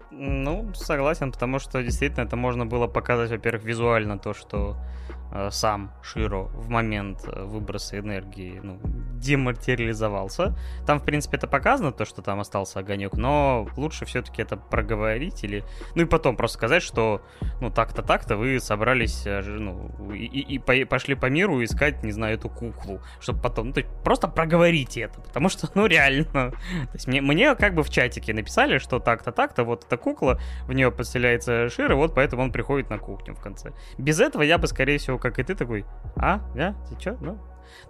Ну, 0.10 0.74
согласен, 0.74 1.32
потому 1.32 1.60
что 1.60 1.84
действительно 1.84 2.24
это 2.24 2.36
можно 2.36 2.66
было 2.66 2.88
показать, 2.88 3.30
во-первых, 3.30 3.64
визуально 3.64 4.18
то, 4.18 4.34
что 4.34 4.76
сам 5.52 5.92
Широ 6.02 6.46
в 6.54 6.70
момент 6.70 7.20
э, 7.28 7.44
выброса 7.44 8.00
энергии 8.00 8.60
ну, 8.64 8.80
дематериализовался. 8.84 10.56
Там, 10.88 11.00
в 11.00 11.04
принципе, 11.04 11.38
это 11.38 11.48
показано, 11.48 11.92
то, 11.92 12.06
что 12.06 12.22
там 12.22 12.40
остался 12.40 12.80
огонек, 12.80 13.14
но 13.14 13.68
лучше 13.78 14.06
все-таки 14.06 14.42
это 14.42 14.58
проговорить 14.58 15.44
или... 15.44 15.64
Ну 15.96 16.04
и 16.04 16.06
потом 16.06 16.36
просто 16.36 16.58
сказать, 16.58 16.82
что 16.82 17.22
ну 17.62 17.70
так-то, 17.70 18.02
так-то 18.02 18.38
вы 18.38 18.60
собрались 18.60 19.24
э, 19.26 19.42
ну, 19.42 19.92
и, 20.14 20.26
и, 20.26 20.56
и 20.56 20.86
пошли 20.86 21.14
по 21.14 21.28
миру 21.28 21.64
искать, 21.64 22.04
не 22.04 22.12
знаю, 22.12 22.36
эту 22.36 22.50
куклу, 22.50 23.02
чтобы 23.20 23.42
потом... 23.42 23.68
Ну, 23.68 23.74
то 23.74 23.82
есть 23.82 23.92
просто 24.04 24.28
проговорите 24.28 25.02
это, 25.02 25.22
потому 25.22 25.50
что, 25.50 25.70
ну, 25.76 25.86
реально... 25.86 26.52
То 26.52 26.94
есть 26.94 27.08
мне, 27.08 27.22
мне 27.22 27.54
как 27.56 27.76
бы 27.76 27.84
в 27.84 27.90
чатике 27.90 28.34
написали, 28.34 28.80
что 28.80 29.00
так-то, 29.00 29.32
так-то, 29.32 29.64
вот 29.64 29.86
эта 29.86 29.98
кукла, 29.98 30.40
в 30.64 30.74
нее 30.74 30.92
подселяется 30.92 31.70
Широ, 31.70 31.96
вот 31.96 32.16
поэтому 32.16 32.44
он 32.44 32.52
приходит 32.52 32.90
на 32.90 32.98
кухню 32.98 33.36
в 33.36 33.40
конце. 33.40 33.74
Без 33.98 34.20
этого 34.20 34.42
я 34.42 34.58
бы, 34.58 34.68
скорее 34.68 34.98
всего, 34.98 35.19
как 35.20 35.40
и 35.40 35.44
ты 35.44 35.56
такой, 35.56 35.86
а, 36.16 36.42
да, 36.56 36.76
ты 36.90 36.96
чё, 36.96 37.18
ну, 37.22 37.38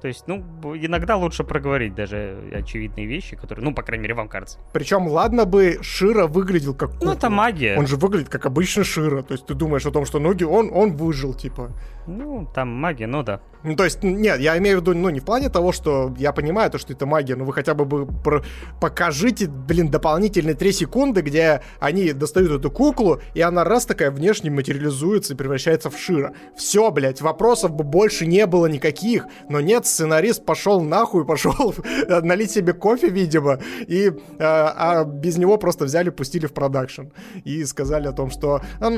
то 0.01 0.07
есть, 0.07 0.25
ну, 0.27 0.43
иногда 0.75 1.17
лучше 1.17 1.43
проговорить 1.43 1.95
даже 1.95 2.51
очевидные 2.53 3.05
вещи, 3.05 3.35
которые, 3.35 3.63
ну, 3.65 3.73
по 3.73 3.81
крайней 3.81 4.03
мере, 4.03 4.13
вам 4.13 4.27
кажется. 4.29 4.59
Причем, 4.71 5.07
ладно 5.07 5.45
бы 5.45 5.79
Шира 5.81 6.27
выглядел 6.27 6.73
как 6.73 6.91
кукла. 6.91 7.05
Ну, 7.05 7.13
это 7.13 7.29
магия. 7.29 7.77
Он 7.77 7.87
же 7.87 7.97
выглядит 7.97 8.29
как 8.29 8.45
обычно 8.45 8.83
Шира. 8.83 9.23
То 9.23 9.33
есть 9.33 9.45
ты 9.45 9.53
думаешь 9.53 9.85
о 9.85 9.91
том, 9.91 10.05
что 10.05 10.19
ноги, 10.19 10.43
он, 10.43 10.69
он 10.73 10.95
выжил, 10.95 11.33
типа. 11.33 11.71
Ну, 12.07 12.47
там 12.53 12.69
магия, 12.69 13.07
ну 13.07 13.23
да. 13.23 13.41
Ну, 13.63 13.75
то 13.75 13.83
есть, 13.83 14.03
нет, 14.03 14.39
я 14.39 14.57
имею 14.57 14.77
в 14.77 14.81
виду, 14.81 14.93
ну, 14.93 15.09
не 15.09 15.19
в 15.19 15.25
плане 15.25 15.49
того, 15.49 15.73
что 15.73 16.13
я 16.17 16.31
понимаю 16.31 16.71
то, 16.71 16.77
что 16.77 16.93
это 16.93 17.05
магия, 17.05 17.35
но 17.35 17.43
вы 17.43 17.51
хотя 17.51 17.73
бы 17.73 17.83
бы 17.83 18.05
про... 18.05 18.41
покажите, 18.79 19.47
блин, 19.47 19.91
дополнительные 19.91 20.55
3 20.55 20.71
секунды, 20.71 21.21
где 21.21 21.61
они 21.79 22.13
достают 22.13 22.51
эту 22.51 22.71
куклу, 22.71 23.19
и 23.33 23.41
она 23.41 23.65
раз 23.65 23.85
такая 23.85 24.11
внешне 24.11 24.49
материализуется 24.49 25.33
и 25.33 25.35
превращается 25.35 25.89
в 25.89 25.97
Шира. 25.97 26.33
Все, 26.55 26.89
блядь, 26.89 27.21
вопросов 27.21 27.71
бы 27.71 27.83
больше 27.83 28.25
не 28.25 28.45
было 28.45 28.67
никаких, 28.67 29.27
но 29.49 29.59
нет, 29.59 29.85
сценарист 29.85 30.45
пошел 30.45 30.79
нахуй, 30.81 31.25
пошел 31.27 31.75
налить 32.07 32.51
себе 32.51 32.71
кофе, 32.71 33.09
видимо, 33.09 33.59
и 33.87 34.13
а, 34.39 35.01
а 35.01 35.03
без 35.03 35.37
него 35.37 35.57
просто 35.57 35.83
взяли, 35.83 36.11
пустили 36.11 36.45
в 36.45 36.53
продакшн. 36.53 37.07
И 37.43 37.65
сказали 37.65 38.07
о 38.07 38.13
том, 38.13 38.31
что... 38.31 38.61
А, 38.79 38.89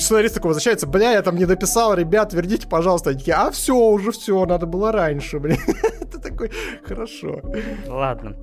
сценарист 0.00 0.34
такой 0.34 0.48
возвращается, 0.48 0.88
бля, 0.88 1.12
я 1.12 1.22
там 1.22 1.36
не 1.36 1.46
дописал, 1.46 1.94
ребят, 1.94 2.34
верните, 2.48 2.66
пожалуйста. 2.68 3.10
Они 3.10 3.18
такие, 3.18 3.34
а 3.34 3.50
все, 3.50 3.74
уже 3.74 4.10
все, 4.10 4.44
надо 4.46 4.66
было 4.66 4.92
раньше, 4.92 5.38
блин. 5.38 5.58
Это 6.00 6.20
такой, 6.20 6.50
хорошо. 6.84 7.40
Ладно 7.86 8.36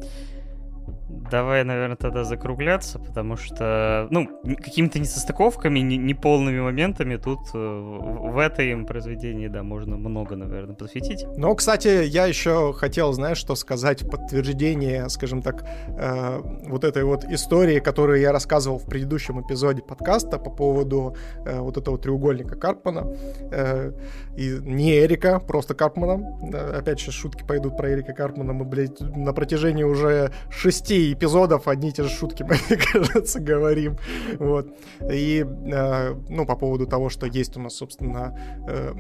давай, 1.29 1.63
наверное, 1.63 1.95
тогда 1.95 2.23
закругляться, 2.23 2.99
потому 2.99 3.37
что, 3.37 4.07
ну, 4.09 4.27
какими-то 4.43 4.99
несостыковками, 4.99 5.79
неполными 5.79 6.59
моментами 6.59 7.17
тут 7.17 7.39
э, 7.53 7.57
в 7.57 8.37
этой 8.37 8.75
произведении, 8.85 9.47
да, 9.47 9.63
можно 9.63 9.97
много, 9.97 10.35
наверное, 10.35 10.75
посвятить. 10.75 11.25
Но, 11.37 11.53
кстати, 11.55 12.05
я 12.05 12.25
еще 12.25 12.73
хотел, 12.73 13.13
знаешь, 13.13 13.37
что 13.37 13.55
сказать 13.55 14.09
подтверждение, 14.09 15.09
скажем 15.09 15.41
так, 15.41 15.65
э, 15.87 16.41
вот 16.67 16.83
этой 16.83 17.03
вот 17.03 17.23
истории, 17.25 17.79
которую 17.79 18.19
я 18.19 18.31
рассказывал 18.31 18.77
в 18.77 18.85
предыдущем 18.85 19.41
эпизоде 19.41 19.81
подкаста 19.81 20.37
по 20.37 20.49
поводу 20.49 21.15
э, 21.45 21.59
вот 21.59 21.77
этого 21.77 21.97
треугольника 21.97 22.55
Карпмана. 22.55 23.07
Э, 23.51 23.91
и 24.37 24.59
не 24.61 24.99
Эрика, 24.99 25.39
просто 25.39 25.73
Карпмана. 25.73 26.37
Да, 26.51 26.77
опять 26.77 26.99
сейчас 26.99 27.15
шутки 27.15 27.43
пойдут 27.43 27.77
про 27.77 27.91
Эрика 27.91 28.13
Карпмана. 28.13 28.53
Мы, 28.53 28.65
блядь, 28.65 28.99
на 28.99 29.33
протяжении 29.33 29.83
уже 29.83 30.31
шести 30.49 31.14
эпизодов 31.15 31.67
одни 31.67 31.89
и 31.89 31.91
те 31.91 32.03
же 32.03 32.09
шутки, 32.09 32.43
мне 32.43 32.77
кажется, 32.77 33.39
говорим. 33.39 33.97
Вот. 34.39 34.67
И, 35.11 35.45
э, 35.45 36.15
ну, 36.29 36.45
по 36.45 36.55
поводу 36.55 36.85
того, 36.85 37.09
что 37.09 37.25
есть 37.25 37.57
у 37.57 37.59
нас, 37.59 37.75
собственно, 37.75 38.37
э, 38.67 38.93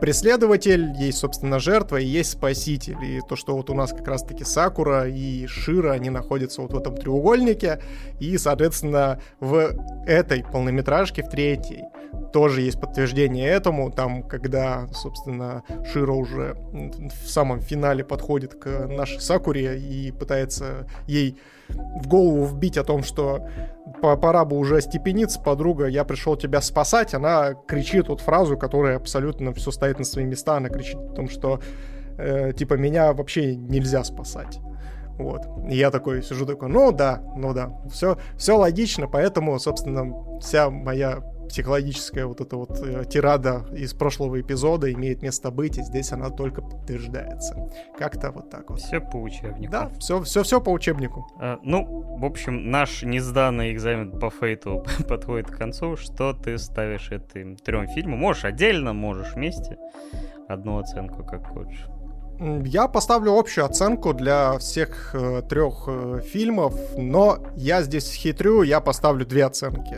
преследователь, 0.00 0.92
есть, 0.98 1.18
собственно, 1.18 1.58
жертва 1.58 1.96
и 1.96 2.04
есть 2.04 2.32
спаситель. 2.32 3.02
И 3.02 3.20
то, 3.26 3.36
что 3.36 3.56
вот 3.56 3.70
у 3.70 3.74
нас 3.74 3.90
как 3.90 4.06
раз-таки 4.06 4.44
Сакура 4.44 5.08
и 5.08 5.46
Шира, 5.46 5.92
они 5.92 6.10
находятся 6.10 6.62
вот 6.62 6.72
в 6.72 6.78
этом 6.78 6.96
треугольнике. 6.96 7.80
И, 8.20 8.36
соответственно, 8.38 9.20
в 9.40 9.74
этой 10.06 10.44
полнометражке, 10.44 11.22
в 11.22 11.28
третьей, 11.28 11.84
тоже 12.32 12.62
есть 12.62 12.80
подтверждение 12.80 13.48
этому. 13.48 13.90
Там, 13.90 14.22
когда, 14.22 14.86
собственно, 14.92 15.62
Шира 15.92 16.12
уже 16.12 16.56
в 16.72 17.28
самом 17.28 17.60
финале 17.60 18.04
подходит 18.04 18.54
к 18.54 18.86
нашей 18.86 19.20
Сакуре 19.20 19.78
и 19.78 20.10
пытается 20.10 20.86
ей 21.06 21.38
в 21.68 22.06
голову 22.08 22.44
вбить 22.44 22.76
о 22.76 22.84
том, 22.84 23.02
что 23.02 23.48
пора 24.00 24.44
бы 24.44 24.58
уже 24.58 24.80
степениться, 24.80 25.40
подруга, 25.40 25.86
я 25.86 26.04
пришел 26.04 26.36
тебя 26.36 26.60
спасать, 26.60 27.14
она 27.14 27.54
кричит 27.54 28.08
вот 28.08 28.20
фразу, 28.20 28.56
которая 28.56 28.96
абсолютно 28.96 29.52
все 29.52 29.70
ставит 29.70 29.98
на 29.98 30.04
свои 30.04 30.24
места, 30.24 30.56
она 30.56 30.68
кричит 30.68 30.96
о 30.96 31.14
том, 31.14 31.28
что 31.28 31.60
э, 32.18 32.52
типа 32.52 32.74
меня 32.74 33.12
вообще 33.12 33.54
нельзя 33.54 34.04
спасать. 34.04 34.58
Вот. 35.18 35.42
И 35.70 35.76
я 35.76 35.90
такой 35.90 36.22
сижу 36.22 36.44
такой, 36.44 36.68
ну 36.68 36.90
да, 36.90 37.22
ну 37.36 37.54
да, 37.54 37.72
все, 37.90 38.18
все 38.36 38.56
логично, 38.58 39.06
поэтому, 39.06 39.58
собственно, 39.58 40.40
вся 40.40 40.70
моя 40.70 41.22
психологическая 41.48 42.26
вот 42.26 42.40
эта 42.40 42.56
вот 42.56 42.78
э, 42.80 43.04
тирада 43.04 43.64
из 43.72 43.94
прошлого 43.94 44.40
эпизода 44.40 44.92
имеет 44.92 45.22
место 45.22 45.50
быть, 45.50 45.78
и 45.78 45.82
здесь 45.82 46.12
она 46.12 46.30
только 46.30 46.62
подтверждается. 46.62 47.70
Как-то 47.98 48.30
вот 48.30 48.50
так 48.50 48.70
вот. 48.70 48.80
Все 48.80 49.00
по 49.00 49.16
учебнику. 49.16 49.72
Да, 49.72 49.90
все, 49.98 50.22
все, 50.22 50.42
все 50.42 50.60
по 50.60 50.70
учебнику. 50.70 51.26
А, 51.38 51.58
ну, 51.62 51.84
в 52.18 52.24
общем, 52.24 52.70
наш 52.70 53.02
несданный 53.02 53.72
экзамен 53.72 54.18
по 54.18 54.30
фейту 54.30 54.84
подходит 55.08 55.50
к 55.50 55.56
концу. 55.56 55.96
Что 55.96 56.32
ты 56.32 56.58
ставишь 56.58 57.10
этим 57.10 57.56
трем 57.56 57.88
фильмам? 57.88 58.18
Можешь 58.18 58.44
отдельно, 58.44 58.92
можешь 58.92 59.34
вместе. 59.34 59.78
Одну 60.48 60.78
оценку, 60.78 61.24
как 61.24 61.46
хочешь. 61.46 61.86
Я 62.40 62.88
поставлю 62.88 63.38
общую 63.38 63.64
оценку 63.64 64.12
для 64.12 64.58
всех 64.58 65.14
э, 65.14 65.42
трех 65.48 65.84
э, 65.86 66.20
фильмов, 66.24 66.74
но 66.96 67.38
я 67.54 67.82
здесь 67.82 68.12
хитрю, 68.12 68.62
я 68.62 68.80
поставлю 68.80 69.24
две 69.24 69.44
оценки. 69.44 69.96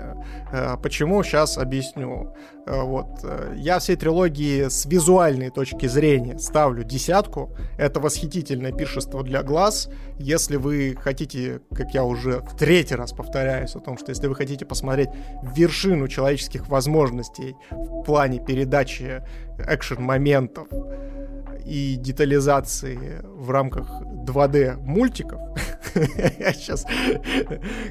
Э, 0.52 0.76
почему? 0.82 1.22
Сейчас 1.22 1.56
объясню. 1.56 2.34
Э, 2.66 2.82
вот. 2.82 3.20
Э, 3.24 3.54
я 3.56 3.78
всей 3.78 3.96
трилогии 3.96 4.68
с 4.68 4.84
визуальной 4.84 5.48
точки 5.48 5.86
зрения 5.86 6.38
ставлю 6.38 6.84
десятку. 6.84 7.56
Это 7.78 8.00
восхитительное 8.00 8.72
пиршество 8.72 9.22
для 9.22 9.42
глаз. 9.42 9.88
Если 10.18 10.56
вы 10.56 10.94
хотите, 11.00 11.62
как 11.74 11.94
я 11.94 12.04
уже 12.04 12.40
в 12.40 12.54
третий 12.54 12.96
раз 12.96 13.12
повторяюсь 13.12 13.74
о 13.76 13.80
том, 13.80 13.96
что 13.96 14.10
если 14.10 14.26
вы 14.26 14.34
хотите 14.34 14.66
посмотреть 14.66 15.08
вершину 15.56 16.06
человеческих 16.06 16.68
возможностей 16.68 17.56
в 17.70 18.02
плане 18.02 18.40
передачи 18.44 19.22
экшен-моментов, 19.58 20.68
и 21.66 21.96
детализации 21.96 23.20
в 23.24 23.50
рамках 23.50 23.88
2D 24.26 24.76
мультиков, 24.76 25.40
сейчас, 25.94 26.86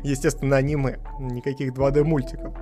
естественно, 0.03 0.57
аниме, 0.57 0.97
никаких 1.19 1.73
2D-мультиков, 1.73 2.57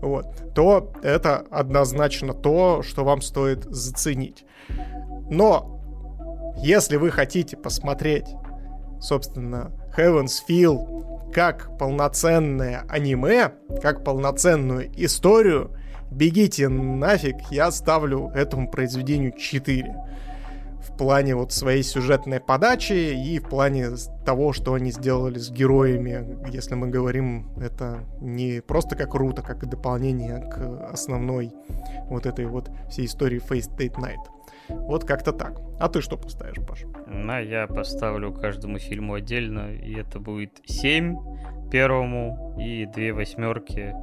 вот, 0.00 0.54
то 0.54 0.92
это 1.02 1.44
однозначно 1.50 2.32
то, 2.32 2.82
что 2.82 3.04
вам 3.04 3.20
стоит 3.20 3.64
заценить. 3.64 4.44
Но, 5.30 5.80
если 6.58 6.96
вы 6.96 7.10
хотите 7.10 7.56
посмотреть, 7.56 8.26
собственно, 9.00 9.72
Heaven's 9.96 10.38
Feel 10.48 11.32
как 11.32 11.76
полноценное 11.78 12.84
аниме, 12.88 13.52
как 13.82 14.04
полноценную 14.04 14.90
историю, 14.96 15.72
бегите 16.10 16.68
нафиг, 16.68 17.36
я 17.50 17.70
ставлю 17.70 18.30
этому 18.34 18.70
произведению 18.70 19.32
4 19.36 19.94
в 20.94 20.96
плане 20.96 21.34
вот 21.34 21.52
своей 21.52 21.82
сюжетной 21.82 22.38
подачи 22.38 22.92
и 22.92 23.40
в 23.40 23.48
плане 23.48 23.88
того, 24.24 24.52
что 24.52 24.74
они 24.74 24.92
сделали 24.92 25.38
с 25.38 25.50
героями. 25.50 26.38
Если 26.50 26.76
мы 26.76 26.88
говорим, 26.88 27.50
это 27.56 28.04
не 28.20 28.62
просто 28.62 28.94
как 28.94 29.14
рута, 29.14 29.42
как 29.42 29.64
и 29.64 29.66
дополнение 29.66 30.38
к 30.38 30.90
основной 30.92 31.52
вот 32.08 32.26
этой 32.26 32.46
вот 32.46 32.70
всей 32.88 33.06
истории 33.06 33.40
Face 33.40 33.68
Date 33.76 33.96
Night. 33.96 34.33
Вот 34.68 35.04
как-то 35.04 35.32
так. 35.32 35.60
А 35.78 35.88
ты 35.88 36.00
что 36.00 36.16
поставишь, 36.16 36.64
Паш? 36.66 36.84
На, 37.06 37.38
я 37.38 37.66
поставлю 37.66 38.32
каждому 38.32 38.78
фильму 38.78 39.14
отдельно, 39.14 39.72
и 39.72 39.94
это 39.94 40.18
будет 40.18 40.60
7 40.64 41.16
первому 41.70 42.54
и 42.58 42.86
две 42.86 43.12
восьмерки 43.12 43.94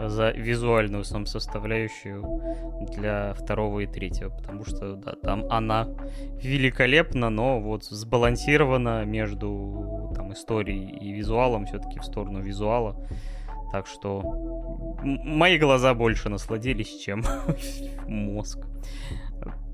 за 0.00 0.30
визуальную 0.30 1.04
сам 1.04 1.26
составляющую 1.26 2.40
для 2.96 3.34
второго 3.34 3.80
и 3.80 3.86
третьего, 3.86 4.30
потому 4.30 4.64
что 4.64 4.94
да, 4.94 5.12
там 5.12 5.44
она 5.50 5.88
великолепна, 6.40 7.30
но 7.30 7.60
вот 7.60 7.84
сбалансирована 7.84 9.04
между 9.04 10.12
там 10.14 10.32
историей 10.32 10.96
и 10.96 11.12
визуалом, 11.12 11.66
все-таки 11.66 11.98
в 11.98 12.04
сторону 12.04 12.40
визуала. 12.40 12.96
Так 13.72 13.86
что 13.86 14.22
мои 15.02 15.58
глаза 15.58 15.92
больше 15.92 16.28
насладились, 16.28 16.96
чем 17.00 17.24
мозг. 18.06 18.60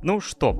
Ну 0.02 0.20
что? 0.20 0.56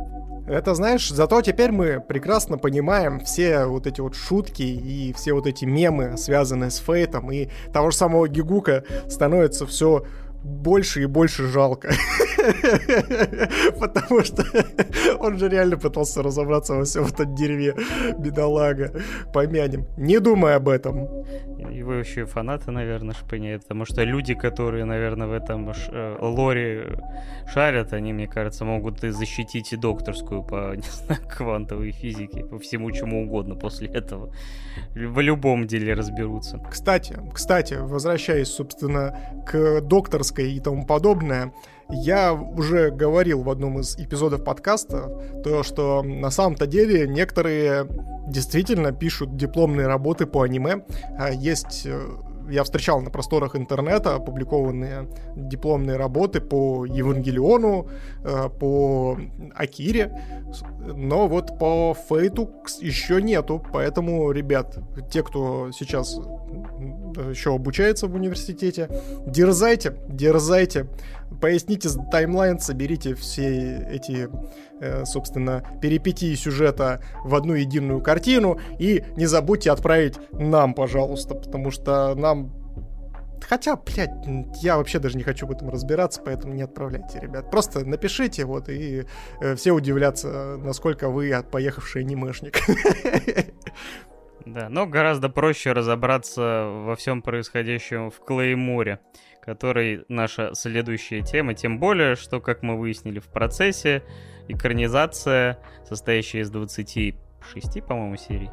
Это, 0.47 0.74
знаешь, 0.74 1.09
зато 1.09 1.40
теперь 1.43 1.70
мы 1.70 2.01
прекрасно 2.01 2.59
понимаем 2.59 3.20
все 3.20 3.64
вот 3.66 3.86
эти 3.86 4.01
вот 4.01 4.14
шутки 4.14 4.62
и 4.62 5.12
все 5.14 5.32
вот 5.32 5.47
эти 5.47 5.64
мемы, 5.64 6.16
связанные 6.16 6.70
с 6.70 6.78
Фейтом, 6.78 7.31
и 7.31 7.48
того 7.72 7.90
же 7.90 7.97
самого 7.97 8.28
Гигука 8.28 8.85
становится 9.09 9.66
все 9.66 10.05
больше 10.43 11.02
и 11.02 11.06
больше 11.06 11.47
жалко. 11.47 11.93
Потому 13.81 14.23
что 14.25 14.45
он 15.19 15.39
же 15.39 15.49
реально 15.49 15.77
пытался 15.77 16.23
разобраться 16.23 16.75
во 16.75 16.85
всем 16.85 17.05
этом 17.05 17.35
дерьме. 17.35 17.75
Бедолага. 18.19 18.93
Помянем. 19.33 19.87
Не 19.97 20.19
думай 20.21 20.57
об 20.57 20.69
этом. 20.69 21.09
И 21.71 21.83
вы 21.83 21.97
вообще 21.97 22.25
фанаты, 22.25 22.71
наверное, 22.71 23.15
шпыня, 23.15 23.59
потому 23.59 23.85
что 23.85 24.05
люди, 24.05 24.35
которые, 24.35 24.85
наверное, 24.85 25.27
в 25.27 25.33
этом 25.33 25.71
э, 25.71 26.16
лоре 26.21 26.99
шарят, 27.53 27.93
они, 27.93 28.12
мне 28.12 28.27
кажется, 28.27 28.65
могут 28.65 29.03
и 29.05 29.11
защитить 29.11 29.73
и 29.73 29.77
докторскую 29.77 30.43
по, 30.43 30.75
не 30.77 30.83
знаю, 30.83 31.21
квантовой 31.29 31.93
физике, 31.93 32.45
по 32.45 32.59
всему 32.59 32.91
чему 32.91 33.25
угодно 33.25 33.55
после 33.55 33.89
этого. 33.89 34.33
В 34.95 35.21
любом 35.21 35.66
деле 35.66 35.95
разберутся. 35.95 36.59
Кстати, 36.71 37.19
кстати, 37.33 37.75
возвращаясь, 37.75 38.49
собственно, 38.49 39.19
к 39.47 39.81
докторской 39.81 40.53
и 40.53 40.61
тому 40.61 40.87
подобное, 40.87 41.53
я 41.90 42.32
уже 42.32 42.90
говорил 42.90 43.43
в 43.43 43.51
одном 43.51 43.81
из 43.81 43.97
эпизодов 43.97 44.44
подкаста, 44.44 45.43
то, 45.44 45.62
что 45.62 46.02
на 46.02 46.31
самом-то 46.31 46.66
деле 46.66 47.06
некоторые 47.06 47.86
действительно 48.27 48.93
пишут 48.93 49.36
дипломные 49.36 49.86
работы 49.86 50.27
по 50.27 50.43
аниме. 50.43 50.85
А 51.19 51.31
есть 51.31 51.82
э, 51.86 52.01
я 52.49 52.65
встречал 52.65 53.01
на 53.01 53.11
просторах 53.11 53.57
интернета 53.57 54.15
опубликованные 54.16 55.09
дипломные 55.37 55.97
работы 55.97 56.41
по 56.41 56.85
Евангелиону, 56.85 57.89
э, 58.25 58.49
по 58.49 59.19
Акире, 59.55 60.21
но 60.95 61.29
вот 61.29 61.59
по 61.59 61.95
Фейту 62.09 62.51
еще 62.81 63.23
нету, 63.23 63.65
поэтому, 63.73 64.31
ребят, 64.31 64.79
те, 65.11 65.23
кто 65.23 65.71
сейчас 65.73 66.19
еще 67.31 67.55
обучается 67.55 68.07
в 68.07 68.15
университете, 68.15 68.89
дерзайте, 69.27 69.97
дерзайте, 70.09 70.89
поясните 71.41 71.89
таймлайн, 72.11 72.59
соберите 72.59 73.15
все 73.15 73.79
эти, 73.91 74.29
собственно, 75.05 75.64
перипетии 75.80 76.34
сюжета 76.34 77.01
в 77.24 77.34
одну 77.34 77.55
единую 77.55 78.01
картину 78.01 78.59
и 78.78 79.05
не 79.16 79.26
забудьте 79.26 79.70
отправить 79.70 80.14
нам, 80.32 80.74
пожалуйста, 80.74 81.34
потому 81.34 81.70
что 81.70 82.14
нам 82.14 82.52
Хотя, 83.48 83.76
блядь, 83.76 84.10
я 84.62 84.76
вообще 84.76 84.98
даже 84.98 85.16
не 85.16 85.22
хочу 85.22 85.46
в 85.46 85.51
этом 85.51 85.68
разбираться, 85.68 86.22
поэтому 86.24 86.55
не 86.55 86.62
отправляйте, 86.62 87.20
ребят. 87.20 87.51
Просто 87.51 87.84
напишите, 87.84 88.44
вот, 88.44 88.68
и 88.68 89.05
э, 89.40 89.55
все 89.55 89.72
удивлятся, 89.72 90.56
насколько 90.56 91.10
вы 91.10 91.34
поехавший 91.51 92.02
анимешник. 92.02 92.59
Да, 94.46 94.68
но 94.68 94.86
гораздо 94.86 95.30
проще 95.30 95.72
разобраться 95.72 96.66
во 96.66 96.96
всем 96.96 97.22
происходящем 97.22 98.10
в 98.10 98.20
Клейморе, 98.20 99.01
который 99.40 100.05
наша 100.09 100.51
следующая 100.52 101.22
тема, 101.22 101.55
тем 101.55 101.78
более, 101.78 102.14
что, 102.14 102.42
как 102.42 102.62
мы 102.62 102.78
выяснили 102.78 103.20
в 103.20 103.28
процессе, 103.28 104.02
экранизация, 104.49 105.59
состоящая 105.89 106.41
из 106.41 106.51
26, 106.51 107.85
по-моему, 107.85 108.16
серий, 108.16 108.51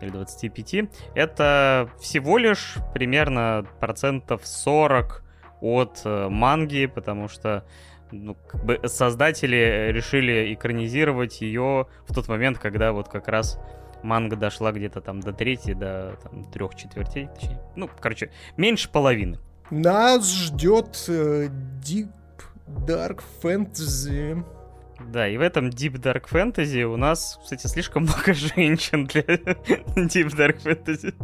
или 0.00 0.10
25, 0.10 0.90
это 1.14 1.88
всего 2.00 2.38
лишь 2.38 2.76
примерно 2.92 3.66
процентов 3.80 4.46
40 4.46 5.22
от 5.60 6.02
э, 6.04 6.28
манги, 6.28 6.86
потому 6.86 7.28
что 7.28 7.64
ну, 8.10 8.36
как 8.46 8.64
бы 8.64 8.80
создатели 8.86 9.90
решили 9.90 10.52
экранизировать 10.54 11.40
ее 11.40 11.86
в 12.06 12.14
тот 12.14 12.28
момент, 12.28 12.58
когда 12.58 12.92
вот 12.92 13.08
как 13.08 13.28
раз 13.28 13.58
манга 14.02 14.36
дошла 14.36 14.72
где-то 14.72 15.00
там 15.00 15.20
до 15.20 15.32
трети, 15.32 15.72
до 15.72 16.16
там, 16.22 16.44
трех 16.44 16.74
четвертей, 16.74 17.28
точнее. 17.34 17.60
Ну, 17.74 17.88
короче, 18.00 18.30
меньше 18.56 18.90
половины. 18.90 19.38
Нас 19.70 20.30
ждет 20.30 21.04
э, 21.08 21.48
Deep 21.82 22.10
Dark 22.68 23.22
Fantasy. 23.42 24.44
Да, 25.08 25.28
и 25.28 25.36
в 25.36 25.40
этом 25.40 25.68
Deep 25.68 26.00
Dark 26.00 26.24
Fantasy 26.30 26.82
у 26.82 26.96
нас, 26.96 27.38
кстати, 27.42 27.66
слишком 27.66 28.04
много 28.04 28.32
женщин 28.34 29.06
для 29.06 29.22
Deep 29.22 30.28
Dark 30.34 30.62
Fantasy. 30.62 31.14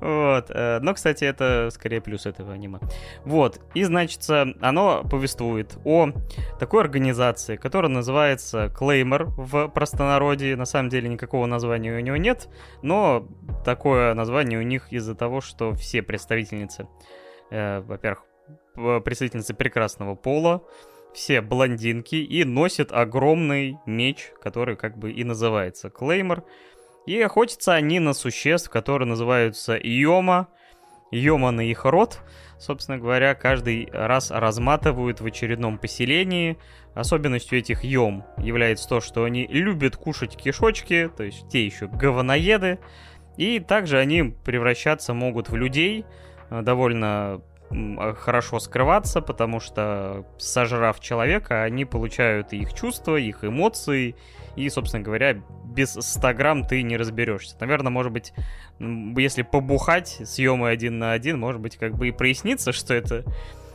Вот. 0.00 0.50
Э, 0.50 0.78
но, 0.80 0.94
кстати, 0.94 1.24
это 1.24 1.68
скорее 1.72 2.00
плюс 2.00 2.26
этого 2.26 2.52
аниме. 2.52 2.78
Вот. 3.24 3.60
И, 3.74 3.84
значит, 3.84 4.28
оно 4.60 5.04
повествует 5.04 5.78
о 5.84 6.10
такой 6.58 6.82
организации, 6.82 7.56
которая 7.56 7.90
называется 7.90 8.66
Claimer 8.66 9.24
в 9.36 9.68
простонародье. 9.68 10.56
На 10.56 10.64
самом 10.64 10.88
деле 10.88 11.08
никакого 11.08 11.46
названия 11.46 11.96
у 11.96 12.00
него 12.00 12.16
нет, 12.16 12.48
но 12.82 13.28
такое 13.64 14.14
название 14.14 14.58
у 14.58 14.62
них 14.62 14.92
из-за 14.92 15.14
того, 15.14 15.40
что 15.40 15.74
все 15.74 16.02
представительницы, 16.02 16.88
э, 17.50 17.80
во-первых, 17.80 18.24
представительницы 19.04 19.54
прекрасного 19.54 20.14
пола, 20.14 20.62
все 21.12 21.40
блондинки 21.40 22.16
и 22.16 22.44
носят 22.44 22.92
огромный 22.92 23.78
меч, 23.86 24.32
который 24.40 24.76
как 24.76 24.98
бы 24.98 25.12
и 25.12 25.24
называется 25.24 25.90
Клеймор. 25.90 26.44
И 27.06 27.20
охотятся 27.20 27.74
они 27.74 27.98
на 27.98 28.12
существ, 28.12 28.70
которые 28.70 29.08
называются 29.08 29.78
Йома. 29.80 30.48
Йома 31.10 31.50
на 31.50 31.62
их 31.62 31.84
рот, 31.84 32.20
собственно 32.58 32.98
говоря, 32.98 33.34
каждый 33.34 33.88
раз 33.92 34.30
разматывают 34.30 35.20
в 35.20 35.26
очередном 35.26 35.78
поселении. 35.78 36.56
Особенностью 36.94 37.58
этих 37.58 37.82
Йом 37.82 38.24
является 38.38 38.88
то, 38.88 39.00
что 39.00 39.24
они 39.24 39.46
любят 39.48 39.96
кушать 39.96 40.36
кишочки, 40.36 41.10
то 41.16 41.24
есть 41.24 41.48
те 41.48 41.64
еще 41.64 41.88
говноеды. 41.88 42.78
И 43.36 43.58
также 43.58 43.98
они 43.98 44.34
превращаться 44.44 45.14
могут 45.14 45.48
в 45.48 45.56
людей, 45.56 46.04
э, 46.50 46.62
довольно 46.62 47.40
хорошо 47.70 48.58
скрываться, 48.58 49.20
потому 49.20 49.60
что, 49.60 50.24
сожрав 50.38 51.00
человека, 51.00 51.62
они 51.62 51.84
получают 51.84 52.52
их 52.52 52.74
чувства, 52.74 53.16
их 53.16 53.44
эмоции, 53.44 54.16
и, 54.56 54.68
собственно 54.68 55.04
говоря, 55.04 55.40
без 55.64 55.92
100 55.92 56.34
грамм 56.34 56.64
ты 56.64 56.82
не 56.82 56.96
разберешься. 56.96 57.56
Наверное, 57.60 57.90
может 57.90 58.12
быть, 58.12 58.32
если 58.80 59.42
побухать 59.42 60.20
съемы 60.24 60.68
один 60.68 60.98
на 60.98 61.12
один, 61.12 61.38
может 61.38 61.60
быть, 61.60 61.76
как 61.76 61.96
бы 61.96 62.08
и 62.08 62.12
прояснится, 62.12 62.72
что 62.72 62.92
это 62.92 63.24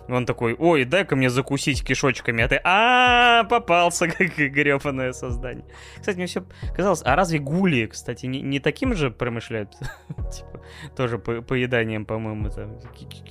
Он 0.08 0.26
такой, 0.26 0.56
ой, 0.58 0.86
дай-ка 0.86 1.16
мне 1.16 1.30
закусить 1.30 1.84
кишочками, 1.84 2.44
а 2.44 2.48
ты, 2.48 2.62
а 2.64 3.44
попался, 3.46 4.08
как 4.10 4.36
гребаное 4.36 5.14
создание. 5.14 5.66
Кстати, 6.00 6.18
мне 6.18 6.28
все 6.28 6.44
казалось, 6.76 7.02
а 7.04 7.16
разве 7.16 7.40
гули, 7.40 7.88
кстати, 7.88 8.28
не, 8.28 8.42
не 8.42 8.60
таким 8.60 8.94
же 8.96 9.10
промышляют? 9.10 9.72
типа, 10.32 10.62
тоже 10.96 11.18
по 11.18 11.42
поеданием, 11.42 12.06
по-моему, 12.06 12.50
там, 12.50 12.80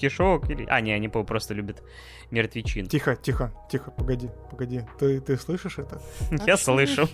кишок 0.01 0.51
или... 0.51 0.67
А, 0.69 0.81
не, 0.81 0.93
они 0.93 1.09
просто 1.09 1.55
любят 1.55 1.83
мертвечин. 2.31 2.87
Тихо, 2.87 3.17
тихо, 3.17 3.53
тихо, 3.71 3.91
погоди, 3.93 4.31
погоди. 4.51 4.83
Ты, 4.99 5.21
ты 5.21 5.37
слышишь 5.37 5.79
это? 5.79 6.01
Я 6.47 6.57
слышу. 6.57 7.09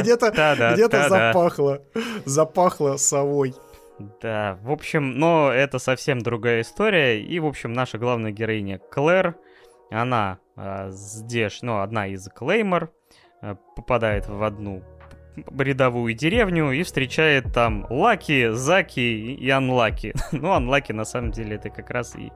Где-то 0.00 0.30
где-то 0.74 1.08
запахло, 1.08 1.82
запахло 2.24 2.96
совой. 2.96 3.54
Да, 3.98 4.58
в 4.62 4.70
общем, 4.70 5.18
но 5.18 5.52
это 5.52 5.78
совсем 5.78 6.20
другая 6.20 6.62
история. 6.62 7.20
И, 7.20 7.38
в 7.38 7.46
общем, 7.46 7.72
наша 7.72 7.98
главная 7.98 8.32
героиня 8.32 8.78
Клэр, 8.78 9.36
она 9.90 10.38
э, 10.56 10.88
здесь, 10.90 11.62
ну, 11.62 11.80
одна 11.80 12.08
из 12.08 12.28
Клеймор, 12.28 12.90
э, 13.40 13.54
попадает 13.76 14.26
в 14.26 14.42
одну 14.42 14.82
рядовую 15.56 16.14
деревню 16.14 16.70
и 16.72 16.82
встречает 16.82 17.52
там 17.52 17.86
Лаки, 17.90 18.50
Заки 18.52 19.00
и 19.00 19.50
Анлаки. 19.50 20.14
ну, 20.32 20.52
Анлаки 20.52 20.92
на 20.92 21.04
самом 21.04 21.30
деле 21.30 21.56
это 21.56 21.70
как 21.70 21.90
раз 21.90 22.16
и 22.16 22.32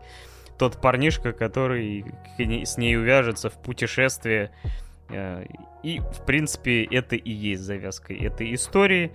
тот 0.58 0.80
парнишка, 0.80 1.32
который 1.32 2.04
с 2.38 2.76
ней 2.76 2.96
увяжется 2.96 3.50
в 3.50 3.60
путешествие. 3.62 4.50
Э, 5.10 5.44
и, 5.82 6.00
в 6.00 6.24
принципе, 6.24 6.84
это 6.84 7.16
и 7.16 7.30
есть 7.30 7.62
завязкой 7.62 8.18
этой 8.18 8.54
истории. 8.54 9.12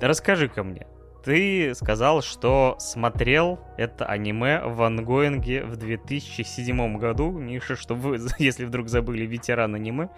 Расскажи-ка 0.00 0.62
мне, 0.62 0.86
ты 1.24 1.74
сказал, 1.74 2.22
что 2.22 2.76
смотрел 2.78 3.58
это 3.78 4.04
аниме 4.04 4.60
в 4.64 4.82
ангоинге 4.82 5.64
в 5.64 5.76
2007 5.76 6.98
году. 6.98 7.30
Миша, 7.30 7.76
чтобы 7.76 8.00
вы, 8.00 8.18
если 8.38 8.64
вдруг 8.64 8.88
забыли, 8.88 9.24
ветеран 9.24 9.74
аниме. 9.74 10.08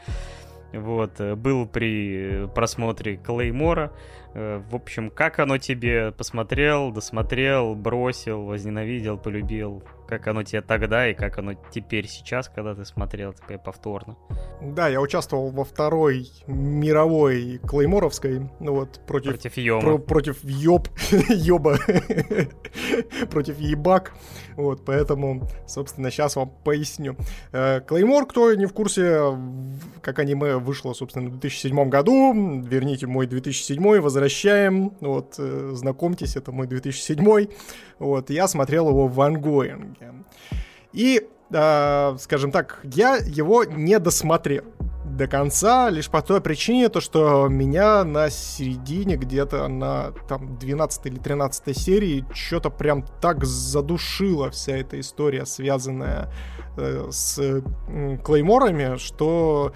Вот, 0.72 1.20
э, 1.20 1.36
был 1.36 1.66
при 1.66 2.48
просмотре 2.54 3.16
Клеймора. 3.16 3.92
Э, 4.34 4.60
в 4.68 4.74
общем, 4.74 5.10
как 5.10 5.38
оно 5.38 5.58
тебе 5.58 6.10
посмотрел, 6.10 6.90
досмотрел, 6.90 7.74
бросил, 7.74 8.44
возненавидел, 8.44 9.16
полюбил? 9.16 9.84
Как 10.08 10.26
оно 10.28 10.44
тебе 10.44 10.62
тогда 10.62 11.08
и 11.08 11.14
как 11.14 11.38
оно 11.38 11.54
теперь 11.72 12.06
сейчас, 12.06 12.48
когда 12.48 12.74
ты 12.74 12.84
смотрел 12.84 13.32
теперь 13.32 13.58
повторно? 13.58 14.16
Да, 14.62 14.88
я 14.88 15.00
участвовал 15.00 15.50
во 15.50 15.64
второй 15.64 16.28
мировой 16.46 17.58
клейморовской, 17.66 18.48
ну 18.60 18.74
вот, 18.74 19.00
против... 19.06 19.30
Против 19.32 19.56
Йома. 19.56 19.82
Про, 19.82 19.98
против 19.98 20.44
Йоб, 20.44 20.88
Йоба, 21.28 21.78
против 23.30 23.58
Ебак, 23.58 24.14
вот, 24.56 24.84
поэтому, 24.84 25.48
собственно, 25.66 26.10
сейчас 26.10 26.36
вам 26.36 26.52
поясню. 26.64 27.16
Э, 27.52 27.80
Клеймор, 27.80 28.26
кто 28.26 28.54
не 28.54 28.66
в 28.66 28.72
курсе, 28.72 29.20
как 30.02 30.18
аниме 30.20 30.56
вышло, 30.56 30.92
собственно, 30.92 31.28
в 31.28 31.32
2007 31.32 31.88
году, 31.88 32.62
верните 32.62 33.06
мой 33.06 33.26
2007, 33.26 34.00
возвращаем, 34.00 34.92
вот, 35.00 35.34
э, 35.38 35.70
знакомьтесь, 35.74 36.36
это 36.36 36.52
мой 36.52 36.66
2007, 36.66 37.48
вот, 37.98 38.30
я 38.30 38.48
смотрел 38.48 38.88
его 38.88 39.08
в 39.08 39.20
ангоинге. 39.20 40.12
И, 40.92 41.26
э, 41.50 42.16
скажем 42.18 42.50
так, 42.50 42.80
я 42.82 43.16
его 43.16 43.64
не 43.64 43.98
досмотрел 43.98 44.64
до 45.16 45.26
конца, 45.26 45.88
лишь 45.88 46.10
по 46.10 46.20
той 46.20 46.40
причине, 46.40 46.88
то, 46.88 47.00
что 47.00 47.48
меня 47.48 48.04
на 48.04 48.28
середине, 48.28 49.16
где-то 49.16 49.68
на 49.68 50.12
там 50.28 50.58
12 50.58 51.06
или 51.06 51.18
13 51.18 51.76
серии, 51.76 52.24
что-то 52.32 52.70
прям 52.70 53.04
так 53.20 53.44
задушила 53.44 54.50
вся 54.50 54.76
эта 54.76 55.00
история, 55.00 55.46
связанная 55.46 56.30
э, 56.76 57.08
с 57.10 57.38
э, 57.38 57.62
клейморами, 58.24 58.96
что 58.96 59.72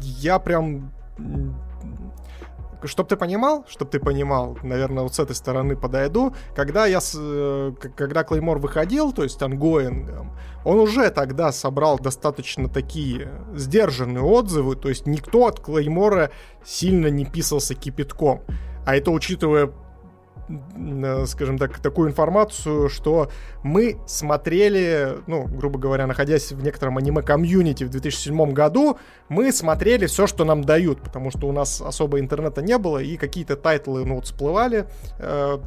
я 0.00 0.38
прям 0.38 0.92
Чтоб 2.84 3.08
ты 3.08 3.16
понимал, 3.16 3.64
чтоб 3.68 3.90
ты 3.90 3.98
понимал, 3.98 4.58
наверное, 4.62 5.02
вот 5.02 5.14
с 5.14 5.18
этой 5.18 5.34
стороны 5.34 5.76
подойду, 5.76 6.34
когда 6.54 6.86
я, 6.86 7.00
с, 7.00 7.14
э, 7.18 7.72
когда 7.96 8.24
Клеймор 8.24 8.58
выходил, 8.58 9.12
то 9.12 9.22
есть 9.22 9.42
ongoing 9.42 10.05
ом, 10.05 10.32
он 10.64 10.78
уже 10.78 11.10
тогда 11.10 11.52
собрал 11.52 11.98
достаточно 11.98 12.68
такие 12.68 13.28
сдержанные 13.54 14.22
отзывы, 14.22 14.76
то 14.76 14.88
есть 14.88 15.06
никто 15.06 15.46
от 15.46 15.60
Клеймора 15.60 16.30
сильно 16.64 17.06
не 17.08 17.24
писался 17.24 17.74
кипятком. 17.74 18.42
А 18.84 18.96
это 18.96 19.10
учитывая 19.10 19.72
скажем 21.26 21.58
так, 21.58 21.78
такую 21.80 22.08
информацию, 22.08 22.88
что 22.88 23.30
мы 23.62 23.98
смотрели, 24.06 25.18
ну, 25.26 25.44
грубо 25.46 25.78
говоря, 25.78 26.06
находясь 26.06 26.52
в 26.52 26.62
некотором 26.62 26.98
аниме-комьюнити 26.98 27.84
в 27.84 27.90
2007 27.90 28.52
году, 28.52 28.98
мы 29.28 29.52
смотрели 29.52 30.06
все, 30.06 30.26
что 30.26 30.44
нам 30.44 30.62
дают, 30.62 31.00
потому 31.00 31.30
что 31.30 31.48
у 31.48 31.52
нас 31.52 31.80
особо 31.80 32.20
интернета 32.20 32.62
не 32.62 32.78
было, 32.78 32.98
и 32.98 33.16
какие-то 33.16 33.56
тайтлы, 33.56 34.04
ну, 34.04 34.16
вот, 34.16 34.26
всплывали, 34.26 34.86
э, 35.18 35.58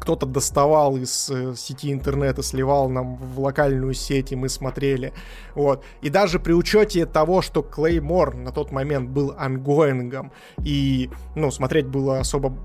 кто-то 0.00 0.26
доставал 0.26 0.96
из 0.96 1.30
э, 1.30 1.54
сети 1.56 1.92
интернета, 1.92 2.42
сливал 2.42 2.88
нам 2.88 3.16
в 3.16 3.40
локальную 3.40 3.94
сеть, 3.94 4.32
и 4.32 4.36
мы 4.36 4.48
смотрели. 4.48 5.12
Вот. 5.54 5.84
И 6.02 6.10
даже 6.10 6.38
при 6.38 6.52
учете 6.52 7.06
того, 7.06 7.42
что 7.42 7.62
Клеймор 7.62 8.34
на 8.36 8.52
тот 8.52 8.72
момент 8.72 9.10
был 9.10 9.34
ongoing 9.36 10.03
ом, 10.03 10.32
и, 10.62 11.10
ну, 11.34 11.50
смотреть 11.50 11.86
было 11.86 12.20
особо 12.20 12.56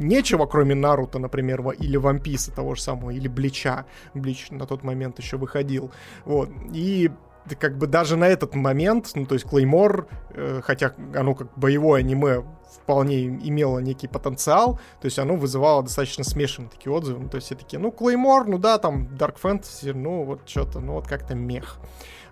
нечего, 0.00 0.46
кроме 0.46 0.74
Наруто, 0.74 1.18
например, 1.18 1.62
или 1.78 1.96
Вамписа 1.96 2.52
того 2.52 2.74
же 2.74 2.82
самого, 2.82 3.10
или 3.10 3.28
Блича. 3.28 3.86
Блич 4.14 4.50
на 4.50 4.66
тот 4.66 4.82
момент 4.82 5.18
еще 5.18 5.36
выходил. 5.36 5.92
Вот. 6.24 6.50
И 6.72 7.10
как 7.58 7.78
бы 7.78 7.86
даже 7.86 8.16
на 8.16 8.28
этот 8.28 8.54
момент, 8.54 9.10
ну, 9.14 9.26
то 9.26 9.34
есть 9.34 9.46
Клеймор, 9.46 10.08
э, 10.30 10.60
хотя 10.62 10.94
оно 11.14 11.34
как 11.34 11.48
боевое 11.56 12.00
аниме 12.00 12.44
вполне 12.82 13.26
имело 13.26 13.78
некий 13.78 14.08
потенциал, 14.08 14.78
то 15.00 15.06
есть 15.06 15.18
оно 15.18 15.36
вызывало 15.36 15.82
достаточно 15.82 16.22
смешанные 16.22 16.70
такие 16.70 16.92
отзывы, 16.92 17.20
ну, 17.20 17.28
то 17.28 17.36
есть 17.36 17.46
все 17.46 17.56
такие, 17.56 17.78
ну, 17.78 17.90
Клеймор, 17.90 18.46
ну 18.46 18.58
да, 18.58 18.78
там 18.78 19.08
Dark 19.18 19.36
Fantasy, 19.42 19.92
ну, 19.92 20.24
вот 20.24 20.48
что-то, 20.48 20.80
ну, 20.80 20.94
вот 20.94 21.06
как-то 21.06 21.34
мех. 21.34 21.78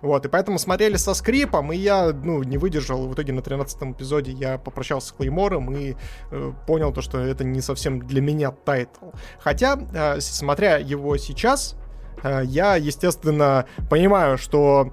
Вот, 0.01 0.25
и 0.25 0.29
поэтому 0.29 0.59
смотрели 0.59 0.95
со 0.95 1.13
скрипом, 1.13 1.71
и 1.71 1.77
я, 1.77 2.11
ну, 2.13 2.43
не 2.43 2.57
выдержал. 2.57 3.07
В 3.07 3.13
итоге 3.13 3.33
на 3.33 3.41
13 3.41 3.83
эпизоде 3.83 4.31
я 4.31 4.57
попрощался 4.57 5.07
с 5.07 5.11
Клеймором 5.11 5.71
и 5.75 5.95
э, 6.31 6.53
понял 6.67 6.93
то, 6.93 7.01
что 7.01 7.19
это 7.19 7.43
не 7.43 7.61
совсем 7.61 7.99
для 7.99 8.21
меня 8.21 8.51
тайтл. 8.51 9.07
Хотя, 9.39 9.79
э, 9.93 10.19
смотря 10.19 10.77
его 10.77 11.17
сейчас, 11.17 11.75
э, 12.23 12.41
я, 12.45 12.75
естественно, 12.75 13.65
понимаю, 13.89 14.37
что 14.37 14.91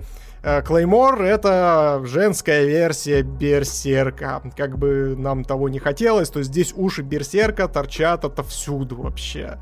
Клеймор— 0.64 1.22
это 1.24 2.02
женская 2.04 2.66
версия 2.66 3.22
Берсерка. 3.22 4.42
Как 4.56 4.78
бы 4.78 5.16
нам 5.18 5.44
того 5.44 5.68
не 5.68 5.80
хотелось, 5.80 6.30
то 6.30 6.40
здесь 6.44 6.72
уши 6.76 7.02
Берсерка 7.02 7.66
торчат 7.66 8.24
отовсюду 8.24 9.02
вообще. 9.02 9.58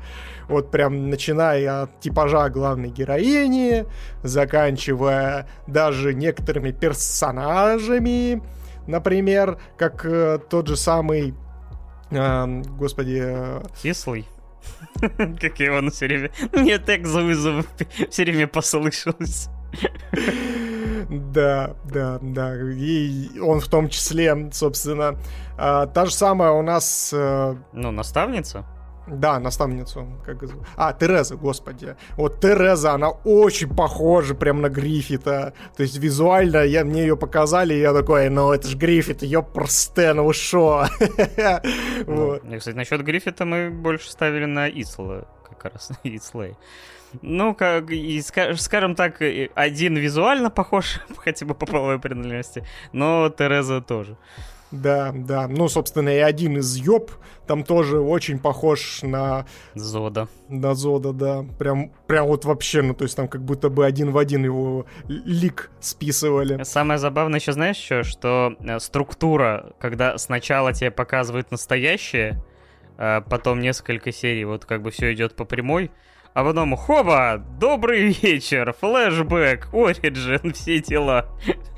Вот 0.47 0.69
прям 0.69 1.09
начиная 1.09 1.83
от 1.83 1.99
типажа 2.01 2.49
главной 2.49 2.89
героини, 2.89 3.85
заканчивая 4.21 5.49
даже 5.65 6.13
некоторыми 6.13 6.69
персонажами, 6.71 8.43
например, 8.85 9.59
как 9.77 10.05
э, 10.05 10.37
тот 10.49 10.67
же 10.67 10.77
самый, 10.77 11.33
э, 12.11 12.61
господи... 12.77 13.21
Э... 13.23 13.63
Кислый. 13.81 14.27
Как 15.41 15.59
я 15.59 15.75
его 15.75 15.89
все 15.89 16.05
время... 16.05 16.31
Мне 16.53 16.77
так 16.77 17.05
за 17.05 17.21
вызов 17.21 17.65
все 18.09 18.23
время 18.23 18.47
послышалось. 18.47 19.49
Да, 21.09 21.75
да, 21.85 22.19
да. 22.21 22.55
И 22.55 23.39
он 23.39 23.59
в 23.59 23.67
том 23.67 23.89
числе, 23.89 24.49
собственно, 24.51 25.17
а, 25.57 25.85
та 25.87 26.05
же 26.05 26.13
самая 26.13 26.51
у 26.51 26.61
нас... 26.61 27.11
Э, 27.13 27.55
ну, 27.73 27.91
наставница? 27.91 28.65
Да, 29.07 29.39
наставницу. 29.39 30.07
Как... 30.25 30.37
А, 30.75 30.93
Тереза, 30.93 31.35
господи. 31.35 31.95
Вот 32.17 32.39
Тереза, 32.39 32.93
она 32.93 33.09
очень 33.09 33.73
похожа 33.73 34.33
прям 34.33 34.61
на 34.61 34.69
Гриффита. 34.69 35.53
То 35.77 35.83
есть 35.83 35.97
визуально 35.97 36.63
я, 36.63 36.83
мне 36.83 37.01
ее 37.01 37.15
показали, 37.15 37.75
и 37.75 37.79
я 37.79 37.93
такой, 37.93 38.29
ну 38.29 38.51
это 38.51 38.67
ж 38.67 38.75
Гриффит, 38.75 39.21
ее 39.21 39.43
просто, 39.43 40.13
ну 40.13 40.31
шо? 40.33 40.85
Ну, 42.07 42.39
кстати, 42.57 42.75
насчет 42.75 43.01
Гриффита 43.03 43.45
мы 43.45 43.69
больше 43.69 44.09
ставили 44.11 44.45
на 44.45 44.67
Исла, 44.69 45.27
как 45.47 45.73
раз, 45.73 45.91
Ислей. 46.03 46.55
Ну, 47.21 47.55
как, 47.55 47.91
и, 47.91 48.21
скажем 48.21 48.95
так, 48.95 49.21
один 49.55 49.95
визуально 49.95 50.49
похож, 50.49 51.01
хотя 51.17 51.45
бы 51.45 51.55
по 51.55 51.65
половой 51.65 51.99
принадлежности, 51.99 52.65
но 52.91 53.29
Тереза 53.29 53.81
тоже. 53.81 54.17
Да, 54.71 55.11
да. 55.13 55.47
Ну, 55.47 55.67
собственно, 55.69 56.09
и 56.09 56.19
один 56.19 56.57
из 56.57 56.75
Йоб 56.75 57.11
там 57.47 57.63
тоже 57.63 57.99
очень 57.99 58.39
похож 58.39 59.01
на... 59.03 59.45
Зода. 59.75 60.27
На 60.49 60.73
Зода, 60.73 61.13
да. 61.13 61.45
Прям, 61.57 61.91
прям 62.07 62.27
вот 62.27 62.45
вообще, 62.45 62.81
ну, 62.81 62.93
то 62.93 63.03
есть 63.03 63.15
там 63.15 63.27
как 63.27 63.41
будто 63.41 63.69
бы 63.69 63.85
один 63.85 64.11
в 64.11 64.17
один 64.17 64.43
его 64.43 64.85
лик 65.07 65.69
списывали. 65.79 66.63
Самое 66.63 66.97
забавное 66.97 67.39
еще, 67.39 67.51
знаешь, 67.51 67.77
что, 67.77 68.03
что 68.03 68.55
э, 68.59 68.79
структура, 68.79 69.73
когда 69.79 70.17
сначала 70.17 70.73
тебе 70.73 70.91
показывают 70.91 71.51
настоящее, 71.51 72.43
а 72.97 73.21
потом 73.21 73.59
несколько 73.59 74.11
серий 74.11 74.45
вот 74.45 74.65
как 74.65 74.81
бы 74.81 74.91
все 74.91 75.13
идет 75.13 75.35
по 75.35 75.45
прямой, 75.45 75.91
а 76.35 76.43
потом 76.43 76.75
хоба, 76.75 77.41
добрый 77.61 78.11
вечер, 78.21 78.75
флешбэк, 78.77 79.69
Ориджин, 79.71 80.51
все 80.51 80.81
дела. 80.81 81.29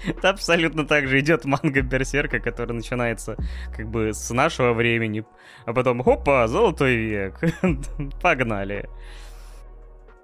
Это 0.04 0.30
абсолютно 0.30 0.84
так 0.84 1.08
же 1.08 1.20
идет 1.20 1.46
манга 1.46 1.84
Берсерка, 1.84 2.40
который 2.40 2.74
начинается 2.74 3.38
как 3.76 3.88
бы 3.88 4.16
с 4.16 4.32
нашего 4.32 4.74
времени, 4.74 5.24
а 5.66 5.74
потом 5.74 6.02
хопа, 6.02 6.48
золотой 6.48 6.96
век, 6.96 7.40
погнали. 8.22 8.90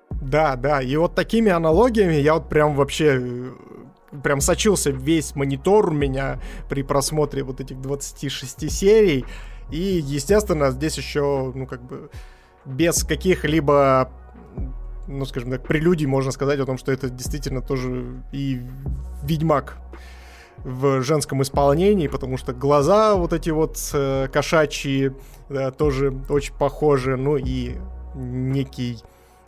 Да, 0.09 0.55
да, 0.55 0.81
и 0.81 0.95
вот 0.95 1.13
такими 1.13 1.51
аналогиями 1.51 2.15
я 2.15 2.33
вот 2.33 2.49
прям 2.49 2.73
вообще 2.73 3.21
прям 4.23 4.41
сочился 4.41 4.89
весь 4.89 5.35
монитор 5.35 5.89
у 5.89 5.93
меня 5.93 6.39
при 6.69 6.81
просмотре 6.81 7.43
вот 7.43 7.61
этих 7.61 7.79
26 7.79 8.71
серий. 8.71 9.25
И, 9.69 9.77
естественно, 9.77 10.71
здесь 10.71 10.97
еще, 10.97 11.51
ну, 11.53 11.67
как 11.67 11.83
бы, 11.83 12.09
без 12.65 13.03
каких-либо 13.03 14.11
ну, 15.07 15.25
скажем 15.25 15.51
так, 15.51 15.63
прелюдий 15.63 16.05
можно 16.05 16.31
сказать 16.31 16.59
о 16.59 16.65
том, 16.65 16.77
что 16.77 16.91
это 16.91 17.09
действительно 17.09 17.61
тоже 17.61 18.23
и 18.31 18.61
Ведьмак 19.23 19.77
в 20.63 21.01
женском 21.01 21.41
исполнении, 21.41 22.07
потому 22.07 22.37
что 22.37 22.53
глаза 22.53 23.15
вот 23.15 23.33
эти 23.33 23.49
вот 23.49 23.77
э, 23.93 24.27
кошачьи 24.31 25.11
да, 25.49 25.71
тоже 25.71 26.13
очень 26.29 26.55
похожи, 26.55 27.17
ну 27.17 27.37
и 27.37 27.75
некий 28.15 28.99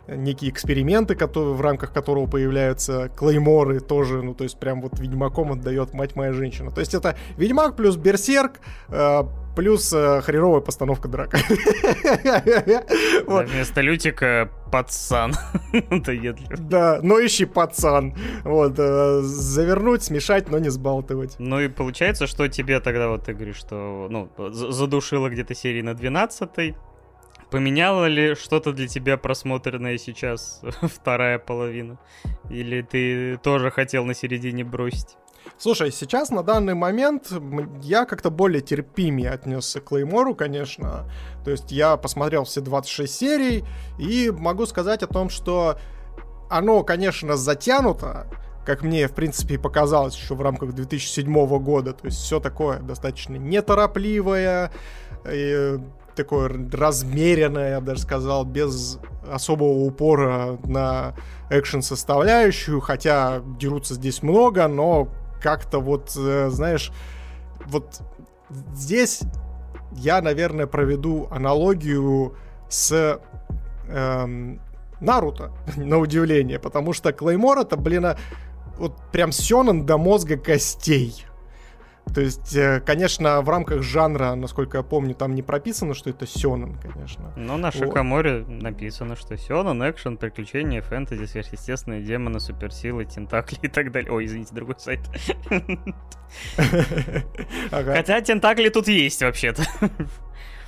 некие 0.08 0.50
эксперименты, 0.50 1.14
которые, 1.14 1.54
в 1.54 1.60
рамках 1.60 1.92
которого 1.92 2.26
появляются 2.26 3.10
клейморы 3.16 3.80
тоже, 3.80 4.22
ну, 4.22 4.34
то 4.34 4.44
есть 4.44 4.58
прям 4.58 4.80
вот 4.80 4.98
Ведьмаком 5.00 5.52
отдает 5.52 5.94
мать 5.94 6.14
моя 6.14 6.32
женщина. 6.32 6.70
То 6.70 6.80
есть 6.80 6.94
это 6.94 7.16
Ведьмак 7.36 7.76
плюс 7.76 7.96
Берсерк, 7.96 8.60
э, 8.88 9.22
плюс 9.56 9.92
э, 9.92 10.20
хреровая 10.20 10.60
постановка 10.60 11.08
драка. 11.08 11.38
Вместо 13.26 13.80
Лютика 13.80 14.50
пацан. 14.70 15.34
Да, 16.58 17.00
но 17.02 17.24
ищи 17.24 17.46
пацан. 17.46 18.14
Вот, 18.44 18.74
э, 18.78 19.20
завернуть, 19.22 20.04
смешать, 20.04 20.48
но 20.50 20.58
не 20.58 20.68
сбалтывать. 20.68 21.36
Ну 21.38 21.58
и 21.60 21.68
получается, 21.68 22.26
что 22.26 22.48
тебе 22.48 22.80
тогда, 22.80 23.08
вот 23.08 23.24
ты 23.24 23.32
говоришь, 23.32 23.56
что, 23.56 24.08
ну, 24.10 24.30
задушило 24.52 25.28
где-то 25.28 25.54
серии 25.54 25.82
на 25.82 25.94
12 25.94 26.74
Поменяло 27.50 28.06
ли 28.06 28.34
что-то 28.34 28.72
для 28.72 28.88
тебя 28.88 29.16
просмотренное 29.16 29.98
сейчас 29.98 30.60
вторая 30.82 31.38
половина? 31.38 31.98
Или 32.50 32.82
ты 32.82 33.36
тоже 33.36 33.70
хотел 33.70 34.04
на 34.04 34.14
середине 34.14 34.64
бросить? 34.64 35.16
Слушай, 35.58 35.90
сейчас 35.90 36.30
на 36.30 36.42
данный 36.42 36.74
момент 36.74 37.32
я 37.82 38.04
как-то 38.04 38.30
более 38.30 38.60
терпимее 38.60 39.30
отнесся 39.30 39.80
к 39.80 39.84
Клеймору, 39.84 40.34
конечно. 40.34 41.10
То 41.44 41.50
есть 41.50 41.72
я 41.72 41.96
посмотрел 41.96 42.44
все 42.44 42.60
26 42.60 43.12
серий 43.12 43.64
и 43.98 44.30
могу 44.30 44.66
сказать 44.66 45.02
о 45.02 45.06
том, 45.06 45.30
что 45.30 45.78
оно, 46.50 46.82
конечно, 46.84 47.36
затянуто, 47.36 48.26
как 48.66 48.82
мне, 48.82 49.08
в 49.08 49.12
принципе, 49.12 49.58
показалось 49.58 50.16
еще 50.16 50.34
в 50.34 50.42
рамках 50.42 50.74
2007 50.74 51.58
года. 51.58 51.92
То 51.92 52.06
есть 52.06 52.18
все 52.18 52.38
такое 52.38 52.80
достаточно 52.80 53.36
неторопливое, 53.36 54.70
и 55.30 55.78
такое 56.14 56.50
размеренное, 56.72 57.70
я 57.70 57.80
бы 57.80 57.86
даже 57.86 58.00
сказал, 58.00 58.44
без 58.44 58.98
особого 59.30 59.84
упора 59.84 60.58
на 60.64 61.14
экшен 61.50 61.82
составляющую, 61.82 62.80
хотя 62.80 63.42
дерутся 63.58 63.94
здесь 63.94 64.22
много, 64.22 64.66
но 64.66 65.08
как-то 65.46 65.78
вот, 65.78 66.12
э, 66.16 66.48
знаешь, 66.50 66.90
вот 67.66 68.00
здесь 68.74 69.20
я, 69.92 70.20
наверное, 70.20 70.66
проведу 70.66 71.28
аналогию 71.30 72.34
с 72.68 73.20
эм, 73.88 74.60
Наруто, 75.00 75.52
на 75.76 75.98
удивление, 75.98 76.58
потому 76.58 76.92
что 76.92 77.12
Клеймор 77.12 77.60
это, 77.60 77.76
блин, 77.76 78.06
а, 78.06 78.16
вот 78.76 79.00
прям 79.12 79.30
сёнэн 79.30 79.86
до 79.86 79.98
мозга 79.98 80.36
костей. 80.36 81.24
То 82.14 82.20
есть, 82.20 82.54
э, 82.56 82.80
конечно, 82.80 83.42
в 83.42 83.48
рамках 83.50 83.82
жанра, 83.82 84.34
насколько 84.34 84.78
я 84.78 84.82
помню, 84.82 85.14
там 85.14 85.34
не 85.34 85.42
прописано, 85.42 85.92
что 85.92 86.10
это 86.10 86.26
сёнэн, 86.26 86.76
конечно. 86.78 87.32
Но 87.36 87.56
на 87.56 87.70
Шикаморе 87.70 88.42
вот. 88.42 88.62
написано, 88.62 89.16
что 89.16 89.36
сёнэн, 89.36 89.90
экшен, 89.90 90.16
приключения, 90.16 90.80
фэнтези, 90.80 91.26
сверхъестественные 91.26 92.02
демоны, 92.02 92.40
суперсилы, 92.40 93.04
тентакли 93.04 93.58
и 93.62 93.68
так 93.68 93.92
далее. 93.92 94.12
Ой, 94.12 94.24
извините, 94.24 94.54
другой 94.54 94.76
сайт. 94.78 95.00
Хотя 97.70 98.20
тентакли 98.20 98.68
тут 98.70 98.88
есть 98.88 99.22
вообще-то. 99.22 99.64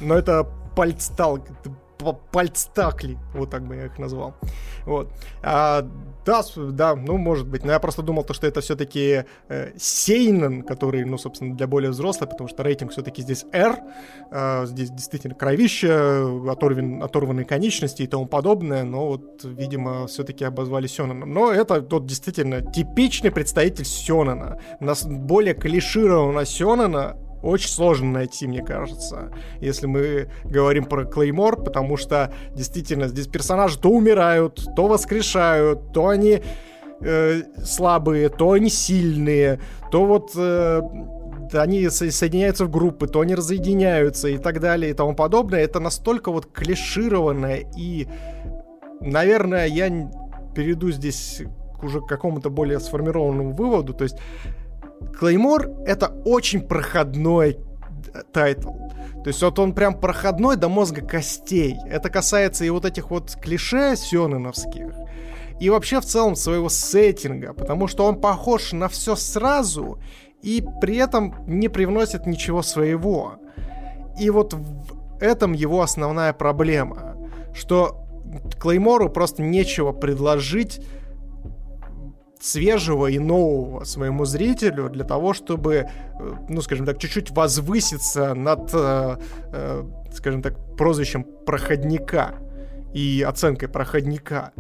Но 0.01 0.15
это 0.17 0.45
пальцтал, 0.77 1.45
пальцтакли, 2.33 3.19
вот 3.35 3.51
так 3.51 3.67
бы 3.67 3.77
я 3.77 3.87
их 3.87 3.99
назвал. 3.99 4.35
Вот. 4.85 5.13
А, 5.43 5.87
да, 6.25 6.43
да, 6.57 6.95
ну, 6.95 7.17
может 7.17 7.47
быть. 7.47 7.65
Но 7.65 7.73
я 7.73 7.79
просто 7.79 8.03
думал, 8.03 8.25
то, 8.25 8.35
что 8.35 8.47
это 8.47 8.61
все-таки 8.61 9.25
э, 9.49 9.73
Сейнен, 9.77 10.63
который, 10.63 11.05
ну, 11.05 11.19
собственно, 11.19 11.57
для 11.57 11.67
более 11.67 11.91
взрослых, 11.91 12.31
потому 12.31 12.49
что 12.49 12.63
рейтинг 12.63 12.93
все-таки 12.93 13.23
здесь 13.23 13.45
R. 13.53 13.79
Э, 14.31 14.67
здесь 14.67 14.91
действительно 14.91 15.35
кровище, 15.35 16.51
оторван, 16.51 17.03
оторванные 17.03 17.45
конечности 17.45 18.03
и 18.03 18.07
тому 18.07 18.27
подобное. 18.27 18.85
Но 18.85 19.07
вот, 19.09 19.45
видимо, 19.45 20.07
все-таки 20.07 20.45
обозвали 20.45 20.87
Сёненом. 20.87 21.33
Но 21.33 21.51
это 21.51 21.83
тот 21.83 22.07
действительно 22.07 22.61
типичный 22.61 23.31
представитель 23.31 23.85
Сёнена. 23.85 24.61
Нас 24.81 25.05
более 25.07 25.55
клишированного 25.55 26.45
Сёнена 26.45 27.17
очень 27.43 27.69
сложно 27.69 28.13
найти, 28.13 28.47
мне 28.47 28.63
кажется, 28.63 29.31
если 29.61 29.87
мы 29.87 30.29
говорим 30.45 30.85
про 30.85 31.05
Клеймор, 31.05 31.63
потому 31.63 31.97
что 31.97 32.33
действительно 32.55 33.09
здесь 33.09 33.27
персонажи 33.27 33.79
то 33.79 33.91
умирают, 33.91 34.67
то 34.75 34.89
воскрешают, 34.89 35.93
то 35.93 36.09
они 36.09 36.43
э, 37.01 37.43
слабые, 37.63 38.29
то 38.29 38.53
они 38.53 38.71
сильные, 38.71 39.61
то 39.91 40.05
вот 40.05 40.33
э, 40.37 40.83
они 41.53 41.89
соединяются 41.89 42.67
в 42.67 42.71
группы, 42.71 43.07
то 43.07 43.21
они 43.21 43.35
разъединяются 43.35 44.29
и 44.29 44.39
так 44.39 44.61
далее 44.61 44.91
и 44.91 44.95
тому 44.95 45.15
подобное. 45.15 45.61
Это 45.61 45.81
настолько 45.81 46.31
вот 46.31 46.47
клишированное 46.47 47.65
и, 47.77 48.07
наверное, 49.01 49.67
я 49.67 49.89
перейду 50.55 50.91
здесь 50.91 51.43
к 51.79 51.85
уже 51.85 52.01
какому-то 52.01 52.51
более 52.51 52.81
сформированному 52.81 53.53
выводу, 53.53 53.95
то 53.95 54.05
есть 54.05 54.17
Клеймор— 55.19 55.71
это 55.87 56.09
очень 56.25 56.61
проходной 56.61 57.59
тайтл. 58.33 58.73
То 59.23 59.29
есть 59.29 59.43
вот 59.43 59.59
он 59.59 59.75
прям 59.75 59.99
проходной 60.01 60.57
до 60.57 60.69
мозга 60.69 61.03
костей. 61.03 61.77
Это 61.87 62.09
касается 62.09 62.65
и 62.65 62.71
вот 62.71 62.85
этих 62.85 63.11
вот 63.11 63.37
клише 63.41 63.97
сёнэновских, 63.97 64.95
и 65.61 65.71
вообще 65.71 66.01
в 66.01 66.05
целом 66.05 66.37
своего 66.37 66.69
сеттинга, 66.69 67.53
потому 67.53 67.89
что 67.89 68.07
он 68.07 68.21
похож 68.21 68.73
на 68.73 68.89
все 68.89 69.17
сразу 69.17 69.99
и 70.41 70.65
при 70.81 70.97
этом 70.97 71.35
не 71.47 71.69
привносит 71.69 72.27
ничего 72.27 72.63
своего. 72.63 73.35
И 74.19 74.31
вот 74.31 74.55
в 74.55 75.21
этом 75.21 75.53
его 75.53 75.83
основная 75.83 76.33
проблема, 76.33 77.17
что 77.55 78.05
Клеймору 78.61 79.11
просто 79.11 79.43
нечего 79.43 79.93
предложить 79.93 80.81
свежего 82.41 83.07
и 83.07 83.19
нового 83.19 83.85
своему 83.85 84.25
зрителю 84.25 84.89
для 84.89 85.05
того, 85.05 85.33
чтобы, 85.33 85.75
э, 85.75 85.87
ну, 86.49 86.61
скажем 86.61 86.87
так, 86.87 86.99
чуть-чуть 86.99 87.31
возвыситься 87.31 88.35
над, 88.35 88.71
э, 88.73 89.17
э, 89.53 89.85
скажем 90.13 90.43
так, 90.43 90.55
прозвищем 90.77 91.25
проходника 91.47 92.35
и 92.95 93.25
оценкой 93.27 93.69
проходника. 93.69 94.53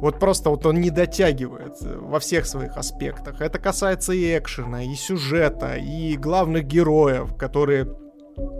Вот 0.00 0.20
просто 0.20 0.50
вот 0.50 0.64
он 0.64 0.80
не 0.80 0.90
дотягивает 0.90 1.76
во 1.80 2.20
всех 2.20 2.46
своих 2.46 2.76
аспектах. 2.76 3.40
Это 3.40 3.58
касается 3.58 4.12
и 4.12 4.38
экшена, 4.38 4.84
и 4.84 4.94
сюжета, 4.94 5.74
и 5.74 6.16
главных 6.16 6.66
героев, 6.66 7.34
которые 7.36 7.88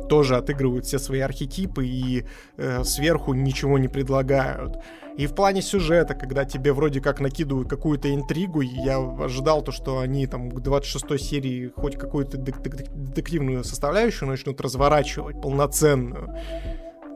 тоже 0.08 0.36
отыгрывают 0.36 0.86
все 0.86 0.98
свои 0.98 1.20
архетипы 1.20 1.86
и 1.86 2.24
э, 2.56 2.82
сверху 2.84 3.34
ничего 3.34 3.78
не 3.78 3.88
предлагают. 3.88 4.78
И 5.18 5.26
в 5.26 5.34
плане 5.34 5.62
сюжета, 5.62 6.14
когда 6.14 6.44
тебе 6.44 6.72
вроде 6.72 7.00
как 7.00 7.18
накидывают 7.18 7.68
какую-то 7.68 8.14
интригу, 8.14 8.60
я 8.60 8.98
ожидал 8.98 9.62
то, 9.62 9.72
что 9.72 9.98
они 9.98 10.28
там 10.28 10.48
к 10.48 10.60
26 10.60 11.20
серии 11.20 11.72
хоть 11.74 11.96
какую-то 11.96 12.38
детективную 12.38 13.64
составляющую 13.64 14.28
начнут 14.28 14.60
разворачивать, 14.60 15.42
полноценную. 15.42 16.36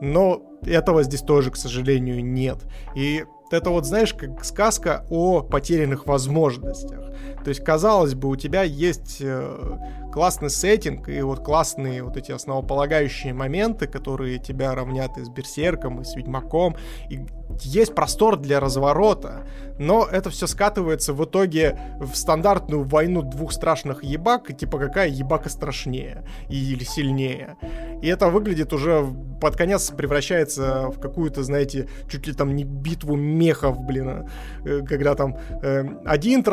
Но 0.01 0.43
этого 0.63 1.03
здесь 1.03 1.21
тоже, 1.21 1.49
к 1.49 1.55
сожалению, 1.55 2.25
нет. 2.25 2.57
И 2.93 3.23
это 3.51 3.69
вот, 3.69 3.85
знаешь, 3.85 4.13
как 4.13 4.43
сказка 4.43 5.05
о 5.09 5.41
потерянных 5.41 6.05
возможностях. 6.05 7.12
То 7.43 7.49
есть, 7.49 7.63
казалось 7.63 8.15
бы, 8.15 8.29
у 8.29 8.35
тебя 8.35 8.63
есть 8.63 9.17
э, 9.19 9.77
классный 10.11 10.49
сеттинг 10.49 11.09
и 11.09 11.21
вот 11.21 11.43
классные 11.43 12.03
вот 12.03 12.17
эти 12.17 12.31
основополагающие 12.31 13.33
моменты, 13.33 13.87
которые 13.87 14.39
тебя 14.39 14.73
равнят 14.75 15.17
и 15.17 15.23
с 15.23 15.29
Берсерком, 15.29 16.01
и 16.01 16.03
с 16.03 16.15
Ведьмаком, 16.15 16.75
и 17.09 17.19
есть 17.61 17.93
простор 17.93 18.37
для 18.37 18.59
разворота, 18.59 19.45
но 19.77 20.07
это 20.09 20.29
все 20.29 20.47
скатывается 20.47 21.13
в 21.13 21.23
итоге 21.23 21.77
в 21.99 22.15
стандартную 22.15 22.83
войну 22.83 23.21
двух 23.21 23.51
страшных 23.51 24.03
ебак, 24.03 24.55
типа 24.55 24.79
какая 24.79 25.09
ебака 25.09 25.49
страшнее 25.49 26.23
или 26.49 26.83
сильнее. 26.83 27.57
И 28.01 28.07
это 28.07 28.29
выглядит 28.29 28.73
уже 28.73 29.05
под 29.43 29.57
конец 29.57 29.91
превращается 29.91 30.89
в 30.89 31.01
какую-то, 31.01 31.43
знаете, 31.43 31.89
чуть 32.09 32.27
ли 32.27 32.33
там 32.33 32.55
не 32.55 32.63
битву 32.63 33.17
мехов, 33.17 33.77
блин, 33.81 34.29
э, 34.63 34.81
когда 34.87 35.15
там 35.15 35.37
э, 35.61 35.83
один 36.05 36.43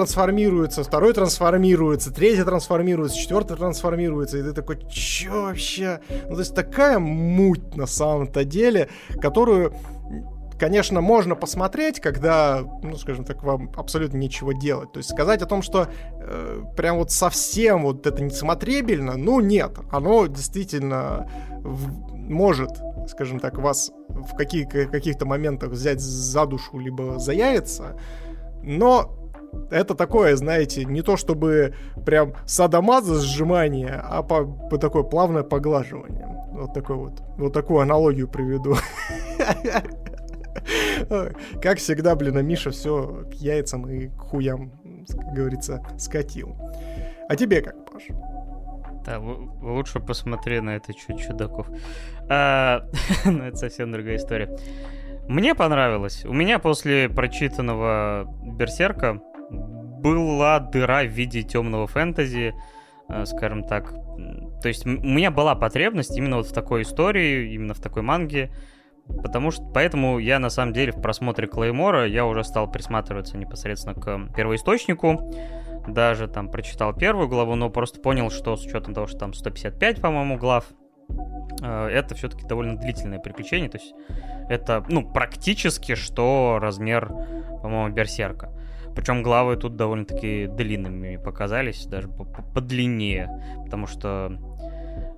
трансформируется, 0.61 0.85
второй 0.85 1.13
трансформируется, 1.13 2.13
третий 2.13 2.45
трансформируется, 2.45 3.19
четвертый 3.19 3.57
трансформируется, 3.57 4.39
и 4.39 4.43
ты 4.43 4.53
такой, 4.53 4.79
чё 4.89 5.45
вообще? 5.45 6.01
Ну, 6.29 6.35
то 6.35 6.41
есть 6.41 6.55
такая 6.55 6.99
муть 6.99 7.77
на 7.77 7.87
самом-то 7.87 8.45
деле, 8.45 8.89
которую 9.21 9.73
конечно, 10.59 11.01
можно 11.01 11.37
посмотреть, 11.37 12.01
когда, 12.01 12.63
ну, 12.83 12.95
скажем 12.97 13.25
так, 13.25 13.43
вам 13.43 13.73
абсолютно 13.77 14.19
нечего 14.19 14.53
делать. 14.53 14.93
То 14.93 14.99
есть 14.99 15.09
сказать 15.09 15.41
о 15.41 15.47
том, 15.47 15.63
что 15.63 15.89
э, 16.13 16.63
прям 16.77 16.99
вот 16.99 17.11
совсем 17.11 17.85
вот 17.85 18.07
это 18.07 18.23
несмотребельно, 18.23 19.17
ну, 19.17 19.41
нет. 19.41 19.79
Оно 19.91 20.27
действительно 20.27 21.27
в, 21.63 22.13
может, 22.15 22.73
скажем 23.09 23.41
так, 23.41 23.57
вас 23.57 23.91
в 24.09 24.37
каких- 24.37 24.69
каких-то 24.69 25.25
моментах 25.25 25.71
взять 25.71 26.01
за 26.01 26.45
душу 26.45 26.79
либо 26.79 27.19
за 27.19 27.33
но 28.63 29.20
это 29.71 29.95
такое, 29.95 30.37
знаете, 30.37 30.85
не 30.85 31.03
то 31.03 31.17
чтобы 31.17 31.75
прям 32.05 32.35
садомаза 32.47 33.21
сжимание, 33.21 34.01
а 34.03 34.23
по, 34.23 34.45
по 34.45 34.79
такое 34.79 35.03
плавное 35.03 35.43
поглаживание. 35.43 36.27
Вот 36.53 36.75
такой 36.75 36.97
вот, 36.97 37.23
вот 37.37 37.53
такую 37.53 37.81
аналогию 37.81 38.29
приведу. 38.29 38.77
Как 41.63 41.79
всегда, 41.79 42.15
блин, 42.17 42.45
Миша 42.45 42.71
все 42.71 43.25
к 43.31 43.35
яйцам 43.35 43.89
и 43.89 44.09
к 44.09 44.19
хуям, 44.19 44.73
как 45.09 45.33
говорится, 45.33 45.83
скатил. 45.99 46.57
А 47.29 47.37
тебе 47.37 47.63
как, 47.63 47.77
Паш? 47.91 48.03
Да, 49.07 49.21
лучше 49.21 50.01
посмотри 50.01 50.61
на 50.61 50.77
это 50.77 50.93
чуть 50.93 51.21
чудаков. 51.21 51.69
А, 52.29 52.87
ну, 53.25 53.45
это 53.45 53.57
совсем 53.57 53.93
другая 53.93 54.17
история. 54.17 54.57
Мне 55.29 55.55
понравилось. 55.55 56.25
У 56.25 56.33
меня 56.33 56.59
после 56.59 57.09
прочитанного 57.09 58.27
Берсерка 58.43 59.21
была 60.01 60.61
дыра 60.61 61.03
в 61.03 61.09
виде 61.09 61.43
темного 61.43 61.87
фэнтези, 61.87 62.55
э, 63.09 63.25
скажем 63.27 63.65
так. 63.65 63.93
То 64.63 64.69
есть 64.69 64.87
у 64.87 64.91
меня 64.91 65.31
была 65.31 65.55
потребность 65.55 66.17
именно 66.17 66.37
вот 66.37 66.47
в 66.47 66.53
такой 66.53 66.83
истории, 66.83 67.53
именно 67.55 67.75
в 67.75 67.81
такой 67.81 68.03
манге. 68.03 68.51
Потому 69.23 69.51
что, 69.51 69.65
поэтому 69.75 70.19
я 70.19 70.39
на 70.39 70.51
самом 70.51 70.73
деле 70.73 70.93
в 70.93 71.01
просмотре 71.01 71.49
Клеймора 71.49 72.07
я 72.07 72.25
уже 72.27 72.45
стал 72.45 72.71
присматриваться 72.71 73.37
непосредственно 73.37 73.95
к 73.95 74.35
первоисточнику. 74.35 75.33
Даже 75.89 76.29
там 76.29 76.49
прочитал 76.49 76.95
первую 76.95 77.29
главу, 77.29 77.55
но 77.55 77.71
просто 77.71 78.01
понял, 78.01 78.31
что 78.31 78.57
с 78.57 78.65
учетом 78.65 78.95
того, 78.95 79.07
что 79.07 79.19
там 79.19 79.35
155, 79.35 80.01
по-моему, 80.01 80.37
глав, 80.39 80.67
э, 81.63 81.89
это 81.89 82.15
все-таки 82.15 82.47
довольно 82.47 82.77
длительное 82.77 83.19
приключение. 83.19 83.69
То 83.69 83.79
есть 83.79 83.95
это, 84.49 84.85
ну, 84.89 85.11
практически 85.11 85.95
что 85.95 86.59
размер, 86.61 87.09
по-моему, 87.63 87.93
Берсерка. 87.95 88.53
Причем 89.01 89.23
главы 89.23 89.57
тут 89.57 89.77
довольно-таки 89.77 90.47
длинными 90.47 91.17
показались, 91.17 91.87
даже 91.87 92.09
подлиннее, 92.09 93.29
потому 93.65 93.87
что 93.87 94.39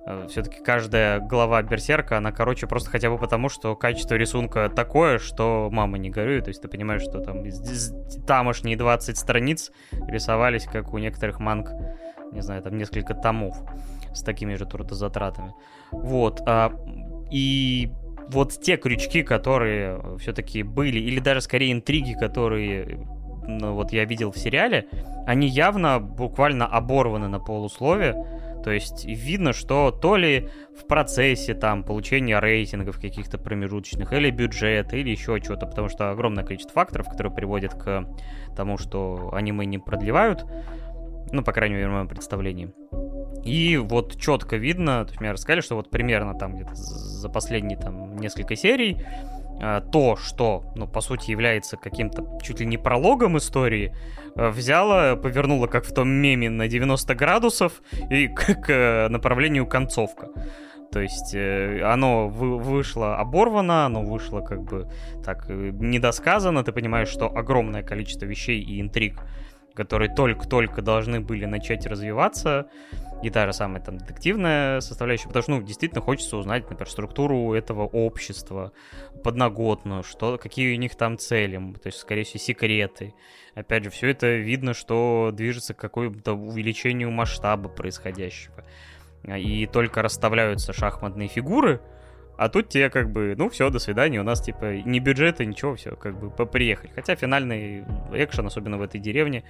Э, 0.05 0.27
все-таки 0.29 0.61
каждая 0.61 1.19
глава 1.19 1.61
Берсерка, 1.61 2.17
она 2.17 2.31
короче 2.31 2.67
просто 2.67 2.89
хотя 2.89 3.09
бы 3.09 3.17
потому, 3.17 3.49
что 3.49 3.75
качество 3.75 4.15
рисунка 4.15 4.69
такое, 4.69 5.17
что 5.17 5.69
мама 5.71 5.97
не 5.97 6.09
горюй. 6.09 6.41
То 6.41 6.49
есть 6.49 6.61
ты 6.61 6.67
понимаешь, 6.67 7.01
что 7.01 7.19
там 7.19 7.43
тамошние 8.27 8.75
20 8.75 9.17
страниц 9.17 9.71
рисовались, 10.07 10.65
как 10.65 10.93
у 10.93 10.97
некоторых 10.97 11.39
манг, 11.39 11.71
не 12.31 12.41
знаю, 12.41 12.61
там 12.61 12.77
несколько 12.77 13.13
томов 13.13 13.55
с 14.13 14.21
такими 14.23 14.55
же 14.55 14.65
трудозатратами. 14.65 15.53
Вот. 15.91 16.41
А, 16.45 16.73
и 17.31 17.91
вот 18.29 18.59
те 18.61 18.77
крючки, 18.77 19.23
которые 19.23 20.17
все-таки 20.17 20.63
были, 20.63 20.99
или 20.99 21.19
даже 21.19 21.41
скорее 21.41 21.71
интриги, 21.71 22.13
которые 22.13 23.07
ну, 23.47 23.73
вот 23.73 23.93
я 23.93 24.05
видел 24.05 24.31
в 24.31 24.37
сериале, 24.37 24.87
они 25.25 25.47
явно 25.47 25.99
буквально 25.99 26.65
оборваны 26.65 27.27
на 27.27 27.39
полуслове 27.39 28.15
то 28.63 28.71
есть 28.71 29.05
видно, 29.05 29.51
что 29.51 29.91
то 29.91 30.15
ли 30.15 30.49
в 30.79 30.87
процессе 30.87 31.53
там 31.53 31.83
получения 31.83 32.39
рейтингов 32.39 32.99
каких-то 32.99 33.37
промежуточных, 33.37 34.13
или 34.13 34.31
бюджета, 34.31 34.95
или 34.95 35.09
еще 35.09 35.39
что-то, 35.43 35.65
потому 35.67 35.89
что 35.89 36.11
огромное 36.11 36.45
количество 36.45 36.73
факторов, 36.73 37.09
которые 37.09 37.33
приводят 37.33 37.73
к 37.73 38.07
тому, 38.55 38.77
что 38.77 39.31
аниме 39.33 39.65
не 39.65 39.79
продлевают, 39.79 40.45
ну, 41.31 41.43
по 41.43 41.51
крайней 41.51 41.75
мере, 41.75 41.89
в 41.89 41.91
моем 41.91 42.07
представлении. 42.07 42.71
И 43.43 43.75
вот 43.77 44.17
четко 44.17 44.55
видно, 44.55 45.03
то 45.03 45.09
есть 45.09 45.19
мне 45.19 45.31
рассказали, 45.31 45.59
что 45.59 45.75
вот 45.75 45.89
примерно 45.89 46.33
там 46.33 46.55
где-то 46.55 46.75
за 46.75 47.27
последние 47.27 47.77
там 47.77 48.15
несколько 48.15 48.55
серий 48.55 49.03
то, 49.91 50.15
что, 50.15 50.63
ну, 50.75 50.87
по 50.87 51.01
сути, 51.01 51.31
является 51.31 51.77
каким-то 51.77 52.39
чуть 52.41 52.59
ли 52.59 52.65
не 52.65 52.77
прологом 52.77 53.37
истории, 53.37 53.95
э, 54.35 54.49
взяла, 54.49 55.15
повернула, 55.15 55.67
как 55.67 55.85
в 55.85 55.93
том 55.93 56.09
меме, 56.09 56.49
на 56.49 56.67
90 56.67 57.15
градусов 57.15 57.81
и 58.09 58.27
к, 58.35 58.69
э, 58.69 59.07
направлению 59.09 59.65
концовка. 59.65 60.27
То 60.91 60.99
есть 61.01 61.33
э, 61.33 61.81
оно 61.83 62.27
вы, 62.27 62.57
вышло 62.57 63.17
оборвано, 63.17 63.85
оно 63.85 64.03
вышло 64.03 64.41
как 64.41 64.61
бы 64.61 64.87
так 65.23 65.49
недосказано. 65.49 66.63
Ты 66.63 66.71
понимаешь, 66.71 67.09
что 67.09 67.27
огромное 67.27 67.83
количество 67.83 68.25
вещей 68.25 68.61
и 68.61 68.79
интриг, 68.79 69.19
которые 69.73 70.13
только-только 70.13 70.81
должны 70.81 71.19
были 71.19 71.45
начать 71.45 71.85
развиваться, 71.85 72.67
и 73.23 73.29
та 73.29 73.45
же 73.45 73.53
самая 73.53 73.81
там 73.81 73.97
детективная 73.97 74.81
составляющая, 74.81 75.27
потому 75.27 75.43
что, 75.43 75.51
ну, 75.53 75.61
действительно 75.61 76.01
хочется 76.01 76.35
узнать, 76.35 76.63
например, 76.63 76.89
структуру 76.89 77.53
этого 77.53 77.83
общества, 77.83 78.73
подноготную, 79.23 80.03
что, 80.03 80.37
какие 80.37 80.75
у 80.75 80.77
них 80.77 80.95
там 80.95 81.17
цели, 81.17 81.57
то 81.81 81.87
есть, 81.87 81.99
скорее 81.99 82.23
всего, 82.23 82.39
секреты. 82.39 83.13
Опять 83.55 83.85
же, 83.85 83.89
все 83.89 84.09
это 84.09 84.27
видно, 84.27 84.73
что 84.73 85.31
движется 85.33 85.73
к 85.73 85.77
какому-то 85.77 86.33
увеличению 86.33 87.11
масштаба 87.11 87.69
происходящего. 87.69 88.65
И 89.25 89.67
только 89.67 90.01
расставляются 90.01 90.73
шахматные 90.73 91.29
фигуры, 91.29 91.81
а 92.37 92.49
тут 92.49 92.69
тебе 92.69 92.89
как 92.89 93.11
бы, 93.11 93.35
ну 93.37 93.49
все, 93.49 93.69
до 93.69 93.79
свидания, 93.79 94.19
у 94.19 94.23
нас 94.23 94.41
типа 94.41 94.81
ни 94.85 94.99
бюджета, 94.99 95.45
ничего, 95.45 95.75
все, 95.75 95.95
как 95.95 96.17
бы 96.19 96.45
приехали. 96.45 96.91
Хотя 96.95 97.15
финальный 97.15 97.83
экшен, 98.13 98.45
особенно 98.47 98.77
в 98.77 98.81
этой 98.81 98.99
деревне, 98.99 99.43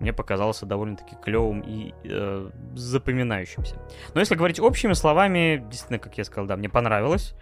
мне 0.00 0.12
показался 0.12 0.66
довольно-таки 0.66 1.16
клевым 1.22 1.60
и 1.60 1.94
э, 2.04 2.50
запоминающимся. 2.74 3.76
Но 4.14 4.20
если 4.20 4.34
говорить 4.34 4.58
общими 4.58 4.92
словами, 4.92 5.64
действительно, 5.68 5.98
как 5.98 6.18
я 6.18 6.24
сказал, 6.24 6.46
да, 6.46 6.56
мне 6.56 6.68
понравилось. 6.68 7.34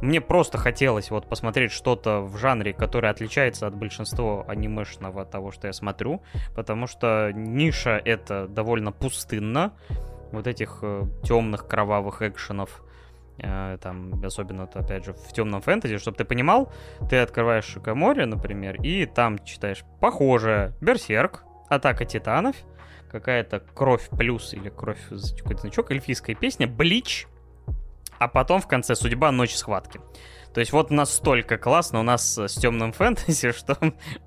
Мне 0.00 0.20
просто 0.20 0.56
хотелось 0.56 1.10
вот 1.10 1.28
посмотреть 1.28 1.72
что-то 1.72 2.20
в 2.20 2.38
жанре, 2.38 2.72
которое 2.72 3.10
отличается 3.10 3.66
от 3.66 3.74
большинства 3.74 4.42
анимешного 4.48 5.26
того, 5.26 5.50
что 5.50 5.66
я 5.66 5.74
смотрю, 5.74 6.22
потому 6.54 6.86
что 6.86 7.32
ниша 7.34 8.00
это 8.02 8.48
довольно 8.48 8.92
пустынно. 8.92 9.72
Вот 10.32 10.46
этих 10.46 10.78
э, 10.82 11.04
темных 11.22 11.68
кровавых 11.68 12.22
экшенов, 12.22 12.82
там, 13.38 14.22
особенно, 14.24 14.64
опять 14.64 15.04
же, 15.04 15.12
в 15.12 15.32
темном 15.32 15.60
фэнтези, 15.60 15.98
чтобы 15.98 16.16
ты 16.16 16.24
понимал, 16.24 16.72
ты 17.10 17.18
открываешь 17.18 17.64
Шикоморе, 17.64 18.26
например, 18.26 18.80
и 18.82 19.06
там 19.06 19.38
читаешь 19.44 19.84
похоже 20.00 20.74
Берсерк, 20.80 21.44
Атака 21.68 22.04
титанов, 22.04 22.56
какая-то 23.10 23.60
кровь 23.60 24.08
плюс 24.10 24.52
или 24.52 24.68
кровь 24.68 25.00
какой-то 25.08 25.62
значок, 25.62 25.90
эльфийская 25.90 26.36
песня, 26.36 26.66
Блич, 26.66 27.26
а 28.18 28.28
потом 28.28 28.60
в 28.60 28.68
конце 28.68 28.94
судьба 28.94 29.32
ночь 29.32 29.54
схватки. 29.54 30.00
То 30.54 30.60
есть 30.60 30.72
вот 30.72 30.90
настолько 30.90 31.58
классно 31.58 32.00
у 32.00 32.02
нас 32.04 32.38
с 32.38 32.54
темным 32.54 32.92
фэнтези, 32.92 33.52
что 33.56 33.76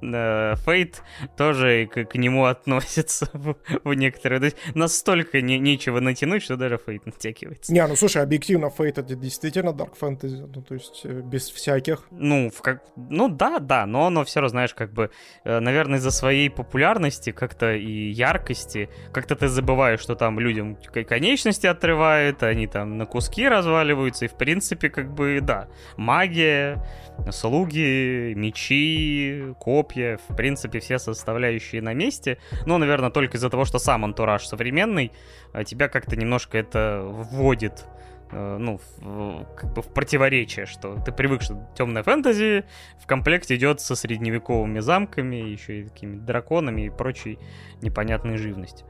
э, 0.02 0.56
Фейт 0.58 1.02
тоже 1.38 1.88
к, 1.88 2.04
к 2.06 2.16
нему 2.16 2.46
относится 2.46 3.30
в, 3.34 3.56
в 3.84 3.94
некоторые... 3.94 4.40
То 4.40 4.46
есть 4.46 4.58
настолько 4.76 5.42
не, 5.42 5.58
нечего 5.58 6.02
натянуть, 6.02 6.44
что 6.44 6.58
даже 6.58 6.78
Фейт 6.86 7.06
натягивается. 7.06 7.74
Не, 7.74 7.88
ну 7.88 7.96
слушай, 7.96 8.22
объективно 8.22 8.70
Фейт 8.70 8.98
это 8.98 9.16
действительно 9.16 9.70
Dark 9.70 9.98
Fantasy, 10.00 10.52
ну 10.54 10.62
то 10.62 10.74
есть 10.74 11.02
э, 11.06 11.22
без 11.22 11.50
всяких. 11.50 12.08
Ну, 12.12 12.50
в 12.50 12.62
как... 12.62 12.84
ну 12.98 13.30
да, 13.30 13.60
да, 13.60 13.86
но 13.86 14.08
оно 14.08 14.26
все 14.26 14.42
равно, 14.42 14.50
знаешь, 14.50 14.74
как 14.74 14.92
бы, 14.92 15.12
э, 15.46 15.60
наверное, 15.60 16.00
из-за 16.00 16.12
своей 16.12 16.50
популярности 16.50 17.32
как-то 17.32 17.74
и 17.74 18.10
яркости, 18.10 18.90
как-то 19.14 19.36
ты 19.38 19.48
забываешь, 19.48 20.02
что 20.02 20.16
там 20.16 20.40
людям 20.40 20.78
конечности 21.08 21.68
отрывают, 21.68 22.44
они 22.44 22.68
там 22.68 22.98
на 22.98 23.06
куски 23.06 23.48
разваливаются, 23.48 24.26
и 24.26 24.28
в 24.28 24.36
принципе, 24.36 24.90
как 24.90 25.14
бы, 25.14 25.40
да, 25.42 25.70
магия, 26.18 26.84
слуги, 27.32 28.34
мечи, 28.36 29.54
копья, 29.60 30.18
в 30.28 30.36
принципе, 30.36 30.80
все 30.80 30.98
составляющие 30.98 31.82
на 31.82 31.94
месте. 31.94 32.40
Но, 32.66 32.80
наверное, 32.80 33.12
только 33.12 33.38
из-за 33.38 33.50
того, 33.50 33.66
что 33.66 33.78
сам 33.78 34.04
антураж 34.04 34.48
современный, 34.48 35.12
а 35.54 35.64
тебя 35.64 35.90
как-то 35.90 36.16
немножко 36.16 36.58
это 36.58 37.02
вводит 37.04 37.86
э, 38.32 38.58
ну, 38.60 38.80
в, 38.98 39.46
как 39.56 39.74
бы 39.74 39.82
в 39.84 39.94
противоречие, 39.94 40.66
что 40.66 40.96
ты 41.06 41.12
привык, 41.12 41.44
что 41.44 41.70
темная 41.78 42.02
фэнтези 42.02 42.64
в 43.00 43.06
комплекте 43.06 43.56
идет 43.56 43.80
со 43.80 43.96
средневековыми 43.96 44.80
замками, 44.80 45.36
еще 45.36 45.82
и 45.82 45.84
такими 45.84 46.18
драконами 46.18 46.88
и 46.88 46.90
прочей 46.90 47.38
непонятной 47.84 48.38
живностью. 48.38 48.88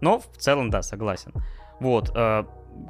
Но 0.00 0.20
в 0.20 0.38
целом, 0.38 0.70
да, 0.70 0.80
согласен. 0.80 1.32
Вот. 1.80 2.10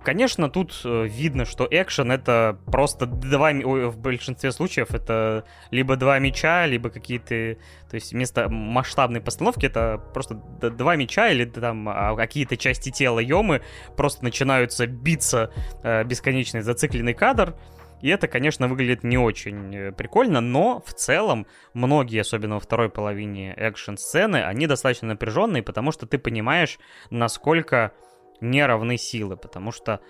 Конечно, 0.04 0.48
тут 0.48 0.80
э, 0.84 1.06
видно, 1.08 1.44
что 1.44 1.66
экшен 1.68 2.12
это 2.12 2.58
просто 2.66 3.06
два... 3.06 3.52
В 3.52 3.98
большинстве 3.98 4.52
случаев 4.52 4.92
это 4.92 5.44
либо 5.70 5.96
два 5.96 6.18
меча, 6.18 6.66
либо 6.66 6.90
какие-то... 6.90 7.56
То 7.90 7.94
есть 7.94 8.12
вместо 8.12 8.48
масштабной 8.48 9.20
постановки 9.20 9.66
это 9.66 10.00
просто 10.14 10.34
два 10.34 10.96
меча 10.96 11.28
или 11.28 11.44
там 11.44 11.88
а, 11.88 12.14
какие-то 12.14 12.56
части 12.56 12.90
тела 12.90 13.18
Йомы 13.18 13.62
просто 13.96 14.22
начинаются 14.24 14.86
биться 14.86 15.50
э, 15.82 16.04
бесконечный 16.04 16.60
зацикленный 16.60 17.14
кадр. 17.14 17.56
И 18.02 18.08
это, 18.08 18.28
конечно, 18.28 18.68
выглядит 18.68 19.04
не 19.04 19.18
очень 19.18 19.74
э, 19.74 19.92
прикольно, 19.92 20.40
но 20.40 20.82
в 20.86 20.92
целом 20.92 21.46
многие, 21.74 22.20
особенно 22.20 22.54
во 22.54 22.60
второй 22.60 22.90
половине 22.90 23.54
экшн-сцены, 23.54 24.44
они 24.44 24.66
достаточно 24.66 25.08
напряженные, 25.08 25.62
потому 25.62 25.92
что 25.92 26.06
ты 26.06 26.18
понимаешь, 26.18 26.78
насколько 27.10 27.92
не 28.40 28.64
равны 28.64 28.96
силы, 28.96 29.36
потому 29.36 29.72
что 29.72 30.00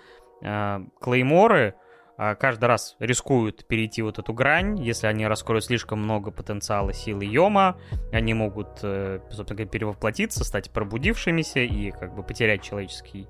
э, 0.41 0.79
клейморы 0.99 1.75
э, 2.17 2.35
каждый 2.35 2.65
раз 2.65 2.95
рискуют 2.99 3.65
перейти 3.67 4.01
вот 4.01 4.19
эту 4.19 4.33
грань, 4.33 4.79
если 4.81 5.07
они 5.07 5.27
раскроют 5.27 5.65
слишком 5.65 5.99
много 5.99 6.31
потенциала 6.31 6.93
силы 6.93 7.25
Йома, 7.25 7.77
они 8.11 8.33
могут, 8.33 8.79
э, 8.83 9.19
собственно 9.29 9.57
говоря, 9.57 9.69
перевоплотиться, 9.69 10.43
стать 10.43 10.71
пробудившимися 10.71 11.59
и 11.61 11.91
как 11.91 12.15
бы 12.15 12.23
потерять 12.23 12.61
человеческий 12.61 13.27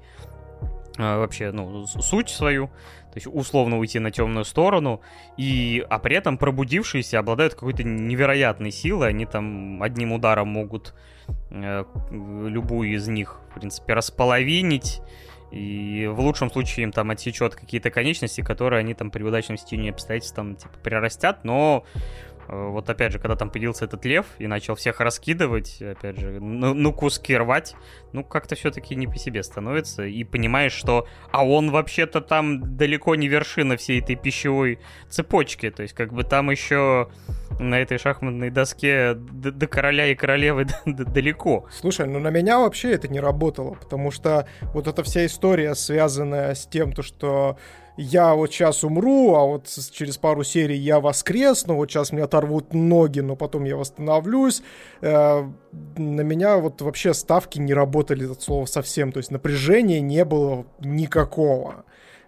э, 0.98 1.18
вообще, 1.18 1.52
ну, 1.52 1.86
суть 1.86 2.30
свою, 2.30 2.68
то 2.68 3.16
есть 3.16 3.28
условно 3.28 3.80
уйти 3.80 4.00
на 4.00 4.12
темную 4.12 4.46
сторону, 4.46 5.02
и, 5.38 5.86
а 5.90 6.00
при 6.00 6.16
этом 6.16 6.38
пробудившиеся 6.38 7.20
обладают 7.20 7.54
какой-то 7.56 7.84
невероятной 7.84 8.72
силой, 8.72 9.10
они 9.10 9.26
там 9.26 9.82
одним 9.82 10.12
ударом 10.12 10.50
могут 10.50 10.94
любую 11.50 12.94
из 12.94 13.08
них, 13.08 13.40
в 13.50 13.60
принципе, 13.60 13.94
располовинить, 13.94 15.02
и 15.52 16.10
в 16.12 16.20
лучшем 16.20 16.52
случае 16.52 16.84
им 16.84 16.92
там 16.92 17.10
отсечет 17.10 17.56
какие-то 17.56 17.90
конечности, 17.90 18.42
которые 18.42 18.82
они 18.82 18.94
там 18.94 19.12
при 19.12 19.24
удачном 19.24 19.58
стечении 19.58 19.90
обстоятельств 19.90 20.36
там 20.36 20.56
типа 20.56 20.78
прирастят, 20.84 21.46
но 21.46 21.86
Э, 21.96 22.27
вот 22.48 22.90
опять 22.90 23.12
же, 23.12 23.20
когда 23.20 23.36
там 23.36 23.50
появился 23.50 23.86
этот 23.86 24.06
лев 24.06 24.26
и 24.40 24.48
начал 24.48 24.76
всех 24.76 25.00
раскидывать, 25.00 25.82
опять 25.82 26.18
же, 26.18 26.40
ну, 26.40 26.74
ну 26.74 26.94
куски 26.94 27.36
рвать, 27.36 27.76
ну 28.14 28.24
как-то 28.24 28.56
все-таки 28.56 28.96
не 28.96 29.08
по 29.08 29.18
себе 29.18 29.44
становится. 29.44 30.04
И 30.06 30.24
понимаешь, 30.24 30.74
что 30.74 31.08
а 31.32 31.46
он 31.46 31.72
вообще-то 31.72 32.22
там 32.22 32.78
далеко 32.78 33.16
не 33.16 33.28
вершина 33.28 33.78
всей 33.78 34.02
этой 34.02 34.16
пищевой 34.16 34.80
цепочки. 35.10 35.70
То 35.70 35.84
есть 35.84 35.94
как 35.94 36.14
бы 36.14 36.24
там 36.24 36.50
еще 36.50 37.10
на 37.60 37.80
этой 37.80 37.98
шахматной 37.98 38.50
доске 38.50 39.14
до, 39.14 39.52
до 39.52 39.68
короля 39.68 40.08
и 40.08 40.16
королевы 40.16 40.68
далеко. 40.86 41.68
Слушай, 41.72 42.08
ну 42.08 42.20
на 42.20 42.30
меня 42.30 42.60
вообще 42.60 42.92
это 42.92 43.08
не 43.08 43.20
работало, 43.20 43.74
потому 43.74 44.12
что 44.12 44.48
вот 44.74 44.88
эта 44.88 45.04
вся 45.04 45.26
история, 45.26 45.76
связанная 45.76 46.54
с 46.56 46.66
тем, 46.68 46.94
то, 46.94 47.02
что 47.02 47.58
я 47.98 48.36
вот 48.36 48.52
сейчас 48.52 48.84
умру, 48.84 49.34
а 49.36 49.44
вот 49.44 49.68
через 49.92 50.18
пару 50.18 50.44
серий 50.44 50.78
я 50.78 51.00
воскресну, 51.00 51.76
вот 51.76 51.90
сейчас 51.90 52.12
мне 52.12 52.24
оторвут 52.24 52.74
ноги, 52.74 53.20
но 53.20 53.36
потом 53.36 53.66
я 53.66 53.76
восстановлюсь. 53.76 54.62
Э, 55.02 55.44
на 55.98 56.22
меня 56.22 56.58
вот 56.58 56.82
вообще 56.82 57.14
ставки 57.14 57.58
не 57.60 57.74
работали, 57.74 58.32
от 58.32 58.42
слова 58.42 58.66
совсем, 58.66 59.12
то 59.12 59.18
есть 59.18 59.32
напряжения 59.32 60.00
не 60.00 60.24
было 60.26 60.66
никакого. 60.80 61.86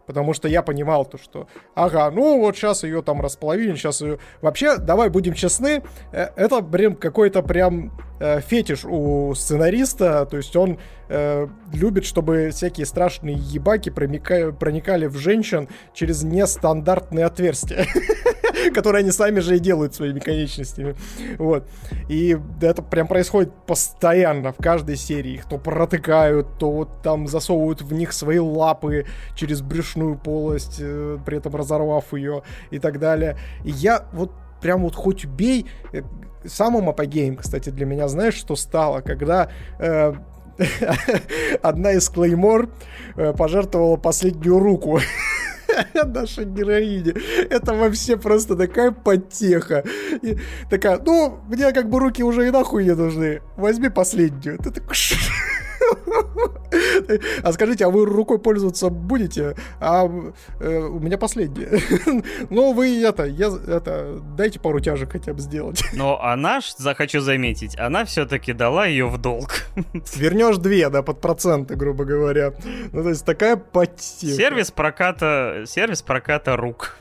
Потому 0.08 0.34
что 0.34 0.48
я 0.48 0.64
понимал 0.64 1.06
то, 1.06 1.20
что, 1.20 1.48
ага, 1.76 2.10
ну 2.10 2.40
вот 2.40 2.56
сейчас 2.56 2.84
ее 2.84 3.04
там 3.04 3.22
располовили, 3.22 3.76
сейчас 3.76 4.02
ее... 4.02 4.18
Вообще, 4.42 4.78
давай 4.78 5.10
будем 5.10 5.36
честны, 5.36 5.84
э, 6.12 6.30
это, 6.36 6.62
блин, 6.62 6.96
какой-то 6.96 7.44
прям 7.44 7.92
э, 8.20 8.42
фетиш 8.42 8.86
у 8.86 9.34
сценариста, 9.36 10.26
то 10.26 10.38
есть 10.38 10.56
он 10.56 10.78
э, 11.10 11.48
любит, 11.74 12.06
чтобы 12.06 12.50
всякие 12.52 12.86
страшные 12.86 13.36
ебаки 13.36 13.90
проникали, 13.90 14.52
проникали 14.52 15.08
в 15.08 15.18
женщин 15.18 15.68
через 15.94 16.24
нестандартные 16.24 17.26
отверстия, 17.26 17.86
которые 18.74 19.02
они 19.02 19.12
сами 19.12 19.40
же 19.40 19.56
и 19.56 19.60
делают 19.60 19.96
своими 19.96 20.20
конечностями. 20.20 20.96
Вот. 21.38 21.68
И 22.08 22.38
это 22.62 22.82
прям 22.82 23.08
происходит 23.08 23.54
постоянно 23.66 24.52
в 24.52 24.58
каждой 24.58 24.96
серии. 24.96 25.34
Их 25.34 25.46
то 25.48 25.58
протыкают, 25.58 26.48
то 26.60 26.72
вот 26.72 27.02
там 27.02 27.28
засовывают 27.28 27.82
в 27.82 27.94
них 27.94 28.14
свои 28.14 28.40
лапы 28.40 29.06
через 29.36 29.62
брюшную 29.62 30.18
полость, 30.18 30.78
э, 30.80 31.18
при 31.26 31.38
этом 31.38 31.56
разорвав 31.56 32.14
ее 32.14 32.44
и 32.72 32.80
так 32.80 33.00
далее. 33.00 33.38
И 33.64 33.72
я 33.72 34.06
вот 34.14 34.32
прям 34.62 34.84
вот 34.84 34.96
хоть 34.96 35.26
убей, 35.26 35.66
э, 35.94 36.02
самым 36.46 36.90
апогеем, 36.90 37.36
кстати, 37.36 37.70
для 37.70 37.86
меня, 37.86 38.08
знаешь, 38.08 38.36
что 38.36 38.56
стало, 38.56 39.02
когда 39.02 39.50
э, 39.80 40.14
одна 41.62 41.92
из 41.94 42.10
Клеймор 42.10 42.70
э, 43.16 43.34
пожертвовала 43.34 43.98
последнюю 43.98 44.60
руку 44.60 45.00
нашей 46.06 46.46
героине. 46.46 47.14
Это 47.50 47.74
вообще 47.74 48.18
просто 48.18 48.56
такая 48.56 48.92
потеха. 48.92 49.84
И 50.22 50.38
такая, 50.70 51.00
ну, 51.00 51.40
мне 51.48 51.72
как 51.72 51.90
бы 51.90 52.00
руки 52.00 52.24
уже 52.24 52.48
и 52.48 52.52
нахуй 52.52 52.86
не 52.86 52.96
нужны. 52.96 53.42
Возьми 53.56 53.90
последнюю. 53.90 54.58
Ты 54.58 54.72
такой... 54.72 54.96
А 57.44 57.52
скажите, 57.52 57.86
а 57.86 57.90
вы 57.90 58.06
рукой 58.06 58.40
пользоваться 58.40 58.90
будете? 58.90 59.56
А 59.80 60.06
э, 60.60 60.80
у 60.80 61.00
меня 61.00 61.18
последнее. 61.18 61.82
ну, 62.50 62.74
вы 62.74 63.02
это, 63.04 63.26
я, 63.26 63.48
это, 63.48 64.20
дайте 64.38 64.60
пару 64.60 64.80
тяжек 64.80 65.12
хотя 65.12 65.34
бы 65.34 65.40
сделать. 65.40 65.84
Но 65.94 66.22
она, 66.22 66.60
захочу 66.78 67.22
заметить, 67.22 67.78
она 67.80 68.06
все-таки 68.06 68.54
дала 68.54 68.86
ее 68.86 69.08
в 69.08 69.18
долг. 69.18 69.66
Вернешь 70.16 70.58
две, 70.58 70.90
да, 70.90 71.02
под 71.02 71.22
проценты, 71.22 71.76
грубо 71.76 72.06
говоря. 72.06 72.54
Ну, 72.92 73.04
то 73.04 73.10
есть 73.10 73.26
такая 73.26 73.56
потеха. 73.56 74.36
Сервис 74.36 74.72
проката, 74.72 75.64
сервис 75.66 76.02
проката 76.02 76.56
рук. 76.56 76.96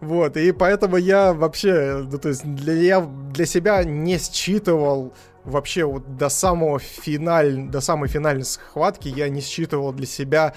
Вот, 0.00 0.36
и 0.36 0.52
поэтому 0.52 0.96
я 0.96 1.32
вообще, 1.32 2.06
ну, 2.10 2.18
то 2.18 2.28
есть 2.28 2.44
для, 2.44 2.72
я 2.74 3.00
для 3.00 3.46
себя 3.46 3.84
не 3.84 4.18
считывал 4.18 5.12
вообще 5.44 5.84
вот 5.84 6.16
до 6.16 6.28
самого 6.28 6.78
финаль, 6.78 7.68
до 7.68 7.80
самой 7.80 8.08
финальной 8.08 8.44
схватки 8.44 9.08
я 9.08 9.28
не 9.28 9.40
считывал 9.40 9.92
для 9.92 10.06
себя 10.06 10.54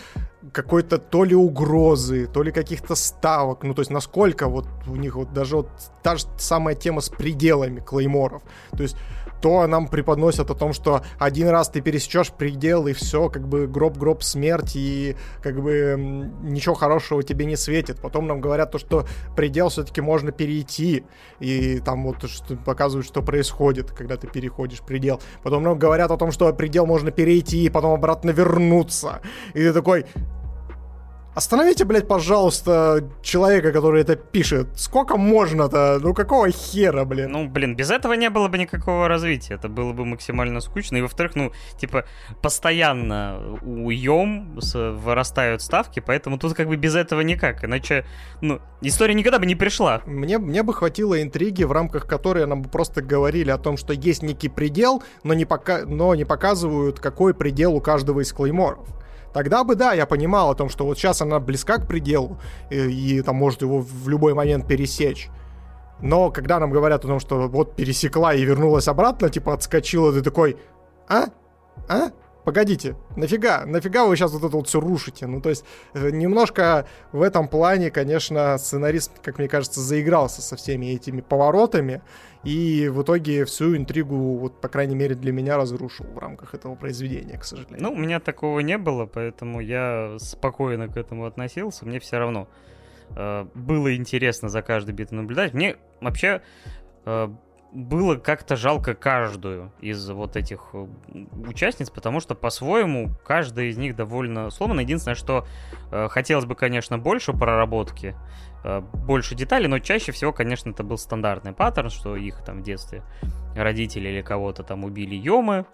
какой-то 0.53 0.97
то 0.97 1.23
ли 1.23 1.35
угрозы, 1.35 2.27
то 2.27 2.41
ли 2.41 2.51
каких-то 2.51 2.95
ставок, 2.95 3.63
ну 3.63 3.73
то 3.73 3.81
есть 3.81 3.91
насколько 3.91 4.47
вот 4.47 4.67
у 4.87 4.95
них 4.95 5.15
вот 5.15 5.33
даже 5.33 5.57
вот 5.57 5.69
та 6.03 6.15
же 6.15 6.25
самая 6.37 6.75
тема 6.75 7.01
с 7.01 7.09
пределами 7.09 7.79
клейморов, 7.79 8.43
то 8.71 8.83
есть 8.83 8.95
то 9.41 9.65
нам 9.67 9.87
преподносят 9.87 10.49
о 10.49 10.55
том, 10.55 10.73
что 10.73 11.01
один 11.19 11.49
раз 11.49 11.69
ты 11.69 11.81
пересечешь 11.81 12.31
предел, 12.31 12.87
и 12.87 12.93
все, 12.93 13.29
как 13.29 13.47
бы 13.47 13.67
гроб-гроб 13.67 14.23
смерть, 14.23 14.75
и 14.75 15.15
как 15.41 15.61
бы 15.61 15.95
ничего 16.43 16.75
хорошего 16.75 17.23
тебе 17.23 17.45
не 17.45 17.55
светит. 17.55 17.99
Потом 18.01 18.27
нам 18.27 18.41
говорят 18.41 18.71
то, 18.71 18.79
что 18.79 19.05
предел 19.35 19.69
все-таки 19.69 20.01
можно 20.01 20.31
перейти, 20.31 21.03
и 21.39 21.79
там 21.79 22.03
вот 22.03 22.29
что, 22.29 22.55
показывают, 22.55 23.05
что 23.05 23.21
происходит, 23.21 23.91
когда 23.91 24.17
ты 24.17 24.27
переходишь 24.27 24.81
предел. 24.81 25.21
Потом 25.43 25.63
нам 25.63 25.77
говорят 25.77 26.11
о 26.11 26.17
том, 26.17 26.31
что 26.31 26.51
предел 26.53 26.85
можно 26.85 27.11
перейти, 27.11 27.65
и 27.65 27.69
потом 27.69 27.93
обратно 27.93 28.31
вернуться. 28.31 29.21
И 29.53 29.59
ты 29.59 29.73
такой, 29.73 30.05
Остановите, 31.37 31.85
блядь, 31.85 32.07
пожалуйста, 32.07 33.07
человека, 33.21 33.71
который 33.71 34.01
это 34.01 34.15
пишет. 34.15 34.69
Сколько 34.75 35.17
можно-то? 35.17 35.99
Ну 36.01 36.15
какого 36.15 36.49
хера, 36.49 37.05
блин? 37.05 37.31
Ну, 37.31 37.47
блин, 37.47 37.75
без 37.75 37.91
этого 37.91 38.13
не 38.13 38.31
было 38.31 38.47
бы 38.47 38.57
никакого 38.57 39.07
развития. 39.07 39.53
Это 39.53 39.69
было 39.69 39.93
бы 39.93 40.03
максимально 40.03 40.61
скучно. 40.61 40.97
И 40.97 41.01
во-вторых, 41.01 41.35
ну, 41.35 41.51
типа, 41.79 42.05
постоянно 42.41 43.59
у 43.61 43.91
Йом 43.91 44.57
вырастают 44.73 45.61
ставки, 45.61 45.99
поэтому 45.99 46.39
тут 46.39 46.55
как 46.55 46.69
бы 46.69 46.75
без 46.75 46.95
этого 46.95 47.21
никак. 47.21 47.63
Иначе, 47.63 48.03
ну, 48.41 48.59
история 48.81 49.13
никогда 49.13 49.37
бы 49.37 49.45
не 49.45 49.55
пришла. 49.55 50.01
Мне, 50.07 50.39
мне 50.39 50.63
бы 50.63 50.73
хватило 50.73 51.21
интриги, 51.21 51.65
в 51.65 51.71
рамках 51.71 52.07
которой 52.07 52.47
нам 52.47 52.63
бы 52.63 52.69
просто 52.69 53.03
говорили 53.03 53.51
о 53.51 53.59
том, 53.59 53.77
что 53.77 53.93
есть 53.93 54.23
некий 54.23 54.49
предел, 54.49 55.03
но 55.23 55.35
не, 55.35 55.45
пока, 55.45 55.85
но 55.85 56.15
не 56.15 56.25
показывают, 56.25 56.99
какой 56.99 57.35
предел 57.35 57.75
у 57.75 57.79
каждого 57.79 58.21
из 58.21 58.33
клейморов. 58.33 58.87
Тогда 59.33 59.63
бы, 59.63 59.75
да, 59.75 59.93
я 59.93 60.05
понимал 60.05 60.51
о 60.51 60.55
том, 60.55 60.69
что 60.69 60.85
вот 60.85 60.97
сейчас 60.97 61.21
она 61.21 61.39
близка 61.39 61.77
к 61.77 61.87
пределу, 61.87 62.39
и, 62.69 62.75
и 63.17 63.21
там 63.21 63.35
может 63.35 63.61
его 63.61 63.79
в 63.79 64.09
любой 64.09 64.33
момент 64.33 64.67
пересечь. 64.67 65.29
Но 66.01 66.31
когда 66.31 66.59
нам 66.59 66.71
говорят 66.71 67.03
о 67.05 67.07
том, 67.07 67.19
что 67.19 67.47
вот 67.47 67.75
пересекла 67.75 68.33
и 68.33 68.43
вернулась 68.43 68.87
обратно, 68.87 69.29
типа 69.29 69.53
отскочила, 69.53 70.13
ты 70.13 70.21
такой, 70.21 70.57
а? 71.07 71.25
А? 71.87 72.09
погодите, 72.47 72.95
нафига, 73.17 73.65
нафига 73.65 74.05
вы 74.05 74.15
сейчас 74.15 74.31
вот 74.31 74.41
это 74.41 74.55
вот 74.55 74.69
все 74.69 74.79
рушите? 74.79 75.27
Ну, 75.27 75.41
то 75.41 75.49
есть, 75.49 75.65
э, 75.93 76.11
немножко 76.11 76.87
в 77.11 77.21
этом 77.21 77.49
плане, 77.49 77.91
конечно, 77.91 78.57
сценарист, 78.57 79.19
как 79.21 79.37
мне 79.37 79.49
кажется, 79.49 79.81
заигрался 79.81 80.41
со 80.41 80.55
всеми 80.55 80.85
этими 80.85 81.19
поворотами, 81.19 82.01
и 82.43 82.87
в 82.89 83.01
итоге 83.01 83.45
всю 83.45 83.75
интригу, 83.75 84.37
вот, 84.37 84.61
по 84.61 84.67
крайней 84.67 84.95
мере, 84.95 85.15
для 85.15 85.31
меня 85.31 85.57
разрушил 85.57 86.05
в 86.05 86.17
рамках 86.17 86.53
этого 86.53 86.75
произведения, 86.75 87.37
к 87.37 87.43
сожалению. 87.43 87.81
Ну, 87.81 87.91
у 87.91 87.95
меня 87.95 88.19
такого 88.19 88.59
не 88.59 88.77
было, 88.77 89.05
поэтому 89.05 89.59
я 89.59 90.17
спокойно 90.19 90.87
к 90.87 90.97
этому 90.97 91.25
относился, 91.25 91.85
мне 91.85 91.99
все 91.99 92.17
равно 92.17 92.47
э, 93.15 93.45
было 93.53 93.95
интересно 93.95 94.49
за 94.49 94.61
каждой 94.61 94.93
битвой 94.93 95.17
наблюдать. 95.17 95.53
Мне 95.53 95.77
вообще 95.99 96.41
э, 97.05 97.29
было 97.71 98.15
как-то 98.15 98.55
жалко 98.55 98.95
каждую 98.95 99.71
из 99.81 100.09
вот 100.09 100.35
этих 100.35 100.69
э, 100.73 100.87
участниц, 101.47 101.89
потому 101.89 102.19
что 102.19 102.33
по-своему 102.33 103.11
каждая 103.25 103.67
из 103.67 103.77
них 103.77 103.95
довольно 103.95 104.49
сломана. 104.49 104.81
Единственное, 104.81 105.15
что 105.15 105.45
э, 105.91 106.07
хотелось 106.09 106.45
бы, 106.45 106.55
конечно, 106.55 106.97
больше 106.97 107.33
проработки, 107.33 108.15
больше 108.81 109.35
деталей, 109.35 109.67
но 109.67 109.79
чаще 109.79 110.11
всего, 110.11 110.33
конечно, 110.33 110.69
это 110.69 110.83
был 110.83 110.97
стандартный 110.97 111.53
паттерн, 111.53 111.89
что 111.89 112.15
их 112.15 112.43
там 112.43 112.59
в 112.59 112.63
детстве 112.63 113.03
родители 113.55 114.09
или 114.09 114.21
кого-то 114.21 114.63
там 114.63 114.83
убили 114.83 115.15
Йомы, 115.15 115.65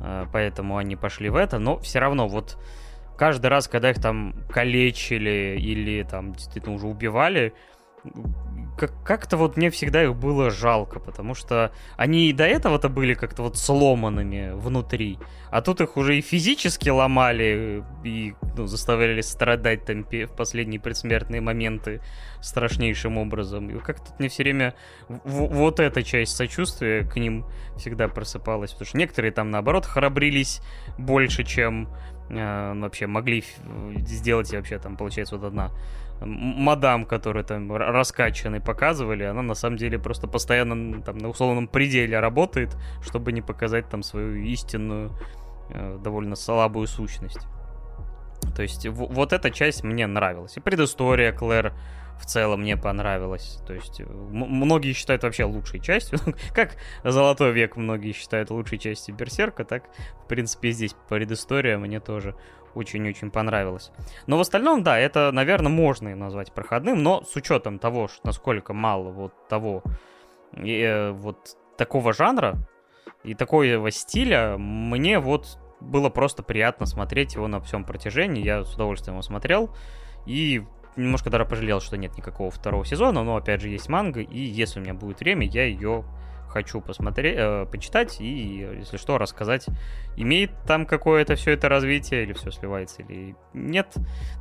э, 0.00 0.26
поэтому 0.32 0.76
они 0.76 0.96
пошли 0.96 1.28
в 1.28 1.36
это, 1.36 1.58
но 1.58 1.78
все 1.78 1.98
равно 1.98 2.28
вот 2.28 2.58
каждый 3.16 3.46
раз, 3.46 3.68
когда 3.68 3.90
их 3.90 4.00
там 4.00 4.34
калечили 4.50 5.56
или 5.58 6.02
там 6.02 6.32
действительно 6.32 6.74
уже 6.74 6.86
убивали, 6.86 7.52
как-то 9.04 9.36
вот 9.36 9.56
мне 9.56 9.70
всегда 9.70 10.02
их 10.02 10.16
было 10.16 10.50
жалко, 10.50 10.98
потому 10.98 11.34
что 11.34 11.72
они 11.96 12.28
и 12.28 12.32
до 12.32 12.44
этого-то 12.44 12.88
были 12.88 13.14
как-то 13.14 13.42
вот 13.42 13.56
сломанными 13.56 14.50
внутри, 14.52 15.18
а 15.50 15.62
тут 15.62 15.80
их 15.80 15.96
уже 15.96 16.18
и 16.18 16.20
физически 16.20 16.88
ломали, 16.88 17.84
и 18.02 18.34
ну, 18.56 18.66
заставляли 18.66 19.20
страдать 19.20 19.84
там 19.84 20.04
в 20.04 20.26
последние 20.36 20.80
предсмертные 20.80 21.40
моменты 21.40 22.00
страшнейшим 22.40 23.16
образом. 23.16 23.70
И 23.70 23.78
как-то 23.80 24.12
мне 24.18 24.28
все 24.28 24.42
время 24.42 24.74
вот 25.08 25.80
эта 25.80 26.02
часть 26.02 26.36
сочувствия 26.36 27.04
к 27.04 27.16
ним 27.16 27.46
всегда 27.76 28.08
просыпалась, 28.08 28.72
потому 28.72 28.86
что 28.86 28.98
некоторые 28.98 29.32
там 29.32 29.50
наоборот 29.50 29.86
храбрились 29.86 30.60
больше, 30.98 31.44
чем 31.44 31.88
э, 32.28 32.72
вообще 32.74 33.06
могли 33.06 33.44
сделать, 33.98 34.52
и 34.52 34.56
вообще 34.56 34.78
там 34.78 34.96
получается 34.96 35.36
вот 35.36 35.46
одна 35.46 35.70
мадам, 36.24 37.06
которую 37.06 37.44
там 37.44 37.72
раскачанной 37.74 38.60
показывали, 38.60 39.24
она 39.24 39.42
на 39.42 39.54
самом 39.54 39.76
деле 39.76 39.98
просто 39.98 40.26
постоянно 40.26 41.02
там 41.02 41.18
на 41.18 41.28
условном 41.28 41.68
пределе 41.68 42.18
работает, 42.20 42.76
чтобы 43.02 43.32
не 43.32 43.42
показать 43.42 43.88
там 43.88 44.02
свою 44.02 44.36
истинную, 44.36 45.12
э, 45.70 45.98
довольно 46.02 46.36
слабую 46.36 46.86
сущность. 46.86 47.46
То 48.54 48.62
есть 48.62 48.86
вот 48.86 49.32
эта 49.32 49.50
часть 49.50 49.82
мне 49.84 50.06
нравилась. 50.06 50.56
И 50.56 50.60
предыстория 50.60 51.32
Клэр 51.32 51.72
в 52.18 52.26
целом 52.26 52.60
мне 52.60 52.76
понравилась. 52.76 53.58
То 53.66 53.74
есть 53.74 54.00
многие 54.00 54.92
считают 54.92 55.22
вообще 55.22 55.44
лучшей 55.44 55.80
частью. 55.80 56.18
как 56.54 56.76
Золотой 57.02 57.52
век 57.52 57.76
многие 57.76 58.12
считают 58.12 58.50
лучшей 58.50 58.78
частью 58.78 59.14
Берсерка, 59.14 59.64
так, 59.64 59.84
в 60.24 60.28
принципе, 60.28 60.70
здесь 60.70 60.94
предыстория 61.08 61.78
мне 61.78 62.00
тоже 62.00 62.36
очень-очень 62.74 63.30
понравилось. 63.30 63.90
Но 64.26 64.38
в 64.38 64.40
остальном, 64.40 64.82
да, 64.82 64.98
это, 64.98 65.30
наверное, 65.32 65.70
можно 65.70 66.08
и 66.08 66.14
назвать 66.14 66.52
проходным, 66.52 67.02
но 67.02 67.22
с 67.22 67.34
учетом 67.36 67.78
того, 67.78 68.08
насколько 68.22 68.72
мало 68.72 69.10
вот 69.10 69.48
того, 69.48 69.82
э, 70.52 71.10
вот 71.10 71.56
такого 71.76 72.12
жанра 72.12 72.56
и 73.22 73.34
такого 73.34 73.90
стиля, 73.90 74.56
мне 74.58 75.18
вот 75.18 75.58
было 75.80 76.08
просто 76.08 76.42
приятно 76.42 76.86
смотреть 76.86 77.34
его 77.34 77.46
на 77.48 77.60
всем 77.60 77.84
протяжении. 77.84 78.44
Я 78.44 78.64
с 78.64 78.74
удовольствием 78.74 79.14
его 79.14 79.22
смотрел. 79.22 79.70
И 80.26 80.64
немножко 80.96 81.30
даже 81.30 81.44
пожалел, 81.44 81.80
что 81.80 81.96
нет 81.96 82.16
никакого 82.16 82.50
второго 82.50 82.84
сезона, 82.84 83.22
но 83.22 83.36
опять 83.36 83.60
же 83.60 83.68
есть 83.68 83.88
манга, 83.88 84.20
и 84.20 84.38
если 84.38 84.80
у 84.80 84.82
меня 84.82 84.94
будет 84.94 85.20
время, 85.20 85.46
я 85.46 85.64
ее 85.64 86.04
хочу 86.54 86.80
посмотреть, 86.80 87.36
э, 87.36 87.66
почитать 87.66 88.20
и, 88.20 88.66
если 88.78 88.96
что, 88.96 89.18
рассказать, 89.18 89.66
имеет 90.16 90.50
там 90.66 90.86
какое-то 90.86 91.34
все 91.34 91.50
это 91.50 91.68
развитие, 91.68 92.22
или 92.22 92.32
все 92.32 92.52
сливается, 92.52 93.02
или 93.02 93.34
нет. 93.52 93.92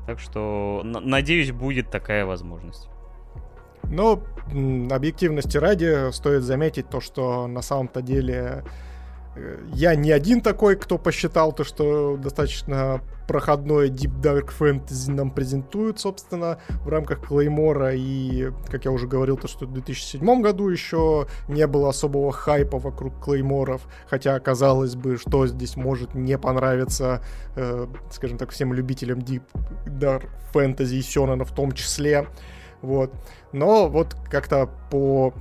Так 0.05 0.19
что, 0.19 0.81
надеюсь, 0.83 1.51
будет 1.51 1.89
такая 1.89 2.25
возможность. 2.25 2.87
Но 3.83 4.23
объективности 4.91 5.57
ради 5.57 6.11
стоит 6.11 6.43
заметить 6.43 6.89
то, 6.89 7.01
что 7.01 7.47
на 7.47 7.61
самом-то 7.61 8.01
деле 8.01 8.63
я 9.73 9.95
не 9.95 10.11
один 10.11 10.41
такой, 10.41 10.75
кто 10.75 10.97
посчитал 10.97 11.53
то, 11.53 11.63
что 11.63 12.17
достаточно 12.17 13.01
проходное 13.27 13.87
Deep 13.87 14.21
Dark 14.21 14.51
Fantasy 14.57 15.11
нам 15.11 15.31
презентуют, 15.31 15.99
собственно, 15.99 16.59
в 16.83 16.89
рамках 16.89 17.27
Клеймора. 17.27 17.95
И, 17.95 18.51
как 18.69 18.85
я 18.85 18.91
уже 18.91 19.07
говорил, 19.07 19.37
то, 19.37 19.47
что 19.47 19.65
в 19.65 19.73
2007 19.73 20.41
году 20.41 20.69
еще 20.69 21.27
не 21.47 21.65
было 21.67 21.89
особого 21.89 22.31
хайпа 22.31 22.77
вокруг 22.77 23.23
Клейморов. 23.23 23.81
Хотя, 24.07 24.39
казалось 24.39 24.95
бы, 24.95 25.17
что 25.17 25.47
здесь 25.47 25.77
может 25.77 26.13
не 26.13 26.37
понравиться, 26.37 27.23
э, 27.55 27.87
скажем 28.11 28.37
так, 28.37 28.51
всем 28.51 28.73
любителям 28.73 29.19
Deep 29.19 29.43
Dark 29.85 30.29
Fantasy 30.53 30.97
и 30.97 31.01
сёнэна 31.01 31.45
в 31.45 31.53
том 31.53 31.71
числе. 31.71 32.27
Вот. 32.81 33.11
Но 33.51 33.87
вот 33.87 34.15
как-то 34.29 34.69
по 34.91 35.33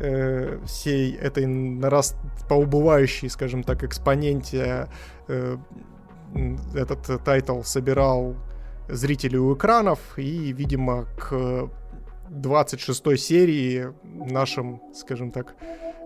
э, 0.00 0.58
всей 0.66 1.14
этой 1.16 1.46
нараст... 1.46 2.16
по 2.48 2.54
убывающей, 2.54 3.28
скажем 3.28 3.62
так, 3.62 3.84
экспоненте 3.84 4.88
э, 5.28 5.56
этот 6.74 7.24
тайтл 7.24 7.62
собирал 7.62 8.36
зрителей 8.88 9.38
у 9.38 9.54
экранов, 9.54 9.98
и, 10.16 10.52
видимо, 10.52 11.06
к 11.18 11.70
26 12.30 13.18
серии 13.18 13.92
нашим, 14.04 14.80
скажем 14.94 15.30
так, 15.30 15.54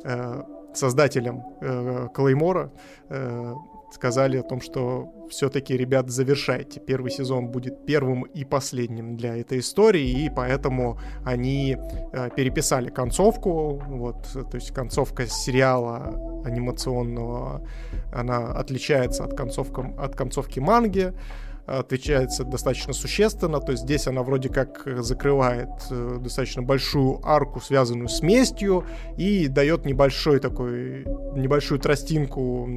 э, 0.04 0.42
создателям 0.74 1.42
э, 1.60 2.08
Клеймора 2.14 2.70
э, 3.08 3.54
сказали 3.92 4.38
о 4.38 4.42
том, 4.42 4.60
что 4.60 5.12
все-таки, 5.30 5.76
ребят, 5.76 6.10
завершайте. 6.10 6.80
Первый 6.80 7.10
сезон 7.10 7.48
будет 7.48 7.86
первым 7.86 8.22
и 8.22 8.44
последним 8.44 9.16
для 9.16 9.36
этой 9.36 9.58
истории, 9.58 10.24
и 10.24 10.30
поэтому 10.30 10.98
они 11.24 11.76
э, 12.12 12.30
переписали 12.36 12.90
концовку. 12.90 13.82
Вот, 13.86 14.26
то 14.32 14.54
есть 14.54 14.72
концовка 14.72 15.26
сериала 15.26 16.42
анимационного, 16.44 17.66
она 18.12 18.52
отличается 18.52 19.24
от, 19.24 19.36
концовка, 19.36 19.94
от 19.98 20.16
концовки 20.16 20.60
манги 20.60 21.12
отличается 21.66 22.44
достаточно 22.44 22.92
существенно. 22.92 23.60
То 23.60 23.72
есть 23.72 23.84
здесь 23.84 24.06
она 24.06 24.22
вроде 24.22 24.48
как 24.48 24.82
закрывает 24.98 25.70
э, 25.90 26.18
достаточно 26.20 26.62
большую 26.62 27.20
арку, 27.24 27.60
связанную 27.60 28.08
с 28.08 28.20
местью, 28.22 28.84
и 29.16 29.48
дает 29.48 29.84
небольшой 29.84 30.40
такой, 30.40 31.04
небольшую 31.36 31.80
тростинку, 31.80 32.68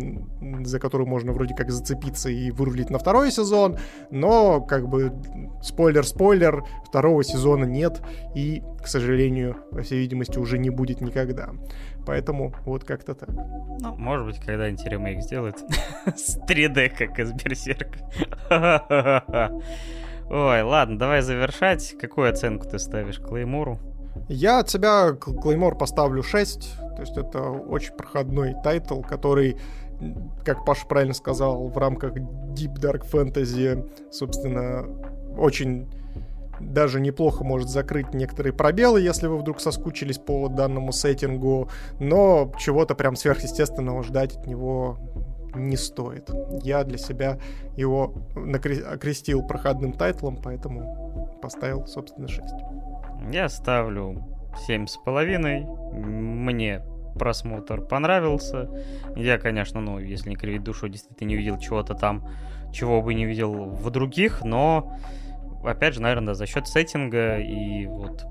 за 0.64 0.80
которую 0.80 1.08
можно 1.08 1.32
вроде 1.32 1.56
как 1.56 1.72
зацепиться 1.72 2.30
и 2.30 2.52
вырулить 2.52 2.90
на 2.90 3.00
второй 3.00 3.32
сезон. 3.32 3.78
Но, 4.12 4.62
как 4.62 4.88
бы, 4.88 5.14
спойлер-спойлер, 5.62 6.64
второго 6.86 7.24
сезона 7.24 7.66
нет, 7.66 8.02
и, 8.36 8.62
к 8.84 8.88
сожалению, 8.88 9.58
по 9.72 9.82
всей 9.82 10.00
видимости, 10.00 10.38
уже 10.38 10.58
не 10.58 10.70
будет 10.70 11.02
никогда. 11.02 11.50
Поэтому 12.06 12.54
вот 12.66 12.84
как-то 12.84 13.16
так. 13.16 13.30
Ну, 13.30 13.96
может 13.98 14.26
быть, 14.26 14.40
когда-нибудь 14.40 14.86
ремейк 14.86 15.22
сделают 15.22 15.58
с 16.16 16.38
3D, 16.38 16.90
как 16.90 17.20
из 17.20 17.34
Берсерка. 17.34 18.00
Ой, 20.30 20.62
ладно, 20.64 20.98
давай 20.98 21.22
завершать. 21.22 21.96
Какую 22.00 22.30
оценку 22.30 22.68
ты 22.68 22.80
ставишь 22.80 23.20
Клеймору? 23.20 23.80
Я 24.28 24.60
от 24.60 24.70
себя 24.70 25.12
Клеймор 25.14 25.78
поставлю 25.78 26.24
6. 26.24 26.78
То 26.96 27.02
есть 27.02 27.18
это 27.18 27.42
очень 27.42 27.94
проходной 27.94 28.56
тайтл, 28.64 29.02
который, 29.02 29.58
как 30.44 30.66
Паша 30.66 30.88
правильно 30.88 31.14
сказал, 31.14 31.68
в 31.68 31.78
рамках 31.78 32.16
Deep 32.16 32.76
Dark 32.80 33.10
Fantasy, 33.12 34.12
собственно, 34.12 34.86
очень 35.38 35.90
даже 36.60 37.00
неплохо 37.00 37.44
может 37.44 37.70
закрыть 37.70 38.14
некоторые 38.14 38.54
пробелы, 38.54 39.02
если 39.02 39.28
вы 39.28 39.38
вдруг 39.38 39.60
соскучились 39.60 40.18
по 40.18 40.48
данному 40.48 40.92
сеттингу, 40.92 41.70
но 42.00 42.52
чего-то 42.58 42.96
прям 42.96 43.16
сверхъестественного 43.16 44.04
ждать 44.04 44.36
от 44.36 44.48
него 44.48 44.98
не 45.56 45.78
стоит. 45.78 46.30
Я 46.64 46.84
для 46.84 46.98
себя 46.98 47.40
его 47.76 48.14
окрестил 48.92 49.46
проходным 49.46 49.94
тайтлом, 49.94 50.38
поэтому 50.42 51.40
поставил, 51.42 51.88
собственно, 51.88 52.28
6. 52.28 52.42
Я 53.32 53.50
ставлю 53.50 54.24
семь 54.68 54.88
с 54.88 54.98
половиной. 54.98 55.66
Мне 55.94 56.82
просмотр 57.18 57.82
понравился. 57.82 58.70
Я, 59.16 59.38
конечно, 59.38 59.80
ну, 59.80 60.00
если 60.00 60.30
не 60.30 60.36
кривить 60.36 60.64
душу, 60.64 60.90
действительно 60.90 61.30
не 61.30 61.36
видел 61.36 61.58
чего-то 61.58 61.94
там, 61.94 62.28
чего 62.74 63.02
бы 63.02 63.14
не 63.14 63.26
видел 63.26 63.54
в 63.54 63.90
других, 63.90 64.44
но 64.44 64.98
опять 65.66 65.94
же, 65.94 66.02
наверное, 66.02 66.34
за 66.34 66.46
счет 66.46 66.68
сеттинга 66.68 67.38
и 67.38 67.86
вот 67.88 68.26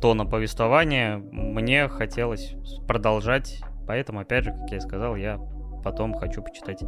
тона 0.00 0.24
повествования 0.26 1.16
мне 1.16 1.88
хотелось 1.88 2.54
продолжать. 2.86 3.60
Поэтому, 3.86 4.20
опять 4.20 4.44
же, 4.44 4.52
как 4.52 4.70
я 4.70 4.78
и 4.78 4.80
сказал, 4.80 5.16
я 5.16 5.38
потом 5.82 6.14
хочу 6.14 6.42
почитать 6.42 6.82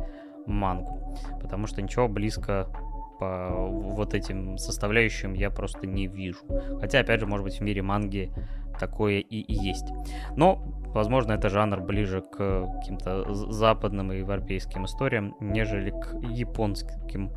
мангу. 0.46 1.16
Потому 1.40 1.66
что 1.66 1.82
ничего 1.82 2.08
близко 2.08 2.68
по 3.18 3.50
вот 3.56 4.14
этим 4.14 4.58
составляющим 4.58 5.34
я 5.34 5.50
просто 5.50 5.86
не 5.86 6.06
вижу. 6.06 6.40
Хотя, 6.80 7.00
опять 7.00 7.20
же, 7.20 7.26
может 7.26 7.44
быть, 7.44 7.58
в 7.58 7.60
мире 7.62 7.82
манги 7.82 8.32
такое 8.78 9.20
и, 9.20 9.52
есть. 9.52 9.86
Но 10.36 10.62
возможно, 10.94 11.32
это 11.32 11.48
жанр 11.48 11.80
ближе 11.80 12.22
к 12.22 12.66
каким-то 12.78 13.32
западным 13.34 14.12
и 14.12 14.18
европейским 14.18 14.84
историям, 14.84 15.34
нежели 15.40 15.90
к 15.90 16.14
японским 16.22 17.30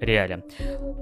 реалиям. 0.00 0.42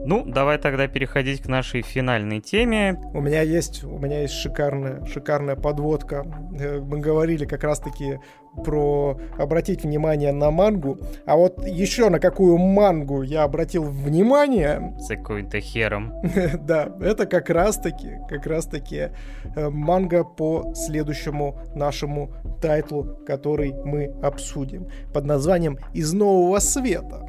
Ну, 0.07 0.25
давай 0.25 0.59
тогда 0.59 0.87
переходить 0.87 1.43
к 1.43 1.47
нашей 1.47 1.83
финальной 1.83 2.41
теме. 2.41 3.01
У 3.13 3.21
меня 3.21 3.43
есть, 3.43 3.85
у 3.85 3.99
меня 3.99 4.23
есть 4.23 4.35
шикарная, 4.35 5.05
шикарная 5.07 5.57
подводка. 5.57 6.25
Э, 6.59 6.81
мы 6.81 7.01
говорили 7.01 7.45
как 7.45 7.65
раз-таки 7.65 8.21
про 8.65 9.19
обратить 9.39 9.85
внимание 9.85 10.33
на 10.33 10.51
мангу. 10.51 10.99
А 11.27 11.37
вот 11.37 11.67
еще 11.67 12.09
на 12.09 12.19
какую 12.19 12.59
мангу 12.59 13.23
я 13.23 13.43
обратил 13.43 13.85
внимание... 13.85 14.95
С 14.99 15.09
какой-то 15.09 15.61
хером. 15.61 16.13
да, 16.61 16.93
это 17.01 17.27
как 17.27 17.51
раз-таки, 17.51 18.19
как 18.29 18.47
раз-таки 18.47 19.11
э, 19.57 19.69
манга 19.71 20.25
по 20.25 20.73
следующему 20.75 21.59
нашему 21.75 22.33
тайтлу, 22.61 23.19
который 23.27 23.73
мы 23.73 24.15
обсудим. 24.23 24.89
Под 25.13 25.25
названием 25.25 25.79
«Из 25.93 26.13
нового 26.13 26.59
света». 26.59 27.27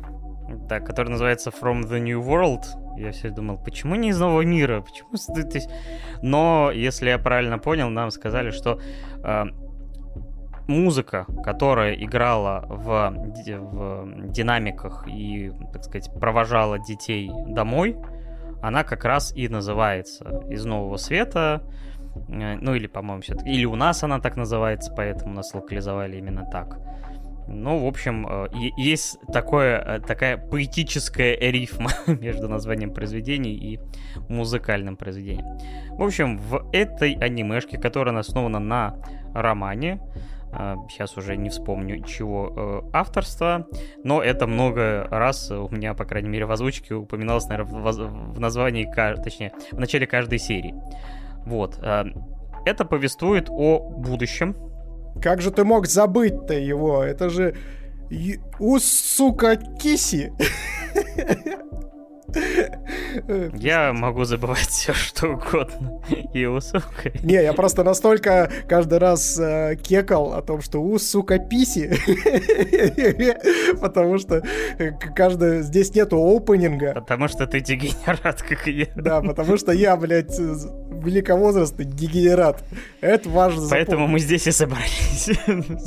Да, 0.70 0.80
который 0.80 1.10
называется 1.10 1.50
From 1.50 1.84
the 1.90 2.00
New 2.00 2.22
World. 2.22 2.64
Я 2.98 3.12
все 3.12 3.30
думал, 3.30 3.58
почему 3.58 3.96
не 3.96 4.10
из 4.10 4.20
нового 4.20 4.42
мира? 4.42 4.82
Почему 4.82 5.10
Но, 6.22 6.72
если 6.74 7.10
я 7.10 7.18
правильно 7.18 7.58
понял, 7.58 7.90
нам 7.90 8.12
сказали, 8.12 8.52
что 8.52 8.80
э, 9.24 9.46
музыка, 10.68 11.26
которая 11.44 11.94
играла 11.94 12.66
в, 12.68 13.12
в 13.12 14.32
динамиках 14.32 15.08
и, 15.08 15.52
так 15.74 15.84
сказать, 15.84 16.12
провожала 16.20 16.80
детей 16.80 17.30
домой, 17.48 17.98
она 18.62 18.84
как 18.84 19.06
раз 19.06 19.36
и 19.36 19.48
называется 19.48 20.44
«Из 20.50 20.66
нового 20.66 20.98
света». 20.98 21.62
Э, 22.30 22.58
ну, 22.60 22.74
или, 22.74 22.88
по-моему, 22.88 23.22
все-таки... 23.22 23.52
Или 23.52 23.66
у 23.66 23.76
нас 23.76 24.04
она 24.04 24.20
так 24.20 24.38
называется, 24.38 24.92
поэтому 24.96 25.34
нас 25.34 25.54
локализовали 25.54 26.18
именно 26.18 26.46
так. 26.52 26.80
Ну, 27.48 27.86
в 27.86 27.88
общем, 27.88 28.26
э, 28.28 28.48
есть 28.78 29.20
такое, 29.32 29.78
э, 29.78 30.00
такая 30.00 30.38
поэтическая 30.38 31.38
рифма 31.38 31.92
между 32.08 32.50
названием 32.50 32.92
произведений 32.92 33.54
и 33.54 33.80
музыкальным 34.30 34.98
произведением. 34.98 35.60
В 35.98 36.04
общем, 36.04 36.38
в 36.40 36.68
этой 36.74 37.14
анимешке, 37.14 37.78
которая 37.78 38.18
основана 38.18 38.60
на 38.60 38.96
романе, 39.34 40.00
сейчас 40.90 41.18
э, 41.18 41.20
уже 41.20 41.38
не 41.38 41.50
вспомню 41.50 42.04
чего 42.04 42.90
авторства, 42.94 43.68
но 44.04 44.22
это 44.22 44.48
много 44.48 45.08
раз 45.10 45.52
у 45.52 45.70
меня, 45.70 45.94
по 45.94 46.06
крайней 46.06 46.30
мере, 46.30 46.46
в 46.46 46.52
озвучке 46.52 46.96
упоминалось, 46.96 47.48
наверное, 47.48 47.82
в 47.82 48.40
названии, 48.40 48.90
точнее, 49.24 49.52
в 49.72 49.80
начале 49.80 50.08
каждой 50.08 50.40
серии. 50.40 50.74
Вот. 51.46 51.80
Это 52.66 52.86
повествует 52.86 53.50
о 53.50 53.80
будущем, 53.80 54.56
как 55.22 55.42
же 55.42 55.52
ты 55.52 55.64
мог 55.64 55.88
забыть-то 55.88 56.54
его? 56.54 57.04
Это 57.04 57.30
же... 57.30 57.56
У, 58.60 58.78
сука, 58.80 59.56
киси. 59.56 60.34
Я 63.54 63.94
могу 63.94 64.24
забывать 64.26 64.68
все, 64.68 64.94
что 64.94 65.30
угодно. 65.30 66.02
И 66.34 66.46
у, 66.46 66.60
сука. 66.62 67.12
Не, 67.24 67.36
я 67.36 67.54
просто 67.54 67.84
настолько 67.84 68.52
каждый 68.68 69.00
раз 69.00 69.40
э, 69.40 69.76
кекал 69.82 70.34
о 70.34 70.42
том, 70.42 70.62
что 70.62 70.82
у, 70.82 70.98
сука, 71.00 71.40
писи. 71.40 71.92
Потому 73.82 74.18
что 74.18 74.44
э, 74.78 74.92
каждый... 75.16 75.62
Здесь 75.62 75.94
нету 75.96 76.18
опенинга. 76.18 76.94
Потому 76.94 77.28
что 77.28 77.48
ты 77.48 77.60
дегенерат, 77.60 78.42
как 78.42 78.68
и 78.68 78.72
я. 78.72 78.88
Да, 78.96 79.22
потому 79.22 79.58
что 79.58 79.72
я, 79.72 79.96
блядь, 79.96 80.38
великовозрастный 80.38 81.86
дегенерат. 81.86 82.64
Это 83.02 83.30
важно 83.30 83.68
Поэтому 83.70 84.08
мы 84.08 84.20
здесь 84.20 84.48
и 84.48 84.52
собрались. 84.52 85.30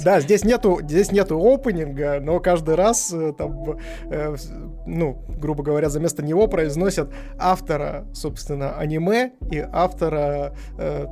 Да, 0.05 0.21
здесь 0.21 0.45
нету, 0.45 0.81
здесь 0.83 1.13
нету 1.13 1.39
опенинга, 1.39 2.21
но 2.21 2.41
каждый 2.41 2.75
раз 2.75 3.13
э, 3.13 3.33
там, 3.37 3.79
э, 4.11 4.37
ну, 4.89 5.23
грубо 5.29 5.63
говоря, 5.63 5.89
за 5.89 6.01
место 6.01 6.25
него 6.25 6.49
произносят 6.49 7.13
автора, 7.39 8.07
собственно, 8.13 8.77
аниме 8.77 9.33
и 9.51 9.59
автора 9.59 10.55
э, 10.79 11.07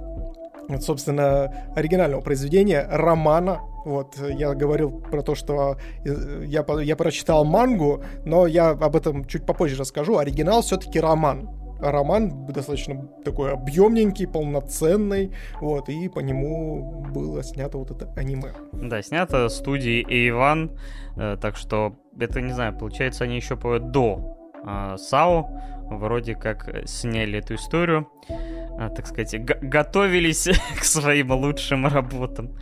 собственно, 0.81 1.55
оригинального 1.77 2.21
произведения, 2.21 2.87
романа. 2.91 3.61
Вот, 3.85 4.17
я 4.19 4.53
говорил 4.55 4.91
про 4.91 5.23
то, 5.23 5.37
что 5.37 5.77
я, 6.05 6.65
я 6.83 6.97
прочитал 6.97 7.45
мангу, 7.45 8.03
но 8.25 8.47
я 8.49 8.71
об 8.71 8.97
этом 8.97 9.25
чуть 9.27 9.47
попозже 9.47 9.77
расскажу. 9.77 10.19
Оригинал 10.19 10.63
все-таки 10.63 10.99
роман 10.99 11.49
роман 11.81 12.47
достаточно 12.47 13.07
такой 13.25 13.53
объемненький, 13.53 14.27
полноценный, 14.27 15.33
вот, 15.61 15.89
и 15.89 16.09
по 16.09 16.21
нему 16.21 17.05
было 17.13 17.43
снято 17.43 17.79
вот 17.79 17.91
это 17.91 18.13
аниме. 18.17 18.53
Да, 18.73 19.03
снято 19.03 19.49
студией 19.49 20.05
A1, 20.31 20.79
э, 21.17 21.37
так 21.41 21.57
что 21.57 21.97
это, 22.19 22.41
не 22.41 22.53
знаю, 22.53 22.77
получается, 22.77 23.25
они 23.25 23.37
еще 23.37 23.57
до 23.57 24.37
э, 24.65 24.97
САО 24.99 25.51
вроде 25.89 26.35
как 26.35 26.69
сняли 26.87 27.39
эту 27.39 27.55
историю, 27.55 28.09
э, 28.29 28.91
так 28.95 29.07
сказать, 29.07 29.35
готовились 29.45 30.49
к 30.81 30.85
своим 30.85 31.33
лучшим 31.33 31.87
работам. 31.87 32.57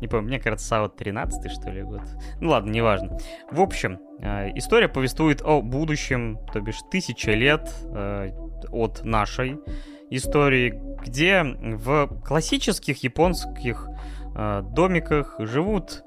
Не 0.00 0.08
помню, 0.08 0.28
мне 0.28 0.40
кажется, 0.40 0.66
САО 0.66 0.88
13 0.88 1.50
что 1.50 1.70
ли, 1.70 1.82
год. 1.82 2.02
Ну 2.40 2.50
ладно, 2.50 2.70
неважно. 2.70 3.18
В 3.50 3.60
общем, 3.60 3.98
э, 4.20 4.50
история 4.56 4.88
повествует 4.88 5.42
о 5.42 5.60
будущем, 5.60 6.38
то 6.52 6.60
бишь 6.60 6.80
тысяча 6.90 7.32
лет, 7.32 7.70
э, 7.84 8.30
от 8.70 9.04
нашей 9.04 9.58
истории, 10.10 10.74
где 11.04 11.42
в 11.42 12.20
классических 12.24 13.02
японских 13.02 13.88
э, 14.34 14.62
домиках 14.74 15.36
живут 15.38 16.02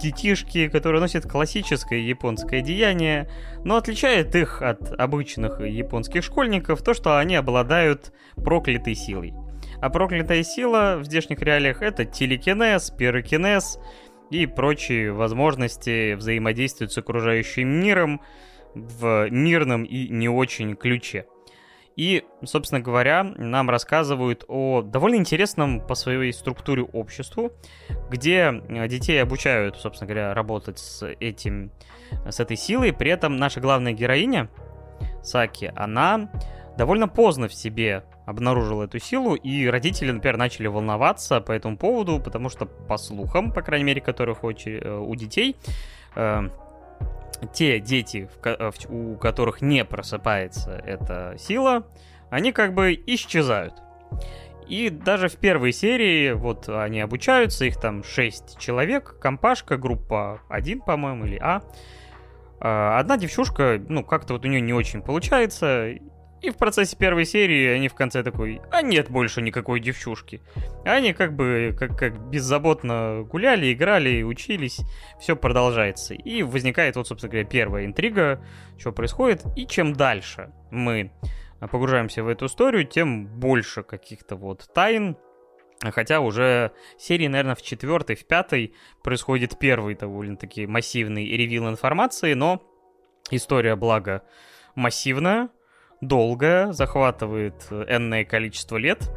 детишки, 0.00 0.68
которые 0.68 1.00
носят 1.00 1.26
классическое 1.26 2.00
японское 2.00 2.60
деяние, 2.60 3.30
но 3.64 3.76
отличает 3.76 4.34
их 4.34 4.60
от 4.62 4.92
обычных 5.00 5.60
японских 5.60 6.24
школьников 6.24 6.82
то, 6.82 6.94
что 6.94 7.18
они 7.18 7.36
обладают 7.36 8.12
проклятой 8.36 8.94
силой. 8.94 9.34
А 9.80 9.90
проклятая 9.90 10.42
сила 10.42 10.96
в 10.98 11.04
здешних 11.04 11.40
реалиях 11.40 11.82
это 11.82 12.04
телекинез, 12.04 12.90
пирокинез 12.90 13.78
и 14.30 14.46
прочие 14.46 15.12
возможности 15.12 16.14
взаимодействовать 16.14 16.92
с 16.92 16.98
окружающим 16.98 17.68
миром 17.68 18.20
в 18.74 19.28
мирном 19.30 19.84
и 19.84 20.08
не 20.08 20.28
очень 20.28 20.74
ключе. 20.74 21.26
И, 21.96 22.24
собственно 22.44 22.80
говоря, 22.80 23.22
нам 23.22 23.70
рассказывают 23.70 24.44
о 24.48 24.82
довольно 24.82 25.16
интересном 25.16 25.80
по 25.80 25.94
своей 25.94 26.32
структуре 26.32 26.82
обществу, 26.82 27.52
где 28.10 28.62
э, 28.68 28.88
детей 28.88 29.22
обучают, 29.22 29.76
собственно 29.76 30.08
говоря, 30.08 30.34
работать 30.34 30.78
с 30.78 31.06
этим, 31.20 31.70
с 32.28 32.40
этой 32.40 32.56
силой. 32.56 32.92
При 32.92 33.10
этом 33.10 33.36
наша 33.36 33.60
главная 33.60 33.92
героиня, 33.92 34.48
Саки, 35.22 35.72
она 35.76 36.30
довольно 36.76 37.08
поздно 37.08 37.48
в 37.48 37.54
себе 37.54 38.04
обнаружила 38.26 38.84
эту 38.84 38.98
силу, 38.98 39.34
и 39.34 39.66
родители, 39.66 40.10
например, 40.10 40.36
начали 40.36 40.66
волноваться 40.66 41.40
по 41.40 41.52
этому 41.52 41.76
поводу, 41.76 42.20
потому 42.20 42.48
что, 42.48 42.66
по 42.66 42.96
слухам, 42.96 43.52
по 43.52 43.62
крайней 43.62 43.84
мере, 43.84 44.00
которых 44.00 44.38
э, 44.42 44.98
у 44.98 45.14
детей, 45.14 45.56
э, 46.16 46.48
те 47.46 47.80
дети, 47.80 48.28
э, 48.44 48.70
у 48.88 49.16
которых 49.16 49.62
не 49.62 49.84
просыпается 49.84 50.70
эта 50.70 51.36
сила, 51.38 51.86
они 52.30 52.52
как 52.52 52.74
бы 52.74 53.00
исчезают. 53.06 53.74
И 54.66 54.88
даже 54.88 55.28
в 55.28 55.36
первой 55.36 55.72
серии, 55.72 56.32
вот 56.32 56.68
они 56.68 57.00
обучаются, 57.00 57.64
их 57.66 57.78
там 57.78 58.02
6 58.02 58.58
человек, 58.58 59.16
компашка, 59.20 59.76
группа 59.76 60.40
1, 60.48 60.80
по-моему, 60.80 61.26
или 61.26 61.38
А. 61.40 61.62
а. 62.60 62.98
Одна 62.98 63.18
девчушка, 63.18 63.80
ну, 63.88 64.02
как-то 64.02 64.34
вот 64.34 64.44
у 64.44 64.48
нее 64.48 64.60
не 64.60 64.72
очень 64.72 65.02
получается, 65.02 65.94
и 66.44 66.50
в 66.50 66.56
процессе 66.56 66.96
первой 66.96 67.24
серии 67.24 67.68
они 67.68 67.88
в 67.88 67.94
конце 67.94 68.22
такой, 68.22 68.60
а 68.70 68.82
нет 68.82 69.10
больше 69.10 69.40
никакой 69.40 69.80
девчушки. 69.80 70.42
Они 70.84 71.14
как 71.14 71.34
бы 71.34 71.74
как, 71.78 71.96
как 71.96 72.18
беззаботно 72.28 73.22
гуляли, 73.22 73.72
играли, 73.72 74.22
учились, 74.22 74.80
все 75.18 75.36
продолжается. 75.36 76.12
И 76.12 76.42
возникает 76.42 76.96
вот, 76.96 77.08
собственно 77.08 77.30
говоря, 77.30 77.48
первая 77.48 77.86
интрига, 77.86 78.44
что 78.78 78.92
происходит. 78.92 79.42
И 79.56 79.66
чем 79.66 79.94
дальше 79.94 80.52
мы 80.70 81.12
погружаемся 81.60 82.22
в 82.22 82.28
эту 82.28 82.46
историю, 82.46 82.84
тем 82.84 83.26
больше 83.26 83.82
каких-то 83.82 84.36
вот 84.36 84.68
тайн, 84.74 85.16
Хотя 85.92 86.20
уже 86.20 86.72
серии, 86.96 87.26
наверное, 87.26 87.56
в 87.56 87.60
четвертой, 87.60 88.16
в 88.16 88.24
пятой 88.26 88.74
происходит 89.02 89.58
первый 89.58 89.94
довольно-таки 89.94 90.66
массивный 90.66 91.26
ревил 91.26 91.68
информации, 91.68 92.32
но 92.32 92.62
история, 93.30 93.76
благо, 93.76 94.22
массивная, 94.76 95.50
долгая, 96.06 96.72
захватывает 96.72 97.66
энное 97.70 98.24
количество 98.24 98.76
лет, 98.76 99.10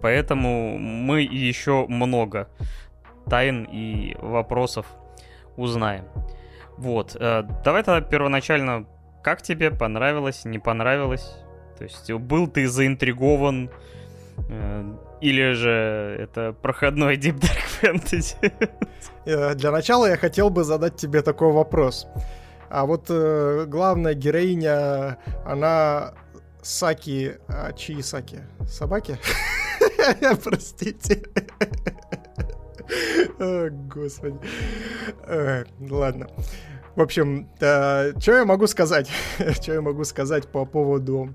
поэтому 0.00 0.78
мы 0.78 1.22
еще 1.22 1.86
много 1.88 2.48
тайн 3.28 3.64
и 3.64 4.16
вопросов 4.20 4.86
узнаем. 5.56 6.04
Вот, 6.76 7.16
э, 7.18 7.42
давай 7.64 7.82
тогда 7.82 8.00
первоначально, 8.00 8.86
как 9.22 9.42
тебе 9.42 9.70
понравилось, 9.70 10.44
не 10.44 10.58
понравилось? 10.58 11.36
То 11.76 11.84
есть 11.84 12.10
был 12.12 12.46
ты 12.46 12.68
заинтригован, 12.68 13.70
э, 14.48 14.94
Или 15.20 15.52
же 15.52 16.16
это 16.20 16.52
проходной 16.52 17.16
Deep 17.22 17.40
Dark 17.40 17.82
Fantasy? 17.82 18.52
Э, 19.24 19.54
для 19.54 19.72
начала 19.72 20.06
я 20.06 20.16
хотел 20.16 20.50
бы 20.50 20.62
задать 20.62 20.96
тебе 20.96 21.22
такой 21.22 21.52
вопрос. 21.52 22.06
А 22.70 22.84
вот 22.86 23.06
э, 23.08 23.64
главная 23.66 24.14
героиня, 24.14 25.18
она 25.44 26.14
Саки... 26.62 27.38
А 27.48 27.72
чьи 27.72 28.02
Саки? 28.02 28.40
Собаки? 28.68 29.18
Простите. 30.44 31.22
Господи. 33.38 34.38
Ладно. 35.80 36.28
В 36.94 37.00
общем, 37.00 37.48
что 37.56 38.12
я 38.26 38.44
могу 38.44 38.66
сказать? 38.66 39.08
Что 39.52 39.74
я 39.74 39.80
могу 39.80 40.02
сказать 40.02 40.48
по 40.48 40.64
поводу 40.64 41.32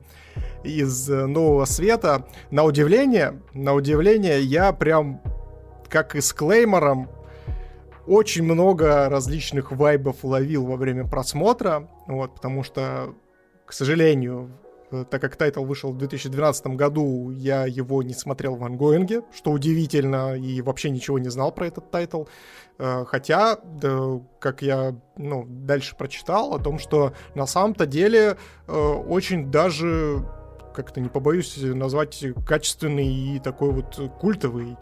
из 0.63 1.07
Нового 1.07 1.63
Света? 1.63 2.27
На 2.51 2.63
удивление, 2.63 3.41
на 3.53 3.73
удивление, 3.73 4.41
я 4.41 4.73
прям 4.73 5.21
как 5.89 6.15
и 6.15 6.21
с 6.21 6.33
Клеймором 6.33 7.09
очень 8.07 8.43
много 8.43 9.09
различных 9.09 9.71
вайбов 9.71 10.23
ловил 10.23 10.65
во 10.65 10.75
время 10.75 11.07
просмотра, 11.07 11.89
вот, 12.07 12.35
потому 12.35 12.63
что, 12.63 13.13
к 13.65 13.73
сожалению, 13.73 14.51
Э, 14.93 15.05
так 15.09 15.21
как 15.21 15.35
тайтл 15.35 15.63
вышел 15.63 15.91
в 15.91 15.97
2012 15.97 16.67
году, 16.67 17.31
я 17.31 17.65
его 17.65 18.03
не 18.03 18.13
смотрел 18.13 18.55
в 18.55 18.63
ongoing 18.63 19.10
е, 19.10 19.23
что 19.33 19.51
удивительно, 19.51 20.35
и 20.35 20.61
вообще 20.61 20.91
ничего 20.91 21.17
не 21.17 21.29
знал 21.29 21.51
про 21.51 21.67
этот 21.67 21.89
тайтл. 21.89 22.25
Э, 22.77 23.03
хотя, 23.07 23.57
да, 23.81 24.21
как 24.39 24.61
я 24.61 24.95
ну, 25.17 25.45
дальше 25.47 25.95
прочитал, 25.95 26.53
о 26.53 26.59
том, 26.59 26.77
что 26.77 27.13
на 27.33 27.47
самом-то 27.47 27.87
деле 27.87 28.37
э, 28.67 28.73
очень 28.73 29.49
даже 29.49 30.23
как-то 30.75 31.01
не 31.01 31.09
побоюсь 31.09 31.55
назвать 31.57 32.23
качественный 32.47 33.07
и 33.07 33.39
такой 33.39 33.71
вот 33.71 34.11
культовый 34.19 34.75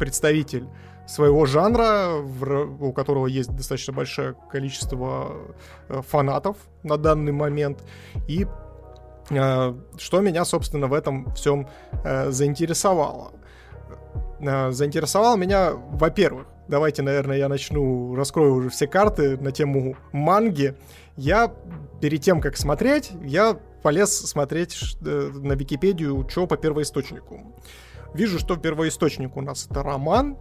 представитель 0.00 0.66
своего 1.06 1.46
жанра, 1.46 2.14
у 2.80 2.92
которого 2.92 3.26
есть 3.26 3.54
достаточно 3.54 3.92
большое 3.92 4.34
количество 4.50 5.32
фанатов 5.88 6.56
на 6.82 6.96
данный 6.96 7.32
момент. 7.32 7.82
И 8.26 8.46
Э, 9.30 9.74
что 9.96 10.20
меня, 10.20 10.44
собственно, 10.44 10.86
в 10.86 10.92
этом 10.92 11.32
всем 11.34 11.68
э, 12.04 12.30
заинтересовало? 12.30 13.32
Э, 14.40 14.70
заинтересовало 14.70 15.36
меня, 15.36 15.72
во-первых, 15.72 16.46
давайте, 16.68 17.02
наверное, 17.02 17.38
я 17.38 17.48
начну, 17.48 18.14
раскрою 18.14 18.54
уже 18.54 18.68
все 18.70 18.86
карты 18.86 19.38
на 19.38 19.52
тему 19.52 19.96
манги. 20.12 20.74
Я 21.16 21.52
перед 22.00 22.22
тем, 22.22 22.40
как 22.40 22.56
смотреть, 22.56 23.12
я 23.22 23.56
полез 23.82 24.10
смотреть 24.10 24.96
на 25.00 25.52
Википедию, 25.52 26.26
что 26.28 26.46
по 26.46 26.56
первоисточнику. 26.56 27.54
Вижу, 28.14 28.38
что 28.38 28.56
первоисточник 28.56 29.36
у 29.36 29.40
нас 29.40 29.66
это 29.70 29.82
роман, 29.82 30.36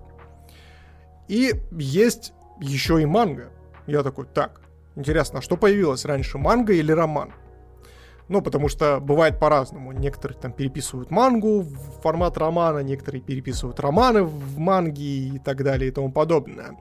и 1.28 1.54
есть 1.72 2.34
еще 2.60 3.02
и 3.02 3.06
манга. 3.06 3.52
Я 3.88 4.04
такой, 4.04 4.26
так, 4.26 4.62
интересно, 4.96 5.40
а 5.40 5.42
что 5.42 5.58
появилось 5.58 6.06
раньше, 6.06 6.38
манга 6.38 6.74
или 6.74 6.92
роман? 6.92 7.34
Ну, 8.30 8.42
потому 8.42 8.70
что 8.70 9.00
бывает 9.00 9.40
по-разному. 9.40 9.92
Некоторые 9.92 10.40
там 10.40 10.54
переписывают 10.54 11.12
мангу 11.12 11.62
в 11.62 12.02
формат 12.02 12.38
романа, 12.38 12.80
некоторые 12.80 13.22
переписывают 13.22 13.80
романы 13.80 14.24
в 14.24 14.58
манге 14.58 15.04
и 15.04 15.40
так 15.40 15.64
далее 15.64 15.90
и 15.90 15.92
тому 15.92 16.12
подобное. 16.12 16.78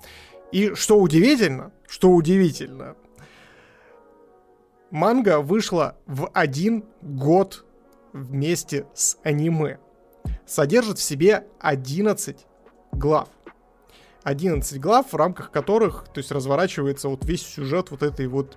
И 0.52 0.74
что 0.74 0.98
удивительно, 0.98 1.73
что 1.89 2.10
удивительно, 2.10 2.94
манга 4.90 5.40
вышла 5.40 5.97
в 6.06 6.31
один 6.32 6.85
год 7.01 7.64
вместе 8.12 8.86
с 8.94 9.19
аниме. 9.24 9.78
Содержит 10.47 10.98
в 10.98 11.02
себе 11.02 11.47
11 11.60 12.47
глав. 12.93 13.28
11 14.24 14.80
глав, 14.80 15.12
в 15.12 15.16
рамках 15.16 15.50
которых, 15.50 16.06
то 16.12 16.18
есть 16.18 16.30
разворачивается 16.30 17.08
вот 17.08 17.24
весь 17.24 17.42
сюжет 17.42 17.90
вот 17.90 18.02
этой 18.02 18.26
вот, 18.26 18.56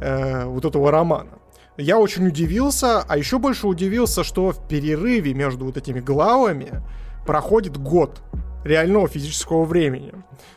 э, 0.00 0.44
вот 0.44 0.64
этого 0.64 0.90
романа. 0.90 1.38
Я 1.78 1.98
очень 1.98 2.26
удивился, 2.26 3.02
а 3.02 3.18
еще 3.18 3.38
больше 3.38 3.66
удивился, 3.66 4.24
что 4.24 4.52
в 4.52 4.68
перерыве 4.68 5.34
между 5.34 5.66
вот 5.66 5.76
этими 5.76 6.00
главами 6.00 6.82
проходит 7.26 7.76
год 7.76 8.22
реального 8.64 9.08
физического 9.08 9.64
времени. 9.64 10.12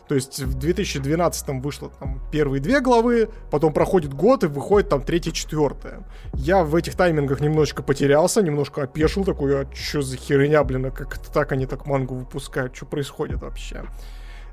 То 0.07 0.15
есть 0.15 0.40
в 0.40 0.57
2012 0.57 1.61
вышло 1.61 1.91
там 1.99 2.22
первые 2.31 2.61
две 2.61 2.81
главы, 2.81 3.30
потом 3.52 3.73
проходит 3.73 4.14
год 4.14 4.44
и 4.44 4.48
выходит 4.48 4.90
там 4.90 5.03
третья, 5.03 5.31
четвертая. 5.31 6.03
Я 6.34 6.64
в 6.64 6.76
этих 6.76 6.95
таймингах 6.95 7.41
немножечко 7.41 7.84
потерялся, 7.84 8.41
немножко 8.41 8.84
опешил, 8.84 9.23
такой, 9.23 9.61
а 9.61 9.68
что 9.73 10.02
за 10.02 10.18
херня, 10.18 10.64
блин, 10.64 10.88
а 10.88 10.91
как 10.91 11.18
это 11.18 11.31
так 11.31 11.52
они 11.52 11.65
так 11.65 11.86
мангу 11.86 12.15
выпускают, 12.15 12.76
что 12.76 12.86
происходит 12.86 13.41
вообще? 13.41 13.84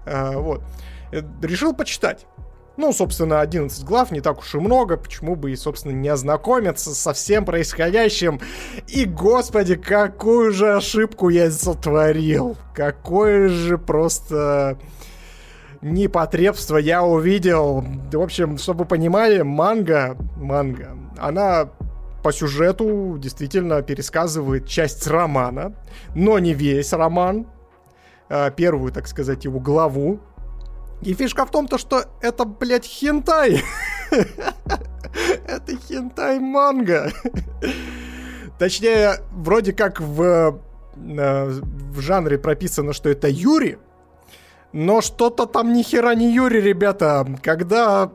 А, 0.06 0.38
вот. 0.38 0.62
Э, 1.12 1.22
решил 1.42 1.74
почитать. 1.74 2.26
Ну, 2.76 2.92
собственно, 2.92 3.40
11 3.40 3.84
глав, 3.84 4.10
не 4.10 4.20
так 4.20 4.40
уж 4.40 4.54
и 4.54 4.58
много, 4.58 4.98
почему 4.98 5.34
бы 5.34 5.50
и, 5.50 5.56
собственно, 5.56 5.92
не 5.92 6.08
ознакомиться 6.08 6.94
со 6.94 7.14
всем 7.14 7.46
происходящим. 7.46 8.38
И, 8.86 9.06
господи, 9.06 9.76
какую 9.76 10.52
же 10.52 10.74
ошибку 10.74 11.30
я 11.30 11.50
сотворил. 11.50 12.56
Какое 12.74 13.48
же 13.48 13.78
просто 13.78 14.78
непотребство 15.80 16.76
я 16.76 17.02
увидел. 17.02 17.82
В 18.12 18.20
общем, 18.20 18.58
чтобы 18.58 18.80
вы 18.80 18.84
понимали, 18.86 19.40
манга, 19.40 20.16
манга, 20.36 20.96
она 21.16 21.70
по 22.22 22.32
сюжету 22.32 23.16
действительно 23.18 23.80
пересказывает 23.82 24.66
часть 24.66 25.06
романа, 25.06 25.74
но 26.14 26.38
не 26.38 26.54
весь 26.54 26.92
роман, 26.92 27.46
первую, 28.56 28.92
так 28.92 29.06
сказать, 29.06 29.44
его 29.44 29.60
главу, 29.60 30.20
и 31.02 31.14
фишка 31.14 31.44
в 31.44 31.50
том, 31.50 31.68
то, 31.68 31.78
что 31.78 32.04
это, 32.20 32.44
блядь, 32.44 32.86
хентай. 32.86 33.62
это 35.46 35.76
хентай-манга. 35.88 37.12
Точнее, 38.58 39.20
вроде 39.32 39.72
как 39.72 40.00
в, 40.00 40.58
э, 40.96 41.60
в 41.60 42.00
жанре 42.00 42.38
прописано, 42.38 42.92
что 42.92 43.10
это 43.10 43.28
Юри, 43.28 43.78
но 44.72 45.00
что-то 45.02 45.46
там 45.46 45.74
ни 45.74 45.82
хера 45.82 46.14
не 46.14 46.32
Юри, 46.32 46.60
ребята. 46.60 47.26
Когда 47.42 48.10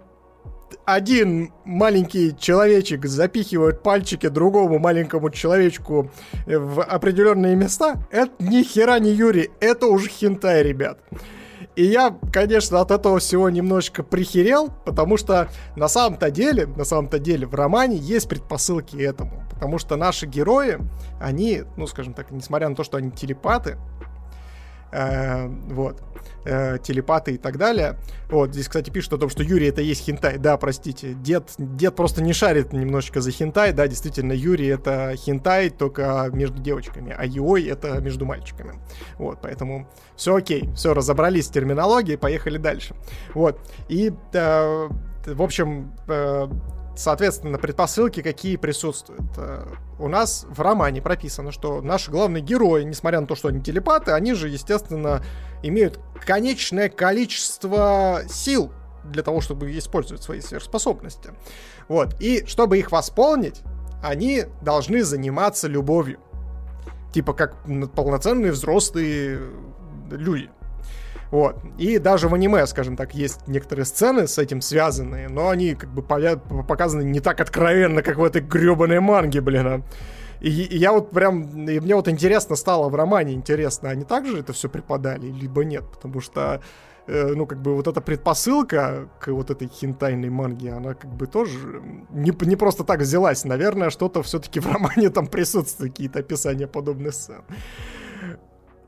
один 0.85 1.51
маленький 1.65 2.35
человечек 2.37 3.05
запихивает 3.05 3.83
пальчики 3.83 4.29
другому 4.29 4.79
маленькому 4.79 5.29
человечку 5.29 6.11
в 6.45 6.83
определенные 6.83 7.55
места, 7.55 8.03
это 8.11 8.31
ни 8.39 8.63
хера 8.63 8.99
не 8.99 9.11
Юри, 9.11 9.51
это 9.59 9.87
уже 9.87 10.09
хентай, 10.09 10.63
ребят. 10.63 10.99
И 11.75 11.85
я, 11.85 12.17
конечно, 12.33 12.81
от 12.81 12.91
этого 12.91 13.19
всего 13.19 13.49
немножечко 13.49 14.03
прихерел, 14.03 14.69
потому 14.85 15.15
что 15.17 15.49
на 15.75 15.87
самом-то 15.87 16.29
деле, 16.29 16.65
на 16.65 16.83
самом-то 16.83 17.17
деле 17.17 17.47
в 17.47 17.55
романе 17.55 17.95
есть 17.95 18.27
предпосылки 18.27 18.97
этому. 18.97 19.45
Потому 19.49 19.77
что 19.77 19.95
наши 19.95 20.25
герои, 20.25 20.79
они, 21.21 21.63
ну, 21.77 21.87
скажем 21.87 22.13
так, 22.13 22.31
несмотря 22.31 22.67
на 22.67 22.75
то, 22.75 22.83
что 22.83 22.97
они 22.97 23.11
телепаты, 23.11 23.77
Э, 24.91 25.47
вот, 25.47 26.01
э, 26.43 26.77
телепаты 26.83 27.33
и 27.33 27.37
так 27.37 27.57
далее. 27.57 27.97
Вот, 28.29 28.51
здесь, 28.51 28.67
кстати, 28.67 28.89
пишут 28.89 29.13
о 29.13 29.17
том, 29.17 29.29
что 29.29 29.43
Юрий 29.43 29.67
это 29.67 29.81
есть 29.81 30.03
хентай. 30.03 30.37
Да, 30.37 30.57
простите, 30.57 31.13
дед, 31.13 31.53
дед 31.57 31.95
просто 31.95 32.21
не 32.21 32.33
шарит 32.33 32.73
немножечко 32.73 33.21
за 33.21 33.31
хентай. 33.31 33.71
Да, 33.71 33.87
действительно, 33.87 34.33
Юрий 34.33 34.67
это 34.67 35.13
хентай, 35.15 35.69
только 35.69 36.29
между 36.33 36.61
девочками, 36.61 37.15
а 37.17 37.25
Юой 37.25 37.65
это 37.65 38.01
между 38.01 38.25
мальчиками. 38.25 38.81
Вот, 39.17 39.39
поэтому 39.41 39.87
все 40.15 40.35
окей, 40.35 40.69
все, 40.75 40.93
разобрались 40.93 41.47
с 41.47 41.49
терминологией, 41.49 42.17
поехали 42.17 42.57
дальше. 42.57 42.95
Вот, 43.33 43.59
и, 43.87 44.11
э, 44.33 44.89
в 45.25 45.41
общем, 45.41 45.93
э, 46.07 46.47
Соответственно, 46.95 47.57
предпосылки 47.57 48.21
какие 48.21 48.57
присутствуют. 48.57 49.21
Э, 49.37 49.65
у 49.97 50.07
нас 50.07 50.45
в 50.49 50.59
романе 50.61 51.01
прописано, 51.01 51.51
что 51.51 51.81
наши 51.81 52.11
главные 52.11 52.43
герои, 52.43 52.83
несмотря 52.83 53.21
на 53.21 53.27
то, 53.27 53.35
что 53.35 53.47
они 53.47 53.61
телепаты, 53.61 54.11
они 54.11 54.33
же, 54.33 54.49
естественно, 54.49 55.23
имеют 55.63 55.99
конечное 56.25 56.89
количество 56.89 58.21
сил 58.29 58.71
для 59.05 59.23
того, 59.23 59.41
чтобы 59.41 59.75
использовать 59.77 60.21
свои 60.21 60.41
сверхспособности. 60.41 61.31
Вот. 61.87 62.19
И 62.19 62.45
чтобы 62.45 62.77
их 62.77 62.91
восполнить, 62.91 63.61
они 64.03 64.45
должны 64.61 65.03
заниматься 65.03 65.67
любовью. 65.67 66.19
Типа 67.13 67.33
как 67.33 67.55
полноценные 67.95 68.51
взрослые 68.51 69.39
люди. 70.09 70.49
Вот. 71.31 71.55
И 71.77 71.97
даже 71.97 72.27
в 72.27 72.33
аниме, 72.33 72.67
скажем 72.67 72.97
так, 72.97 73.15
есть 73.15 73.47
некоторые 73.47 73.85
сцены 73.85 74.27
с 74.27 74.37
этим 74.37 74.59
связанные, 74.59 75.29
но 75.29 75.49
они 75.49 75.75
как 75.75 75.89
бы 75.89 76.03
показаны 76.03 77.03
не 77.03 77.21
так 77.21 77.39
откровенно, 77.39 78.03
как 78.03 78.17
в 78.17 78.23
этой 78.23 78.41
гребаной 78.41 78.99
манге, 78.99 79.39
блин. 79.39 79.67
А. 79.67 79.81
И, 80.41 80.49
и 80.49 80.77
я 80.77 80.91
вот 80.91 81.11
прям, 81.11 81.67
и 81.69 81.79
мне 81.79 81.95
вот 81.95 82.09
интересно 82.09 82.55
стало 82.55 82.89
в 82.89 82.95
романе, 82.95 83.33
интересно, 83.33 83.89
они 83.89 84.03
также 84.03 84.39
это 84.39 84.51
все 84.51 84.67
преподали, 84.67 85.27
либо 85.27 85.63
нет, 85.63 85.83
потому 85.89 86.19
что 86.19 86.61
э, 87.07 87.33
ну, 87.33 87.45
как 87.45 87.61
бы 87.61 87.75
вот 87.75 87.87
эта 87.87 88.01
предпосылка 88.01 89.07
к 89.19 89.27
вот 89.27 89.51
этой 89.51 89.69
хинтайной 89.69 90.29
манге, 90.29 90.71
она 90.71 90.95
как 90.95 91.13
бы 91.13 91.27
тоже 91.27 91.81
не, 92.09 92.33
не 92.45 92.55
просто 92.57 92.83
так 92.83 92.99
взялась. 92.99 93.45
Наверное, 93.45 93.89
что-то 93.89 94.21
все-таки 94.21 94.59
в 94.59 94.67
романе 94.67 95.11
там 95.11 95.27
присутствует, 95.27 95.93
какие-то 95.93 96.19
описания 96.19 96.67
подобных 96.67 97.13
сцен. 97.13 97.43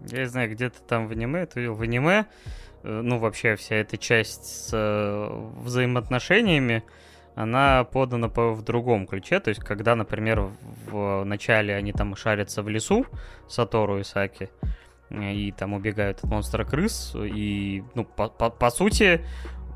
Я 0.09 0.19
не 0.19 0.27
знаю, 0.27 0.51
где-то 0.51 0.81
там 0.81 1.07
в 1.07 1.11
аниме, 1.11 1.41
это 1.41 1.59
видел 1.59 1.75
в 1.75 1.81
аниме, 1.81 2.25
э, 2.83 3.01
ну, 3.01 3.17
вообще 3.17 3.55
вся 3.55 3.75
эта 3.75 3.97
часть 3.97 4.45
с 4.45 4.69
э, 4.73 5.49
взаимоотношениями, 5.61 6.83
она 7.35 7.83
подана 7.85 8.29
по, 8.29 8.53
в 8.53 8.63
другом 8.63 9.07
ключе. 9.07 9.39
То 9.39 9.49
есть, 9.49 9.61
когда, 9.61 9.95
например, 9.95 10.49
в 10.87 11.23
начале 11.23 11.75
они 11.75 11.91
там 11.91 12.15
шарятся 12.15 12.61
в 12.61 12.69
лесу, 12.69 13.05
Сатору 13.47 13.99
и 13.99 14.03
Саки, 14.03 14.49
э, 15.09 15.33
и 15.33 15.51
там 15.51 15.73
убегают 15.73 16.19
от 16.19 16.29
монстра 16.29 16.63
крыс, 16.63 17.15
и, 17.15 17.83
ну, 17.95 18.05
по, 18.05 18.27
по, 18.29 18.49
по 18.49 18.69
сути, 18.69 19.25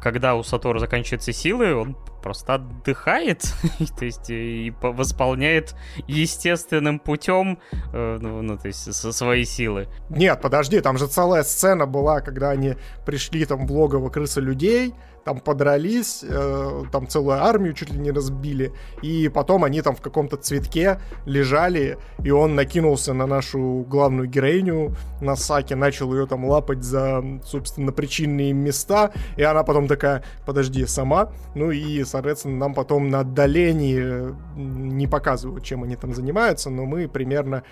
когда 0.01 0.35
у 0.35 0.43
Сатору 0.43 0.79
заканчиваются 0.79 1.33
силы, 1.33 1.75
он 1.75 1.95
просто 2.21 2.55
отдыхает, 2.55 3.41
то 3.97 4.05
есть 4.05 4.29
и 4.29 4.73
восполняет 4.81 5.75
естественным 6.07 6.99
путем, 6.99 7.59
э, 7.93 8.17
ну, 8.19 8.41
ну, 8.41 8.57
то 8.57 8.67
есть 8.67 8.93
со 8.93 9.11
свои 9.11 9.45
силы. 9.45 9.87
Нет, 10.09 10.41
подожди, 10.41 10.81
там 10.81 10.97
же 10.97 11.07
целая 11.07 11.43
сцена 11.43 11.85
была, 11.85 12.21
когда 12.21 12.49
они 12.49 12.75
пришли 13.05 13.45
там 13.45 13.65
в 13.65 13.71
логово 13.71 14.09
крысы 14.09 14.41
людей, 14.41 14.93
там 15.27 15.41
подрались, 15.41 16.23
э, 16.23 16.83
там 16.89 17.05
целую 17.05 17.43
армию 17.43 17.73
чуть 17.73 17.91
ли 17.91 17.99
не 17.99 18.11
разбили, 18.11 18.71
и 19.01 19.27
потом 19.27 19.65
они 19.65 19.81
там 19.81 19.93
в 19.93 19.99
каком-то 19.99 20.37
цветке 20.37 21.01
лежали, 21.25 21.97
и 22.23 22.31
он 22.31 22.55
накинулся 22.55 23.11
на 23.11 23.27
нашу 23.27 23.85
главную 23.89 24.29
героиню, 24.29 24.95
на 25.19 25.35
Саки, 25.35 25.73
начал 25.73 26.13
ее 26.13 26.27
там 26.27 26.45
лапать 26.45 26.81
за, 26.81 27.21
собственно, 27.43 27.91
причинные 27.91 28.53
места, 28.53 29.11
и 29.35 29.43
она 29.43 29.63
потом 29.63 29.89
такая, 29.89 30.23
подожди, 30.45 30.85
сама, 30.85 31.33
ну 31.55 31.71
и, 31.71 32.05
соответственно, 32.05 32.55
нам 32.55 32.73
потом 32.73 33.09
на 33.09 33.19
отдалении 33.19 34.33
не 34.55 35.07
показывают, 35.07 35.65
чем 35.65 35.83
они 35.83 35.97
там 35.97 36.13
занимаются, 36.13 36.69
но 36.69 36.85
мы 36.85 37.09
примерно 37.09 37.63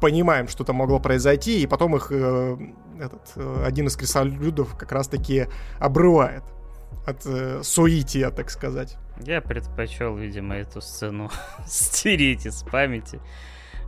понимаем, 0.00 0.48
что 0.48 0.64
там 0.64 0.76
могло 0.76 0.98
произойти, 0.98 1.62
и 1.62 1.66
потом 1.68 1.94
их 1.94 2.08
э, 2.10 2.56
этот, 2.98 3.32
э, 3.36 3.64
один 3.64 3.86
из 3.86 3.96
крысолюдов 3.96 4.76
как 4.76 4.90
раз-таки 4.90 5.46
обрывает 5.78 6.42
от 7.06 7.26
э, 7.26 7.62
суития, 7.62 8.30
так 8.30 8.50
сказать. 8.50 8.96
Я 9.20 9.40
предпочел, 9.40 10.16
видимо, 10.16 10.56
эту 10.56 10.80
сцену 10.80 11.30
стереть 11.66 12.46
из 12.46 12.62
памяти. 12.62 13.20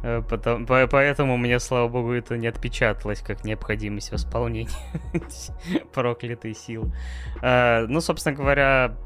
Э, 0.02 0.22
потом, 0.28 0.66
по, 0.66 0.86
поэтому 0.86 1.36
мне, 1.36 1.58
слава 1.58 1.88
богу, 1.88 2.12
это 2.12 2.36
не 2.36 2.46
отпечаталось 2.46 3.20
как 3.20 3.44
необходимость 3.44 4.12
восполнения 4.12 4.70
проклятой 5.94 6.54
силы. 6.54 6.92
А, 7.40 7.86
ну, 7.86 8.00
собственно 8.00 8.36
говоря, 8.36 8.96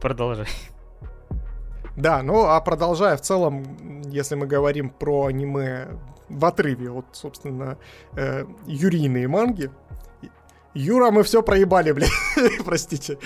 продолжай. 0.00 0.46
Да, 1.96 2.22
ну 2.22 2.46
а 2.46 2.60
продолжая 2.60 3.16
в 3.16 3.20
целом, 3.20 4.02
если 4.10 4.34
мы 4.34 4.46
говорим 4.46 4.90
про 4.90 5.26
аниме 5.26 5.88
в 6.28 6.44
отрыве 6.44 6.90
от, 6.90 7.06
собственно, 7.12 7.78
э, 8.16 8.44
юрийные 8.66 9.28
манги, 9.28 9.70
Юра, 10.74 11.10
мы 11.10 11.22
все 11.22 11.42
проебали, 11.42 11.92
блядь. 11.92 12.10
Простите. 12.64 13.18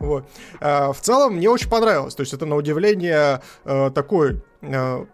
вот. 0.00 0.28
А, 0.60 0.92
в 0.92 1.00
целом, 1.00 1.36
мне 1.36 1.48
очень 1.48 1.68
понравилось. 1.68 2.14
То 2.14 2.22
есть, 2.22 2.34
это 2.34 2.46
на 2.46 2.56
удивление 2.56 3.40
э, 3.64 3.90
такой 3.94 4.42
э, 4.62 5.06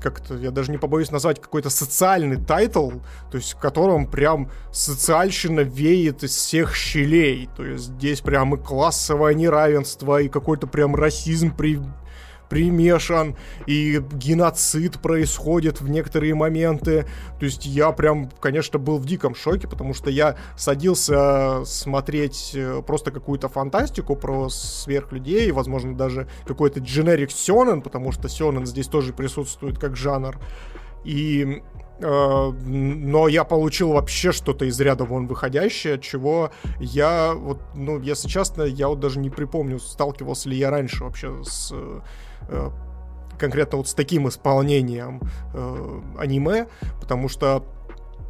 как-то, 0.00 0.34
я 0.36 0.50
даже 0.50 0.70
не 0.70 0.78
побоюсь 0.78 1.10
назвать 1.10 1.40
какой-то 1.40 1.70
социальный 1.70 2.36
тайтл, 2.36 2.90
то 3.30 3.38
есть 3.38 3.54
в 3.54 3.58
котором 3.58 4.06
прям 4.06 4.50
социальщина 4.72 5.60
веет 5.60 6.22
из 6.22 6.30
всех 6.30 6.76
щелей. 6.76 7.48
То 7.56 7.64
есть 7.64 7.84
здесь 7.84 8.20
прям 8.20 8.54
и 8.54 8.58
классовое 8.58 9.34
неравенство, 9.34 10.20
и 10.20 10.28
какой-то 10.28 10.66
прям 10.66 10.94
расизм 10.94 11.54
при 11.56 11.80
примешан, 12.48 13.36
и 13.66 14.02
геноцид 14.12 15.00
происходит 15.00 15.80
в 15.80 15.88
некоторые 15.88 16.34
моменты. 16.34 17.06
То 17.38 17.46
есть 17.46 17.66
я 17.66 17.92
прям, 17.92 18.30
конечно, 18.40 18.78
был 18.78 18.98
в 18.98 19.06
диком 19.06 19.34
шоке, 19.34 19.68
потому 19.68 19.94
что 19.94 20.10
я 20.10 20.36
садился 20.56 21.64
смотреть 21.64 22.52
э, 22.54 22.82
просто 22.86 23.10
какую-то 23.10 23.48
фантастику 23.48 24.16
про 24.16 24.48
сверхлюдей, 24.48 25.50
возможно, 25.50 25.94
даже 25.96 26.28
какой-то 26.46 26.80
дженерик 26.80 27.30
Сёнэн, 27.30 27.82
потому 27.82 28.12
что 28.12 28.28
Сёнэн 28.28 28.66
здесь 28.66 28.88
тоже 28.88 29.12
присутствует 29.12 29.78
как 29.78 29.96
жанр. 29.96 30.38
И 31.04 31.62
э, 32.00 32.52
но 32.66 33.28
я 33.28 33.44
получил 33.44 33.92
вообще 33.92 34.32
что-то 34.32 34.64
из 34.64 34.78
ряда 34.80 35.04
вон 35.04 35.26
выходящее, 35.26 36.00
чего 36.00 36.50
я 36.78 37.32
вот, 37.34 37.60
ну, 37.74 38.00
если 38.00 38.28
честно, 38.28 38.62
я 38.62 38.88
вот 38.88 39.00
даже 39.00 39.20
не 39.20 39.30
припомню, 39.30 39.78
сталкивался 39.78 40.48
ли 40.48 40.56
я 40.56 40.70
раньше 40.70 41.04
вообще 41.04 41.42
с 41.44 41.72
Э, 41.76 42.00
конкретно 43.38 43.78
вот 43.78 43.88
с 43.88 43.94
таким 43.94 44.28
исполнением 44.28 45.20
э, 45.54 46.00
аниме, 46.18 46.68
потому 47.00 47.28
что 47.28 47.64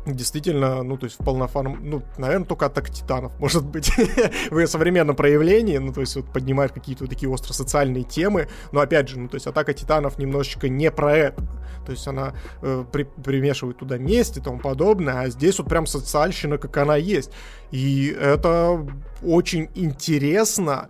действительно, 0.07 0.85
ну, 0.85 0.97
то 0.97 1.05
есть 1.07 1.19
в 1.19 1.25
полноформ... 1.25 1.79
Ну, 1.83 2.03
наверное, 2.17 2.47
только 2.47 2.67
Атака 2.67 2.93
Титанов, 2.93 3.37
может 3.41 3.65
быть, 3.65 3.91
в 4.51 4.59
ее 4.59 4.67
современном 4.67 5.17
проявлении, 5.17 5.79
ну, 5.79 5.93
то 5.93 6.01
есть 6.01 6.17
вот 6.17 6.33
поднимает 6.33 6.73
какие-то 6.73 7.05
вот 7.05 7.11
такие 7.11 7.33
остросоциальные 7.33 8.05
темы, 8.05 8.49
но 8.73 8.81
опять 8.81 9.09
же, 9.09 9.19
ну, 9.19 9.29
то 9.29 9.35
есть 9.35 9.47
Атака 9.47 9.73
Титанов 9.75 10.19
немножечко 10.19 10.69
не 10.69 10.91
про 10.91 11.17
это, 11.17 11.43
то 11.85 11.93
есть 11.93 12.07
она 12.07 12.35
э, 12.63 12.85
при, 12.93 13.03
примешивает 13.05 13.79
туда 13.79 13.99
месть 13.99 14.37
и 14.37 14.41
тому 14.41 14.59
подобное, 14.61 15.21
а 15.21 15.29
здесь 15.29 15.59
вот 15.59 15.69
прям 15.69 15.87
социальщина, 15.87 16.59
как 16.59 16.77
она 16.77 16.97
есть, 16.97 17.33
и 17.71 18.17
это 18.19 18.87
очень 19.23 19.71
интересно, 19.75 20.89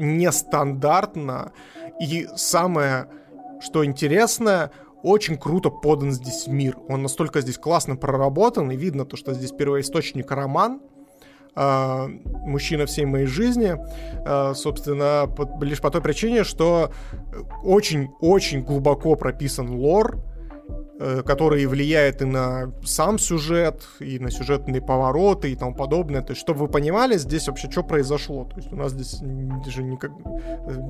нестандартно, 0.00 1.52
и 2.00 2.28
самое, 2.34 3.08
что 3.60 3.84
интересно, 3.84 4.70
очень 5.02 5.36
круто 5.36 5.70
подан 5.70 6.12
здесь 6.12 6.46
мир. 6.46 6.76
Он 6.88 7.02
настолько 7.02 7.40
здесь 7.40 7.58
классно 7.58 7.96
проработан, 7.96 8.70
и 8.70 8.76
видно 8.76 9.04
то, 9.04 9.16
что 9.16 9.32
здесь 9.32 9.52
первоисточник 9.52 10.30
роман, 10.30 10.80
э, 11.56 12.06
мужчина 12.46 12.86
всей 12.86 13.04
моей 13.04 13.26
жизни, 13.26 13.76
э, 13.76 14.54
собственно, 14.54 15.28
лишь 15.60 15.80
по 15.80 15.90
той 15.90 16.00
причине, 16.00 16.44
что 16.44 16.90
очень-очень 17.62 18.62
глубоко 18.62 19.14
прописан 19.14 19.70
лор, 19.70 20.18
Э, 21.02 21.22
который 21.22 21.64
влияет 21.64 22.20
и 22.20 22.26
на 22.26 22.74
сам 22.84 23.18
сюжет, 23.18 23.88
и 24.00 24.18
на 24.18 24.30
сюжетные 24.30 24.82
повороты 24.82 25.50
и 25.50 25.56
тому 25.56 25.74
подобное. 25.74 26.20
То 26.20 26.32
есть, 26.32 26.42
чтобы 26.42 26.60
вы 26.60 26.68
понимали, 26.68 27.16
здесь 27.16 27.48
вообще 27.48 27.70
что 27.70 27.82
произошло. 27.82 28.44
То 28.44 28.56
есть 28.58 28.70
у 28.70 28.76
нас 28.76 28.92
здесь 28.92 29.18
же 29.72 29.82
никак, 29.82 30.10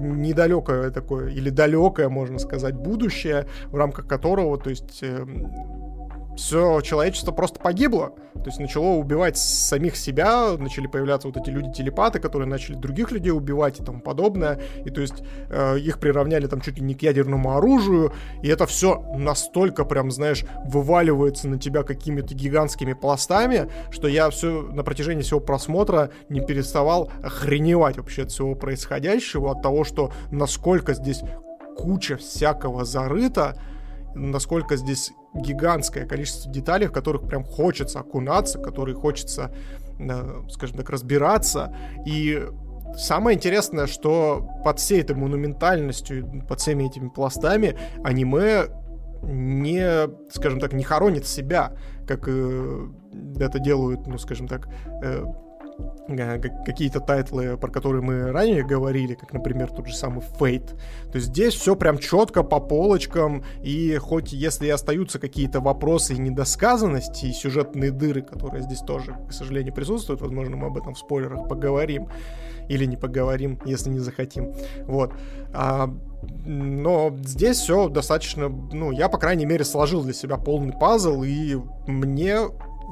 недалекое 0.01 0.91
такое, 0.91 1.29
или 1.29 1.49
далекое, 1.51 2.09
можно 2.09 2.41
сказать, 2.41 2.75
будущее, 2.75 3.47
в 3.67 3.77
рамках 3.77 4.09
которого, 4.09 4.59
то 4.59 4.71
есть 4.71 4.99
эм, 5.03 5.47
все 6.37 6.81
человечество 6.81 7.33
просто 7.33 7.61
погибло. 7.61 8.15
То 8.35 8.47
есть 8.47 8.59
начало 8.59 8.95
убивать 8.97 9.37
самих 9.37 9.97
себя, 9.97 10.57
начали 10.57 10.87
появляться 10.87 11.29
вот 11.29 11.37
эти 11.37 11.51
люди-телепаты, 11.51 12.21
которые 12.21 12.49
начали 12.49 12.77
других 12.77 13.11
людей 13.11 13.31
убивать 13.31 13.81
и 13.81 13.85
тому 13.85 14.01
подобное. 14.01 14.61
И 14.85 14.91
то 14.91 15.01
есть 15.01 15.23
э, 15.51 15.79
их 15.79 15.99
приравняли 15.99 16.47
там 16.47 16.61
чуть 16.61 16.79
ли 16.79 16.83
не 16.83 16.95
к 16.95 17.03
ядерному 17.03 17.57
оружию. 17.57 18.13
И 18.43 18.49
это 18.49 18.67
все 18.67 19.05
настолько 19.15 19.85
прям, 19.85 20.11
знаешь, 20.11 20.45
вываливается 20.65 21.49
на 21.49 21.59
тебя 21.59 21.83
какими-то 21.83 22.35
гигантскими 22.35 22.95
пластами, 22.95 23.71
что 23.91 24.09
я 24.09 24.31
все 24.31 24.63
на 24.63 24.85
протяжении 24.85 25.23
всего 25.23 25.41
просмотра 25.41 26.11
не 26.29 26.41
переставал 26.41 27.11
охреневать 27.23 27.99
вообще 27.99 28.23
от 28.23 28.31
всего 28.31 28.55
происходящего, 28.55 29.53
от 29.53 29.63
того, 29.63 29.85
что 29.85 30.13
насколько 30.31 30.95
здесь 30.95 31.21
куча 31.77 32.17
всякого 32.17 32.85
зарыта, 32.85 33.57
насколько 34.15 34.77
здесь 34.77 35.13
гигантское 35.35 36.07
количество 36.07 36.51
деталей, 36.51 36.87
в 36.87 36.93
которых 36.93 37.27
прям 37.27 37.45
хочется 37.45 38.01
окунаться, 38.01 38.59
которые 38.59 38.95
хочется, 38.95 39.55
э, 39.99 40.43
скажем 40.51 40.77
так, 40.77 40.91
разбираться. 40.91 41.75
И 42.07 42.43
самое 42.97 43.37
интересное, 43.37 43.87
что 43.87 44.49
под 44.65 44.79
всей 44.79 45.01
этой 45.01 45.17
монументальностью, 45.17 46.45
под 46.49 46.61
всеми 46.61 46.85
этими 46.85 47.09
пластами 47.09 47.79
аниме 48.03 48.67
не, 49.23 50.09
скажем 50.31 50.61
так, 50.61 50.73
не 50.73 50.83
хоронит 50.83 51.27
себя, 51.27 51.73
как 52.07 52.25
э, 52.27 52.89
это 53.39 53.59
делают, 53.59 54.07
ну, 54.07 54.19
скажем 54.19 54.49
так, 54.49 54.69
э, 55.03 55.25
какие-то 56.65 57.01
тайтлы, 57.01 57.57
про 57.57 57.71
которые 57.71 58.03
мы 58.03 58.33
ранее 58.33 58.65
говорили, 58.65 59.15
как, 59.15 59.33
например, 59.33 59.71
тот 59.71 59.87
же 59.87 59.95
самый 59.95 60.23
Fate. 60.39 60.77
То 61.11 61.17
есть 61.17 61.29
здесь 61.29 61.55
все 61.55 61.77
прям 61.77 61.99
четко 61.99 62.43
по 62.43 62.61
полочкам, 62.61 63.45
и 63.63 63.97
хоть 63.97 64.33
если 64.33 64.67
и 64.67 64.71
остаются 64.71 65.19
какие-то 65.19 65.61
вопросы 65.61 66.15
и 66.15 66.19
недосказанности, 66.19 67.27
и 67.27 67.33
сюжетные 67.33 67.91
дыры, 67.91 68.23
которые 68.23 68.63
здесь 68.63 68.81
тоже, 68.81 69.17
к 69.29 69.33
сожалению, 69.33 69.75
присутствуют, 69.75 70.21
возможно, 70.21 70.57
мы 70.57 70.67
об 70.67 70.77
этом 70.77 70.95
в 70.95 70.99
спойлерах 70.99 71.49
поговорим, 71.49 72.09
или 72.69 72.85
не 72.85 72.97
поговорим, 72.97 73.59
если 73.65 73.91
не 73.91 73.99
захотим. 73.99 74.53
Вот. 74.87 75.13
А, 75.53 75.93
но 76.45 77.13
здесь 77.25 77.59
все 77.59 77.89
достаточно, 77.89 78.49
ну, 78.49 78.93
я, 78.93 79.09
по 79.09 79.19
крайней 79.19 79.47
мере, 79.47 79.65
сложил 79.65 80.03
для 80.03 80.13
себя 80.13 80.37
полный 80.37 80.73
пазл, 80.73 81.23
и 81.23 81.59
мне 81.87 82.39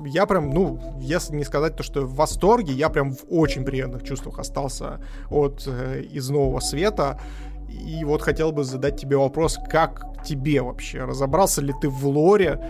я 0.07 0.27
прям, 0.27 0.51
ну, 0.51 0.81
если 1.01 1.37
не 1.37 1.45
сказать 1.45 1.77
то, 1.77 1.83
что 1.83 2.03
в 2.03 2.15
восторге, 2.15 2.73
я 2.73 2.89
прям 2.89 3.13
в 3.13 3.25
очень 3.29 3.65
приятных 3.65 4.03
чувствах 4.03 4.39
остался 4.39 5.01
от 5.31 5.65
э, 5.67 6.03
из 6.03 6.29
нового 6.31 6.61
света. 6.61 7.21
И 7.69 8.05
вот 8.05 8.23
хотел 8.23 8.53
бы 8.53 8.65
задать 8.65 9.01
тебе 9.01 9.17
вопрос, 9.17 9.59
как 9.69 10.03
тебе 10.25 10.63
вообще? 10.63 11.05
Разобрался 11.05 11.61
ли 11.61 11.75
ты 11.81 11.89
в 11.89 12.07
лоре? 12.07 12.61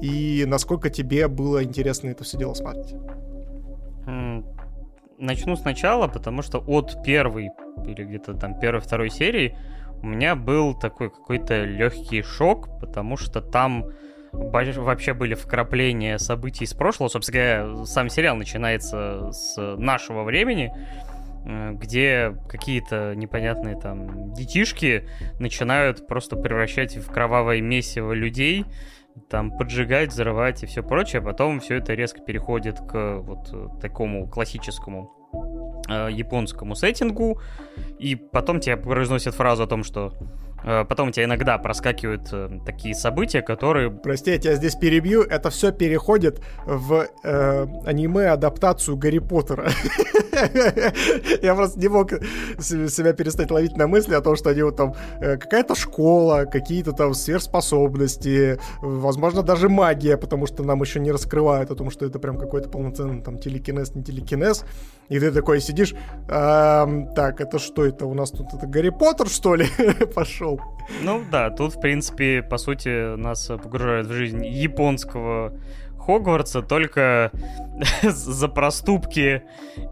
и 0.00 0.44
насколько 0.46 0.90
тебе 0.90 1.28
было 1.28 1.64
интересно 1.64 2.08
это 2.08 2.24
все 2.24 2.38
дело 2.38 2.54
смотреть? 2.54 2.94
Начну 5.18 5.56
сначала, 5.56 6.06
потому 6.06 6.42
что 6.42 6.58
от 6.58 7.02
первой 7.02 7.50
или 7.84 8.04
где-то 8.04 8.34
там 8.34 8.58
первой-второй 8.58 9.10
серии 9.10 9.56
у 10.00 10.06
меня 10.06 10.36
был 10.36 10.74
такой 10.74 11.10
какой-то 11.10 11.64
легкий 11.64 12.22
шок, 12.22 12.68
потому 12.80 13.16
что 13.16 13.40
там 13.40 13.86
вообще 14.32 15.14
были 15.14 15.34
вкрапления 15.34 16.18
событий 16.18 16.64
из 16.64 16.74
прошлого. 16.74 17.08
Собственно 17.08 17.38
говоря, 17.38 17.84
сам 17.86 18.08
сериал 18.08 18.36
начинается 18.36 19.30
с 19.32 19.56
нашего 19.76 20.22
времени, 20.22 20.72
э, 21.46 21.72
где 21.72 22.34
какие-то 22.48 23.14
непонятные 23.14 23.76
там 23.76 24.32
детишки 24.34 25.08
начинают 25.38 26.06
просто 26.06 26.36
превращать 26.36 26.96
в 26.96 27.10
кровавое 27.10 27.60
месиво 27.60 28.12
людей, 28.12 28.64
там 29.28 29.50
поджигать, 29.56 30.10
взрывать 30.10 30.62
и 30.62 30.66
все 30.66 30.82
прочее, 30.82 31.22
потом 31.22 31.60
все 31.60 31.76
это 31.76 31.94
резко 31.94 32.20
переходит 32.20 32.78
к 32.78 33.18
вот 33.18 33.80
такому 33.80 34.28
классическому 34.28 35.10
э, 35.88 36.08
японскому 36.10 36.74
сеттингу, 36.74 37.40
и 37.98 38.14
потом 38.14 38.60
тебе 38.60 38.76
произносят 38.76 39.34
фразу 39.34 39.64
о 39.64 39.66
том, 39.66 39.82
что 39.82 40.12
потом 40.62 41.08
у 41.08 41.12
тебя 41.12 41.24
иногда 41.24 41.58
проскакивают 41.58 42.28
э, 42.32 42.60
такие 42.64 42.94
события, 42.94 43.42
которые... 43.42 43.90
Прости, 43.90 44.32
я 44.32 44.38
тебя 44.38 44.54
здесь 44.54 44.74
перебью. 44.74 45.22
Это 45.22 45.50
все 45.50 45.72
переходит 45.72 46.40
в 46.66 47.06
э, 47.22 47.66
аниме-адаптацию 47.84 48.96
Гарри 48.96 49.18
Поттера. 49.18 49.70
Я 51.42 51.54
просто 51.54 51.78
не 51.78 51.88
мог 51.88 52.10
себя 52.58 53.12
перестать 53.12 53.50
ловить 53.50 53.76
на 53.76 53.86
мысли 53.86 54.14
о 54.14 54.20
том, 54.20 54.36
что 54.36 54.50
они 54.50 54.62
вот 54.62 54.76
там 54.76 54.94
э, 55.20 55.36
какая-то 55.36 55.74
школа, 55.74 56.44
какие-то 56.44 56.92
там 56.92 57.14
сверхспособности, 57.14 58.58
возможно, 58.80 59.42
даже 59.42 59.68
магия, 59.68 60.16
потому 60.16 60.46
что 60.46 60.62
нам 60.62 60.80
еще 60.82 61.00
не 61.00 61.12
раскрывают 61.12 61.70
о 61.70 61.74
том, 61.74 61.90
что 61.90 62.06
это 62.06 62.18
прям 62.18 62.38
какой-то 62.38 62.68
полноценный 62.68 63.22
там 63.22 63.38
телекинез, 63.38 63.94
не 63.94 64.02
телекинез. 64.02 64.64
И 65.08 65.18
ты 65.18 65.32
такой 65.32 65.60
сидишь, 65.60 65.94
так, 66.26 67.40
это 67.40 67.58
что 67.58 67.86
это 67.86 68.06
у 68.06 68.14
нас 68.14 68.30
тут? 68.30 68.52
Это 68.52 68.66
Гарри 68.66 68.90
Поттер, 68.90 69.28
что 69.28 69.54
ли, 69.54 69.66
пошел? 70.14 70.60
Ну 71.02 71.22
да, 71.30 71.50
тут, 71.50 71.76
в 71.76 71.80
принципе, 71.80 72.42
по 72.42 72.58
сути, 72.58 73.16
нас 73.16 73.46
погружают 73.46 74.06
в 74.06 74.12
жизнь 74.12 74.44
японского 74.44 75.58
Хогвартса, 75.98 76.62
только 76.62 77.30
за 78.02 78.48
проступки 78.48 79.42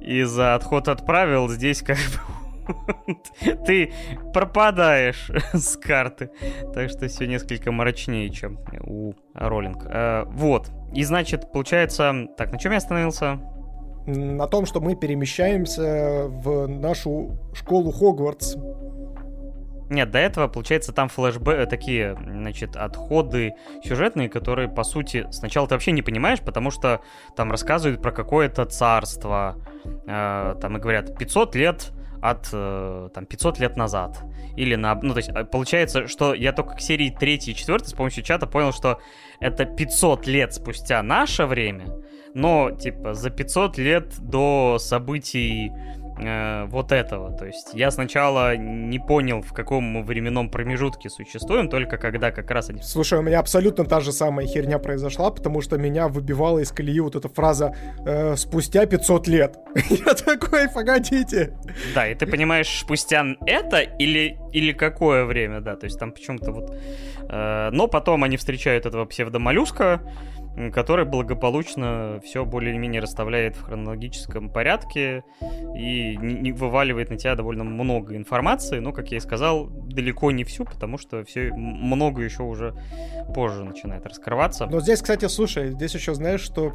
и 0.00 0.22
за 0.22 0.54
отход 0.54 0.88
от 0.88 1.04
правил 1.04 1.48
здесь 1.48 1.82
как 1.82 1.96
бы 1.96 2.36
ты 3.66 3.92
пропадаешь 4.32 5.30
с 5.52 5.76
карты. 5.76 6.30
Так 6.74 6.90
что 6.90 7.08
все 7.08 7.26
несколько 7.26 7.72
мрачнее, 7.72 8.30
чем 8.30 8.58
у 8.80 9.14
Роллинг. 9.34 9.84
А, 9.86 10.24
вот. 10.26 10.70
И 10.94 11.04
значит, 11.04 11.52
получается... 11.52 12.28
Так, 12.36 12.52
на 12.52 12.58
чем 12.58 12.72
я 12.72 12.78
остановился? 12.78 13.40
На 14.06 14.46
том, 14.46 14.66
что 14.66 14.80
мы 14.80 14.94
перемещаемся 14.94 16.26
в 16.28 16.68
нашу 16.68 17.38
школу 17.54 17.90
Хогвартс. 17.90 18.56
Нет, 19.88 20.10
до 20.10 20.18
этого, 20.18 20.48
получается, 20.48 20.92
там 20.92 21.08
флешбэк, 21.08 21.58
э, 21.58 21.66
такие, 21.66 22.16
значит, 22.16 22.76
отходы 22.76 23.54
сюжетные, 23.84 24.28
которые, 24.28 24.68
по 24.68 24.82
сути, 24.82 25.26
сначала 25.30 25.68
ты 25.68 25.74
вообще 25.74 25.92
не 25.92 26.02
понимаешь, 26.02 26.40
потому 26.40 26.70
что 26.70 27.02
там 27.36 27.52
рассказывают 27.52 28.02
про 28.02 28.10
какое-то 28.10 28.64
царство, 28.64 29.56
э, 30.06 30.56
там 30.60 30.76
и 30.76 30.80
говорят 30.80 31.16
500 31.16 31.54
лет 31.54 31.92
от, 32.20 32.48
э, 32.52 33.10
там, 33.14 33.26
500 33.26 33.60
лет 33.60 33.76
назад. 33.76 34.24
Или 34.56 34.74
на, 34.74 34.94
ну, 34.96 35.12
то 35.12 35.18
есть, 35.18 35.28
э, 35.28 35.44
получается, 35.44 36.08
что 36.08 36.34
я 36.34 36.52
только 36.52 36.74
к 36.74 36.80
серии 36.80 37.10
3 37.10 37.34
и 37.34 37.54
4 37.54 37.86
с 37.86 37.92
помощью 37.92 38.24
чата 38.24 38.46
понял, 38.46 38.72
что 38.72 39.00
это 39.38 39.64
500 39.66 40.26
лет 40.26 40.54
спустя 40.54 41.02
наше 41.02 41.46
время, 41.46 41.86
но, 42.34 42.70
типа, 42.70 43.14
за 43.14 43.30
500 43.30 43.78
лет 43.78 44.14
до 44.20 44.78
событий 44.78 45.72
э, 46.18 46.64
вот 46.66 46.92
этого. 46.92 47.32
То 47.36 47.46
есть 47.46 47.70
я 47.74 47.90
сначала 47.90 48.56
не 48.56 48.98
понял, 48.98 49.42
в 49.42 49.52
каком 49.52 49.84
мы 49.84 50.02
временном 50.02 50.50
промежутке 50.50 51.08
существуем, 51.10 51.68
только 51.68 51.98
когда 51.98 52.30
как 52.30 52.50
раз 52.50 52.70
они... 52.70 52.82
Слушай, 52.82 53.18
у 53.18 53.22
меня 53.22 53.40
абсолютно 53.40 53.84
та 53.84 54.00
же 54.00 54.12
самая 54.12 54.46
херня 54.46 54.78
произошла, 54.78 55.30
потому 55.30 55.60
что 55.60 55.78
меня 55.78 56.08
выбивала 56.08 56.58
из 56.60 56.72
колеи 56.72 57.00
вот 57.00 57.16
эта 57.16 57.28
фраза 57.28 57.74
э, 58.06 58.36
«спустя 58.36 58.86
500 58.86 59.28
лет». 59.28 59.58
Я 59.90 60.14
такой, 60.14 60.68
погодите. 60.68 61.56
Да, 61.94 62.08
и 62.08 62.14
ты 62.14 62.26
понимаешь, 62.26 62.80
спустя 62.80 63.24
это 63.46 63.80
или, 63.80 64.38
или 64.52 64.72
какое 64.72 65.24
время, 65.24 65.60
да, 65.60 65.76
то 65.76 65.84
есть 65.84 65.98
там 65.98 66.12
почему-то 66.12 66.52
вот... 66.52 66.76
Э, 67.28 67.70
но 67.72 67.88
потом 67.88 68.24
они 68.24 68.36
встречают 68.36 68.86
этого 68.86 69.04
псевдомоллюска, 69.04 70.00
который 70.72 71.04
благополучно 71.04 72.20
все 72.24 72.44
более-менее 72.44 73.00
расставляет 73.00 73.56
в 73.56 73.62
хронологическом 73.62 74.48
порядке 74.48 75.22
и 75.76 76.16
не, 76.16 76.52
вываливает 76.52 77.10
на 77.10 77.16
тебя 77.16 77.34
довольно 77.34 77.64
много 77.64 78.16
информации, 78.16 78.78
но, 78.78 78.92
как 78.92 79.10
я 79.10 79.18
и 79.18 79.20
сказал, 79.20 79.66
далеко 79.66 80.30
не 80.30 80.44
всю, 80.44 80.64
потому 80.64 80.96
что 80.98 81.24
все 81.24 81.52
много 81.52 82.22
еще 82.22 82.42
уже 82.42 82.74
позже 83.34 83.64
начинает 83.64 84.06
раскрываться. 84.06 84.66
Но 84.66 84.80
здесь, 84.80 85.02
кстати, 85.02 85.26
слушай, 85.26 85.72
здесь 85.72 85.94
еще 85.94 86.14
знаешь, 86.14 86.40
что 86.40 86.72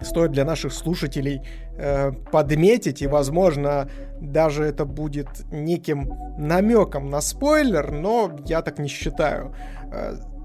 стоит 0.00 0.32
для 0.32 0.44
наших 0.44 0.74
слушателей 0.74 1.40
э, 1.78 2.12
подметить, 2.12 3.00
и, 3.00 3.06
возможно, 3.06 3.88
даже 4.20 4.64
это 4.64 4.84
будет 4.84 5.50
неким 5.50 6.12
намеком 6.36 7.08
на 7.08 7.22
спойлер, 7.22 7.92
но 7.92 8.36
я 8.44 8.60
так 8.60 8.78
не 8.78 8.88
считаю. 8.88 9.54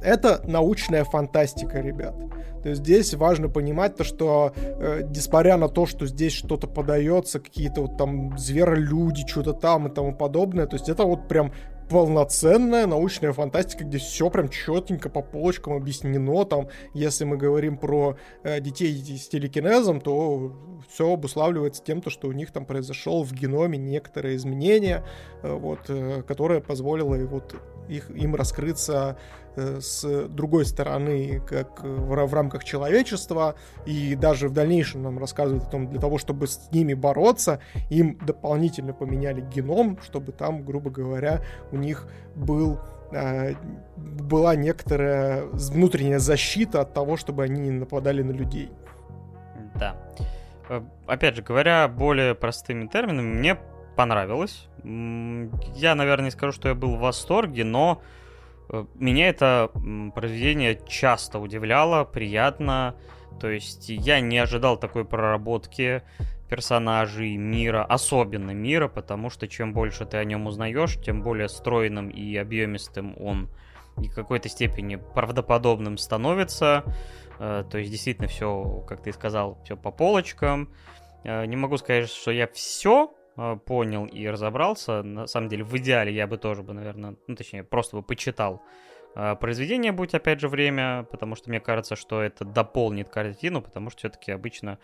Это 0.02 0.42
научная 0.46 1.04
фантастика, 1.04 1.80
ребят. 1.80 2.16
То 2.64 2.70
есть 2.70 2.82
здесь 2.82 3.14
важно 3.14 3.50
понимать 3.50 3.96
то, 3.96 4.04
что 4.04 4.54
э, 4.56 5.02
несмотря 5.10 5.58
на 5.58 5.68
то, 5.68 5.86
что 5.86 6.06
здесь 6.06 6.34
что-то 6.34 6.68
подается, 6.68 7.40
какие-то 7.40 7.82
вот 7.82 7.98
там 7.98 8.38
зверолюди, 8.38 9.26
что-то 9.28 9.54
там 9.54 9.88
и 9.88 9.94
тому 9.94 10.16
подобное, 10.16 10.68
то 10.68 10.76
есть 10.76 10.90
это 10.90 11.04
вот 11.04 11.28
прям 11.28 11.52
полноценная 11.92 12.88
научная 12.88 13.34
фантастика, 13.34 13.84
где 13.84 13.98
все 13.98 14.30
прям 14.30 14.48
четенько 14.48 15.10
по 15.10 15.22
полочкам 15.22 15.74
объяснено. 15.74 16.46
Там, 16.46 16.70
если 16.94 17.26
мы 17.26 17.36
говорим 17.36 17.78
про 17.78 18.16
э, 18.44 18.62
детей 18.62 18.96
с 19.18 19.28
телекинезом, 19.28 20.00
то 20.00 20.56
все 20.90 21.12
обуславливается 21.12 21.84
тем, 21.84 22.02
то, 22.02 22.10
что 22.10 22.30
у 22.30 22.32
них 22.32 22.52
там 22.52 22.66
произошел 22.66 23.24
в 23.24 23.34
геноме 23.34 23.78
некоторые 23.78 24.38
изменения, 24.38 25.04
э, 25.44 25.54
вот, 25.54 25.82
э, 25.90 26.24
которое 26.26 26.62
позволило 26.62 27.16
вот 27.26 27.56
их, 27.90 28.10
им 28.12 28.36
раскрыться 28.36 29.18
с 29.56 30.28
другой 30.28 30.66
стороны, 30.66 31.42
как 31.48 31.84
в, 31.84 32.26
в 32.26 32.34
рамках 32.34 32.64
человечества, 32.64 33.56
и 33.86 34.16
даже 34.16 34.48
в 34.48 34.54
дальнейшем 34.54 35.04
нам 35.04 35.20
рассказывают 35.20 35.66
о 35.66 35.70
том, 35.70 35.88
для 35.88 36.00
того, 36.00 36.18
чтобы 36.18 36.48
с 36.48 36.70
ними 36.72 36.94
бороться, 36.94 37.60
им 37.90 38.18
дополнительно 38.26 38.94
поменяли 38.94 39.42
геном, 39.42 40.00
чтобы 40.04 40.32
там, 40.32 40.64
грубо 40.64 40.90
говоря, 40.90 41.42
у 41.72 41.78
них 41.78 42.08
был 42.36 42.80
э, 43.12 43.54
была 43.98 44.56
некоторая 44.56 45.44
внутренняя 45.46 46.20
защита 46.20 46.82
от 46.82 46.94
того, 46.94 47.18
чтобы 47.18 47.44
они 47.44 47.62
не 47.62 47.72
нападали 47.72 48.22
на 48.22 48.32
людей. 48.32 48.70
Да. 49.76 49.96
Э, 50.70 50.82
опять 51.08 51.36
же, 51.36 51.42
говоря 51.42 51.88
более 51.88 52.36
простыми 52.36 52.88
терминами, 52.88 53.34
мне 53.34 53.58
понравилось. 53.96 54.68
Я, 54.84 55.96
наверное, 55.96 56.26
не 56.26 56.32
скажу, 56.32 56.54
что 56.54 56.70
я 56.70 56.76
был 56.76 56.96
в 56.96 57.00
восторге, 57.00 57.64
но 57.64 58.02
Э, 58.02 58.21
меня 58.96 59.30
это 59.30 59.72
произведение 60.16 60.80
часто 60.88 61.40
удивляло, 61.40 62.04
приятно. 62.04 62.96
То 63.40 63.50
есть 63.50 63.90
я 63.90 64.20
не 64.20 64.38
ожидал 64.38 64.78
такой 64.78 65.06
проработки 65.06 66.04
персонажей, 66.50 67.38
мира, 67.38 67.84
особенно 67.84 68.52
мира, 68.52 68.88
потому 68.88 69.30
что 69.30 69.48
чем 69.48 69.74
больше 69.74 70.06
ты 70.06 70.18
о 70.18 70.24
нем 70.26 70.48
узнаешь, 70.48 71.00
тем 71.02 71.24
более 71.24 71.48
стройным 71.48 72.10
и 72.10 72.36
объемистым 72.36 73.16
он 73.22 73.50
и 74.02 74.10
в 74.10 74.14
какой-то 74.14 74.50
степени 74.50 74.98
правдоподобным 74.98 75.98
становится. 75.98 76.84
Э, 77.40 77.64
то 77.70 77.78
есть 77.78 77.92
действительно 77.92 78.28
все, 78.28 78.84
как 78.88 79.02
ты 79.02 79.14
сказал, 79.14 79.60
все 79.64 79.78
по 79.78 79.92
полочкам. 79.92 80.70
Э, 81.24 81.46
не 81.46 81.56
могу 81.56 81.78
сказать, 81.78 82.10
что 82.10 82.32
я 82.32 82.48
все 82.48 83.14
Э, 83.21 83.21
понял 83.66 84.06
и 84.06 84.28
разобрался. 84.28 85.04
На 85.04 85.28
самом 85.28 85.50
деле, 85.50 85.64
в 85.64 85.76
идеале 85.78 86.14
я 86.14 86.28
бы 86.28 86.38
тоже 86.38 86.64
бы, 86.64 86.74
наверное, 86.74 87.16
ну, 87.28 87.36
точнее, 87.36 87.64
просто 87.64 87.98
бы 87.98 88.04
почитал 88.04 88.62
э, 89.16 89.36
произведение, 89.36 89.92
будь 89.92 90.14
опять 90.14 90.40
же 90.40 90.48
время, 90.48 91.04
потому 91.10 91.36
что 91.36 91.50
мне 91.50 91.60
кажется, 91.60 91.96
что 91.96 92.22
это 92.22 92.46
дополнит 92.46 93.10
картину, 93.10 93.62
потому 93.62 93.90
что 93.90 94.00
все-таки 94.00 94.32
обычно 94.32 94.80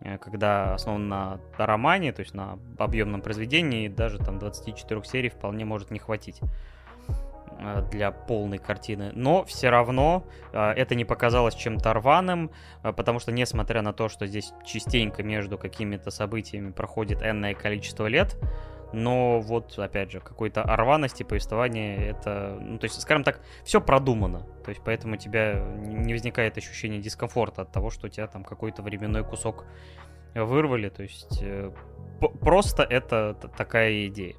э, 0.00 0.18
когда 0.18 0.74
основан 0.74 1.08
на 1.08 1.40
романе, 1.56 2.12
то 2.12 2.20
есть 2.20 2.34
на 2.34 2.58
объемном 2.78 3.20
произведении, 3.20 3.88
даже 3.88 4.18
там 4.18 4.38
24 4.38 5.02
серий 5.04 5.28
вполне 5.28 5.64
может 5.64 5.90
не 5.90 5.98
хватить. 5.98 6.40
Э, 7.60 7.82
для 7.90 8.12
полной 8.12 8.58
картины. 8.58 9.10
Но 9.14 9.44
все 9.44 9.70
равно 9.70 10.24
э, 10.52 10.70
это 10.76 10.94
не 10.94 11.04
показалось 11.04 11.54
чем-то 11.54 11.92
рваным, 11.92 12.52
э, 12.84 12.92
потому 12.92 13.18
что, 13.18 13.32
несмотря 13.32 13.82
на 13.82 13.92
то, 13.92 14.08
что 14.08 14.26
здесь 14.26 14.52
частенько 14.64 15.24
между 15.24 15.58
какими-то 15.58 16.10
событиями 16.10 16.70
проходит 16.70 17.20
энное 17.20 17.54
количество 17.54 18.06
лет, 18.06 18.36
но 18.92 19.40
вот, 19.40 19.76
опять 19.78 20.12
же, 20.12 20.20
какой-то 20.20 20.62
рваности 20.62 21.24
повествования, 21.24 21.98
это, 21.98 22.56
ну, 22.60 22.78
то 22.78 22.84
есть, 22.84 23.00
скажем 23.00 23.24
так, 23.24 23.40
все 23.64 23.80
продумано, 23.80 24.46
то 24.64 24.70
есть, 24.70 24.80
поэтому 24.84 25.14
у 25.14 25.18
тебя 25.18 25.54
не 25.54 26.12
возникает 26.12 26.56
ощущения 26.56 26.98
дискомфорта 27.00 27.62
от 27.62 27.72
того, 27.72 27.90
что 27.90 28.06
у 28.06 28.10
тебя 28.10 28.28
там 28.28 28.44
какой-то 28.44 28.82
временной 28.82 29.24
кусок 29.24 29.66
вырвали, 30.34 30.90
то 30.90 31.02
есть, 31.02 31.42
просто 32.40 32.84
это 32.84 33.34
такая 33.56 34.06
идея. 34.06 34.36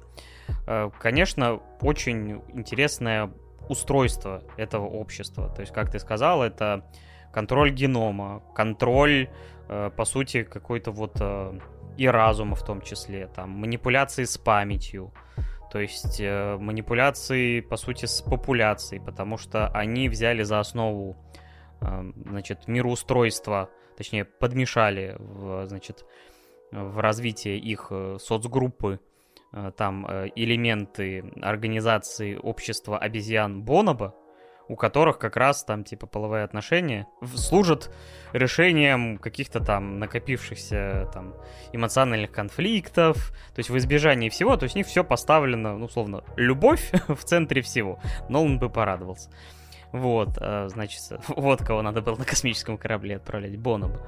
Э, 0.66 0.90
конечно, 0.98 1.60
очень 1.80 2.42
интересное 2.52 3.30
устройство 3.68 4.42
этого 4.56 4.86
общества. 4.86 5.48
То 5.54 5.60
есть, 5.60 5.72
как 5.72 5.90
ты 5.90 5.98
сказал, 5.98 6.42
это 6.42 6.84
контроль 7.32 7.70
генома, 7.70 8.42
контроль, 8.54 9.28
э, 9.68 9.90
по 9.96 10.04
сути, 10.04 10.42
какой-то 10.42 10.90
вот 10.90 11.16
э, 11.20 11.58
и 11.96 12.06
разума 12.06 12.56
в 12.56 12.64
том 12.64 12.80
числе, 12.80 13.28
там, 13.28 13.50
манипуляции 13.50 14.24
с 14.24 14.38
памятью, 14.38 15.12
то 15.70 15.78
есть 15.78 16.20
манипуляции, 16.20 17.60
по 17.60 17.76
сути, 17.76 18.06
с 18.06 18.22
популяцией, 18.22 19.00
потому 19.00 19.36
что 19.36 19.68
они 19.68 20.08
взяли 20.08 20.42
за 20.42 20.58
основу, 20.58 21.16
значит, 21.80 22.66
мироустройство, 22.66 23.70
точнее, 23.96 24.24
подмешали, 24.24 25.14
в, 25.18 25.66
значит, 25.66 26.04
в 26.72 26.98
развитие 26.98 27.58
их 27.58 27.92
соцгруппы 28.18 28.98
там 29.76 30.06
э, 30.06 30.28
элементы 30.36 31.24
организации 31.42 32.36
общества 32.36 32.98
обезьян 32.98 33.62
Бонобо, 33.62 34.14
у 34.68 34.76
которых 34.76 35.18
как 35.18 35.36
раз 35.36 35.64
там 35.64 35.82
типа 35.82 36.06
половые 36.06 36.44
отношения 36.44 37.08
служат 37.34 37.92
решением 38.32 39.18
каких-то 39.18 39.58
там 39.58 39.98
накопившихся 39.98 41.10
там 41.12 41.34
эмоциональных 41.72 42.30
конфликтов, 42.30 43.32
то 43.52 43.58
есть 43.58 43.70
в 43.70 43.76
избежании 43.76 44.28
всего, 44.28 44.56
то 44.56 44.64
есть 44.64 44.76
у 44.76 44.78
них 44.78 44.86
все 44.86 45.02
поставлено, 45.02 45.76
ну, 45.76 45.86
условно, 45.86 46.22
любовь 46.36 46.92
в 47.08 47.24
центре 47.24 47.62
всего. 47.62 47.98
Но 48.28 48.44
он 48.44 48.60
бы 48.60 48.70
порадовался. 48.70 49.30
Вот, 49.90 50.38
э, 50.40 50.68
значит, 50.68 51.02
вот 51.28 51.64
кого 51.64 51.82
надо 51.82 52.00
было 52.00 52.14
на 52.14 52.24
космическом 52.24 52.78
корабле 52.78 53.16
отправлять, 53.16 53.58
Бонобо. 53.58 54.06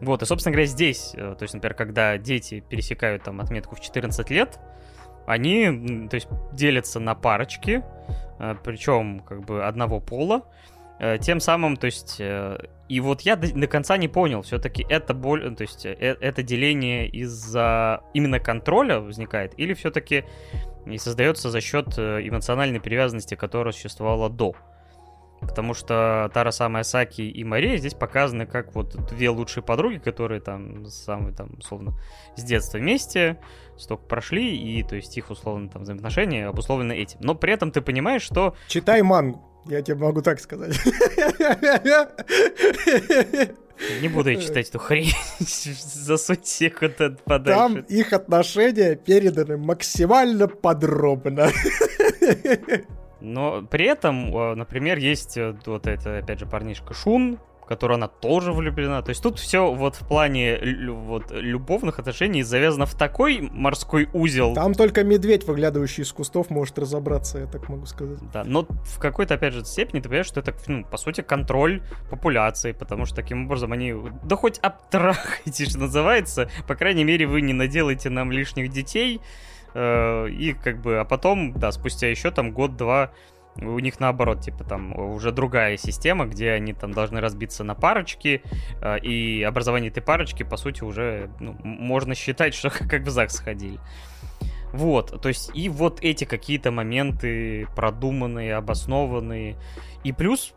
Вот, 0.00 0.22
и, 0.22 0.26
собственно 0.26 0.52
говоря, 0.52 0.66
здесь, 0.66 1.12
то 1.12 1.38
есть, 1.40 1.54
например, 1.54 1.74
когда 1.74 2.18
дети 2.18 2.60
пересекают 2.60 3.24
там 3.24 3.40
отметку 3.40 3.74
в 3.74 3.80
14 3.80 4.30
лет, 4.30 4.60
они, 5.28 6.08
то 6.08 6.14
есть, 6.14 6.26
делятся 6.52 7.00
на 7.00 7.14
парочки, 7.14 7.84
э, 8.38 8.54
причем 8.64 9.20
как 9.20 9.44
бы 9.44 9.62
одного 9.62 10.00
пола. 10.00 10.44
Э, 11.00 11.18
тем 11.18 11.38
самым, 11.40 11.76
то 11.76 11.84
есть, 11.84 12.16
э, 12.18 12.58
и 12.88 13.00
вот 13.00 13.20
я 13.20 13.36
до, 13.36 13.52
до 13.52 13.66
конца 13.66 13.98
не 13.98 14.08
понял, 14.08 14.40
все-таки 14.40 14.86
это 14.88 15.12
боль, 15.12 15.54
то 15.54 15.62
есть, 15.62 15.84
это 15.84 16.42
деление 16.42 17.08
из-за 17.08 18.00
именно 18.14 18.40
контроля 18.40 19.00
возникает, 19.00 19.52
или 19.58 19.74
все-таки 19.74 20.24
и 20.86 20.96
создается 20.96 21.50
за 21.50 21.60
счет 21.60 21.98
эмоциональной 21.98 22.80
привязанности, 22.80 23.34
которая 23.34 23.72
существовала 23.74 24.30
до. 24.30 24.54
Потому 25.40 25.74
что 25.74 26.30
Тара 26.34 26.50
самая 26.50 26.82
Саки 26.82 27.22
и 27.22 27.44
Мария 27.44 27.76
здесь 27.76 27.94
показаны 27.94 28.46
как 28.46 28.74
вот 28.74 28.96
две 29.08 29.30
лучшие 29.30 29.62
подруги, 29.62 29.98
которые 29.98 30.40
там 30.40 30.86
самые 30.86 31.34
там 31.34 31.54
условно 31.58 31.94
с 32.36 32.42
детства 32.42 32.78
вместе, 32.78 33.38
столько 33.76 34.04
прошли, 34.04 34.56
и 34.56 34.82
то 34.82 34.96
есть 34.96 35.16
их 35.16 35.30
условно 35.30 35.68
там 35.68 35.82
взаимоотношения 35.82 36.48
обусловлены 36.48 36.92
этим. 36.92 37.18
Но 37.20 37.34
при 37.34 37.52
этом 37.52 37.70
ты 37.70 37.80
понимаешь, 37.80 38.22
что... 38.22 38.56
Читай 38.66 39.02
мангу, 39.02 39.40
я 39.66 39.82
тебе 39.82 39.96
могу 39.96 40.22
так 40.22 40.40
сказать. 40.40 40.76
Не 44.00 44.08
буду 44.08 44.30
я 44.30 44.40
читать 44.40 44.68
эту 44.68 44.78
хрень. 44.78 45.12
Засунь 45.38 46.42
себе 46.42 46.70
куда-то 46.70 47.16
подальше. 47.24 47.60
Там 47.60 47.80
их 47.82 48.12
отношения 48.12 48.96
переданы 48.96 49.56
максимально 49.56 50.48
подробно. 50.48 51.50
Но 53.20 53.62
при 53.62 53.86
этом, 53.86 54.36
э, 54.36 54.54
например, 54.54 54.98
есть 54.98 55.36
э, 55.36 55.56
вот 55.66 55.86
это, 55.86 56.18
опять 56.18 56.38
же, 56.38 56.46
парнишка 56.46 56.94
Шун, 56.94 57.38
которой 57.68 57.94
она 57.94 58.08
тоже 58.08 58.52
влюблена. 58.52 59.02
То 59.02 59.10
есть 59.10 59.22
тут 59.22 59.38
все 59.38 59.72
вот 59.72 59.94
в 59.96 60.08
плане 60.08 60.58
вот, 60.88 61.30
любовных 61.30 61.98
отношений 61.98 62.42
завязано 62.42 62.86
в 62.86 62.94
такой 62.94 63.40
морской 63.52 64.08
узел. 64.14 64.54
Там 64.54 64.72
только 64.72 65.04
медведь, 65.04 65.44
выглядывающий 65.46 66.02
из 66.02 66.12
кустов, 66.12 66.48
может 66.48 66.78
разобраться, 66.78 67.38
я 67.38 67.46
так 67.46 67.68
могу 67.68 67.84
сказать. 67.84 68.18
Да, 68.32 68.42
но 68.44 68.66
в 68.84 68.98
какой-то, 68.98 69.34
опять 69.34 69.52
же, 69.52 69.64
степени 69.64 70.00
ты 70.00 70.08
понимаешь, 70.08 70.26
что 70.26 70.40
это, 70.40 70.54
ну, 70.66 70.84
по 70.84 70.96
сути, 70.96 71.20
контроль 71.20 71.82
популяции, 72.08 72.72
потому 72.72 73.04
что 73.04 73.16
таким 73.16 73.44
образом 73.44 73.72
они, 73.72 73.94
да 74.24 74.36
хоть 74.36 74.58
обтрахайте, 74.60 75.66
что 75.68 75.80
называется, 75.80 76.48
по 76.66 76.74
крайней 76.74 77.04
мере, 77.04 77.26
вы 77.26 77.42
не 77.42 77.52
наделаете 77.52 78.08
нам 78.08 78.32
лишних 78.32 78.70
детей, 78.70 79.20
и 79.74 80.56
как 80.62 80.80
бы, 80.80 80.98
а 80.98 81.04
потом, 81.04 81.52
да, 81.52 81.72
спустя 81.72 82.08
еще 82.08 82.30
там 82.30 82.52
год-два 82.52 83.12
у 83.60 83.78
них 83.78 83.98
наоборот, 84.00 84.40
типа 84.40 84.64
там 84.64 84.96
уже 84.98 85.32
другая 85.32 85.76
система, 85.76 86.26
где 86.26 86.52
они 86.52 86.72
там 86.72 86.92
должны 86.92 87.20
разбиться 87.20 87.64
на 87.64 87.74
парочки, 87.74 88.42
э, 88.80 88.98
и 89.00 89.42
образование 89.42 89.90
этой 89.90 90.02
парочки, 90.02 90.42
по 90.42 90.56
сути, 90.56 90.84
уже 90.84 91.30
ну, 91.40 91.56
можно 91.62 92.14
считать, 92.14 92.54
что 92.54 92.70
как 92.70 93.02
в 93.02 93.10
ЗАГС 93.10 93.36
сходили. 93.36 93.78
Вот, 94.72 95.20
то 95.22 95.28
есть 95.28 95.50
и 95.54 95.68
вот 95.70 96.00
эти 96.02 96.24
какие-то 96.24 96.70
моменты 96.70 97.66
продуманные, 97.74 98.54
обоснованные. 98.54 99.56
И 100.04 100.12
плюс 100.12 100.54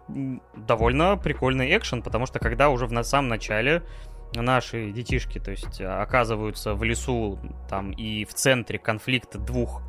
довольно 0.55 1.15
прикольный 1.15 1.75
экшен, 1.75 2.01
потому 2.01 2.25
что 2.25 2.39
когда 2.39 2.69
уже 2.69 2.87
в 2.87 2.91
на 2.91 3.03
самом 3.03 3.29
начале 3.29 3.83
наши 4.33 4.91
детишки, 4.91 5.39
то 5.39 5.51
есть 5.51 5.81
оказываются 5.81 6.73
в 6.73 6.83
лесу 6.83 7.39
там 7.69 7.91
и 7.91 8.25
в 8.25 8.33
центре 8.33 8.79
конфликта 8.79 9.39
двух 9.39 9.81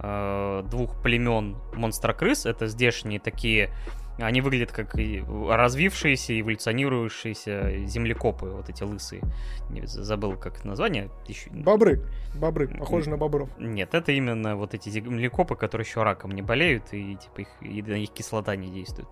э, 0.00 0.64
двух 0.70 1.02
племен 1.02 1.56
монстра-крыс. 1.74 2.46
Это 2.46 2.66
здешние 2.66 3.20
такие... 3.20 3.70
Они 4.18 4.40
выглядят 4.40 4.72
как 4.72 4.94
развившиеся, 4.94 6.40
эволюционирующиеся 6.40 7.86
землекопы, 7.86 8.46
вот 8.46 8.68
эти 8.68 8.82
лысые. 8.82 9.22
Не, 9.70 9.86
забыл, 9.86 10.36
как 10.36 10.64
название. 10.64 11.08
Еще... 11.26 11.50
Бобры. 11.50 12.04
Бобры, 12.34 12.68
похожи 12.68 13.08
на 13.08 13.16
бобров. 13.16 13.48
Нет, 13.58 13.94
это 13.94 14.12
именно 14.12 14.56
вот 14.56 14.74
эти 14.74 14.88
землекопы, 14.88 15.54
которые 15.54 15.86
еще 15.86 16.02
раком 16.02 16.32
не 16.32 16.42
болеют, 16.42 16.92
и 16.92 17.16
типа 17.16 17.42
их, 17.42 17.48
и 17.60 17.82
на 17.82 17.98
них 17.98 18.10
кислота 18.10 18.56
не 18.56 18.70
действует. 18.70 19.08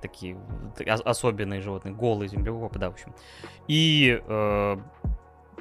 Такие 0.00 0.38
особенные 1.04 1.60
животные, 1.60 1.94
голые 1.94 2.28
землекопы, 2.28 2.78
да, 2.78 2.90
в 2.90 2.92
общем. 2.92 3.14
И 3.66 4.20
э, 4.24 4.76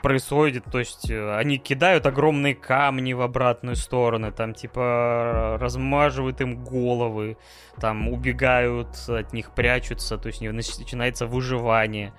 происходит, 0.02 0.66
то 0.72 0.80
есть 0.80 1.10
э, 1.10 1.36
они 1.38 1.58
кидают 1.58 2.06
огромные 2.06 2.56
камни 2.56 3.14
в 3.14 3.22
обратную 3.22 3.76
сторону, 3.76 4.32
там 4.32 4.54
типа 4.54 5.58
размаживают 5.60 6.42
им 6.42 6.64
головы, 6.64 7.38
там 7.80 8.10
убегают 8.10 8.90
от 9.08 9.34
них, 9.34 9.52
прячутся, 9.52 10.18
то 10.18 10.28
есть 10.28 10.42
начинается 10.42 11.26
выживание. 11.26 12.14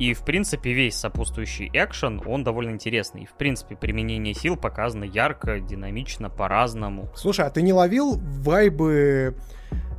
И, 0.00 0.14
в 0.14 0.24
принципе, 0.24 0.72
весь 0.72 0.96
сопутствующий 0.96 1.70
экшен, 1.74 2.22
он 2.24 2.42
довольно 2.42 2.70
интересный. 2.70 3.26
В 3.26 3.34
принципе, 3.34 3.76
применение 3.76 4.32
сил 4.32 4.56
показано 4.56 5.04
ярко, 5.04 5.60
динамично, 5.60 6.30
по-разному. 6.30 7.10
Слушай, 7.14 7.44
а 7.44 7.50
ты 7.50 7.60
не 7.60 7.74
ловил 7.74 8.16
вайбы, 8.18 9.36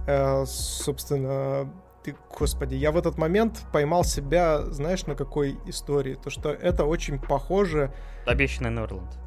э, 0.08 0.44
собственно, 0.46 1.72
ты, 2.04 2.16
господи, 2.38 2.76
я 2.76 2.92
в 2.92 2.98
этот 2.98 3.18
момент 3.18 3.64
поймал 3.72 4.04
себя, 4.04 4.62
знаешь, 4.64 5.06
на 5.06 5.16
какой 5.16 5.58
истории? 5.66 6.16
То, 6.16 6.30
что 6.30 6.50
это 6.50 6.86
очень 6.86 7.20
похоже... 7.20 7.94
Обещанный 8.26 8.70
Норленд. 8.70 9.20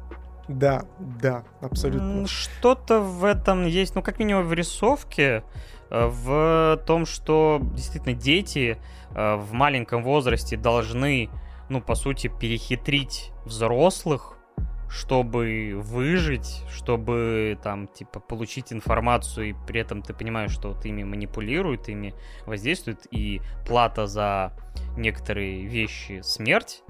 Да, 0.47 0.85
да, 0.99 1.43
абсолютно. 1.61 2.27
Что-то 2.27 2.99
в 2.99 3.23
этом 3.23 3.65
есть, 3.65 3.95
ну, 3.95 4.01
как 4.01 4.19
минимум 4.19 4.43
в 4.43 4.53
рисовке, 4.53 5.43
э, 5.89 6.07
в 6.07 6.81
том, 6.85 7.05
что 7.05 7.59
действительно 7.61 8.13
дети 8.13 8.77
э, 9.09 9.35
в 9.35 9.53
маленьком 9.53 10.03
возрасте 10.03 10.55
должны, 10.55 11.29
ну, 11.69 11.81
по 11.81 11.95
сути, 11.95 12.27
перехитрить 12.27 13.31
взрослых, 13.45 14.34
чтобы 14.95 15.73
выжить, 15.75 16.63
чтобы 16.69 17.57
там, 17.61 17.87
типа, 17.87 18.21
получить 18.21 18.71
информацию, 18.71 19.49
и 19.49 19.55
при 19.67 19.81
этом 19.81 20.01
ты 20.01 20.13
понимаешь, 20.13 20.51
что 20.51 20.69
вот 20.69 20.85
ими 20.85 21.03
манипулируют, 21.03 21.89
ими 21.89 22.13
воздействуют, 22.45 23.05
и 23.11 23.41
плата 23.67 24.07
за 24.07 24.53
некоторые 24.95 25.65
вещи 25.65 26.21
смерть, 26.23 26.81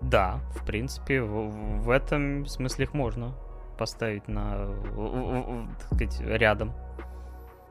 да, 0.00 0.40
в 0.56 0.66
принципе, 0.66 1.22
в, 1.22 1.82
в 1.82 1.90
этом 1.90 2.46
смысле 2.46 2.86
их 2.86 2.94
можно 2.94 3.34
поставить 3.78 4.26
на, 4.26 4.74
так 5.78 5.96
сказать, 5.96 6.20
рядом. 6.20 6.72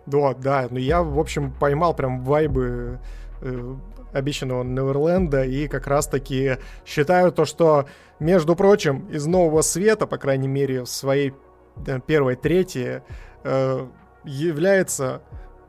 Да, 0.05 0.33
да, 0.33 0.67
но 0.69 0.79
я, 0.79 1.03
в 1.03 1.19
общем, 1.19 1.51
поймал 1.51 1.93
прям 1.93 2.23
вайбы 2.23 2.99
э, 3.41 3.75
обещанного 4.13 4.63
Неверленда, 4.63 5.43
и 5.43 5.67
как 5.67 5.87
раз-таки 5.87 6.57
считаю 6.85 7.31
то, 7.31 7.45
что, 7.45 7.87
между 8.19 8.55
прочим, 8.55 9.07
из 9.09 9.25
Нового 9.25 9.61
Света, 9.61 10.07
по 10.07 10.17
крайней 10.17 10.47
мере, 10.47 10.83
в 10.83 10.87
своей 10.87 11.33
первой 12.05 12.35
трети, 12.35 13.03
э, 13.43 13.87
является 14.23 15.21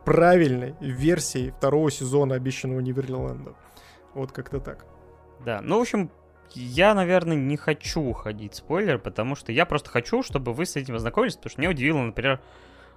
правильной 0.05 0.75
версией 0.81 1.51
второго 1.51 1.91
сезона 1.91 2.35
обещанного 2.35 2.81
Неверленда. 2.81 3.55
Вот 4.15 4.33
как-то 4.33 4.61
так. 4.61 4.87
Да, 5.45 5.61
ну, 5.63 5.79
в 5.79 5.83
общем, 5.83 6.11
я, 6.55 6.95
наверное, 6.95 7.37
не 7.37 7.57
хочу 7.57 8.01
уходить 8.01 8.55
спойлер, 8.55 8.99
потому 8.99 9.35
что 9.35 9.53
я 9.53 9.67
просто 9.67 9.91
хочу, 9.91 10.23
чтобы 10.23 10.53
вы 10.53 10.67
с 10.67 10.77
этим 10.77 10.95
ознакомились, 10.95 11.37
потому 11.37 11.51
что 11.51 11.61
меня 11.61 11.71
удивило, 11.71 11.99
например, 11.99 12.41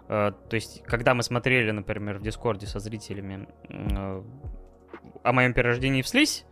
э, 0.09 0.31
то 0.49 0.53
есть, 0.53 0.83
когда 0.83 1.13
мы 1.13 1.23
смотрели, 1.23 1.71
например, 1.71 2.19
в 2.19 2.21
Дискорде 2.21 2.67
со 2.67 2.79
зрителями 2.79 3.47
э, 3.69 4.21
о 5.23 5.33
моем 5.33 5.53
перерождении 5.53 6.01
в 6.01 6.07
слизь, 6.07 6.45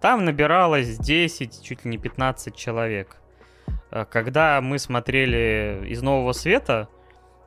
там 0.00 0.24
набиралось 0.24 0.98
10, 0.98 1.62
чуть 1.62 1.84
ли 1.84 1.90
не 1.90 1.98
15 1.98 2.54
человек. 2.56 3.16
Э, 3.90 4.04
когда 4.10 4.60
мы 4.60 4.78
смотрели 4.78 5.84
из 5.86 6.02
Нового 6.02 6.32
Света, 6.32 6.88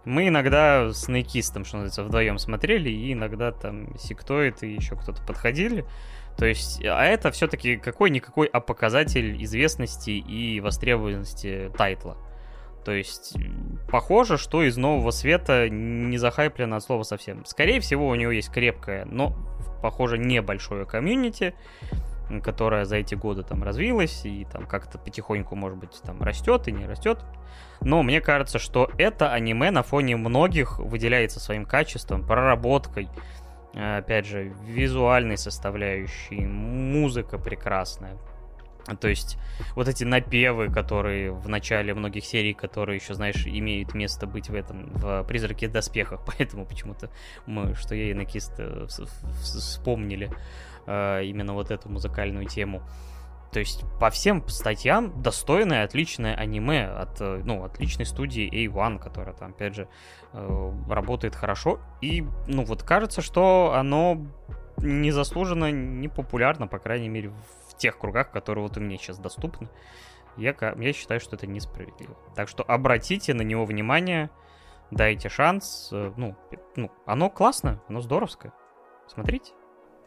мы 0.05 0.27
иногда 0.27 0.91
с 0.93 1.07
Нейкистом, 1.07 1.65
что 1.65 1.77
называется, 1.77 2.03
вдвоем 2.03 2.37
смотрели, 2.37 2.89
и 2.89 3.13
иногда 3.13 3.51
там 3.51 3.97
Сектоид 3.97 4.63
и 4.63 4.69
еще 4.73 4.95
кто-то 4.95 5.21
подходили. 5.23 5.83
То 6.37 6.45
есть, 6.45 6.83
а 6.85 7.03
это 7.03 7.31
все-таки 7.31 7.77
какой-никакой 7.77 8.47
а 8.47 8.59
показатель 8.59 9.41
известности 9.43 10.11
и 10.11 10.59
востребованности 10.59 11.71
тайтла. 11.77 12.17
То 12.85 12.91
есть, 12.91 13.35
похоже, 13.89 14.37
что 14.37 14.61
из 14.61 14.77
нового 14.77 15.09
света 15.09 15.67
не 15.69 16.19
захайплено 16.19 16.75
от 16.75 16.83
слова 16.83 17.01
совсем. 17.01 17.43
Скорее 17.45 17.79
всего, 17.79 18.07
у 18.07 18.13
него 18.13 18.31
есть 18.31 18.51
крепкое, 18.51 19.05
но, 19.05 19.35
похоже, 19.81 20.19
небольшое 20.19 20.85
комьюнити, 20.85 21.55
которая 22.43 22.85
за 22.85 22.97
эти 22.97 23.15
годы 23.15 23.41
там 23.41 23.63
развилась 23.63 24.23
и 24.23 24.45
там 24.51 24.67
как-то 24.67 24.99
потихоньку, 24.99 25.55
может 25.55 25.79
быть, 25.79 25.99
там 26.03 26.21
растет 26.21 26.67
и 26.67 26.71
не 26.71 26.85
растет. 26.85 27.25
Но 27.81 28.03
мне 28.03 28.21
кажется, 28.21 28.59
что 28.59 28.91
это 28.99 29.31
аниме 29.33 29.71
на 29.71 29.81
фоне 29.81 30.15
многих 30.15 30.77
выделяется 30.77 31.39
своим 31.39 31.65
качеством, 31.65 32.25
проработкой, 32.25 33.09
опять 33.73 34.27
же, 34.27 34.53
визуальной 34.63 35.39
составляющей, 35.39 36.45
музыка 36.45 37.39
прекрасная. 37.39 38.17
То 38.99 39.07
есть 39.07 39.37
вот 39.75 39.87
эти 39.87 40.03
напевы, 40.03 40.69
которые 40.69 41.31
в 41.31 41.49
начале 41.49 41.93
многих 41.93 42.25
серий, 42.25 42.53
которые 42.53 42.97
еще, 42.97 43.13
знаешь, 43.15 43.45
имеют 43.47 43.93
место 43.93 44.27
быть 44.27 44.49
в 44.49 44.55
этом, 44.55 44.91
в 44.93 45.23
«Призраке 45.23 45.67
доспехах», 45.67 46.21
поэтому 46.37 46.65
почему-то 46.65 47.09
мы, 47.45 47.73
что 47.75 47.95
я 47.95 48.11
и 48.11 48.13
Накист 48.13 48.59
вспомнили 49.41 50.29
э, 50.85 51.23
именно 51.25 51.53
вот 51.53 51.71
эту 51.71 51.89
музыкальную 51.89 52.45
тему. 52.45 52.83
То 53.51 53.59
есть 53.59 53.85
по 54.01 54.09
всем 54.09 54.45
статьям 54.49 55.21
достойное, 55.21 55.85
отличное 55.85 56.35
аниме 56.35 56.87
от, 56.87 57.21
э, 57.21 57.41
ну, 57.45 57.63
отличной 57.63 58.05
студии 58.05 58.49
A1, 58.67 58.99
которая 58.99 59.33
там, 59.33 59.51
опять 59.51 59.75
же, 59.75 59.87
э, 60.33 60.71
работает 60.89 61.35
хорошо. 61.35 61.79
И, 62.01 62.25
ну, 62.47 62.65
вот 62.65 62.83
кажется, 62.83 63.21
что 63.21 63.73
оно 63.73 64.27
незаслуженно 64.77 65.71
не 65.71 66.09
популярно, 66.09 66.67
по 66.67 66.79
крайней 66.79 67.07
мере, 67.07 67.29
в 67.29 67.64
тех 67.77 67.97
кругах, 67.97 68.31
которые 68.31 68.63
вот 68.63 68.77
у 68.77 68.79
меня 68.79 68.97
сейчас 68.97 69.17
доступны. 69.17 69.69
Я, 70.37 70.55
я 70.59 70.93
считаю, 70.93 71.19
что 71.19 71.35
это 71.35 71.47
несправедливо. 71.47 72.15
Так 72.35 72.49
что 72.49 72.63
обратите 72.63 73.33
на 73.33 73.41
него 73.41 73.65
внимание, 73.65 74.29
дайте 74.91 75.29
шанс. 75.29 75.89
Э, 75.91 76.11
ну, 76.17 76.35
ну 76.75 76.91
оно 77.05 77.29
классное, 77.29 77.81
оно 77.87 78.01
здоровское. 78.01 78.53
Смотрите. 79.07 79.53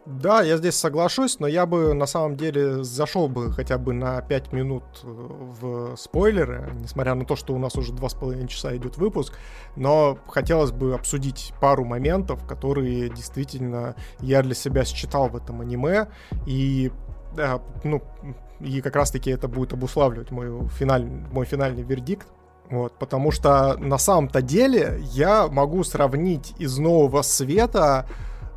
Да, 0.09 0.41
я 0.41 0.57
здесь 0.57 0.75
соглашусь, 0.75 1.39
но 1.39 1.47
я 1.47 1.67
бы 1.67 1.93
на 1.93 2.07
самом 2.07 2.37
деле 2.37 2.83
зашел 2.83 3.29
бы 3.29 3.53
хотя 3.53 3.77
бы 3.77 3.93
на 3.93 4.23
5 4.23 4.53
минут 4.55 4.85
э, 5.03 5.07
в 5.07 5.97
спойлеры, 5.97 6.73
несмотря 6.81 7.15
на 7.15 7.27
то, 7.27 7.37
что 7.37 7.53
у 7.53 7.59
нас 7.59 7.77
уже 7.77 7.93
2,5 7.93 8.47
часа 8.47 8.75
идет 8.75 8.97
выпуск, 8.97 9.35
но 9.77 10.19
хотелось 10.29 10.71
бы 10.71 10.95
обсудить 10.95 11.53
пару 11.61 11.85
моментов, 11.85 12.47
которые 12.47 13.11
действительно 13.11 13.97
я 14.21 14.43
для 14.43 14.55
себя 14.55 14.87
считал 14.87 15.29
в 15.29 15.37
этом 15.37 15.61
аниме, 15.61 16.09
и 16.47 16.91
ну, 17.85 18.03
и 18.61 18.81
как 18.81 18.97
раз-таки 18.97 19.31
это 19.31 19.49
будет 19.49 19.73
обуславливать 19.73 20.31
мой, 20.31 20.69
финаль, 20.69 21.05
мой 21.05 21.47
финальный 21.47 21.83
вердикт. 21.83 22.27
Вот, 22.71 22.99
потому 22.99 23.31
что 23.31 23.79
на 23.79 23.97
самом-то 23.97 24.43
деле 24.43 25.01
я 25.13 25.49
могу 25.49 25.85
сравнить 25.85 26.55
из 26.59 26.77
нового 26.77 27.23
света 27.23 28.07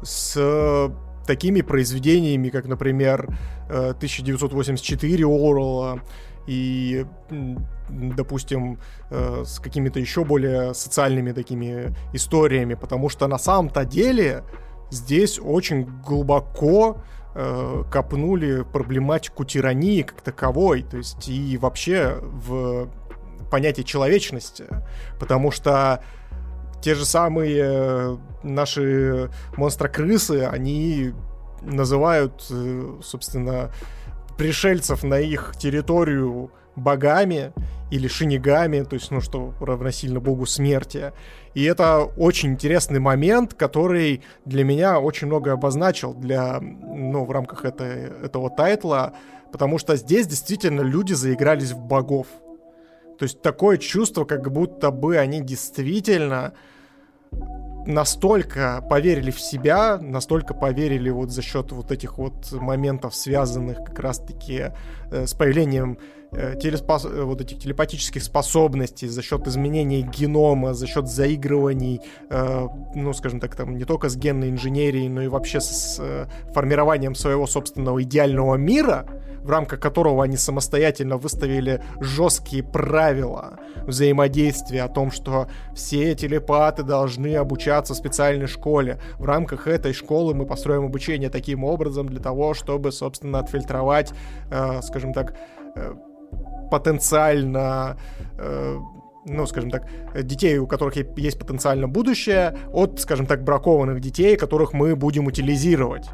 с 0.04 0.92
такими 1.26 1.62
произведениями, 1.62 2.50
как, 2.50 2.66
например, 2.66 3.30
1984 3.70 5.26
Орла 5.26 6.02
и, 6.48 7.06
допустим, 7.90 8.80
э, 9.10 9.44
с 9.46 9.60
какими-то 9.60 10.00
еще 10.00 10.26
более 10.26 10.74
социальными 10.74 11.32
такими 11.32 11.96
историями, 12.14 12.74
потому 12.74 13.10
что 13.10 13.28
на 13.28 13.38
самом-то 13.38 13.86
деле 13.86 14.44
здесь 14.90 15.40
очень 15.42 15.86
глубоко 16.06 16.98
э, 17.36 17.84
копнули 17.92 18.64
проблематику 18.64 19.46
тирании 19.46 20.02
как 20.02 20.22
таковой, 20.22 20.84
то 20.84 20.98
есть 20.98 21.28
и 21.28 21.58
вообще 21.58 22.18
в 22.22 22.90
понятие 23.50 23.84
человечности, 23.84 24.66
потому 25.20 25.52
что 25.52 26.04
те 26.82 26.96
же 26.96 27.06
самые 27.06 27.62
э, 27.64 28.18
наши 28.44 29.30
монстрокрысы, 29.56 30.46
они 30.46 31.14
называют, 31.62 32.46
э, 32.50 33.00
собственно, 33.04 33.72
пришельцев 34.38 35.04
на 35.04 35.20
их 35.20 35.54
территорию 35.58 36.52
богами 36.82 37.54
или 37.92 38.08
шинигами, 38.08 38.84
то 38.84 38.96
есть, 38.96 39.12
ну, 39.12 39.22
что 39.22 39.54
равносильно 39.60 40.20
богу 40.20 40.46
смерти. 40.46 41.12
И 41.54 41.64
это 41.64 42.04
очень 42.18 42.52
интересный 42.52 43.00
момент, 43.00 43.54
который 43.54 44.24
для 44.46 44.64
меня 44.64 45.00
очень 45.00 45.28
много 45.28 45.52
обозначил 45.52 46.14
для, 46.14 46.60
ну, 46.62 47.26
в 47.26 47.32
рамках 47.32 47.66
это, 47.66 47.84
этого 47.84 48.50
тайтла, 48.50 49.14
потому 49.52 49.78
что 49.78 49.98
здесь 49.98 50.28
действительно 50.28 50.82
люди 50.82 51.14
заигрались 51.14 51.72
в 51.72 51.80
богов. 51.80 52.28
То 53.20 53.24
есть 53.24 53.42
такое 53.42 53.78
чувство, 53.78 54.24
как 54.24 54.50
будто 54.52 54.90
бы 54.90 55.18
они 55.18 55.42
действительно 55.42 56.54
настолько 57.86 58.84
поверили 58.90 59.32
в 59.32 59.40
себя, 59.40 59.98
настолько 59.98 60.54
поверили 60.54 61.10
вот 61.10 61.32
за 61.32 61.42
счет 61.42 61.72
вот 61.72 61.92
этих 61.92 62.18
вот 62.18 62.52
моментов, 62.52 63.16
связанных 63.16 63.84
как 63.84 64.00
раз-таки 64.00 64.72
э, 65.12 65.26
с 65.26 65.34
появлением 65.34 65.98
телеспос... 66.32 67.06
Э, 67.06 67.24
вот 67.24 67.42
этих 67.42 67.60
телепатических 67.60 68.24
способностей, 68.24 69.08
за 69.08 69.22
счет 69.22 69.48
изменения 69.48 70.02
генома, 70.02 70.74
за 70.74 70.88
счет 70.88 71.08
заигрываний, 71.08 72.02
э, 72.30 72.68
ну, 72.96 73.14
скажем 73.14 73.40
так, 73.40 73.56
там 73.56 73.78
не 73.78 73.86
только 73.86 74.10
с 74.10 74.16
генной 74.16 74.50
инженерией, 74.50 75.10
но 75.10 75.22
и 75.22 75.28
вообще 75.28 75.60
с 75.60 75.98
э, 76.00 76.28
формированием 76.54 77.16
своего 77.16 77.48
собственного 77.48 78.02
идеального 78.04 78.56
мира, 78.56 79.06
в 79.44 79.50
рамках 79.50 79.80
которого 79.80 80.24
они 80.24 80.38
самостоятельно 80.38 81.18
выставили 81.18 81.84
жесткие 82.00 82.64
правила 82.64 83.60
взаимодействия 83.86 84.84
о 84.84 84.88
том, 84.88 85.12
что 85.12 85.48
все 85.76 86.16
телепаты 86.16 86.84
должны 86.84 87.36
обучаться 87.36 87.94
в 87.94 87.98
специальной 87.98 88.48
школе. 88.48 89.00
В 89.18 89.26
рамках 89.26 89.68
этой 89.68 89.94
школы 89.94 90.34
мы 90.36 90.46
построим 90.46 90.86
обучение 90.86 91.30
таким 91.30 91.64
образом 91.64 92.08
для 92.08 92.20
того, 92.20 92.54
чтобы, 92.54 92.92
собственно, 92.92 93.40
отфильтровать, 93.40 94.14
э, 94.52 94.82
скажем 94.82 95.14
так, 95.14 95.36
э, 95.76 95.94
потенциально 96.70 97.98
э, 98.38 98.78
ну, 99.26 99.46
скажем 99.46 99.70
так, 99.70 99.88
детей, 100.16 100.58
у 100.58 100.68
которых 100.68 100.96
есть 101.18 101.38
потенциально 101.38 101.88
будущее, 101.88 102.58
от, 102.74 103.00
скажем 103.00 103.26
так, 103.28 103.44
бракованных 103.44 104.00
детей, 104.00 104.36
которых 104.36 104.74
мы 104.74 104.96
будем 104.96 105.28
утилизировать. 105.28 106.10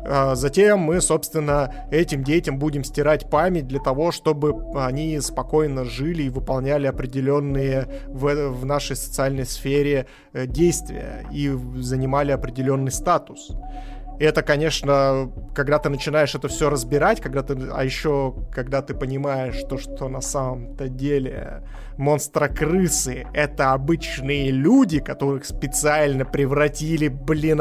А 0.00 0.36
затем 0.36 0.78
мы, 0.78 1.00
собственно, 1.00 1.86
этим 1.90 2.22
детям 2.22 2.58
будем 2.58 2.84
стирать 2.84 3.28
память 3.28 3.66
для 3.66 3.80
того, 3.80 4.12
чтобы 4.12 4.54
они 4.76 5.20
спокойно 5.20 5.84
жили 5.84 6.24
и 6.24 6.28
выполняли 6.30 6.86
определенные 6.86 7.88
в, 8.06 8.50
в 8.50 8.64
нашей 8.64 8.96
социальной 8.96 9.44
сфере 9.44 10.06
э, 10.32 10.46
действия 10.46 11.26
и 11.32 11.50
занимали 11.76 12.32
определенный 12.32 12.92
статус. 12.92 13.50
И 14.18 14.24
это, 14.24 14.42
конечно, 14.42 15.30
когда 15.54 15.78
ты 15.78 15.90
начинаешь 15.90 16.34
это 16.34 16.48
все 16.48 16.70
разбирать, 16.70 17.20
когда 17.20 17.42
ты, 17.42 17.56
а 17.72 17.84
еще 17.84 18.34
когда 18.52 18.82
ты 18.82 18.94
понимаешь 18.94 19.62
то, 19.68 19.78
что 19.78 20.08
на 20.08 20.20
самом-то 20.20 20.88
деле 20.88 21.62
монстрокрысы— 21.96 23.26
это 23.32 23.72
обычные 23.72 24.50
люди, 24.50 24.98
которых 24.98 25.44
специально 25.44 26.24
превратили, 26.24 27.08
блин, 27.08 27.60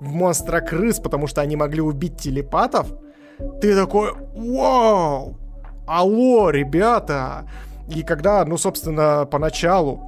в 0.00 0.12
монстрокрыс, 0.12 0.98
потому 0.98 1.26
что 1.26 1.42
они 1.42 1.56
могли 1.56 1.82
убить 1.82 2.16
телепатов, 2.16 2.90
ты 3.60 3.76
такой, 3.76 4.12
вау, 4.34 5.38
алло, 5.86 6.50
ребята! 6.50 7.48
И 7.88 8.02
когда, 8.02 8.44
ну, 8.44 8.58
собственно, 8.58 9.26
поначалу 9.30 10.07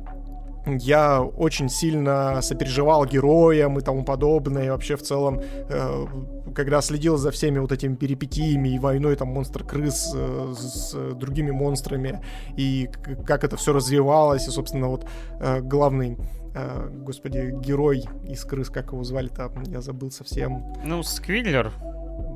я 0.79 1.23
очень 1.23 1.69
сильно 1.69 2.41
сопереживал 2.43 3.05
героям 3.07 3.79
и 3.79 3.83
тому 3.83 4.05
подобное, 4.05 4.67
и 4.67 4.71
вообще 4.71 4.97
в 4.97 5.03
целом, 5.03 5.41
э, 5.41 6.07
когда 6.55 6.81
следил 6.81 7.17
за 7.17 7.31
всеми 7.31 7.59
вот 7.59 7.73
этими 7.73 7.95
перипетиями 7.95 8.71
и 8.71 8.79
войной 8.79 9.17
там 9.17 9.29
монстр-крыс 9.29 10.13
э, 10.15 10.55
с 10.57 11.15
другими 11.15 11.51
монстрами, 11.51 12.23
и 12.57 12.89
как 13.27 13.45
это 13.45 13.57
все 13.57 13.73
развивалось, 13.73 14.49
и, 14.49 14.51
собственно, 14.51 14.89
вот 14.89 15.07
э, 15.41 15.61
главный 15.61 16.17
э, 16.55 16.89
господи, 16.93 17.55
герой 17.61 18.05
из 18.29 18.45
крыс, 18.45 18.71
как 18.71 18.93
его 18.93 19.05
звали 19.05 19.29
там, 19.29 19.63
я 19.65 19.81
забыл 19.81 20.11
совсем. 20.11 20.63
Ну, 20.85 21.03
Сквидлер. 21.03 21.73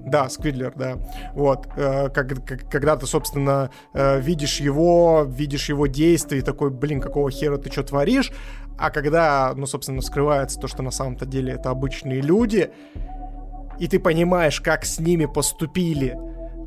Да, 0.06 0.28
Сквидлер, 0.28 0.72
да. 0.76 0.98
Вот, 1.34 1.66
э, 1.76 2.08
как, 2.10 2.44
как, 2.44 2.70
когда 2.70 2.96
ты, 2.96 3.06
собственно, 3.06 3.70
э, 3.94 4.20
видишь 4.20 4.60
его, 4.60 5.24
видишь 5.26 5.68
его 5.68 5.86
действия 5.86 6.38
и 6.38 6.42
такой, 6.42 6.70
блин, 6.70 7.00
какого 7.00 7.30
хера 7.30 7.56
ты 7.56 7.70
что 7.72 7.84
творишь, 7.84 8.30
а 8.76 8.90
когда, 8.90 9.52
ну, 9.56 9.66
собственно, 9.66 10.02
скрывается 10.02 10.58
то, 10.58 10.68
что 10.68 10.82
на 10.82 10.90
самом-то 10.90 11.26
деле 11.26 11.54
это 11.54 11.70
обычные 11.70 12.20
люди, 12.20 12.70
и 13.78 13.88
ты 13.88 13.98
понимаешь, 13.98 14.60
как 14.60 14.84
с 14.84 15.00
ними 15.00 15.26
поступили, 15.26 16.18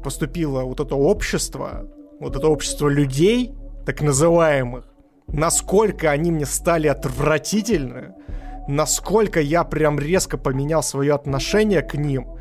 поступило 0.04 0.64
вот 0.64 0.80
это 0.80 0.96
общество, 0.96 1.86
вот 2.20 2.36
это 2.36 2.48
общество 2.48 2.88
людей, 2.88 3.54
так 3.86 4.02
называемых, 4.02 4.86
насколько 5.28 6.10
они 6.10 6.32
мне 6.32 6.46
стали 6.46 6.88
отвратительны, 6.88 8.16
насколько 8.68 9.40
я 9.40 9.64
прям 9.64 10.00
резко 10.00 10.38
поменял 10.38 10.84
свое 10.84 11.14
отношение 11.14 11.82
к 11.82 11.96
ним, 11.96 12.37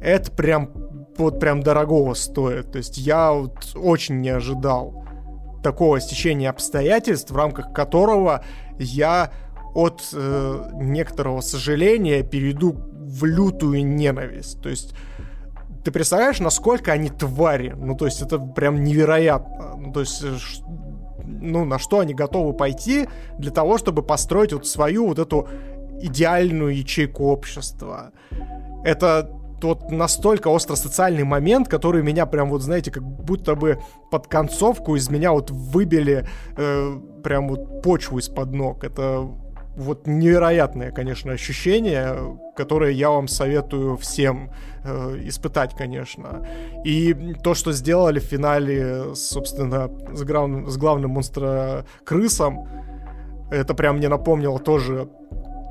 это 0.00 0.30
прям 0.30 0.70
вот 1.16 1.38
прям 1.38 1.62
дорогого 1.62 2.14
стоит. 2.14 2.72
То 2.72 2.78
есть 2.78 2.98
я 2.98 3.32
вот 3.32 3.72
очень 3.74 4.20
не 4.20 4.30
ожидал 4.30 5.04
такого 5.62 6.00
стечения 6.00 6.50
обстоятельств, 6.50 7.30
в 7.30 7.36
рамках 7.36 7.72
которого 7.72 8.44
я 8.78 9.30
от 9.74 10.02
э, 10.12 10.70
некоторого 10.74 11.40
сожаления 11.42 12.22
перейду 12.22 12.72
в 12.72 13.24
лютую 13.24 13.86
ненависть. 13.86 14.60
То 14.62 14.68
есть 14.68 14.94
ты 15.84 15.90
представляешь, 15.90 16.40
насколько 16.40 16.92
они 16.92 17.08
твари? 17.08 17.74
Ну, 17.76 17.96
то 17.96 18.06
есть 18.06 18.22
это 18.22 18.38
прям 18.38 18.82
невероятно. 18.82 19.76
Ну, 19.76 19.92
то 19.92 20.00
есть, 20.00 20.22
э, 20.24 20.36
ну, 21.24 21.64
на 21.64 21.78
что 21.78 22.00
они 22.00 22.14
готовы 22.14 22.52
пойти 22.52 23.08
для 23.38 23.50
того, 23.50 23.78
чтобы 23.78 24.02
построить 24.02 24.52
вот 24.52 24.66
свою 24.66 25.06
вот 25.06 25.18
эту 25.18 25.48
идеальную 26.00 26.76
ячейку 26.76 27.24
общества. 27.24 28.12
Это 28.84 29.30
тот 29.60 29.90
настолько 29.90 30.48
остро 30.48 30.74
социальный 30.74 31.24
момент, 31.24 31.68
который 31.68 32.02
меня 32.02 32.26
прям 32.26 32.50
вот, 32.50 32.62
знаете, 32.62 32.90
как 32.90 33.02
будто 33.02 33.54
бы 33.54 33.78
под 34.10 34.26
концовку 34.26 34.96
из 34.96 35.08
меня 35.10 35.32
вот 35.32 35.50
выбили 35.50 36.26
э, 36.56 36.98
прям 37.22 37.48
вот 37.48 37.82
почву 37.82 38.18
из-под 38.18 38.52
ног. 38.52 38.84
Это 38.84 39.28
вот 39.76 40.06
невероятное, 40.06 40.90
конечно, 40.90 41.32
ощущение, 41.32 42.38
которое 42.56 42.92
я 42.92 43.10
вам 43.10 43.28
советую 43.28 43.96
всем 43.96 44.50
э, 44.84 45.20
испытать, 45.24 45.74
конечно. 45.74 46.46
И 46.84 47.14
то, 47.42 47.54
что 47.54 47.72
сделали 47.72 48.18
в 48.18 48.24
финале, 48.24 49.14
собственно, 49.14 49.90
с 50.12 50.22
главным, 50.24 50.68
с 50.68 50.76
главным 50.76 51.12
монстро-крысом, 51.12 52.68
это 53.50 53.74
прям 53.74 53.96
мне 53.96 54.08
напомнило 54.08 54.58
тоже 54.58 55.08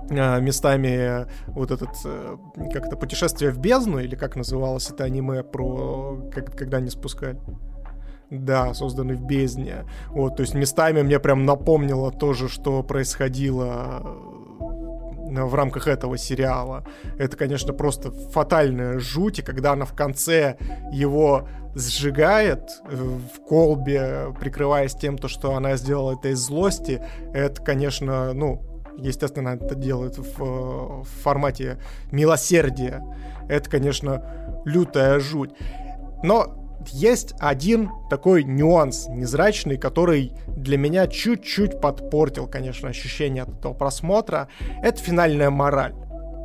местами 0.10 1.28
вот 1.48 1.72
этот 1.72 1.90
э, 2.06 2.38
как 2.74 2.88
это 2.88 2.96
путешествие 2.96 3.52
в 3.52 3.60
бездну 3.60 4.00
или 4.00 4.16
как 4.16 4.36
называлось 4.36 4.90
это 4.90 5.04
аниме 5.04 5.44
про 5.44 6.30
как, 6.34 6.56
когда 6.56 6.78
они 6.78 6.90
спускали 6.90 7.40
да, 8.30 8.74
созданы 8.74 9.16
в 9.16 9.26
бездне. 9.26 9.86
Вот, 10.10 10.38
то 10.38 10.42
есть 10.42 10.54
местами 10.54 11.02
мне 11.02 11.20
прям 11.20 11.46
напомнило 11.46 12.12
тоже, 12.12 12.48
что 12.48 12.84
происходило 12.84 14.04
э, 14.04 15.44
в 15.44 15.56
рамках 15.56 15.88
этого 15.88 16.18
сериала. 16.18 16.86
Это, 17.18 17.38
конечно, 17.38 17.74
просто 17.74 18.12
фатальная 18.12 19.00
жуть, 19.00 19.40
и 19.40 19.42
когда 19.42 19.74
она 19.74 19.86
в 19.86 19.94
конце 19.94 20.58
его 20.92 21.48
сжигает 21.76 22.70
э, 22.86 22.96
в 22.96 23.42
колбе, 23.48 24.34
прикрываясь 24.40 24.94
тем, 24.94 25.18
то, 25.18 25.28
что 25.28 25.56
она 25.56 25.76
сделала 25.76 26.14
это 26.14 26.30
из 26.30 26.40
злости, 26.40 27.02
это, 27.34 27.62
конечно, 27.62 28.34
ну, 28.34 28.62
естественно, 29.08 29.50
это 29.50 29.76
делает 29.76 30.18
в, 30.18 31.04
в 31.04 31.08
формате 31.24 31.78
милосердия. 32.12 33.04
Это, 33.48 33.70
конечно, 33.70 34.24
лютая 34.66 35.20
жуть. 35.20 35.52
Но 36.24 36.60
есть 36.88 37.34
один 37.40 37.90
такой 38.10 38.44
нюанс 38.44 39.08
незрачный, 39.10 39.78
который 39.78 40.34
для 40.48 40.78
меня 40.78 41.08
чуть-чуть 41.08 41.82
подпортил, 41.82 42.48
конечно, 42.48 42.90
ощущение 42.90 43.44
от 43.44 43.50
этого 43.50 43.74
просмотра. 43.74 44.48
Это 44.82 45.02
финальная 45.02 45.50
мораль. 45.50 45.94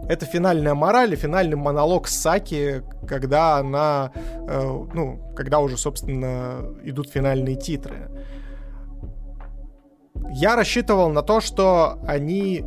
Это 0.08 0.26
финальная 0.26 0.74
мораль 0.74 1.14
и 1.14 1.16
финальный 1.16 1.56
монолог 1.56 2.08
Саки, 2.08 2.82
когда 3.08 3.56
она, 3.56 4.12
э, 4.14 4.84
ну, 4.92 5.32
когда 5.34 5.60
уже, 5.60 5.78
собственно, 5.78 6.66
идут 6.82 7.08
финальные 7.08 7.56
титры. 7.56 8.10
Я 10.30 10.56
рассчитывал 10.56 11.10
на 11.10 11.22
то, 11.22 11.40
что 11.40 11.98
они 12.06 12.64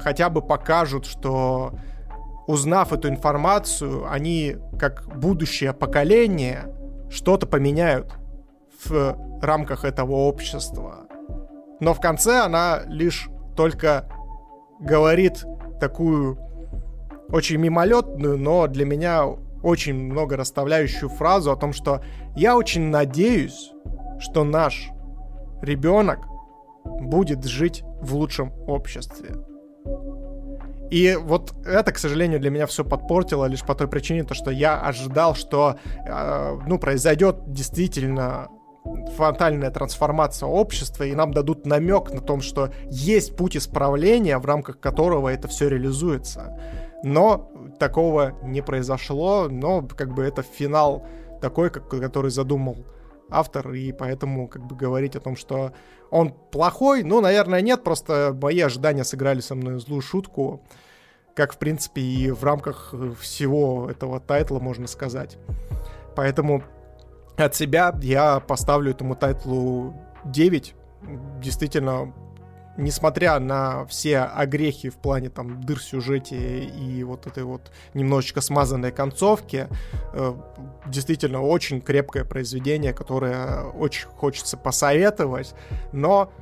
хотя 0.00 0.30
бы 0.30 0.42
покажут, 0.42 1.06
что 1.06 1.72
узнав 2.46 2.92
эту 2.92 3.08
информацию, 3.08 4.10
они, 4.10 4.56
как 4.78 5.06
будущее 5.16 5.72
поколение, 5.72 6.66
что-то 7.10 7.46
поменяют 7.46 8.12
в 8.84 9.16
рамках 9.40 9.84
этого 9.84 10.12
общества. 10.12 11.06
Но 11.80 11.94
в 11.94 12.00
конце 12.00 12.40
она 12.40 12.82
лишь 12.86 13.28
только 13.56 14.08
говорит 14.80 15.44
такую 15.80 16.38
очень 17.28 17.56
мимолетную, 17.56 18.38
но 18.38 18.66
для 18.66 18.84
меня 18.84 19.26
очень 19.62 19.94
много 19.94 20.36
расставляющую 20.36 21.08
фразу 21.08 21.50
о 21.50 21.56
том, 21.56 21.72
что 21.72 22.02
я 22.36 22.56
очень 22.56 22.88
надеюсь, 22.88 23.72
что 24.18 24.44
наш 24.44 24.90
ребенок 25.62 26.18
будет 27.00 27.44
жить 27.44 27.82
в 28.00 28.14
лучшем 28.14 28.52
обществе. 28.66 29.36
И 30.90 31.16
вот 31.20 31.54
это, 31.64 31.92
к 31.92 31.98
сожалению, 31.98 32.40
для 32.40 32.50
меня 32.50 32.66
все 32.66 32.84
подпортило 32.84 33.46
лишь 33.46 33.62
по 33.62 33.74
той 33.74 33.88
причине, 33.88 34.22
то, 34.24 34.34
что 34.34 34.50
я 34.50 34.80
ожидал, 34.80 35.34
что 35.34 35.76
э, 36.06 36.58
ну, 36.66 36.78
произойдет 36.78 37.52
действительно 37.52 38.48
фатальная 39.16 39.70
трансформация 39.70 40.46
общества, 40.46 41.04
и 41.04 41.14
нам 41.14 41.32
дадут 41.32 41.66
намек 41.66 42.12
на 42.12 42.20
том, 42.20 42.42
что 42.42 42.70
есть 42.90 43.34
путь 43.34 43.56
исправления, 43.56 44.38
в 44.38 44.46
рамках 44.46 44.78
которого 44.78 45.30
это 45.30 45.48
все 45.48 45.68
реализуется. 45.68 46.60
Но 47.02 47.50
такого 47.78 48.34
не 48.42 48.62
произошло, 48.62 49.48
но 49.48 49.82
как 49.82 50.14
бы 50.14 50.22
это 50.22 50.42
финал 50.42 51.06
такой, 51.40 51.70
как, 51.70 51.88
который 51.88 52.30
задумал 52.30 52.76
автор, 53.30 53.72
и 53.72 53.92
поэтому 53.92 54.48
как 54.48 54.64
бы 54.64 54.76
говорить 54.76 55.16
о 55.16 55.20
том, 55.20 55.36
что 55.36 55.72
он 56.10 56.32
плохой, 56.32 57.02
ну, 57.02 57.20
наверное, 57.20 57.60
нет, 57.60 57.82
просто 57.82 58.36
мои 58.40 58.60
ожидания 58.60 59.04
сыграли 59.04 59.40
со 59.40 59.54
мной 59.54 59.78
злую 59.80 60.02
шутку 60.02 60.62
как, 61.34 61.54
в 61.54 61.58
принципе, 61.58 62.00
и 62.00 62.30
в 62.30 62.44
рамках 62.44 62.94
всего 63.20 63.90
этого 63.90 64.20
тайтла 64.20 64.60
можно 64.60 64.86
сказать. 64.86 65.36
Поэтому 66.14 66.62
от 67.36 67.54
себя 67.54 67.94
я 68.02 68.40
поставлю 68.40 68.92
этому 68.92 69.16
тайтлу 69.16 69.94
9. 70.24 70.74
Действительно, 71.42 72.14
несмотря 72.76 73.38
на 73.38 73.84
все 73.86 74.20
огрехи 74.20 74.90
в 74.90 74.96
плане 74.96 75.30
там 75.30 75.62
дыр 75.62 75.80
сюжете 75.80 76.64
и 76.64 77.02
вот 77.04 77.26
этой 77.26 77.44
вот 77.44 77.70
немножечко 77.94 78.40
смазанной 78.40 78.92
концовки, 78.92 79.68
э, 80.12 80.34
действительно 80.86 81.42
очень 81.42 81.80
крепкое 81.80 82.24
произведение, 82.24 82.92
которое 82.92 83.62
очень 83.64 84.08
хочется 84.08 84.56
посоветовать, 84.56 85.54
но 85.92 86.32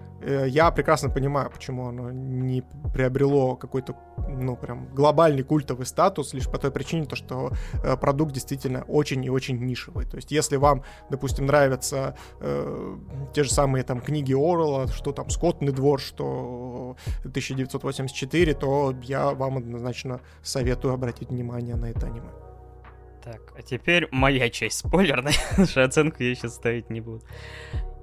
я 0.47 0.70
прекрасно 0.70 1.10
понимаю, 1.10 1.51
почему 1.51 1.89
оно 1.89 2.10
не 2.10 2.62
приобрело 2.94 3.57
какой-то, 3.57 3.97
ну, 4.28 4.57
прям 4.57 4.86
глобальный 4.94 5.42
культовый 5.42 5.86
статус, 5.86 6.34
лишь 6.34 6.49
по 6.49 6.59
той 6.59 6.70
причине, 6.70 7.07
то, 7.07 7.17
что 7.17 7.52
э, 7.83 7.97
продукт 7.97 8.33
действительно 8.33 8.83
очень 8.89 9.25
и 9.25 9.31
очень 9.31 9.59
нишевый. 9.59 10.07
То 10.07 10.17
есть, 10.17 10.33
если 10.33 10.57
вам, 10.57 10.83
допустим, 11.10 11.47
нравятся 11.47 12.17
э, 12.41 12.97
те 13.34 13.44
же 13.44 13.51
самые 13.51 13.84
там 13.84 14.01
книги 14.01 14.33
Орла, 14.33 14.86
что 14.89 15.12
там 15.12 15.31
«Скотный 15.31 15.73
двор», 15.73 16.01
что 16.01 16.97
1984, 17.20 18.55
то 18.55 18.94
я 19.02 19.31
вам 19.31 19.59
однозначно 19.59 20.20
советую 20.42 20.94
обратить 20.94 21.31
внимание 21.31 21.76
на 21.76 21.86
это 21.86 22.07
аниме. 22.07 22.31
Так, 23.25 23.41
а 23.57 23.62
теперь 23.62 24.09
моя 24.10 24.51
часть 24.51 24.78
спойлерная, 24.78 25.34
оценку 25.76 26.23
я 26.23 26.34
сейчас 26.34 26.57
ставить 26.57 26.91
не 26.91 27.01
буду. 27.01 27.25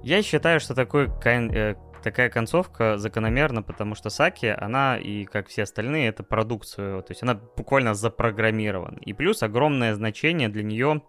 Я 0.02 0.22
считаю, 0.22 0.60
что 0.60 0.74
такой 0.74 1.10
э, 1.24 1.74
такая 2.02 2.30
концовка 2.30 2.98
закономерна, 2.98 3.62
потому 3.62 3.94
что 3.94 4.10
Саки, 4.10 4.46
она 4.46 4.98
и 4.98 5.24
как 5.24 5.48
все 5.48 5.62
остальные, 5.62 6.08
это 6.08 6.22
продукт 6.22 6.66
своего, 6.66 7.02
то 7.02 7.12
есть 7.12 7.22
она 7.22 7.34
буквально 7.34 7.94
запрограммирована. 7.94 8.98
И 9.00 9.12
плюс 9.12 9.42
огромное 9.42 9.94
значение 9.94 10.48
для 10.48 10.62
нее, 10.62 11.02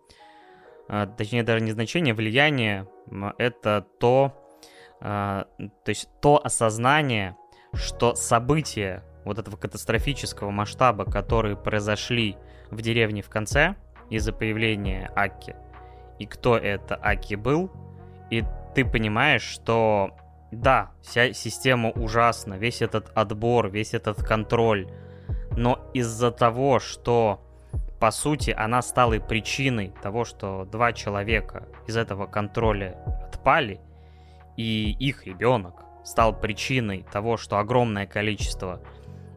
а, 0.87 1.07
точнее 1.07 1.43
даже 1.43 1.63
не 1.63 1.71
значение, 1.71 2.13
влияние, 2.13 2.87
это 3.37 3.85
то, 3.99 4.33
а, 4.99 5.47
то 5.57 5.89
есть 5.89 6.09
то 6.21 6.43
осознание, 6.43 7.35
что 7.73 8.15
события 8.15 9.03
вот 9.25 9.37
этого 9.39 9.55
катастрофического 9.55 10.51
масштаба, 10.51 11.05
которые 11.05 11.55
произошли 11.55 12.37
в 12.69 12.81
деревне 12.81 13.21
в 13.21 13.29
конце 13.29 13.75
из-за 14.09 14.33
появления 14.33 15.11
Аки, 15.15 15.55
и 16.19 16.25
кто 16.25 16.57
это 16.57 16.95
Аки 17.01 17.35
был, 17.35 17.71
и 18.29 18.43
ты 18.75 18.85
понимаешь, 18.85 19.43
что 19.43 20.15
да, 20.51 20.91
вся 21.01 21.33
система 21.33 21.91
ужасна, 21.91 22.55
весь 22.55 22.81
этот 22.81 23.11
отбор, 23.15 23.69
весь 23.69 23.93
этот 23.93 24.23
контроль. 24.23 24.87
Но 25.55 25.79
из-за 25.93 26.31
того, 26.31 26.79
что 26.79 27.41
по 27.99 28.11
сути 28.11 28.51
она 28.51 28.81
стала 28.81 29.19
причиной 29.19 29.93
того, 30.01 30.25
что 30.25 30.65
два 30.65 30.91
человека 30.93 31.67
из 31.87 31.95
этого 31.95 32.25
контроля 32.25 32.97
отпали, 33.31 33.79
и 34.57 34.95
их 34.99 35.25
ребенок 35.25 35.85
стал 36.03 36.37
причиной 36.37 37.05
того, 37.11 37.37
что 37.37 37.57
огромное 37.59 38.07
количество 38.07 38.81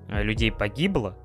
э, 0.09 0.23
людей 0.23 0.51
погибло, 0.51 1.17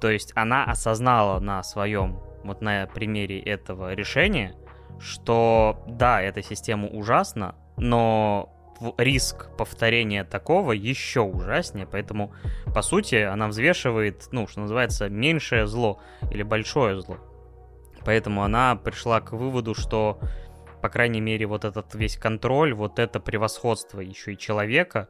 то 0.00 0.10
есть 0.10 0.32
она 0.34 0.64
осознала 0.64 1.38
на 1.40 1.62
своем, 1.62 2.20
вот 2.42 2.60
на 2.60 2.86
примере 2.86 3.40
этого 3.40 3.94
решения, 3.94 4.56
что 4.98 5.84
да, 5.86 6.20
эта 6.20 6.42
система 6.42 6.88
ужасна, 6.88 7.54
но 7.76 8.52
риск 8.98 9.48
повторения 9.56 10.24
такого 10.24 10.72
еще 10.72 11.20
ужаснее, 11.20 11.86
поэтому, 11.86 12.34
по 12.74 12.82
сути, 12.82 13.16
она 13.16 13.48
взвешивает, 13.48 14.28
ну, 14.32 14.46
что 14.46 14.60
называется, 14.60 15.08
меньшее 15.08 15.66
зло 15.66 16.00
или 16.30 16.42
большое 16.42 17.00
зло. 17.00 17.18
Поэтому 18.04 18.42
она 18.42 18.76
пришла 18.76 19.20
к 19.20 19.32
выводу, 19.32 19.74
что, 19.74 20.18
по 20.80 20.88
крайней 20.88 21.20
мере, 21.20 21.46
вот 21.46 21.64
этот 21.64 21.94
весь 21.94 22.16
контроль, 22.16 22.74
вот 22.74 22.98
это 22.98 23.20
превосходство 23.20 24.00
еще 24.00 24.32
и 24.34 24.38
человека, 24.38 25.08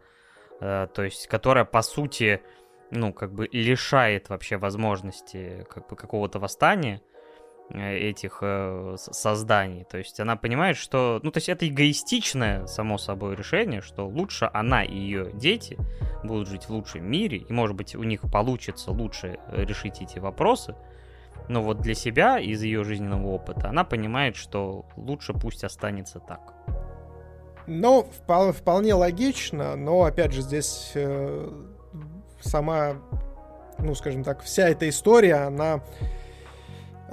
э, 0.60 0.88
то 0.92 1.02
есть, 1.02 1.26
которое, 1.26 1.64
по 1.64 1.82
сути, 1.82 2.42
ну, 2.90 3.12
как 3.12 3.32
бы 3.32 3.48
лишает 3.50 4.28
вообще 4.28 4.58
возможности 4.58 5.66
как 5.70 5.88
бы 5.88 5.96
какого-то 5.96 6.38
восстания, 6.38 7.00
этих 7.74 8.38
э, 8.42 8.96
созданий. 8.98 9.84
То 9.84 9.98
есть 9.98 10.20
она 10.20 10.36
понимает, 10.36 10.76
что... 10.76 11.20
Ну, 11.22 11.30
то 11.30 11.38
есть 11.38 11.48
это 11.48 11.66
эгоистичное, 11.66 12.66
само 12.66 12.98
собой, 12.98 13.34
решение, 13.34 13.80
что 13.80 14.06
лучше 14.06 14.50
она 14.52 14.84
и 14.84 14.94
ее 14.94 15.30
дети 15.32 15.78
будут 16.22 16.48
жить 16.48 16.64
в 16.64 16.70
лучшем 16.70 17.10
мире, 17.10 17.38
и, 17.38 17.52
может 17.52 17.76
быть, 17.76 17.94
у 17.94 18.02
них 18.02 18.20
получится 18.30 18.90
лучше 18.90 19.38
э, 19.48 19.64
решить 19.64 20.00
эти 20.00 20.18
вопросы. 20.18 20.74
Но 21.48 21.62
вот 21.62 21.80
для 21.80 21.94
себя, 21.94 22.38
из 22.38 22.62
ее 22.62 22.84
жизненного 22.84 23.26
опыта, 23.28 23.68
она 23.68 23.84
понимает, 23.84 24.36
что 24.36 24.86
лучше 24.96 25.32
пусть 25.32 25.64
останется 25.64 26.20
так. 26.20 26.54
Ну, 27.66 28.08
вполне 28.56 28.94
логично, 28.94 29.76
но, 29.76 30.02
опять 30.04 30.32
же, 30.32 30.42
здесь 30.42 30.92
э, 30.94 31.48
сама, 32.40 32.96
ну, 33.78 33.94
скажем 33.94 34.24
так, 34.24 34.42
вся 34.42 34.68
эта 34.68 34.88
история, 34.88 35.46
она 35.46 35.82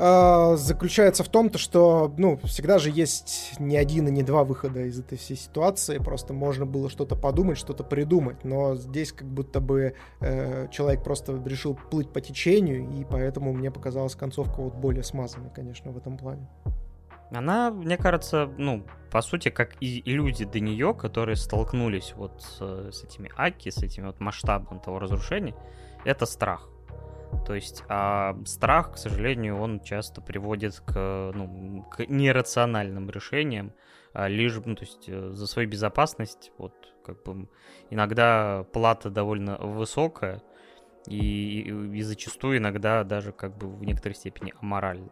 а, 0.01 0.55
заключается 0.55 1.25
в 1.25 1.27
том, 1.27 1.49
то, 1.49 1.57
что, 1.57 2.13
ну, 2.17 2.37
всегда 2.45 2.79
же 2.79 2.89
есть 2.89 3.59
не 3.59 3.75
один 3.75 4.07
и 4.07 4.11
не 4.11 4.23
два 4.23 4.45
выхода 4.45 4.85
из 4.85 4.97
этой 4.97 5.17
всей 5.17 5.35
ситуации, 5.35 5.97
просто 5.97 6.31
можно 6.31 6.65
было 6.65 6.89
что-то 6.89 7.17
подумать, 7.17 7.57
что-то 7.57 7.83
придумать, 7.83 8.45
но 8.45 8.75
здесь 8.75 9.11
как 9.11 9.27
будто 9.27 9.59
бы 9.59 9.95
э, 10.21 10.67
человек 10.71 11.03
просто 11.03 11.41
решил 11.45 11.77
плыть 11.91 12.13
по 12.13 12.21
течению, 12.21 12.89
и 12.89 13.03
поэтому 13.03 13.51
мне 13.51 13.71
показалась 13.71 14.15
концовка 14.15 14.61
вот 14.61 14.75
более 14.75 15.03
смазанной, 15.03 15.49
конечно, 15.53 15.91
в 15.91 15.97
этом 15.97 16.17
плане. 16.17 16.47
Она, 17.31 17.69
мне 17.69 17.97
кажется, 17.97 18.49
ну, 18.57 18.85
по 19.11 19.21
сути, 19.21 19.49
как 19.49 19.75
и 19.81 20.01
люди 20.05 20.45
до 20.45 20.61
нее, 20.61 20.93
которые 20.93 21.35
столкнулись 21.35 22.13
вот 22.15 22.41
с, 22.41 22.91
с 22.91 23.03
этими 23.03 23.29
аки, 23.35 23.69
с 23.69 23.83
этим 23.83 24.05
вот 24.05 24.21
масштабом 24.21 24.79
того 24.79 24.97
разрушения, 24.99 25.55
это 26.05 26.25
страх. 26.25 26.69
То 27.45 27.55
есть 27.55 27.83
а 27.87 28.35
страх, 28.45 28.93
к 28.93 28.97
сожалению, 28.97 29.59
он 29.59 29.79
часто 29.81 30.21
приводит 30.21 30.79
к, 30.79 31.31
ну, 31.33 31.83
к 31.91 32.05
нерациональным 32.07 33.09
решениям, 33.09 33.73
а 34.13 34.27
лишь, 34.27 34.59
ну, 34.65 34.75
то 34.75 34.83
есть 34.83 35.05
э, 35.07 35.31
за 35.31 35.47
свою 35.47 35.69
безопасность, 35.69 36.51
вот, 36.57 36.73
как 37.03 37.23
бы, 37.23 37.47
иногда 37.89 38.65
плата 38.73 39.09
довольно 39.09 39.57
высокая, 39.57 40.41
и, 41.07 41.61
и, 41.61 42.01
зачастую 42.01 42.57
иногда 42.57 43.03
даже, 43.03 43.31
как 43.31 43.57
бы, 43.57 43.67
в 43.67 43.83
некоторой 43.83 44.15
степени 44.15 44.53
аморальна. 44.61 45.09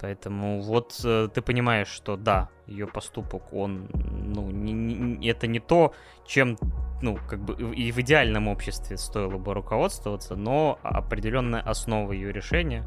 Поэтому 0.00 0.60
вот 0.60 1.00
э, 1.04 1.28
ты 1.32 1.40
понимаешь, 1.40 1.88
что 1.88 2.16
да, 2.16 2.50
ее 2.66 2.86
поступок, 2.86 3.52
он, 3.52 3.88
ну, 3.94 4.50
не, 4.50 4.72
не, 4.72 5.28
это 5.28 5.46
не 5.46 5.58
то, 5.58 5.94
чем, 6.26 6.58
ну, 7.00 7.18
как 7.28 7.40
бы 7.40 7.54
и 7.74 7.92
в 7.92 7.98
идеальном 7.98 8.48
обществе 8.48 8.98
стоило 8.98 9.38
бы 9.38 9.54
руководствоваться, 9.54 10.36
но 10.36 10.78
определенная 10.82 11.62
основа 11.62 12.12
ее 12.12 12.32
решения 12.32 12.84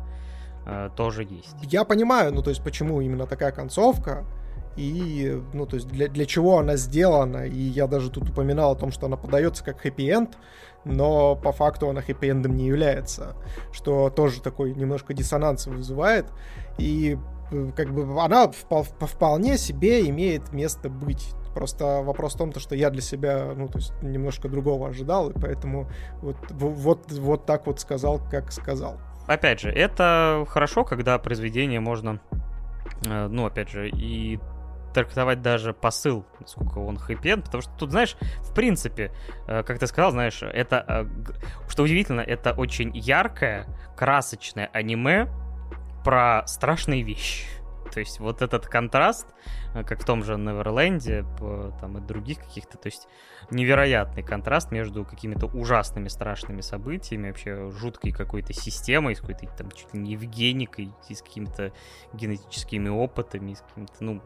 э, 0.68 0.90
тоже 0.96 1.24
есть. 1.24 1.56
Я 1.64 1.84
понимаю, 1.84 2.34
ну, 2.34 2.44
то 2.44 2.52
есть, 2.52 2.64
почему 2.64 3.02
именно 3.02 3.26
такая 3.26 3.52
концовка, 3.52 4.26
и, 4.76 5.42
ну, 5.54 5.66
то 5.66 5.76
есть, 5.76 5.88
для, 5.88 6.08
для 6.08 6.26
чего 6.26 6.60
она 6.60 6.76
сделана, 6.78 7.46
и 7.46 7.60
я 7.60 7.88
даже 7.88 8.12
тут 8.12 8.30
упоминал 8.30 8.74
о 8.74 8.76
том, 8.76 8.92
что 8.92 9.08
она 9.08 9.18
подается 9.18 9.64
как 9.64 9.84
хэппи-энд, 9.84 10.38
но 10.86 11.36
по 11.36 11.52
факту 11.52 11.90
она 11.90 12.02
хэппи-эндом 12.02 12.56
не 12.56 12.68
является, 12.68 13.36
что 13.74 14.10
тоже 14.10 14.42
такой 14.42 14.74
немножко 14.74 15.14
диссонанс 15.14 15.68
вызывает, 15.68 16.28
и 16.80 17.18
э, 17.52 17.72
как 17.76 17.94
бы 17.94 18.22
она 18.22 18.50
вполне 18.50 19.58
себе 19.58 20.08
имеет 20.10 20.52
место 20.54 20.90
быть. 20.90 21.34
Просто 21.54 22.02
вопрос 22.02 22.36
в 22.36 22.38
том, 22.38 22.54
что 22.54 22.76
я 22.76 22.90
для 22.90 23.02
себя, 23.02 23.54
ну, 23.56 23.68
то 23.68 23.80
есть 23.80 23.94
немножко 24.02 24.48
другого 24.50 24.90
ожидал, 24.90 25.30
и 25.30 25.40
поэтому 25.40 25.90
вот, 26.22 26.38
вот, 26.52 27.12
вот 27.12 27.46
так 27.46 27.68
вот 27.68 27.80
сказал, 27.80 28.22
как 28.30 28.52
сказал. 28.52 28.98
Опять 29.28 29.60
же, 29.60 29.70
это 29.70 30.46
хорошо, 30.48 30.84
когда 30.84 31.18
произведение 31.20 31.80
можно, 31.80 32.22
э, 33.06 33.28
ну, 33.28 33.46
опять 33.46 33.70
же, 33.70 33.90
и 33.90 34.40
трактовать 34.94 35.42
даже 35.44 35.74
посыл, 35.74 36.26
насколько 36.40 36.80
он 36.80 36.98
хэппи 36.98 37.36
потому 37.36 37.62
что 37.62 37.72
тут, 37.78 37.92
знаешь, 37.92 38.16
в 38.40 38.54
принципе, 38.54 39.12
э, 39.48 39.64
как 39.64 39.80
ты 39.80 39.88
сказал, 39.88 40.12
знаешь, 40.12 40.42
это, 40.42 41.08
что 41.68 41.84
удивительно, 41.84 42.22
это 42.22 42.54
очень 42.54 42.96
яркое, 42.96 43.68
красочное 43.96 44.70
аниме, 44.74 45.28
про 46.04 46.44
страшные 46.48 47.04
вещи. 47.04 47.46
То 47.92 48.00
есть 48.00 48.20
вот 48.20 48.42
этот 48.42 48.68
контраст, 48.68 49.28
э, 49.74 49.84
как 49.84 50.02
в 50.02 50.06
том 50.06 50.24
же 50.24 50.36
Неверленде, 50.36 51.26
там 51.80 51.98
и 51.98 52.02
других 52.02 52.40
каких-то, 52.40 52.78
то 52.78 52.88
есть 52.88 53.08
невероятный 53.50 54.24
контраст 54.24 54.72
между 54.72 55.06
какими-то 55.06 55.48
ужасными 55.48 56.08
страшными 56.08 56.62
событиями, 56.62 57.30
вообще 57.30 57.72
жуткой 57.72 58.12
какой-то 58.12 58.54
системой, 58.54 59.16
с 59.16 59.22
какой-то 59.22 59.48
там 59.58 59.72
чуть 59.72 59.94
ли 59.94 60.00
не 60.00 60.12
евгеникой, 60.12 60.94
с 61.10 61.22
какими-то 61.22 61.74
генетическими 62.14 62.90
опытами, 62.90 63.56
с 63.56 63.62
какими-то, 63.62 63.94
ну, 64.00 64.22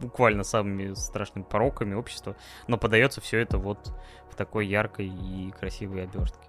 буквально 0.00 0.44
самыми 0.44 0.94
страшными 0.94 1.44
пороками 1.44 1.94
общества, 1.94 2.36
но 2.68 2.78
подается 2.78 3.20
все 3.20 3.38
это 3.38 3.58
вот 3.58 3.92
в 4.30 4.36
такой 4.36 4.66
яркой 4.66 5.08
и 5.08 5.50
красивой 5.58 6.04
обертке 6.04 6.47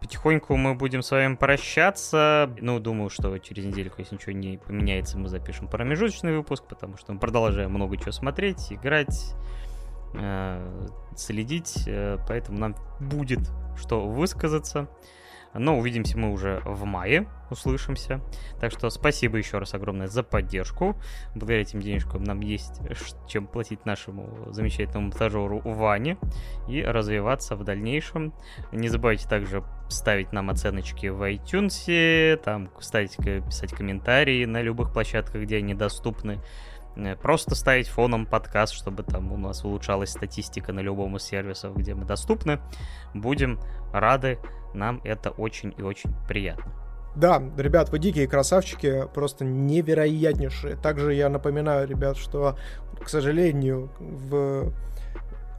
потихоньку 0.00 0.56
мы 0.56 0.74
будем 0.74 1.02
с 1.02 1.10
вами 1.10 1.36
прощаться. 1.36 2.50
Ну, 2.60 2.80
думаю, 2.80 3.10
что 3.10 3.36
через 3.38 3.64
недельку, 3.64 3.96
если 3.98 4.14
ничего 4.14 4.32
не 4.32 4.58
поменяется, 4.58 5.18
мы 5.18 5.28
запишем 5.28 5.68
промежуточный 5.68 6.36
выпуск, 6.36 6.64
потому 6.68 6.96
что 6.96 7.12
мы 7.12 7.18
продолжаем 7.18 7.70
много 7.70 7.96
чего 7.96 8.12
смотреть, 8.12 8.72
играть, 8.72 9.34
э, 10.14 10.88
следить, 11.16 11.84
э, 11.86 12.18
поэтому 12.26 12.58
нам 12.58 12.74
будет 12.98 13.40
что 13.76 14.06
высказаться. 14.06 14.88
Но 15.54 15.78
увидимся 15.78 16.16
мы 16.16 16.30
уже 16.30 16.62
в 16.64 16.84
мае, 16.84 17.26
услышимся. 17.50 18.20
Так 18.60 18.70
что 18.70 18.88
спасибо 18.90 19.36
еще 19.36 19.58
раз 19.58 19.74
огромное 19.74 20.06
за 20.06 20.22
поддержку. 20.22 20.96
Благодаря 21.34 21.62
этим 21.62 21.80
денежкам 21.80 22.22
нам 22.22 22.40
есть 22.40 22.80
чем 23.28 23.46
платить 23.46 23.84
нашему 23.84 24.52
замечательному 24.52 25.08
монтажеру 25.08 25.60
Ване 25.64 26.18
и 26.68 26.82
развиваться 26.82 27.56
в 27.56 27.64
дальнейшем. 27.64 28.32
Не 28.70 28.88
забывайте 28.88 29.28
также 29.28 29.64
ставить 29.88 30.32
нам 30.32 30.50
оценочки 30.50 31.06
в 31.06 31.20
iTunes, 31.22 32.36
там 32.36 32.70
ставить, 32.78 33.16
писать 33.16 33.72
комментарии 33.72 34.44
на 34.44 34.62
любых 34.62 34.92
площадках, 34.92 35.42
где 35.42 35.56
они 35.56 35.74
доступны. 35.74 36.38
Э, 36.96 37.16
просто 37.16 37.54
ставить 37.54 37.88
фоном 37.88 38.26
подкаст, 38.26 38.74
чтобы 38.74 39.02
там 39.02 39.32
у 39.32 39.36
нас 39.36 39.64
улучшалась 39.64 40.10
статистика 40.10 40.72
на 40.72 40.80
любом 40.80 41.16
из 41.16 41.22
сервисов, 41.22 41.76
где 41.76 41.94
мы 41.94 42.04
доступны. 42.04 42.60
Будем 43.14 43.58
рады, 43.92 44.38
нам 44.74 45.00
это 45.04 45.30
очень 45.30 45.74
и 45.76 45.82
очень 45.82 46.10
приятно. 46.28 46.72
Да, 47.16 47.42
ребят, 47.56 47.90
вы 47.90 47.98
дикие 47.98 48.28
красавчики, 48.28 49.06
просто 49.12 49.44
невероятнейшие. 49.44 50.76
Также 50.76 51.14
я 51.14 51.28
напоминаю, 51.28 51.88
ребят, 51.88 52.16
что, 52.16 52.56
к 53.02 53.08
сожалению, 53.08 53.90
в 53.98 54.72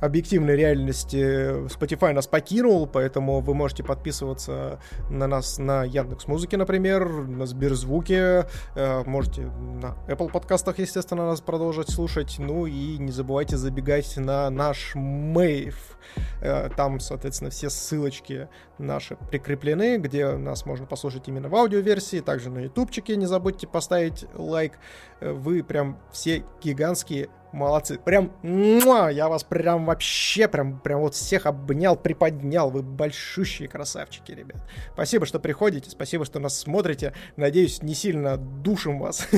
объективной 0.01 0.55
реальности 0.55 1.65
Spotify 1.67 2.11
нас 2.11 2.27
покинул, 2.27 2.87
поэтому 2.87 3.39
вы 3.39 3.53
можете 3.53 3.83
подписываться 3.83 4.79
на 5.09 5.27
нас 5.27 5.59
на 5.59 5.83
Яндекс 5.83 6.27
Музыке, 6.27 6.57
например, 6.57 7.07
на 7.07 7.45
Сберзвуке, 7.45 8.47
э, 8.75 9.03
можете 9.05 9.43
на 9.43 9.95
Apple 10.07 10.31
подкастах, 10.31 10.79
естественно, 10.79 11.27
нас 11.27 11.39
продолжать 11.39 11.89
слушать, 11.89 12.35
ну 12.39 12.65
и 12.65 12.97
не 12.97 13.11
забывайте 13.11 13.57
забегать 13.57 14.17
на 14.17 14.49
наш 14.49 14.93
Мейв. 14.95 15.97
Э, 16.41 16.69
там, 16.75 16.99
соответственно, 16.99 17.51
все 17.51 17.69
ссылочки 17.69 18.49
наши 18.79 19.15
прикреплены, 19.29 19.97
где 19.97 20.31
нас 20.31 20.65
можно 20.65 20.85
послушать 20.85 21.27
именно 21.27 21.47
в 21.47 21.55
аудиоверсии, 21.55 22.21
также 22.21 22.49
на 22.49 22.59
ютубчике 22.59 23.15
не 23.15 23.27
забудьте 23.27 23.67
поставить 23.67 24.25
лайк. 24.33 24.79
Э, 25.19 25.31
вы 25.31 25.63
прям 25.63 25.99
все 26.11 26.43
гигантские 26.63 27.29
Молодцы. 27.51 27.99
Прям, 27.99 28.31
муа, 28.43 29.09
я 29.09 29.27
вас 29.27 29.43
прям 29.43 29.85
вообще, 29.85 30.47
прям, 30.47 30.79
прям 30.79 31.01
вот 31.01 31.15
всех 31.15 31.45
обнял, 31.45 31.97
приподнял. 31.97 32.69
Вы 32.69 32.81
большущие 32.81 33.67
красавчики, 33.67 34.31
ребят. 34.31 34.63
Спасибо, 34.93 35.25
что 35.25 35.39
приходите, 35.39 35.89
спасибо, 35.89 36.23
что 36.23 36.39
нас 36.39 36.57
смотрите. 36.57 37.13
Надеюсь, 37.35 37.83
не 37.83 37.93
сильно 37.93 38.37
душим 38.37 38.99
вас. 38.99 39.27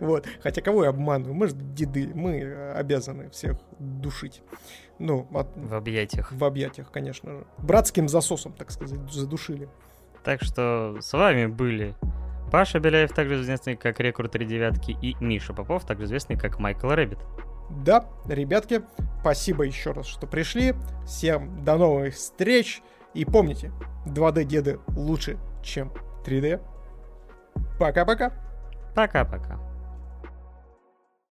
Вот. 0.00 0.26
Хотя 0.42 0.60
кого 0.62 0.84
я 0.84 0.90
обманываю? 0.90 1.34
Мы 1.34 1.48
же 1.48 1.54
деды, 1.54 2.10
мы 2.14 2.72
обязаны 2.72 3.30
всех 3.30 3.56
душить. 3.78 4.42
Ну, 4.98 5.28
от... 5.32 5.48
в 5.56 5.74
объятиях. 5.74 6.32
В 6.32 6.44
объятиях, 6.44 6.90
конечно 6.90 7.32
же. 7.32 7.46
Братским 7.58 8.08
засосом, 8.08 8.52
так 8.52 8.70
сказать, 8.70 8.98
задушили. 9.10 9.68
Так 10.24 10.42
что 10.42 10.96
с 11.00 11.12
вами 11.12 11.46
были 11.46 11.94
Паша 12.54 12.78
Беляев, 12.78 13.12
также 13.12 13.40
известный 13.40 13.74
как 13.74 13.98
Рекрут 13.98 14.30
3 14.30 14.46
девятки, 14.46 14.92
и 15.02 15.16
Миша 15.18 15.52
Попов, 15.52 15.84
также 15.84 16.04
известный 16.04 16.38
как 16.38 16.60
Майкл 16.60 16.86
Рэббит. 16.86 17.18
Да, 17.68 18.08
ребятки, 18.28 18.82
спасибо 19.22 19.64
еще 19.64 19.90
раз, 19.90 20.06
что 20.06 20.28
пришли. 20.28 20.76
Всем 21.04 21.64
до 21.64 21.76
новых 21.76 22.14
встреч. 22.14 22.80
И 23.12 23.24
помните, 23.24 23.72
2D-деды 24.06 24.78
лучше, 24.94 25.36
чем 25.64 25.92
3D. 26.24 26.62
Пока-пока. 27.80 28.32
Пока-пока. 28.94 29.58